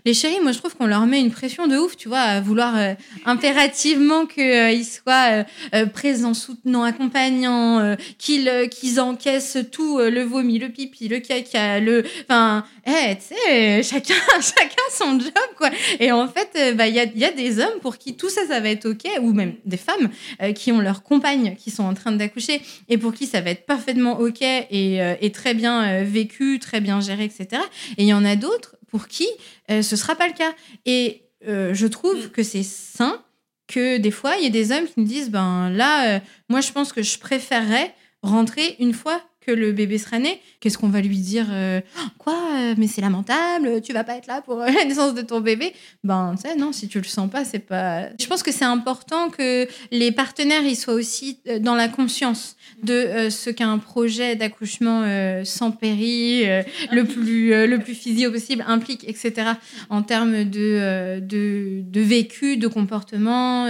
les 0.05 0.13
chéris, 0.13 0.39
moi, 0.41 0.51
je 0.51 0.57
trouve 0.57 0.75
qu'on 0.75 0.87
leur 0.87 1.05
met 1.05 1.19
une 1.19 1.31
pression 1.31 1.67
de 1.67 1.77
ouf, 1.77 1.97
tu 1.97 2.07
vois, 2.07 2.19
à 2.19 2.41
vouloir 2.41 2.75
euh, 2.77 2.93
impérativement 3.25 4.25
qu'ils 4.25 4.43
euh, 4.43 4.83
soient 4.83 5.45
euh, 5.73 5.85
présents, 5.87 6.33
soutenants, 6.33 6.83
accompagnants, 6.83 7.95
qu'ils 8.17 8.99
encaissent 8.99 9.57
tout, 9.71 9.99
le 9.99 10.23
vomi, 10.23 10.59
le 10.59 10.69
pipi, 10.69 11.07
le 11.07 11.19
caca, 11.19 11.79
le... 11.79 12.03
Enfin, 12.23 12.65
eh, 12.85 13.15
tu 13.15 13.35
sais, 13.35 13.83
chacun, 13.83 14.15
chacun 14.41 14.83
son 14.91 15.19
job, 15.19 15.31
quoi. 15.57 15.69
Et 15.99 16.11
en 16.11 16.27
fait, 16.27 16.75
bah, 16.75 16.87
il 16.87 16.95
y, 16.95 16.99
a, 16.99 17.05
y 17.05 17.25
a 17.25 17.31
des 17.31 17.59
hommes 17.59 17.79
pour 17.81 17.97
qui 17.97 18.15
tout 18.15 18.29
ça, 18.29 18.41
ça 18.47 18.59
va 18.59 18.69
être 18.69 18.87
OK, 18.87 19.05
ou 19.21 19.33
même 19.33 19.55
des 19.65 19.77
femmes 19.77 20.09
qui 20.55 20.71
ont 20.71 20.79
leur 20.79 21.03
compagne 21.03 21.55
qui 21.55 21.71
sont 21.71 21.83
en 21.83 21.93
train 21.93 22.11
d'accoucher, 22.11 22.61
et 22.87 22.97
pour 22.97 23.13
qui 23.13 23.25
ça 23.27 23.41
va 23.41 23.51
être 23.51 23.65
parfaitement 23.65 24.19
OK 24.19 24.41
et 24.41 25.31
très 25.33 25.53
bien 25.53 26.03
vécu, 26.03 26.59
très 26.59 26.81
bien 26.81 27.01
géré, 27.01 27.25
etc. 27.25 27.61
Et 27.97 28.03
il 28.03 28.07
y 28.07 28.13
en 28.13 28.25
a 28.25 28.35
d'autres 28.35 28.75
pour 28.89 29.07
qui 29.07 29.27
euh, 29.71 29.81
ce 29.81 29.95
sera 29.95 30.15
pas 30.15 30.27
le 30.27 30.33
cas. 30.33 30.53
Et 30.85 31.23
euh, 31.47 31.73
je 31.73 31.87
trouve 31.87 32.27
mm. 32.27 32.29
que 32.29 32.43
c'est 32.43 32.63
sain 32.63 33.23
que 33.67 33.97
des 33.97 34.11
fois, 34.11 34.35
il 34.37 34.43
y 34.43 34.47
ait 34.47 34.49
des 34.49 34.71
hommes 34.71 34.87
qui 34.87 34.99
me 34.99 35.05
disent, 35.05 35.29
ben 35.29 35.69
là, 35.69 36.15
euh, 36.15 36.19
moi, 36.49 36.61
je 36.61 36.71
pense 36.71 36.91
que 36.91 37.03
je 37.03 37.19
préférerais 37.19 37.93
rentrer 38.23 38.75
une 38.79 38.93
fois 38.93 39.21
que 39.45 39.51
le 39.51 39.71
bébé 39.71 39.97
sera 39.97 40.19
né, 40.19 40.41
qu'est-ce 40.59 40.77
qu'on 40.77 40.89
va 40.89 41.01
lui 41.01 41.17
dire 41.17 41.47
euh, 41.49 41.81
Quoi 42.17 42.37
euh, 42.57 42.75
Mais 42.77 42.87
c'est 42.87 43.01
lamentable, 43.01 43.81
tu 43.81 43.93
vas 43.93 44.03
pas 44.03 44.17
être 44.17 44.27
là 44.27 44.41
pour 44.41 44.61
euh, 44.61 44.65
la 44.71 44.85
naissance 44.85 45.13
de 45.13 45.21
ton 45.21 45.39
bébé. 45.39 45.73
Ben, 46.03 46.35
tu 46.35 46.49
sais, 46.49 46.55
non, 46.55 46.71
si 46.71 46.87
tu 46.87 46.97
le 46.97 47.05
sens 47.05 47.29
pas, 47.29 47.45
c'est 47.45 47.59
pas. 47.59 48.07
Je 48.19 48.27
pense 48.27 48.43
que 48.43 48.51
c'est 48.51 48.65
important 48.65 49.29
que 49.29 49.67
les 49.91 50.11
partenaires 50.11 50.63
ils 50.63 50.75
soient 50.75 50.93
aussi 50.93 51.39
dans 51.61 51.75
la 51.75 51.87
conscience 51.87 52.57
de 52.83 53.29
ce 53.29 53.49
qu'un 53.49 53.77
projet 53.77 54.35
d'accouchement 54.35 55.03
sans 55.43 55.71
péri, 55.71 56.43
le 56.91 57.03
plus 57.03 57.49
le 57.49 57.77
plus 57.77 57.93
physio 57.93 58.31
possible 58.31 58.63
implique, 58.67 59.07
etc. 59.07 59.51
En 59.89 60.01
termes 60.01 60.43
de, 60.43 61.19
de, 61.19 61.81
de 61.83 62.01
vécu, 62.01 62.57
de 62.57 62.67
comportement, 62.67 63.67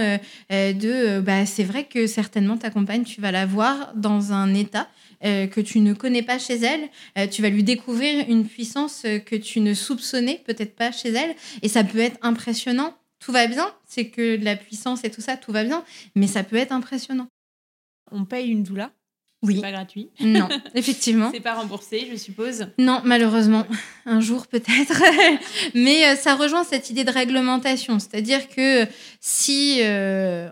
de 0.50 1.20
bah, 1.20 1.46
c'est 1.46 1.64
vrai 1.64 1.84
que 1.84 2.06
certainement 2.06 2.56
ta 2.56 2.70
compagne, 2.70 3.04
tu 3.04 3.20
vas 3.20 3.32
la 3.32 3.46
voir 3.46 3.92
dans 3.94 4.32
un 4.32 4.54
état 4.54 4.88
euh, 5.22 5.46
que 5.46 5.60
tu 5.60 5.80
ne 5.80 5.92
connais 5.92 6.22
pas 6.22 6.38
chez 6.38 6.54
elle. 6.54 6.88
Euh, 7.18 7.26
tu 7.26 7.42
vas 7.42 7.50
lui 7.50 7.62
découvrir 7.62 8.24
une 8.26 8.46
puissance 8.46 9.02
euh, 9.04 9.18
que 9.18 9.36
tu 9.36 9.60
ne 9.60 9.74
soupçonnais 9.74 10.42
peut-être 10.46 10.74
pas 10.74 10.92
chez 10.92 11.10
elle. 11.10 11.34
Et 11.60 11.68
ça 11.68 11.84
peut 11.84 11.98
être 11.98 12.16
impressionnant. 12.22 12.96
Tout 13.18 13.32
va 13.32 13.46
bien, 13.46 13.70
c'est 13.86 14.06
que 14.06 14.36
de 14.36 14.44
la 14.46 14.56
puissance 14.56 15.04
et 15.04 15.10
tout 15.10 15.20
ça, 15.20 15.36
tout 15.36 15.52
va 15.52 15.62
bien, 15.62 15.84
mais 16.14 16.26
ça 16.26 16.42
peut 16.42 16.56
être 16.56 16.72
impressionnant. 16.72 17.28
On 18.10 18.24
paye 18.24 18.48
une 18.48 18.62
doula 18.62 18.92
oui. 19.42 19.54
C'est 19.54 19.62
pas 19.62 19.72
gratuit. 19.72 20.10
Non, 20.20 20.50
effectivement. 20.74 21.30
c'est 21.32 21.40
pas 21.40 21.54
remboursé, 21.54 22.06
je 22.10 22.16
suppose. 22.16 22.66
Non, 22.78 23.00
malheureusement. 23.06 23.66
Un 24.04 24.20
jour 24.20 24.46
peut-être. 24.46 25.02
Mais 25.74 26.14
ça 26.16 26.34
rejoint 26.34 26.62
cette 26.62 26.90
idée 26.90 27.04
de 27.04 27.10
réglementation. 27.10 27.98
C'est-à-dire 27.98 28.50
que 28.50 28.86
si 29.18 29.80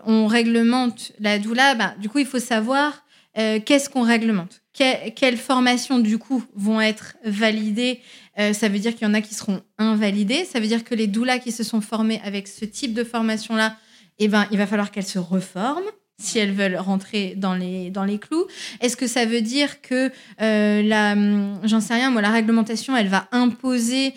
on 0.07 0.25
réglemente 0.25 1.11
la 1.19 1.37
doula, 1.37 1.75
bah, 1.75 1.93
du 1.99 2.09
coup, 2.09 2.17
il 2.17 2.25
faut 2.25 2.39
savoir 2.39 3.03
euh, 3.39 3.59
qu'est-ce 3.63 3.89
qu'on 3.89 4.03
réglemente? 4.03 4.61
Quelles 4.73 5.37
formations, 5.37 5.99
du 5.99 6.17
coup, 6.17 6.43
vont 6.55 6.79
être 6.79 7.15
validées? 7.25 7.99
Euh, 8.39 8.53
Ça 8.53 8.69
veut 8.69 8.79
dire 8.79 8.93
qu'il 8.95 9.07
y 9.07 9.09
en 9.09 9.13
a 9.13 9.21
qui 9.21 9.33
seront 9.33 9.61
invalidées. 9.77 10.45
Ça 10.45 10.59
veut 10.59 10.67
dire 10.67 10.83
que 10.83 10.95
les 10.95 11.07
doulas 11.07 11.39
qui 11.39 11.51
se 11.51 11.63
sont 11.63 11.81
formées 11.81 12.21
avec 12.23 12.47
ce 12.47 12.65
type 12.65 12.93
de 12.93 13.03
formation-là, 13.03 13.75
eh 14.19 14.27
ben, 14.27 14.45
il 14.51 14.57
va 14.57 14.67
falloir 14.67 14.91
qu'elles 14.91 15.05
se 15.05 15.19
reforment 15.19 15.89
si 16.21 16.37
elles 16.37 16.51
veulent 16.51 16.75
rentrer 16.75 17.33
dans 17.37 17.55
les, 17.55 17.91
dans 17.91 18.03
les 18.03 18.19
clous. 18.19 18.45
Est-ce 18.81 18.97
que 18.97 19.07
ça 19.07 19.25
veut 19.25 19.41
dire 19.41 19.81
que 19.81 20.11
euh, 20.41 20.81
la, 20.83 21.13
hum, 21.13 21.59
j'en 21.63 21.79
sais 21.79 21.93
rien, 21.93 22.09
moi, 22.09 22.21
la 22.21 22.29
réglementation, 22.29 22.95
elle 22.97 23.07
va 23.07 23.27
imposer, 23.31 24.13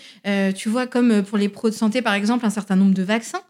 tu 0.57 0.69
vois, 0.69 0.89
comme 0.89 1.23
pour 1.23 1.39
les 1.39 1.49
pros 1.49 1.71
de 1.71 1.75
santé, 1.75 2.03
par 2.03 2.15
exemple, 2.15 2.45
un 2.45 2.51
certain 2.51 2.75
nombre 2.75 2.95
de 2.95 3.05
vaccins? 3.05 3.43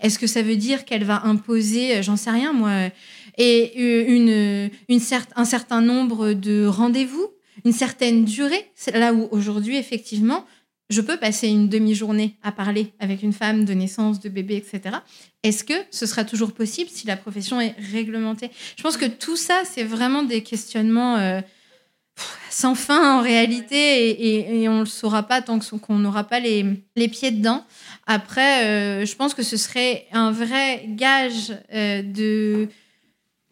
Est-ce 0.00 0.18
que 0.18 0.26
ça 0.26 0.42
veut 0.42 0.56
dire 0.56 0.84
qu'elle 0.84 1.04
va 1.04 1.22
imposer, 1.24 2.02
j'en 2.02 2.16
sais 2.16 2.30
rien, 2.30 2.52
moi, 2.52 2.90
et 3.36 3.72
euh, 3.78 4.04
une, 4.08 4.70
une 4.88 5.00
un 5.36 5.44
certain 5.44 5.80
nombre 5.80 6.32
de 6.32 6.66
rendez-vous, 6.66 7.28
une 7.64 7.72
certaine 7.72 8.24
durée. 8.24 8.70
C'est 8.74 8.96
là 8.96 9.12
où 9.12 9.28
aujourd'hui, 9.30 9.76
effectivement, 9.76 10.44
je 10.88 11.00
peux 11.00 11.16
passer 11.16 11.48
une 11.48 11.68
demi-journée 11.68 12.36
à 12.42 12.52
parler 12.52 12.92
avec 13.00 13.22
une 13.22 13.32
femme 13.32 13.64
de 13.64 13.74
naissance, 13.74 14.20
de 14.20 14.28
bébé, 14.28 14.56
etc. 14.56 14.96
Est-ce 15.42 15.64
que 15.64 15.74
ce 15.90 16.06
sera 16.06 16.24
toujours 16.24 16.52
possible 16.52 16.88
si 16.90 17.06
la 17.06 17.16
profession 17.16 17.60
est 17.60 17.74
réglementée? 17.92 18.50
Je 18.76 18.82
pense 18.82 18.96
que 18.96 19.06
tout 19.06 19.36
ça, 19.36 19.62
c'est 19.64 19.82
vraiment 19.82 20.22
des 20.22 20.42
questionnements 20.42 21.16
euh, 21.16 21.40
sans 22.50 22.76
fin 22.76 23.18
en 23.18 23.20
réalité 23.20 24.60
et, 24.60 24.68
on 24.68 24.76
ne 24.76 24.80
le 24.80 24.86
saura 24.86 25.24
pas 25.24 25.42
tant 25.42 25.58
qu'on 25.58 25.98
n'aura 25.98 26.24
pas 26.24 26.38
les, 26.40 26.64
les, 26.94 27.08
pieds 27.08 27.32
dedans. 27.32 27.64
Après, 28.06 28.64
euh, 28.64 29.04
je 29.04 29.16
pense 29.16 29.34
que 29.34 29.42
ce 29.42 29.56
serait 29.56 30.06
un 30.12 30.30
vrai 30.30 30.84
gage 30.88 31.52
de 31.72 32.68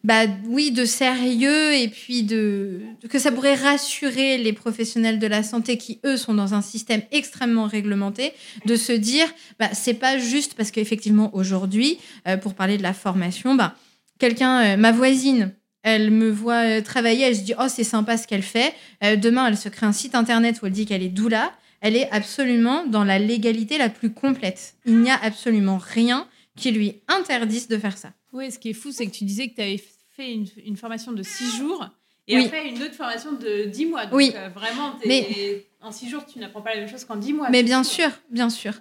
bah 0.04 0.26
oui, 0.46 0.70
de 0.70 0.84
sérieux 0.84 1.74
et 1.74 1.88
puis 1.88 2.22
de, 2.22 2.82
que 3.08 3.18
ça 3.18 3.32
pourrait 3.32 3.54
rassurer 3.54 4.36
les 4.36 4.52
professionnels 4.52 5.18
de 5.18 5.26
la 5.26 5.42
santé 5.42 5.78
qui 5.78 5.98
eux 6.04 6.18
sont 6.18 6.34
dans 6.34 6.52
un 6.52 6.60
système 6.60 7.00
extrêmement 7.10 7.66
réglementé, 7.66 8.34
de 8.66 8.76
se 8.76 8.92
dire 8.92 9.26
bah 9.58 9.70
c'est 9.72 9.94
pas 9.94 10.18
juste 10.18 10.54
parce 10.54 10.70
qu'effectivement 10.70 11.34
aujourd'hui, 11.34 11.98
euh, 12.28 12.36
pour 12.36 12.54
parler 12.54 12.76
de 12.76 12.82
la 12.82 12.92
formation, 12.92 13.54
bah 13.54 13.74
quelqu'un, 14.18 14.74
euh, 14.74 14.76
ma 14.76 14.92
voisine, 14.92 15.54
elle 15.82 16.10
me 16.10 16.30
voit 16.30 16.66
euh, 16.66 16.82
travailler, 16.82 17.22
elle 17.22 17.36
se 17.36 17.42
dit 17.42 17.54
oh 17.58 17.68
c'est 17.68 17.82
sympa 17.82 18.18
ce 18.18 18.26
qu'elle 18.26 18.42
fait. 18.42 18.74
demain, 19.02 19.46
elle 19.46 19.56
se 19.56 19.70
crée 19.70 19.86
un 19.86 19.92
site 19.92 20.14
internet 20.14 20.60
où 20.60 20.66
elle 20.66 20.72
dit 20.72 20.84
qu'elle 20.84 21.02
est 21.02 21.08
doula. 21.08 21.52
Elle 21.80 21.96
est 21.96 22.10
absolument 22.12 22.86
dans 22.86 23.04
la 23.04 23.18
légalité 23.18 23.76
la 23.76 23.90
plus 23.90 24.10
complète. 24.10 24.74
Il 24.86 25.00
n'y 25.00 25.10
a 25.10 25.18
absolument 25.22 25.78
rien 25.78 26.26
qui 26.56 26.70
lui 26.70 27.02
interdise 27.08 27.68
de 27.68 27.76
faire 27.76 27.98
ça. 27.98 28.12
Oui, 28.32 28.50
ce 28.50 28.58
qui 28.58 28.70
est 28.70 28.74
fou, 28.74 28.90
c'est 28.90 29.06
que 29.06 29.12
tu 29.12 29.24
disais 29.24 29.48
que 29.48 29.54
tu 29.54 29.62
avais 29.62 29.78
fait 30.16 30.32
une, 30.32 30.76
formation 30.76 31.12
de 31.12 31.22
six 31.22 31.56
jours 31.56 31.88
et 32.26 32.36
après 32.38 32.68
une 32.68 32.82
autre 32.82 32.94
formation 32.94 33.32
de 33.32 33.64
dix 33.64 33.86
mois. 33.86 34.06
Donc, 34.06 34.14
oui. 34.14 34.32
Euh, 34.34 34.48
vraiment, 34.48 34.94
mais... 35.04 35.66
en 35.82 35.92
six 35.92 36.08
jours, 36.08 36.24
tu 36.24 36.38
n'apprends 36.38 36.62
pas 36.62 36.74
la 36.74 36.80
même 36.80 36.88
chose 36.88 37.04
qu'en 37.04 37.16
dix 37.16 37.32
mois. 37.32 37.50
Mais 37.50 37.62
bien 37.62 37.84
sûr, 37.84 38.08
bien 38.30 38.48
sûr. 38.48 38.72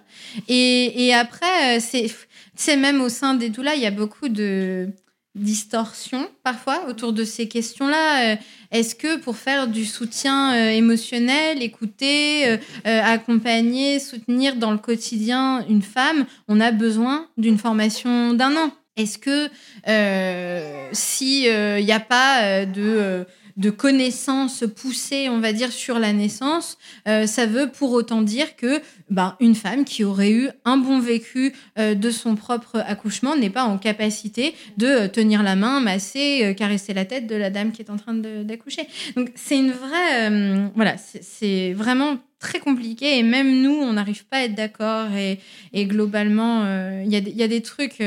Et, 0.48 1.06
et 1.06 1.14
après, 1.14 1.78
euh, 1.78 2.08
c'est 2.54 2.76
même 2.76 3.00
au 3.00 3.08
sein 3.08 3.34
des 3.34 3.50
doulas, 3.50 3.74
il 3.74 3.82
y 3.82 3.86
a 3.86 3.90
beaucoup 3.90 4.28
de 4.28 4.88
distorsion 5.34 6.30
parfois 6.44 6.88
autour 6.88 7.12
de 7.12 7.24
ces 7.24 7.48
questions-là. 7.48 8.34
Euh, 8.34 8.36
est-ce 8.70 8.94
que 8.94 9.18
pour 9.18 9.36
faire 9.36 9.66
du 9.66 9.84
soutien 9.84 10.54
émotionnel, 10.70 11.62
écouter, 11.62 12.58
accompagner, 12.84 13.98
soutenir 13.98 14.56
dans 14.56 14.70
le 14.72 14.78
quotidien 14.78 15.66
une 15.68 15.82
femme, 15.82 16.24
on 16.48 16.60
a 16.60 16.70
besoin 16.70 17.28
d'une 17.36 17.58
formation 17.58 18.32
d'un 18.32 18.56
an? 18.56 18.72
Est-ce 18.96 19.18
que 19.18 19.48
euh, 19.88 20.88
s'il 20.92 21.42
n'y 21.42 21.48
euh, 21.48 21.94
a 21.94 22.00
pas 22.00 22.42
euh, 22.42 22.64
de, 22.64 23.26
de 23.56 23.70
connaissances 23.70 24.64
poussées, 24.76 25.28
on 25.28 25.40
va 25.40 25.52
dire, 25.52 25.72
sur 25.72 25.98
la 25.98 26.12
naissance, 26.12 26.78
euh, 27.08 27.26
ça 27.26 27.46
veut 27.46 27.70
pour 27.70 27.90
autant 27.90 28.22
dire 28.22 28.54
que 28.54 28.80
ben, 29.10 29.36
une 29.40 29.56
femme 29.56 29.84
qui 29.84 30.04
aurait 30.04 30.30
eu 30.30 30.48
un 30.64 30.76
bon 30.76 31.00
vécu 31.00 31.54
euh, 31.78 31.94
de 31.94 32.10
son 32.10 32.36
propre 32.36 32.84
accouchement 32.86 33.36
n'est 33.36 33.50
pas 33.50 33.64
en 33.64 33.78
capacité 33.78 34.54
de 34.76 35.08
tenir 35.08 35.42
la 35.42 35.56
main, 35.56 35.80
masser, 35.80 36.54
caresser 36.56 36.94
la 36.94 37.04
tête 37.04 37.26
de 37.26 37.34
la 37.34 37.50
dame 37.50 37.72
qui 37.72 37.82
est 37.82 37.90
en 37.90 37.96
train 37.96 38.14
d'accoucher. 38.14 38.86
Donc 39.16 39.30
c'est 39.34 39.58
une 39.58 39.72
vraie, 39.72 40.70
voilà, 40.76 40.96
c'est 40.98 41.72
vraiment 41.72 42.18
très 42.38 42.60
compliqué 42.60 43.18
et 43.18 43.22
même 43.24 43.62
nous, 43.62 43.74
on 43.74 43.94
n'arrive 43.94 44.24
pas 44.26 44.36
à 44.38 44.42
être 44.42 44.54
d'accord 44.54 45.08
et, 45.14 45.86
globalement, 45.86 46.64
il 47.02 47.10
y, 47.10 47.42
a 47.42 47.48
des 47.48 47.62
trucs. 47.62 48.00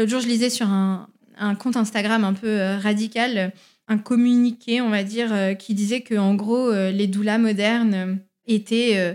L'autre 0.00 0.12
jour, 0.12 0.22
je 0.22 0.28
lisais 0.28 0.48
sur 0.48 0.66
un, 0.66 1.10
un 1.36 1.54
compte 1.54 1.76
Instagram 1.76 2.24
un 2.24 2.32
peu 2.32 2.46
euh, 2.46 2.78
radical, 2.78 3.52
un 3.86 3.98
communiqué, 3.98 4.80
on 4.80 4.88
va 4.88 5.02
dire, 5.02 5.28
euh, 5.30 5.52
qui 5.52 5.74
disait 5.74 6.00
que 6.00 6.14
en 6.14 6.34
gros, 6.34 6.70
euh, 6.70 6.90
les 6.90 7.06
doulas 7.06 7.36
modernes 7.36 8.18
étaient 8.46 9.14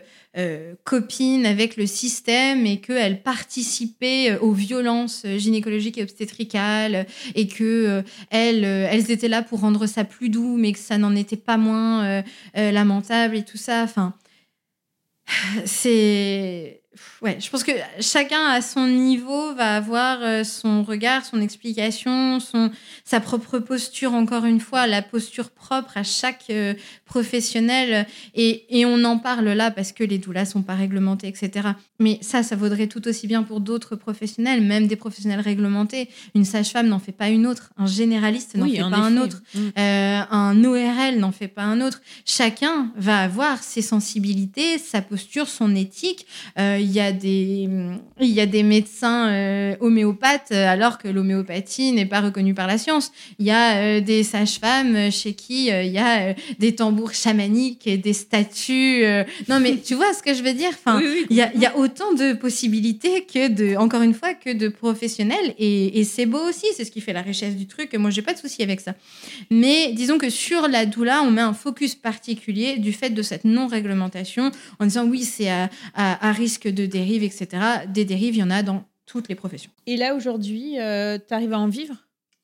copines 0.84 1.46
avec 1.46 1.76
le 1.76 1.88
système 1.88 2.66
et 2.68 2.80
qu'elles 2.80 3.24
participaient 3.24 4.38
aux 4.38 4.52
violences 4.52 5.26
gynécologiques 5.26 5.98
et 5.98 6.04
obstétricales 6.04 7.06
et 7.34 7.48
que 7.48 8.02
elles, 8.30 8.64
elles 8.64 9.12
étaient 9.12 9.28
là 9.28 9.42
pour 9.42 9.62
rendre 9.62 9.88
ça 9.88 10.06
plus 10.06 10.30
doux, 10.30 10.56
mais 10.56 10.72
que 10.72 10.80
ça 10.80 10.98
n'en 10.98 11.16
était 11.16 11.36
pas 11.36 11.58
moins 11.58 12.24
lamentable 12.54 13.36
et 13.36 13.44
tout 13.44 13.58
ça. 13.58 13.84
Enfin, 13.84 14.14
c'est 15.66 16.82
ouais, 17.22 17.38
je 17.40 17.50
pense 17.50 17.64
que 17.64 17.72
chacun 18.00 18.46
à 18.48 18.62
son 18.62 18.88
niveau 18.88 19.54
va 19.56 19.76
avoir 19.76 20.20
euh, 20.22 20.44
son 20.44 20.84
regard, 20.84 21.26
son 21.26 21.42
explication, 21.42 22.40
son, 22.40 22.72
sa 23.04 23.20
propre 23.20 23.60
posture, 23.60 24.14
encore 24.14 24.46
une 24.46 24.60
fois, 24.60 24.88
la 24.88 25.02
posture 25.02 25.50
propre 25.50 25.98
à 25.98 26.04
chaque 26.04 26.46
euh, 26.50 26.74
professionnel. 27.06 28.08
Et, 28.34 28.80
et, 28.80 28.86
on 28.86 29.04
en 29.04 29.18
parle 29.18 29.50
là 29.50 29.72
parce 29.72 29.92
que 29.92 30.04
les 30.04 30.18
doulas 30.18 30.46
sont 30.46 30.62
pas 30.62 30.76
réglementées, 30.76 31.28
etc. 31.28 31.70
Mais 32.00 32.20
ça, 32.22 32.44
ça 32.44 32.56
vaudrait 32.56 32.88
tout 32.88 33.08
aussi 33.08 33.28
bien 33.28 33.44
pour 33.44 33.62
d'autres 33.62 33.96
professionnels, 33.96 34.62
même 34.62 34.88
des 34.88 34.96
professionnels 34.96 35.40
réglementés. 35.40 36.10
Une 36.34 36.46
sage-femme 36.46 36.88
n'en 36.88 37.00
fait 37.00 37.12
pas 37.12 37.30
une 37.30 37.48
autre, 37.48 37.70
un 37.78 37.88
généraliste 37.88 38.56
n'en 38.56 38.68
fait 38.68 38.80
pas 38.80 38.98
un 38.98 39.18
autre, 39.18 39.42
mm. 39.54 39.60
euh, 39.78 40.22
un 40.30 40.64
ORL 40.64 41.18
n'en 41.20 41.32
fait 41.32 41.48
pas 41.48 41.64
un 41.64 41.82
autre. 41.82 42.02
Chacun 42.26 42.92
va 42.96 43.20
avoir 43.20 43.64
ses 43.64 43.82
sensibilités, 43.82 44.78
sa 44.78 45.02
posture, 45.02 45.48
son 45.48 45.76
éthique 45.76 46.26
y 46.92 47.00
a 47.00 47.12
des, 47.12 47.70
il 48.20 48.30
y 48.30 48.42
a 48.42 48.46
des 48.46 48.64
médecins 48.64 49.30
euh, 49.30 49.76
homéopathes 49.80 50.52
alors 50.52 50.98
que 50.98 51.08
l'homéopathie 51.08 51.92
n'est 51.92 52.06
pas 52.06 52.22
reconnue 52.22 52.54
par 52.54 52.68
la 52.68 52.78
science. 52.78 53.12
Il 53.40 53.46
y 53.46 53.52
a 53.52 53.78
euh, 53.78 54.02
des 54.02 54.24
sages-femmes 54.24 55.12
chez 55.12 55.34
qui 55.34 55.72
euh, 55.72 55.84
il 55.84 55.92
y 55.92 55.98
a 55.98 56.36
des 56.60 56.76
tambours 56.76 57.14
chamaniques 57.14 57.88
et 57.88 57.98
des 57.98 58.14
statues. 58.14 59.04
Non, 59.50 59.60
mais 59.60 59.78
tu 59.78 59.96
vois 59.96 60.14
ce 60.14 60.22
que 60.22 60.34
je 60.34 60.44
veux 60.44 60.54
dire? 60.54 60.70
Enfin, 60.70 61.02
il, 61.30 61.36
y 61.36 61.42
a, 61.42 61.54
y 61.56 61.66
a 61.66 61.78
autant 61.78 62.14
de 62.14 62.34
possibilités 62.34 63.26
que 63.26 63.48
de, 63.48 63.76
encore 63.78 64.02
une 64.02 64.14
fois, 64.14 64.34
que 64.34 64.54
de 64.54 64.68
professionnels. 64.68 65.54
Et, 65.58 66.00
et 66.00 66.04
c'est 66.04 66.26
beau 66.26 66.40
aussi, 66.50 66.66
c'est 66.76 66.86
ce 66.86 66.92
qui 66.92 67.02
fait 67.02 67.14
la 67.14 67.22
richesse 67.22 67.56
du 67.56 67.68
truc. 67.68 67.94
Moi, 67.96 68.10
j'ai 68.10 68.22
pas 68.22 68.34
de 68.34 68.40
souci 68.40 68.64
avec 68.64 68.82
ça. 68.82 68.96
Mais 69.50 69.92
disons 69.94 70.18
que 70.18 70.30
sur 70.30 70.68
la 70.68 70.86
doula, 70.86 71.22
on 71.24 71.32
met 71.32 71.42
un 71.42 71.54
focus 71.54 71.96
particulier 71.96 72.78
du 72.78 72.94
fait 72.94 73.10
de 73.10 73.22
cette 73.22 73.46
non-réglementation 73.46 74.52
en 74.80 74.86
disant 74.86 75.06
oui, 75.06 75.24
c'est 75.24 75.50
à, 75.50 75.70
à, 75.94 76.30
à 76.30 76.32
risque 76.32 76.68
de 76.76 76.86
dérives, 76.86 77.24
etc. 77.24 77.48
Des 77.88 78.06
dérives, 78.06 78.36
il 78.36 78.40
y 78.40 78.44
en 78.44 78.52
a 78.52 78.62
dans 78.62 78.86
toutes 79.06 79.30
les 79.30 79.36
professions. 79.36 79.72
Et 79.88 79.98
là, 79.98 80.16
aujourd'hui, 80.16 80.80
euh, 80.80 81.18
tu 81.26 81.34
arrives 81.34 81.54
à 81.54 81.60
en 81.60 81.68
vivre 81.68 81.96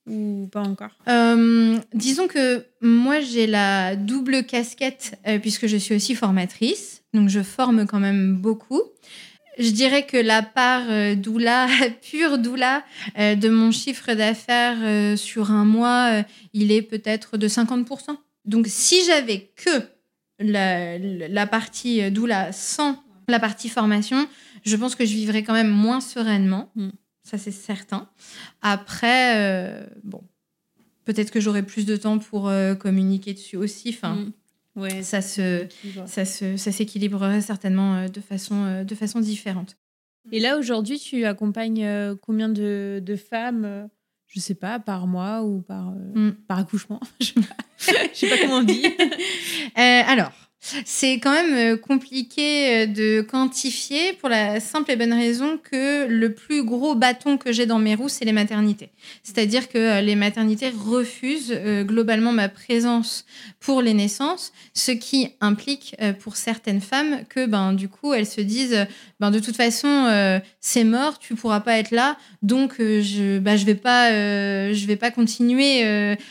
ou 0.07 0.49
pas 0.51 0.61
encore? 0.61 0.91
Euh, 1.07 1.77
Disons 1.93 2.27
que 2.27 2.65
moi, 2.81 3.19
j'ai 3.19 3.45
la 3.45 3.95
double 3.95 4.45
casquette 4.45 5.19
euh, 5.27 5.39
puisque 5.39 5.67
je 5.67 5.77
suis 5.77 5.95
aussi 5.95 6.15
formatrice. 6.15 7.03
Donc, 7.13 7.29
je 7.29 7.41
forme 7.41 7.85
quand 7.85 7.99
même 7.99 8.35
beaucoup. 8.35 8.81
Je 9.59 9.69
dirais 9.69 10.05
que 10.05 10.17
la 10.17 10.41
part 10.41 11.15
doula, 11.17 11.67
pure 12.09 12.37
doula, 12.37 12.83
de 13.17 13.49
mon 13.49 13.71
chiffre 13.71 14.13
d'affaires 14.13 15.17
sur 15.17 15.51
un 15.51 15.65
mois, 15.65 16.23
il 16.53 16.71
est 16.71 16.81
peut-être 16.81 17.37
de 17.37 17.47
50%. 17.47 18.15
Donc, 18.45 18.65
si 18.69 19.03
j'avais 19.05 19.51
que 19.55 19.83
la, 20.39 20.97
la 20.97 21.47
partie 21.47 22.09
doula 22.11 22.53
sans 22.53 23.03
la 23.31 23.39
partie 23.39 23.69
formation, 23.69 24.27
je 24.63 24.75
pense 24.75 24.95
que 24.95 25.05
je 25.05 25.13
vivrai 25.13 25.43
quand 25.43 25.53
même 25.53 25.69
moins 25.69 26.01
sereinement. 26.01 26.71
Mm. 26.75 26.89
Ça, 27.23 27.37
c'est 27.37 27.51
certain. 27.51 28.09
Après, 28.61 29.37
euh, 29.37 29.85
bon, 30.03 30.21
peut-être 31.05 31.31
que 31.31 31.39
j'aurai 31.39 31.63
plus 31.63 31.85
de 31.85 31.95
temps 31.95 32.19
pour 32.19 32.49
euh, 32.49 32.75
communiquer 32.75 33.33
dessus 33.33 33.57
aussi. 33.57 33.89
Enfin, 33.89 34.15
mm. 34.15 34.33
ouais, 34.75 35.03
ça, 35.03 35.21
se, 35.21 35.67
ça, 36.05 36.25
se, 36.25 36.57
ça 36.57 36.71
s'équilibrerait 36.71 37.41
certainement 37.41 37.95
euh, 37.95 38.07
de, 38.07 38.21
façon, 38.21 38.83
de 38.83 38.95
façon 38.95 39.19
différente. 39.19 39.77
Et 40.31 40.39
là, 40.39 40.57
aujourd'hui, 40.57 40.99
tu 40.99 41.25
accompagnes 41.25 42.15
combien 42.21 42.49
de, 42.49 43.01
de 43.03 43.15
femmes 43.15 43.89
je 44.27 44.39
sais 44.39 44.55
pas, 44.55 44.79
par 44.79 45.07
mois 45.07 45.43
ou 45.43 45.61
par, 45.61 45.91
mm. 45.91 46.31
par 46.47 46.59
accouchement? 46.59 47.01
je 47.19 47.33
sais 47.77 48.09
sais 48.13 48.29
pas 48.29 48.37
comment 48.37 48.59
on 48.59 48.63
dit. 48.63 48.85
alors, 49.75 50.31
c'est 50.85 51.13
quand 51.13 51.31
même 51.31 51.73
euh, 51.73 51.77
compliqué 51.77 52.83
euh, 52.83 52.85
de 52.85 53.21
quantifier 53.21 54.13
pour 54.13 54.29
la 54.29 54.59
simple 54.59 54.91
et 54.91 54.95
bonne 54.95 55.13
raison 55.13 55.57
que 55.57 56.05
le 56.07 56.33
plus 56.33 56.63
gros 56.63 56.93
bâton 56.93 57.38
que 57.38 57.51
j'ai 57.51 57.65
dans 57.65 57.79
mes 57.79 57.95
roues, 57.95 58.09
c'est 58.09 58.25
les 58.25 58.31
maternités. 58.31 58.91
C'est-à-dire 59.23 59.69
que 59.69 59.77
euh, 59.77 60.01
les 60.01 60.15
maternités 60.15 60.69
refusent 60.69 61.57
globalement 61.83 62.31
ma 62.31 62.47
présence 62.47 63.25
pour 63.59 63.81
les 63.81 63.93
naissances, 63.93 64.53
ce 64.73 64.91
qui 64.91 65.29
implique 65.41 65.95
pour 66.19 66.35
certaines 66.35 66.81
femmes 66.81 67.23
que 67.29 67.45
ben 67.45 67.73
du 67.73 67.89
coup 67.89 68.13
elles 68.13 68.25
se 68.25 68.41
disent 68.41 68.85
ben 69.19 69.31
de 69.31 69.39
toute 69.39 69.55
façon 69.55 70.41
c'est 70.59 70.83
mort, 70.83 71.19
tu 71.19 71.35
pourras 71.35 71.59
pas 71.59 71.77
être 71.77 71.91
là, 71.91 72.17
donc 72.41 72.75
je 72.77 73.39
ben, 73.39 73.55
je 73.57 73.65
vais 73.65 73.75
pas 73.75 74.11
vais 74.11 74.95
pas 74.95 75.11
continuer 75.11 75.83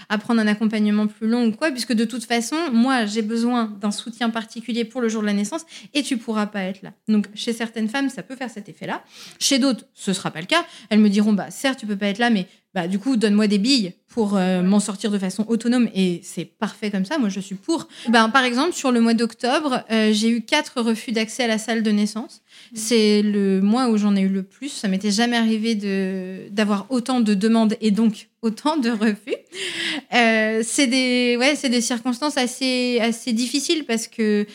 à 0.08 0.18
prendre 0.18 0.40
un 0.40 0.46
accompagnement 0.46 1.06
plus 1.06 1.28
long 1.28 1.46
ou 1.46 1.52
quoi 1.52 1.70
puisque 1.70 1.92
de 1.92 2.04
toute 2.04 2.24
façon 2.24 2.56
moi 2.72 3.06
j'ai 3.06 3.22
besoin 3.22 3.72
d'un 3.80 3.90
soutien 3.90 4.19
particulier 4.28 4.84
pour 4.84 5.00
le 5.00 5.08
jour 5.08 5.22
de 5.22 5.26
la 5.26 5.32
naissance 5.32 5.64
et 5.94 6.02
tu 6.02 6.18
pourras 6.18 6.46
pas 6.46 6.64
être 6.64 6.82
là. 6.82 6.92
Donc 7.08 7.28
chez 7.34 7.54
certaines 7.54 7.88
femmes, 7.88 8.10
ça 8.10 8.22
peut 8.22 8.36
faire 8.36 8.50
cet 8.50 8.68
effet-là. 8.68 9.02
Chez 9.38 9.58
d'autres, 9.58 9.86
ce 9.94 10.12
sera 10.12 10.30
pas 10.30 10.40
le 10.40 10.46
cas. 10.46 10.66
Elles 10.90 10.98
me 10.98 11.08
diront 11.08 11.32
bah 11.32 11.50
certes 11.50 11.78
tu 11.78 11.86
peux 11.86 11.96
pas 11.96 12.08
être 12.08 12.18
là, 12.18 12.28
mais 12.28 12.46
bah 12.72 12.86
du 12.86 13.00
coup 13.00 13.16
donne-moi 13.16 13.48
des 13.48 13.58
billes 13.58 13.94
pour 14.06 14.36
euh, 14.36 14.62
m'en 14.62 14.78
sortir 14.78 15.10
de 15.10 15.18
façon 15.18 15.44
autonome 15.48 15.88
et 15.94 16.20
c'est 16.22 16.44
parfait 16.44 16.90
comme 16.90 17.04
ça. 17.04 17.18
Moi 17.18 17.28
je 17.28 17.40
suis 17.40 17.56
pour. 17.56 17.88
Ben 18.08 18.28
par 18.28 18.44
exemple 18.44 18.74
sur 18.74 18.92
le 18.92 19.00
mois 19.00 19.14
d'octobre, 19.14 19.84
euh, 19.90 20.12
j'ai 20.12 20.28
eu 20.28 20.42
quatre 20.42 20.80
refus 20.80 21.10
d'accès 21.10 21.44
à 21.44 21.46
la 21.48 21.58
salle 21.58 21.82
de 21.82 21.90
naissance. 21.90 22.42
C'est 22.74 23.22
le 23.22 23.60
mois 23.60 23.88
où 23.88 23.96
j'en 23.96 24.14
ai 24.14 24.20
eu 24.20 24.28
le 24.28 24.44
plus. 24.44 24.68
Ça 24.68 24.86
m'était 24.86 25.10
jamais 25.10 25.36
arrivé 25.36 25.74
de 25.74 26.48
d'avoir 26.50 26.86
autant 26.90 27.20
de 27.20 27.34
demandes 27.34 27.76
et 27.80 27.90
donc 27.90 28.28
autant 28.42 28.76
de 28.76 28.90
refus. 28.90 29.36
Euh, 30.14 30.62
c'est 30.64 30.86
des, 30.86 31.36
ouais, 31.38 31.56
c'est 31.56 31.68
des 31.68 31.80
circonstances 31.80 32.36
assez, 32.36 32.98
assez 33.00 33.32
difficiles 33.32 33.84
parce 33.84 34.06
que, 34.06 34.46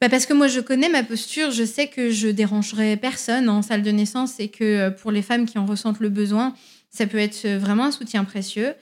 bah 0.00 0.08
parce 0.08 0.26
que 0.26 0.32
moi, 0.32 0.48
je 0.48 0.60
connais 0.60 0.88
ma 0.88 1.02
posture, 1.02 1.50
je 1.50 1.64
sais 1.64 1.86
que 1.86 2.10
je 2.10 2.28
dérangerai 2.28 2.96
personne 2.96 3.48
en 3.48 3.62
salle 3.62 3.82
de 3.82 3.90
naissance 3.90 4.40
et 4.40 4.48
que 4.48 4.90
pour 4.90 5.12
les 5.12 5.22
femmes 5.22 5.46
qui 5.46 5.58
en 5.58 5.66
ressentent 5.66 6.00
le 6.00 6.08
besoin, 6.08 6.54
ça 6.92 7.06
peut 7.06 7.18
être 7.18 7.48
vraiment 7.48 7.86
un 7.86 7.90
soutien 7.90 8.24
précieux. 8.24 8.74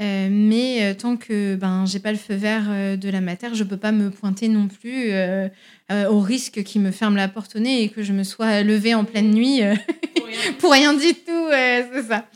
Euh, 0.00 0.28
mais 0.30 0.94
tant 0.94 1.16
que 1.16 1.56
ben 1.56 1.84
j'ai 1.84 1.98
pas 1.98 2.12
le 2.12 2.18
feu 2.18 2.34
vert 2.34 2.96
de 2.96 3.08
la 3.08 3.20
matière, 3.20 3.56
je 3.56 3.64
peux 3.64 3.76
pas 3.76 3.90
me 3.90 4.10
pointer 4.10 4.46
non 4.46 4.68
plus 4.68 5.10
au 5.90 6.20
risque 6.20 6.62
qu'il 6.62 6.82
me 6.82 6.92
ferme 6.92 7.16
la 7.16 7.26
porte 7.26 7.56
au 7.56 7.58
nez 7.58 7.82
et 7.82 7.88
que 7.88 8.04
je 8.04 8.12
me 8.12 8.22
sois 8.22 8.62
levée 8.62 8.94
en 8.94 9.04
pleine 9.04 9.32
nuit 9.32 9.60
pour 10.60 10.70
rien 10.70 10.94
du 10.94 11.14
tout, 11.14 11.48
c'est 11.50 12.02
ça. 12.08 12.26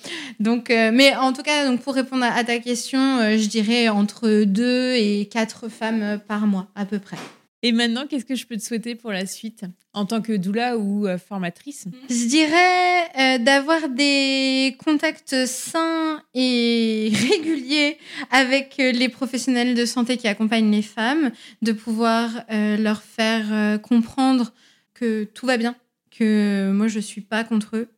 Donc, 0.42 0.70
euh, 0.70 0.90
mais 0.92 1.14
en 1.14 1.32
tout 1.32 1.42
cas, 1.42 1.66
donc 1.66 1.82
pour 1.82 1.94
répondre 1.94 2.24
à, 2.24 2.42
ta 2.42 2.58
question, 2.58 3.18
euh, 3.18 3.38
je 3.38 3.46
dirais 3.46 3.88
entre 3.88 4.42
deux 4.42 4.94
et 4.94 5.28
quatre 5.30 5.68
femmes 5.68 6.02
euh, 6.02 6.18
par 6.18 6.48
mois 6.48 6.66
à 6.74 6.84
peu 6.84 6.98
près. 6.98 7.16
Et 7.62 7.72
maintenant, 7.72 8.06
qu'est-ce 8.06 8.24
que 8.24 8.34
je 8.34 8.46
peux 8.46 8.56
te 8.56 8.62
souhaiter 8.62 8.94
pour 8.94 9.12
la 9.12 9.26
suite 9.26 9.64
en 9.92 10.04
tant 10.04 10.20
que 10.20 10.32
doula 10.32 10.76
ou 10.76 11.06
formatrice? 11.16 11.86
Je 12.08 12.26
dirais 12.26 13.38
d'avoir 13.38 13.88
des 13.88 14.76
contacts 14.84 15.46
sains 15.46 16.22
et 16.34 17.12
réguliers 17.30 17.98
avec 18.30 18.78
les 18.78 19.08
professionnels 19.08 19.74
de 19.74 19.84
santé 19.84 20.16
qui 20.16 20.26
accompagnent 20.26 20.72
les 20.72 20.82
femmes, 20.82 21.30
de 21.62 21.72
pouvoir 21.72 22.44
leur 22.48 23.02
faire 23.02 23.80
comprendre 23.80 24.52
que 24.94 25.24
tout 25.24 25.46
va 25.46 25.56
bien, 25.56 25.76
que 26.10 26.70
moi 26.72 26.88
je 26.88 27.00
suis 27.00 27.20
pas 27.20 27.44
contre 27.44 27.76
eux, 27.76 27.88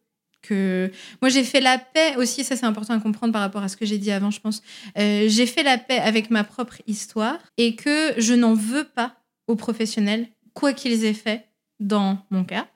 que 0.43 0.91
moi 1.21 1.29
j'ai 1.29 1.45
fait 1.45 1.61
la 1.61 1.79
paix 1.79 2.17
aussi, 2.17 2.45
ça 2.45 2.57
c'est 2.57 2.67
important 2.67 2.95
à 2.95 3.01
comprendre 3.01 3.33
par 3.33 3.43
rapport 3.43 3.63
à 3.63 3.69
ce 3.69 3.77
que 3.77 3.87
j'ai 3.87 3.99
dit 3.99 4.11
avant, 4.11 4.31
je 4.31 4.41
pense. 4.41 4.63
Euh, 4.99 5.25
j'ai 5.29 5.47
fait 5.47 5.63
la 5.63 5.79
paix 5.79 5.99
avec 5.99 6.31
ma 6.31 6.45
propre 6.45 6.77
histoire 6.87 7.39
et 7.57 7.75
que 7.75 8.15
je 8.19 8.35
n'en 8.35 8.55
veux 8.55 8.85
pas 8.85 9.17
aux 9.47 9.57
professionnels, 9.57 10.29
quoi 10.53 10.73
qu'ils 10.73 11.05
aient 11.05 11.15
fait 11.15 11.49
dans 11.81 12.19
mon 12.31 12.45
cas, 12.45 12.69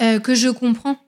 euh, 0.00 0.18
que 0.20 0.34
je 0.34 0.48
comprends, 0.48 0.98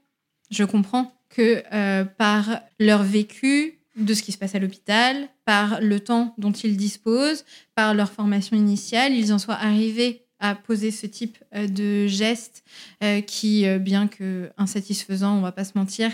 je 0.50 0.64
comprends 0.64 1.12
que 1.28 1.62
euh, 1.72 2.04
par 2.04 2.60
leur 2.78 3.02
vécu 3.02 3.78
de 3.96 4.14
ce 4.14 4.22
qui 4.22 4.32
se 4.32 4.38
passe 4.38 4.54
à 4.54 4.58
l'hôpital, 4.58 5.28
par 5.44 5.80
le 5.80 6.00
temps 6.00 6.34
dont 6.38 6.52
ils 6.52 6.76
disposent, 6.76 7.44
par 7.74 7.94
leur 7.94 8.10
formation 8.10 8.56
initiale, 8.56 9.12
ils 9.12 9.32
en 9.32 9.38
soient 9.38 9.54
arrivés 9.54 10.22
à 10.40 10.54
poser 10.54 10.90
ce 10.90 11.06
type 11.06 11.38
euh, 11.54 11.68
de 11.68 12.06
gestes 12.06 12.64
euh, 13.02 13.20
qui, 13.20 13.66
bien 13.78 14.08
que 14.08 14.50
insatisfaisants, 14.58 15.38
on 15.38 15.40
va 15.40 15.52
pas 15.52 15.64
se 15.64 15.72
mentir, 15.76 16.10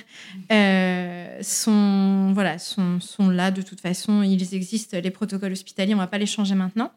sont 1.42 2.32
voilà 2.34 2.58
sont, 2.58 3.00
sont 3.00 3.30
là 3.30 3.50
de 3.50 3.62
toute 3.62 3.80
façon. 3.80 4.22
Ils 4.22 4.54
existent 4.54 4.98
les 5.02 5.10
protocoles 5.10 5.52
hospitaliers, 5.52 5.94
on 5.94 5.98
va 5.98 6.06
pas 6.06 6.18
les 6.18 6.26
changer 6.26 6.54
maintenant, 6.54 6.92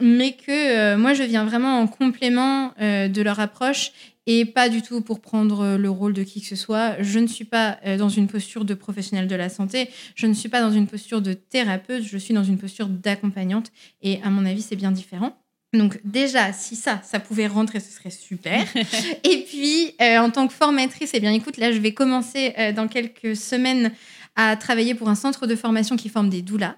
mais 0.00 0.32
que 0.32 0.96
moi 0.96 1.14
je 1.14 1.22
viens 1.22 1.44
vraiment 1.44 1.80
en 1.80 1.86
complément 1.86 2.72
de 2.80 3.22
leur 3.22 3.40
approche 3.40 3.92
et 4.26 4.44
pas 4.46 4.68
du 4.68 4.80
tout 4.80 5.02
pour 5.02 5.20
prendre 5.20 5.76
le 5.76 5.90
rôle 5.90 6.14
de 6.14 6.22
qui 6.22 6.40
que 6.40 6.46
ce 6.46 6.56
soit. 6.56 6.96
Je 7.00 7.18
ne 7.18 7.26
suis 7.26 7.44
pas 7.44 7.78
dans 7.98 8.08
une 8.08 8.26
posture 8.26 8.64
de 8.64 8.74
professionnel 8.74 9.26
de 9.26 9.36
la 9.36 9.48
santé, 9.48 9.90
je 10.14 10.26
ne 10.26 10.32
suis 10.32 10.48
pas 10.48 10.60
dans 10.60 10.70
une 10.70 10.86
posture 10.86 11.20
de 11.20 11.34
thérapeute, 11.34 12.02
je 12.02 12.18
suis 12.18 12.34
dans 12.34 12.44
une 12.44 12.58
posture 12.58 12.88
d'accompagnante 12.88 13.70
et 14.02 14.20
à 14.22 14.30
mon 14.30 14.46
avis 14.46 14.62
c'est 14.62 14.76
bien 14.76 14.92
différent. 14.92 15.36
Donc 15.78 16.00
déjà, 16.04 16.52
si 16.52 16.76
ça, 16.76 17.00
ça 17.02 17.20
pouvait 17.20 17.46
rentrer, 17.46 17.80
ce 17.80 17.90
serait 17.90 18.10
super. 18.10 18.64
et 19.24 19.44
puis, 19.48 19.94
euh, 20.00 20.18
en 20.18 20.30
tant 20.30 20.46
que 20.46 20.52
formatrice, 20.54 21.10
eh 21.14 21.20
bien, 21.20 21.32
écoute, 21.32 21.56
là, 21.56 21.72
je 21.72 21.78
vais 21.78 21.92
commencer 21.92 22.54
euh, 22.58 22.72
dans 22.72 22.88
quelques 22.88 23.36
semaines 23.36 23.92
à 24.36 24.56
travailler 24.56 24.94
pour 24.94 25.08
un 25.08 25.14
centre 25.14 25.46
de 25.46 25.56
formation 25.56 25.96
qui 25.96 26.08
forme 26.08 26.28
des 26.28 26.42
doulas. 26.42 26.76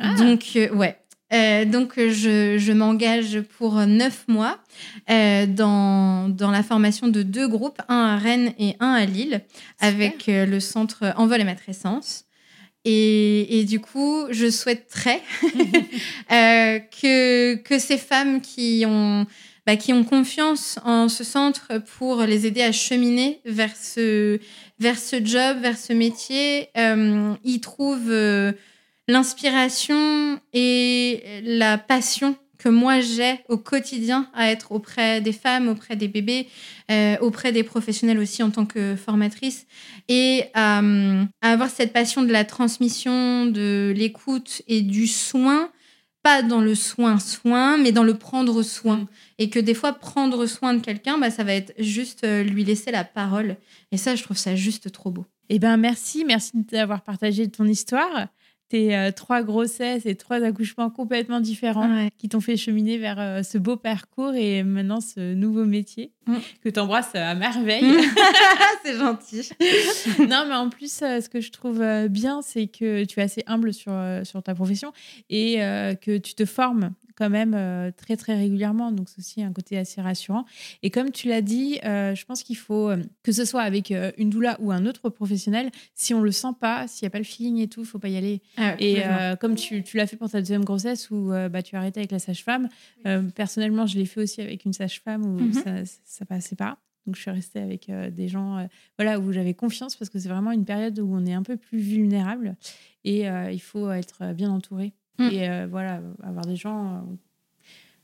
Ah. 0.00 0.14
Donc, 0.14 0.44
euh, 0.56 0.70
ouais. 0.74 0.96
Donc, 1.30 1.94
je, 1.96 2.56
je 2.58 2.72
m'engage 2.72 3.40
pour 3.58 3.74
neuf 3.86 4.24
mois 4.28 4.58
dans, 5.08 6.28
dans 6.28 6.50
la 6.50 6.62
formation 6.62 7.08
de 7.08 7.22
deux 7.22 7.48
groupes, 7.48 7.80
un 7.88 8.14
à 8.14 8.16
Rennes 8.16 8.52
et 8.58 8.76
un 8.80 8.92
à 8.92 9.04
Lille, 9.06 9.42
avec 9.80 10.24
le 10.28 10.60
centre 10.60 11.12
Envol 11.16 11.40
et 11.40 11.44
Matrescence. 11.44 12.26
Et, 12.88 13.64
du 13.68 13.80
coup, 13.80 14.26
je 14.30 14.48
souhaiterais 14.48 15.20
euh, 16.32 16.78
que, 16.78 17.56
que 17.56 17.80
ces 17.80 17.98
femmes 17.98 18.40
qui 18.40 18.84
ont, 18.86 19.26
bah, 19.66 19.74
qui 19.74 19.92
ont 19.92 20.04
confiance 20.04 20.78
en 20.84 21.08
ce 21.08 21.24
centre 21.24 21.82
pour 21.98 22.22
les 22.22 22.46
aider 22.46 22.62
à 22.62 22.70
cheminer 22.70 23.40
vers 23.44 23.74
ce, 23.74 24.38
vers 24.78 24.98
ce 25.00 25.16
job, 25.24 25.58
vers 25.60 25.76
ce 25.76 25.92
métier, 25.92 26.68
euh, 26.78 27.34
y 27.42 27.60
trouvent 27.60 28.10
euh, 28.10 28.52
l'inspiration 29.08 30.40
et 30.52 31.22
la 31.42 31.78
passion 31.78 32.36
que 32.58 32.68
moi 32.68 33.00
j'ai 33.00 33.40
au 33.48 33.58
quotidien 33.58 34.30
à 34.34 34.50
être 34.50 34.72
auprès 34.72 35.20
des 35.20 35.32
femmes, 35.32 35.68
auprès 35.68 35.96
des 35.96 36.08
bébés, 36.08 36.48
euh, 36.90 37.16
auprès 37.20 37.52
des 37.52 37.62
professionnels 37.62 38.18
aussi 38.18 38.42
en 38.42 38.50
tant 38.50 38.66
que 38.66 38.96
formatrice, 38.96 39.66
et 40.08 40.44
euh, 40.56 41.24
à 41.42 41.50
avoir 41.50 41.70
cette 41.70 41.92
passion 41.92 42.22
de 42.22 42.32
la 42.32 42.44
transmission, 42.44 43.46
de 43.46 43.92
l'écoute 43.96 44.62
et 44.68 44.82
du 44.82 45.06
soin, 45.06 45.70
pas 46.22 46.42
dans 46.42 46.60
le 46.60 46.74
soin-soin, 46.74 47.76
mais 47.76 47.92
dans 47.92 48.02
le 48.02 48.14
prendre 48.14 48.62
soin. 48.64 49.06
Et 49.38 49.48
que 49.48 49.60
des 49.60 49.74
fois, 49.74 49.92
prendre 49.92 50.46
soin 50.46 50.74
de 50.74 50.80
quelqu'un, 50.80 51.18
bah, 51.18 51.30
ça 51.30 51.44
va 51.44 51.54
être 51.54 51.72
juste 51.78 52.24
euh, 52.24 52.42
lui 52.42 52.64
laisser 52.64 52.90
la 52.90 53.04
parole. 53.04 53.56
Et 53.92 53.96
ça, 53.96 54.16
je 54.16 54.24
trouve 54.24 54.36
ça 54.36 54.56
juste 54.56 54.90
trop 54.90 55.12
beau. 55.12 55.24
Eh 55.50 55.60
ben 55.60 55.76
merci, 55.76 56.24
merci 56.24 56.50
d'avoir 56.54 57.02
partagé 57.02 57.48
ton 57.48 57.66
histoire 57.66 58.26
tes 58.68 58.96
euh, 58.96 59.10
trois 59.12 59.42
grossesses 59.42 60.06
et 60.06 60.16
trois 60.16 60.42
accouchements 60.42 60.90
complètement 60.90 61.40
différents 61.40 62.08
qui 62.18 62.28
t'ont 62.28 62.40
fait 62.40 62.56
cheminer 62.56 62.98
vers 62.98 63.18
euh, 63.18 63.42
ce 63.42 63.58
beau 63.58 63.76
parcours 63.76 64.34
et 64.34 64.62
maintenant 64.62 65.00
ce 65.00 65.34
nouveau 65.34 65.64
métier 65.64 66.12
mm. 66.26 66.36
que 66.64 66.68
tu 66.68 66.80
embrasses 66.80 67.14
à 67.14 67.34
merveille. 67.34 67.84
Mm. 67.84 68.00
c'est 68.84 68.98
gentil. 68.98 69.48
non, 70.18 70.44
mais 70.48 70.54
en 70.54 70.68
plus, 70.68 71.00
euh, 71.02 71.20
ce 71.20 71.28
que 71.28 71.40
je 71.40 71.52
trouve 71.52 71.84
bien, 72.08 72.42
c'est 72.42 72.66
que 72.66 73.04
tu 73.04 73.20
es 73.20 73.22
assez 73.22 73.44
humble 73.46 73.72
sur, 73.72 73.92
sur 74.24 74.42
ta 74.42 74.54
profession 74.54 74.92
et 75.30 75.56
que 76.00 76.18
tu 76.18 76.34
te 76.34 76.44
formes 76.44 76.92
quand 77.16 77.30
même 77.30 77.54
euh, 77.54 77.90
très 77.96 78.16
très 78.16 78.36
régulièrement. 78.36 78.92
Donc 78.92 79.08
c'est 79.08 79.18
aussi 79.18 79.42
un 79.42 79.52
côté 79.52 79.76
assez 79.78 80.00
rassurant. 80.00 80.44
Et 80.82 80.90
comme 80.90 81.10
tu 81.10 81.28
l'as 81.28 81.40
dit, 81.40 81.80
euh, 81.84 82.14
je 82.14 82.24
pense 82.24 82.42
qu'il 82.42 82.56
faut 82.56 82.90
euh, 82.90 83.02
que 83.22 83.32
ce 83.32 83.44
soit 83.44 83.62
avec 83.62 83.92
une 84.18 84.30
doula 84.30 84.56
ou 84.60 84.70
un 84.70 84.86
autre 84.86 85.08
professionnel, 85.08 85.70
si 85.94 86.14
on 86.14 86.20
le 86.20 86.30
sent 86.30 86.54
pas, 86.60 86.86
s'il 86.86 87.06
n'y 87.06 87.08
a 87.08 87.10
pas 87.10 87.18
le 87.18 87.24
feeling 87.24 87.58
et 87.58 87.68
tout, 87.68 87.80
il 87.80 87.86
faut 87.86 87.98
pas 87.98 88.08
y 88.08 88.16
aller. 88.16 88.42
Ah 88.56 88.74
et 88.78 89.02
comme 89.40 89.54
tu, 89.54 89.82
tu 89.82 89.96
l'as 89.96 90.06
fait 90.06 90.16
pour 90.16 90.30
ta 90.30 90.40
deuxième 90.40 90.64
grossesse 90.64 91.10
où 91.10 91.30
bah, 91.50 91.62
tu 91.62 91.76
as 91.76 91.78
arrêté 91.78 92.00
avec 92.00 92.12
la 92.12 92.18
sage-femme, 92.18 92.68
personnellement 93.34 93.86
je 93.86 93.96
l'ai 93.96 94.04
fait 94.04 94.20
aussi 94.20 94.40
avec 94.42 94.64
une 94.64 94.72
sage-femme 94.72 95.24
où 95.24 95.40
mhm. 95.40 95.52
ça, 95.52 95.70
ça 96.04 96.24
passait 96.24 96.56
pas. 96.56 96.78
Donc, 97.06 97.14
je 97.14 97.20
suis 97.20 97.30
restée 97.30 97.60
avec 97.60 97.90
des 98.14 98.28
gens 98.28 98.66
voilà, 98.98 99.20
où 99.20 99.32
j'avais 99.32 99.54
confiance 99.54 99.96
parce 99.96 100.10
que 100.10 100.18
c'est 100.18 100.28
vraiment 100.28 100.52
une 100.52 100.64
période 100.64 100.98
où 100.98 101.08
on 101.14 101.24
est 101.24 101.34
un 101.34 101.42
peu 101.42 101.56
plus 101.56 101.78
vulnérable 101.78 102.56
et 103.04 103.24
il 103.24 103.60
faut 103.60 103.90
être 103.90 104.34
bien 104.34 104.50
entouré. 104.50 104.92
Mm. 105.18 105.28
Et 105.30 105.48
euh, 105.48 105.66
voilà, 105.70 106.00
avoir 106.22 106.46
des 106.46 106.56
gens 106.56 106.94
euh, 106.94 107.16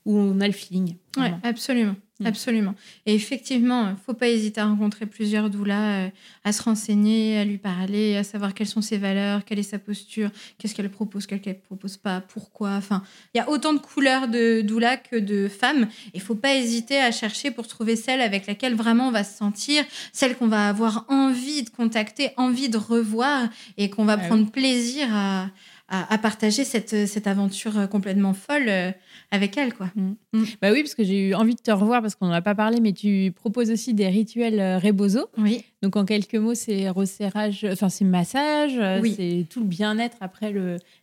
où 0.04 0.16
on 0.16 0.40
a 0.40 0.46
le 0.46 0.52
feeling. 0.52 0.96
Oui, 1.16 1.26
absolument. 1.42 1.96
Mm. 2.22 2.26
Absolument. 2.26 2.74
Et 3.06 3.14
effectivement, 3.14 3.88
il 3.88 3.92
ne 3.92 3.96
faut 3.96 4.14
pas 4.14 4.28
hésiter 4.28 4.60
à 4.60 4.66
rencontrer 4.66 5.06
plusieurs 5.06 5.50
doulas, 5.50 6.06
euh, 6.06 6.10
à 6.44 6.52
se 6.52 6.62
renseigner, 6.62 7.38
à 7.38 7.44
lui 7.44 7.58
parler, 7.58 8.16
à 8.16 8.24
savoir 8.24 8.54
quelles 8.54 8.68
sont 8.68 8.80
ses 8.80 8.98
valeurs, 8.98 9.44
quelle 9.44 9.58
est 9.58 9.64
sa 9.64 9.78
posture, 9.78 10.30
qu'est-ce 10.58 10.74
qu'elle 10.74 10.90
propose, 10.90 11.26
qu'est-ce 11.26 11.40
qu'elle 11.40 11.56
ne 11.56 11.60
propose 11.60 11.96
pas, 11.96 12.20
pourquoi. 12.20 12.72
Enfin, 12.72 13.02
il 13.34 13.38
y 13.38 13.40
a 13.40 13.48
autant 13.50 13.72
de 13.72 13.78
couleurs 13.78 14.28
de 14.28 14.60
doulas 14.62 14.96
que 14.96 15.16
de 15.16 15.48
femmes. 15.48 15.88
Il 16.14 16.18
ne 16.18 16.24
faut 16.24 16.34
pas 16.34 16.54
hésiter 16.54 16.98
à 16.98 17.10
chercher 17.10 17.50
pour 17.50 17.66
trouver 17.66 17.96
celle 17.96 18.20
avec 18.20 18.46
laquelle 18.46 18.74
vraiment 18.74 19.08
on 19.08 19.12
va 19.12 19.24
se 19.24 19.36
sentir, 19.36 19.84
celle 20.12 20.36
qu'on 20.36 20.48
va 20.48 20.68
avoir 20.68 21.04
envie 21.08 21.62
de 21.62 21.70
contacter, 21.70 22.30
envie 22.36 22.68
de 22.68 22.78
revoir 22.78 23.48
et 23.76 23.90
qu'on 23.90 24.04
va 24.04 24.14
ah 24.14 24.26
prendre 24.26 24.50
plaisir 24.50 25.08
à, 25.12 25.50
à, 25.92 26.16
partager 26.16 26.64
cette, 26.64 27.06
cette, 27.06 27.26
aventure 27.26 27.86
complètement 27.90 28.32
folle 28.32 28.68
euh, 28.68 28.90
avec 29.30 29.58
elle. 29.58 29.74
Quoi. 29.74 29.90
Mm. 29.94 30.14
Mm. 30.32 30.44
Bah 30.62 30.72
oui, 30.72 30.82
parce 30.82 30.94
que 30.94 31.04
j'ai 31.04 31.28
eu 31.28 31.34
envie 31.34 31.54
de 31.54 31.60
te 31.60 31.70
revoir 31.70 32.00
parce 32.00 32.14
qu'on 32.14 32.26
n'en 32.26 32.32
a 32.32 32.40
pas 32.40 32.54
parlé, 32.54 32.80
mais 32.80 32.94
tu 32.94 33.30
proposes 33.36 33.70
aussi 33.70 33.92
des 33.92 34.08
rituels 34.08 34.58
euh, 34.58 34.78
Rebozo. 34.78 35.26
Oui. 35.36 35.64
Donc 35.82 35.96
en 35.96 36.06
quelques 36.06 36.34
mots, 36.34 36.54
c'est 36.54 36.88
resserrage, 36.88 37.66
enfin 37.70 37.90
c'est 37.90 38.06
massage, 38.06 38.72
euh, 38.78 39.02
c'est 39.14 39.46
tout 39.50 39.60
le 39.60 39.66
bien-être 39.66 40.16
après 40.20 40.54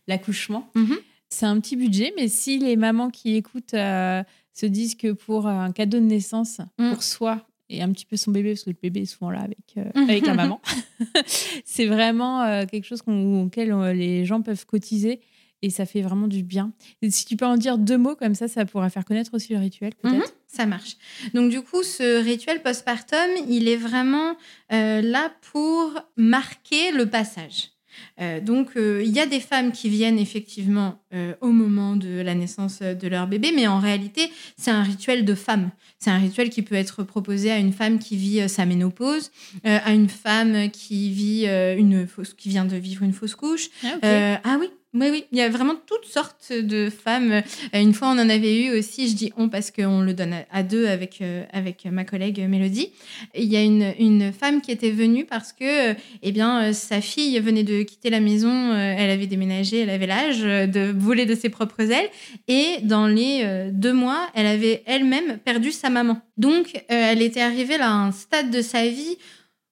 l'accouchement. 0.08 0.68
Mm-hmm. 0.74 0.98
C'est 1.28 1.46
un 1.46 1.60
petit 1.60 1.76
budget, 1.76 2.12
mais 2.16 2.26
si 2.26 2.58
les 2.58 2.74
mamans 2.74 3.10
qui 3.10 3.36
écoutent 3.36 3.70
se 3.70 4.66
disent 4.66 4.96
que 4.96 5.12
pour 5.12 5.46
un 5.46 5.70
cadeau 5.70 6.00
de 6.00 6.04
naissance, 6.04 6.60
mm. 6.78 6.90
pour 6.90 7.04
soi, 7.04 7.46
et 7.70 7.82
un 7.82 7.90
petit 7.92 8.04
peu 8.04 8.16
son 8.16 8.32
bébé, 8.32 8.50
parce 8.50 8.64
que 8.64 8.70
le 8.70 8.76
bébé 8.80 9.02
est 9.02 9.06
souvent 9.06 9.30
là 9.30 9.40
avec, 9.40 9.76
euh, 9.78 9.84
avec 10.08 10.26
la 10.26 10.34
maman. 10.34 10.60
c'est 11.64 11.86
vraiment 11.86 12.42
euh, 12.42 12.66
quelque 12.66 12.84
chose 12.84 13.02
auquel 13.06 13.72
euh, 13.72 13.92
les 13.94 14.26
gens 14.26 14.42
peuvent 14.42 14.66
cotiser 14.66 15.20
et 15.62 15.70
ça 15.70 15.86
fait 15.86 16.00
vraiment 16.00 16.26
du 16.26 16.42
bien. 16.42 16.72
Et 17.02 17.10
si 17.10 17.26
tu 17.26 17.36
peux 17.36 17.46
en 17.46 17.56
dire 17.56 17.78
deux 17.78 17.98
mots 17.98 18.16
comme 18.16 18.34
ça, 18.34 18.48
ça 18.48 18.64
pourra 18.64 18.90
faire 18.90 19.04
connaître 19.04 19.32
aussi 19.34 19.52
le 19.52 19.58
rituel, 19.58 19.94
peut-être. 19.94 20.16
Mhm, 20.16 20.24
ça 20.46 20.66
marche. 20.66 20.96
Donc 21.34 21.50
du 21.50 21.60
coup, 21.60 21.82
ce 21.82 22.22
rituel 22.22 22.62
postpartum, 22.62 23.28
il 23.46 23.68
est 23.68 23.76
vraiment 23.76 24.36
là 24.70 25.30
pour 25.52 25.92
marquer 26.16 26.92
le 26.92 27.06
passage. 27.10 27.72
Euh, 28.20 28.40
donc, 28.40 28.76
euh, 28.76 29.02
il 29.04 29.10
y 29.10 29.20
a 29.20 29.26
des 29.26 29.40
femmes 29.40 29.72
qui 29.72 29.88
viennent 29.88 30.18
effectivement 30.18 31.00
euh, 31.14 31.34
au 31.40 31.48
moment 31.48 31.96
de 31.96 32.20
la 32.20 32.34
naissance 32.34 32.80
de 32.82 33.08
leur 33.08 33.26
bébé, 33.26 33.52
mais 33.54 33.66
en 33.66 33.78
réalité, 33.78 34.30
c'est 34.56 34.70
un 34.70 34.82
rituel 34.82 35.24
de 35.24 35.34
femme. 35.34 35.70
C'est 35.98 36.10
un 36.10 36.18
rituel 36.18 36.50
qui 36.50 36.62
peut 36.62 36.74
être 36.74 37.02
proposé 37.02 37.50
à 37.50 37.58
une 37.58 37.72
femme 37.72 37.98
qui 37.98 38.16
vit 38.16 38.48
sa 38.48 38.64
ménopause, 38.64 39.30
à 39.64 39.92
une 39.92 40.08
femme 40.08 40.70
qui 40.70 41.10
vit 41.10 41.46
une 41.46 42.06
fausse, 42.06 42.32
qui 42.32 42.48
vient 42.48 42.64
de 42.64 42.76
vivre 42.76 43.02
une 43.02 43.12
fausse 43.12 43.34
couche. 43.34 43.68
ah, 44.02 44.40
ah 44.42 44.56
oui, 44.58 44.70
oui, 44.92 45.06
oui, 45.08 45.24
il 45.30 45.38
y 45.38 45.40
a 45.40 45.48
vraiment 45.48 45.76
toutes 45.86 46.04
sortes 46.04 46.52
de 46.52 46.90
femmes. 46.90 47.30
Euh, 47.30 47.80
une 47.80 47.94
fois, 47.94 48.08
on 48.08 48.18
en 48.18 48.28
avait 48.28 48.60
eu 48.60 48.76
aussi, 48.76 49.08
je 49.08 49.14
dis 49.14 49.32
on 49.36 49.48
parce 49.48 49.70
qu'on 49.70 50.00
le 50.00 50.14
donne 50.14 50.34
à 50.50 50.62
deux 50.64 50.88
avec, 50.88 51.20
euh, 51.20 51.44
avec 51.52 51.84
ma 51.84 52.04
collègue 52.04 52.44
Mélodie. 52.48 52.90
Il 53.36 53.44
y 53.44 53.56
a 53.56 53.62
une, 53.62 53.94
une 54.00 54.32
femme 54.32 54.60
qui 54.60 54.72
était 54.72 54.90
venue 54.90 55.24
parce 55.26 55.52
que 55.52 55.92
euh, 55.92 55.94
eh 56.24 56.32
bien, 56.32 56.72
sa 56.72 57.00
fille 57.00 57.38
venait 57.38 57.62
de 57.62 57.84
quitter 57.84 58.10
la 58.10 58.18
maison, 58.18 58.74
elle 58.74 59.10
avait 59.10 59.28
déménagé, 59.28 59.78
elle 59.78 59.90
avait 59.90 60.08
l'âge 60.08 60.40
de 60.40 60.92
voler 60.92 61.24
de 61.24 61.36
ses 61.36 61.50
propres 61.50 61.92
ailes. 61.92 62.10
Et 62.48 62.78
dans 62.82 63.06
les 63.06 63.70
deux 63.72 63.92
mois, 63.92 64.28
elle 64.34 64.46
avait 64.46 64.82
elle-même 64.86 65.38
perdu 65.38 65.70
sa 65.70 65.88
maman. 65.88 66.20
Donc, 66.36 66.82
elle 66.88 67.22
était 67.22 67.42
arrivée 67.42 67.76
à 67.76 67.92
un 67.92 68.10
stade 68.10 68.50
de 68.50 68.60
sa 68.60 68.88
vie 68.88 69.18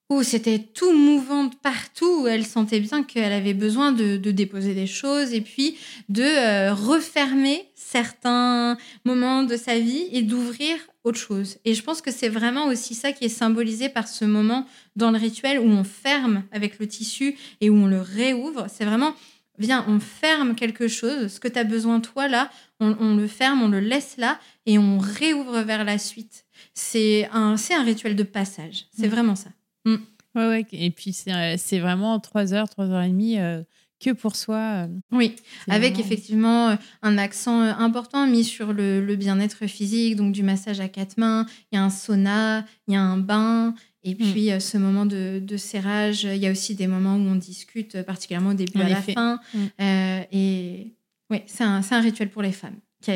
où 0.09 0.23
c'était 0.23 0.59
tout 0.59 0.91
mouvant 0.91 1.45
de 1.45 1.55
partout, 1.55 2.23
où 2.23 2.27
elle 2.27 2.45
sentait 2.45 2.79
bien 2.79 3.03
qu'elle 3.03 3.31
avait 3.31 3.53
besoin 3.53 3.91
de, 3.91 4.17
déposer 4.17 4.73
des 4.73 4.87
choses 4.87 5.33
et 5.33 5.41
puis 5.41 5.77
de 6.09 6.23
euh, 6.23 6.73
refermer 6.73 7.69
certains 7.75 8.77
moments 9.05 9.43
de 9.43 9.55
sa 9.55 9.77
vie 9.77 10.07
et 10.11 10.23
d'ouvrir 10.23 10.77
autre 11.03 11.19
chose. 11.19 11.57
Et 11.63 11.75
je 11.75 11.83
pense 11.83 12.01
que 12.01 12.11
c'est 12.11 12.29
vraiment 12.29 12.67
aussi 12.67 12.95
ça 12.95 13.11
qui 13.11 13.25
est 13.25 13.29
symbolisé 13.29 13.87
par 13.89 14.07
ce 14.07 14.25
moment 14.25 14.65
dans 14.95 15.11
le 15.11 15.17
rituel 15.17 15.59
où 15.59 15.67
on 15.67 15.83
ferme 15.83 16.43
avec 16.51 16.79
le 16.79 16.87
tissu 16.87 17.37
et 17.61 17.69
où 17.69 17.75
on 17.75 17.87
le 17.87 18.01
réouvre. 18.01 18.65
C'est 18.67 18.85
vraiment, 18.85 19.13
viens, 19.59 19.85
on 19.87 19.99
ferme 19.99 20.55
quelque 20.55 20.87
chose, 20.87 21.33
ce 21.33 21.39
que 21.39 21.47
tu 21.47 21.59
as 21.59 21.63
besoin 21.63 21.99
toi 21.99 22.27
là, 22.27 22.49
on, 22.79 23.15
le 23.15 23.27
ferme, 23.27 23.61
on 23.61 23.67
le 23.67 23.79
laisse 23.79 24.15
là 24.17 24.39
et 24.65 24.79
on 24.79 24.97
réouvre 24.97 25.61
vers 25.61 25.83
la 25.83 25.97
suite. 25.97 26.45
C'est 26.73 27.27
un, 27.31 27.55
un 27.55 27.83
rituel 27.83 28.15
de 28.15 28.23
passage. 28.23 28.85
C'est 28.97 29.07
mm. 29.07 29.11
vraiment 29.11 29.35
ça. 29.35 29.49
Mm. 29.85 29.95
Ouais, 30.35 30.47
ouais. 30.47 30.65
Et 30.71 30.91
puis, 30.91 31.13
c'est 31.13 31.31
euh, 31.33 31.79
vraiment 31.79 32.19
3 32.19 32.53
heures, 32.53 32.69
3 32.69 32.89
heures 32.89 33.01
et 33.01 33.09
demie 33.09 33.39
euh, 33.39 33.63
que 33.99 34.11
pour 34.11 34.35
soi. 34.35 34.87
Oui, 35.11 35.35
avec 35.67 35.99
effectivement 35.99 36.77
un 37.01 37.17
accent 37.17 37.61
important 37.61 38.27
mis 38.27 38.43
sur 38.43 38.71
le, 38.71 39.03
le 39.03 39.15
bien-être 39.15 39.67
physique, 39.67 40.15
donc 40.15 40.31
du 40.31 40.43
massage 40.43 40.79
à 40.79 40.87
quatre 40.87 41.17
mains, 41.17 41.45
il 41.71 41.75
y 41.75 41.77
a 41.79 41.83
un 41.83 41.89
sauna, 41.89 42.65
il 42.87 42.93
y 42.93 42.97
a 42.97 43.01
un 43.01 43.17
bain, 43.17 43.73
et 44.03 44.13
mm. 44.13 44.17
puis, 44.17 44.61
ce 44.61 44.77
moment 44.77 45.05
de, 45.05 45.41
de, 45.43 45.57
serrage, 45.57 46.23
il 46.23 46.37
y 46.37 46.47
a 46.47 46.51
aussi 46.51 46.75
des 46.75 46.87
moments 46.87 47.15
où 47.15 47.27
on 47.27 47.35
discute, 47.35 48.01
particulièrement 48.03 48.51
au 48.51 48.53
début 48.53 48.79
à 48.79 48.87
la 48.87 49.01
fin. 49.01 49.39
Mm. 49.53 49.65
et 50.31 50.93
oui, 51.29 51.41
c'est 51.45 51.63
un, 51.63 51.81
un, 51.89 52.01
rituel 52.01 52.29
pour 52.29 52.41
les 52.41 52.53
femmes. 52.53 52.77
Qui 53.01 53.11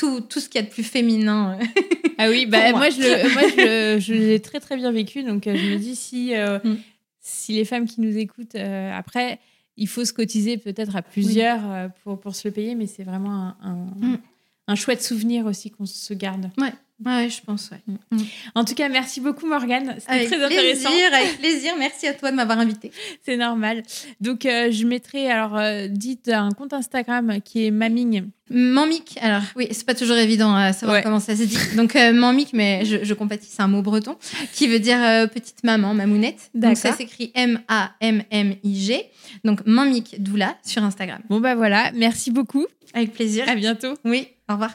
tout, 0.00 0.22
tout 0.22 0.40
ce 0.40 0.48
qu'il 0.48 0.60
y 0.60 0.64
a 0.64 0.66
de 0.66 0.72
plus 0.72 0.82
féminin. 0.82 1.58
ah 2.18 2.30
oui, 2.30 2.46
bah, 2.48 2.72
moi, 2.72 2.88
je, 2.88 3.32
moi 3.34 3.98
je, 3.98 4.14
l'ai 4.14 4.40
très 4.40 4.58
très 4.58 4.76
bien 4.76 4.90
vécu. 4.90 5.22
Donc 5.22 5.46
euh, 5.46 5.54
je 5.54 5.66
me 5.66 5.76
dis 5.76 5.94
si, 5.94 6.34
euh, 6.34 6.58
mm. 6.64 6.78
si 7.20 7.52
les 7.52 7.66
femmes 7.66 7.86
qui 7.86 8.00
nous 8.00 8.16
écoutent, 8.16 8.54
euh, 8.54 8.92
après, 8.96 9.38
il 9.76 9.88
faut 9.88 10.04
se 10.04 10.12
cotiser 10.12 10.56
peut-être 10.56 10.96
à 10.96 11.02
plusieurs 11.02 11.90
pour, 12.02 12.18
pour 12.18 12.34
se 12.34 12.48
le 12.48 12.52
payer, 12.52 12.74
mais 12.74 12.86
c'est 12.86 13.02
vraiment 13.04 13.54
un, 13.62 13.86
un, 14.02 14.20
un, 14.66 14.74
chouette 14.74 15.02
souvenir 15.02 15.46
aussi 15.46 15.70
qu'on 15.70 15.86
se 15.86 16.12
garde. 16.12 16.50
Ouais. 16.58 16.72
Ouais, 17.04 17.28
je 17.30 17.40
pense, 17.42 17.70
ouais. 17.70 17.80
Mm. 17.86 18.16
Mm. 18.16 18.24
En 18.54 18.64
tout 18.64 18.74
cas, 18.74 18.88
merci 18.88 19.20
beaucoup 19.20 19.46
Morgane. 19.46 19.96
C'était 19.98 20.26
très 20.26 20.44
intéressant. 20.44 20.90
Avec 21.12 21.38
plaisir, 21.40 21.72
merci 21.78 22.06
à 22.06 22.12
toi 22.12 22.30
de 22.30 22.36
m'avoir 22.36 22.58
invité. 22.58 22.92
C'est 23.24 23.36
normal. 23.36 23.82
Donc, 24.20 24.44
euh, 24.44 24.70
je 24.70 24.84
mettrai, 24.84 25.30
alors, 25.30 25.56
euh, 25.56 25.86
dites 25.88 26.28
un 26.28 26.50
compte 26.50 26.72
Instagram 26.72 27.40
qui 27.42 27.66
est 27.66 27.70
Maming. 27.70 28.24
Mamik, 28.50 29.16
alors 29.22 29.42
oui, 29.54 29.68
c'est 29.70 29.86
pas 29.86 29.94
toujours 29.94 30.16
évident 30.16 30.52
à 30.52 30.72
savoir 30.72 31.02
comment 31.02 31.20
ça 31.20 31.36
se 31.36 31.44
dit. 31.44 31.56
Donc, 31.76 31.94
euh, 31.94 32.12
Mamik, 32.12 32.52
mais 32.52 32.84
je, 32.84 33.04
je 33.04 33.14
compatis, 33.14 33.48
c'est 33.50 33.62
un 33.62 33.68
mot 33.68 33.80
breton 33.80 34.16
qui 34.52 34.66
veut 34.66 34.80
dire 34.80 34.98
petite 35.32 35.62
maman, 35.62 35.94
mamounette. 35.94 36.50
Donc, 36.54 36.76
ça 36.76 36.92
s'écrit 36.92 37.30
M-A-M-M-I-G. 37.34 39.04
Donc, 39.44 39.64
Mamik 39.64 40.20
Doula 40.20 40.56
sur 40.64 40.82
Instagram. 40.82 41.20
Bon, 41.30 41.40
bah 41.40 41.54
voilà, 41.54 41.92
merci 41.94 42.30
beaucoup. 42.30 42.66
Avec 42.92 43.12
plaisir. 43.12 43.48
À 43.48 43.54
bientôt. 43.54 43.94
Oui, 44.04 44.26
au 44.48 44.54
revoir. 44.54 44.74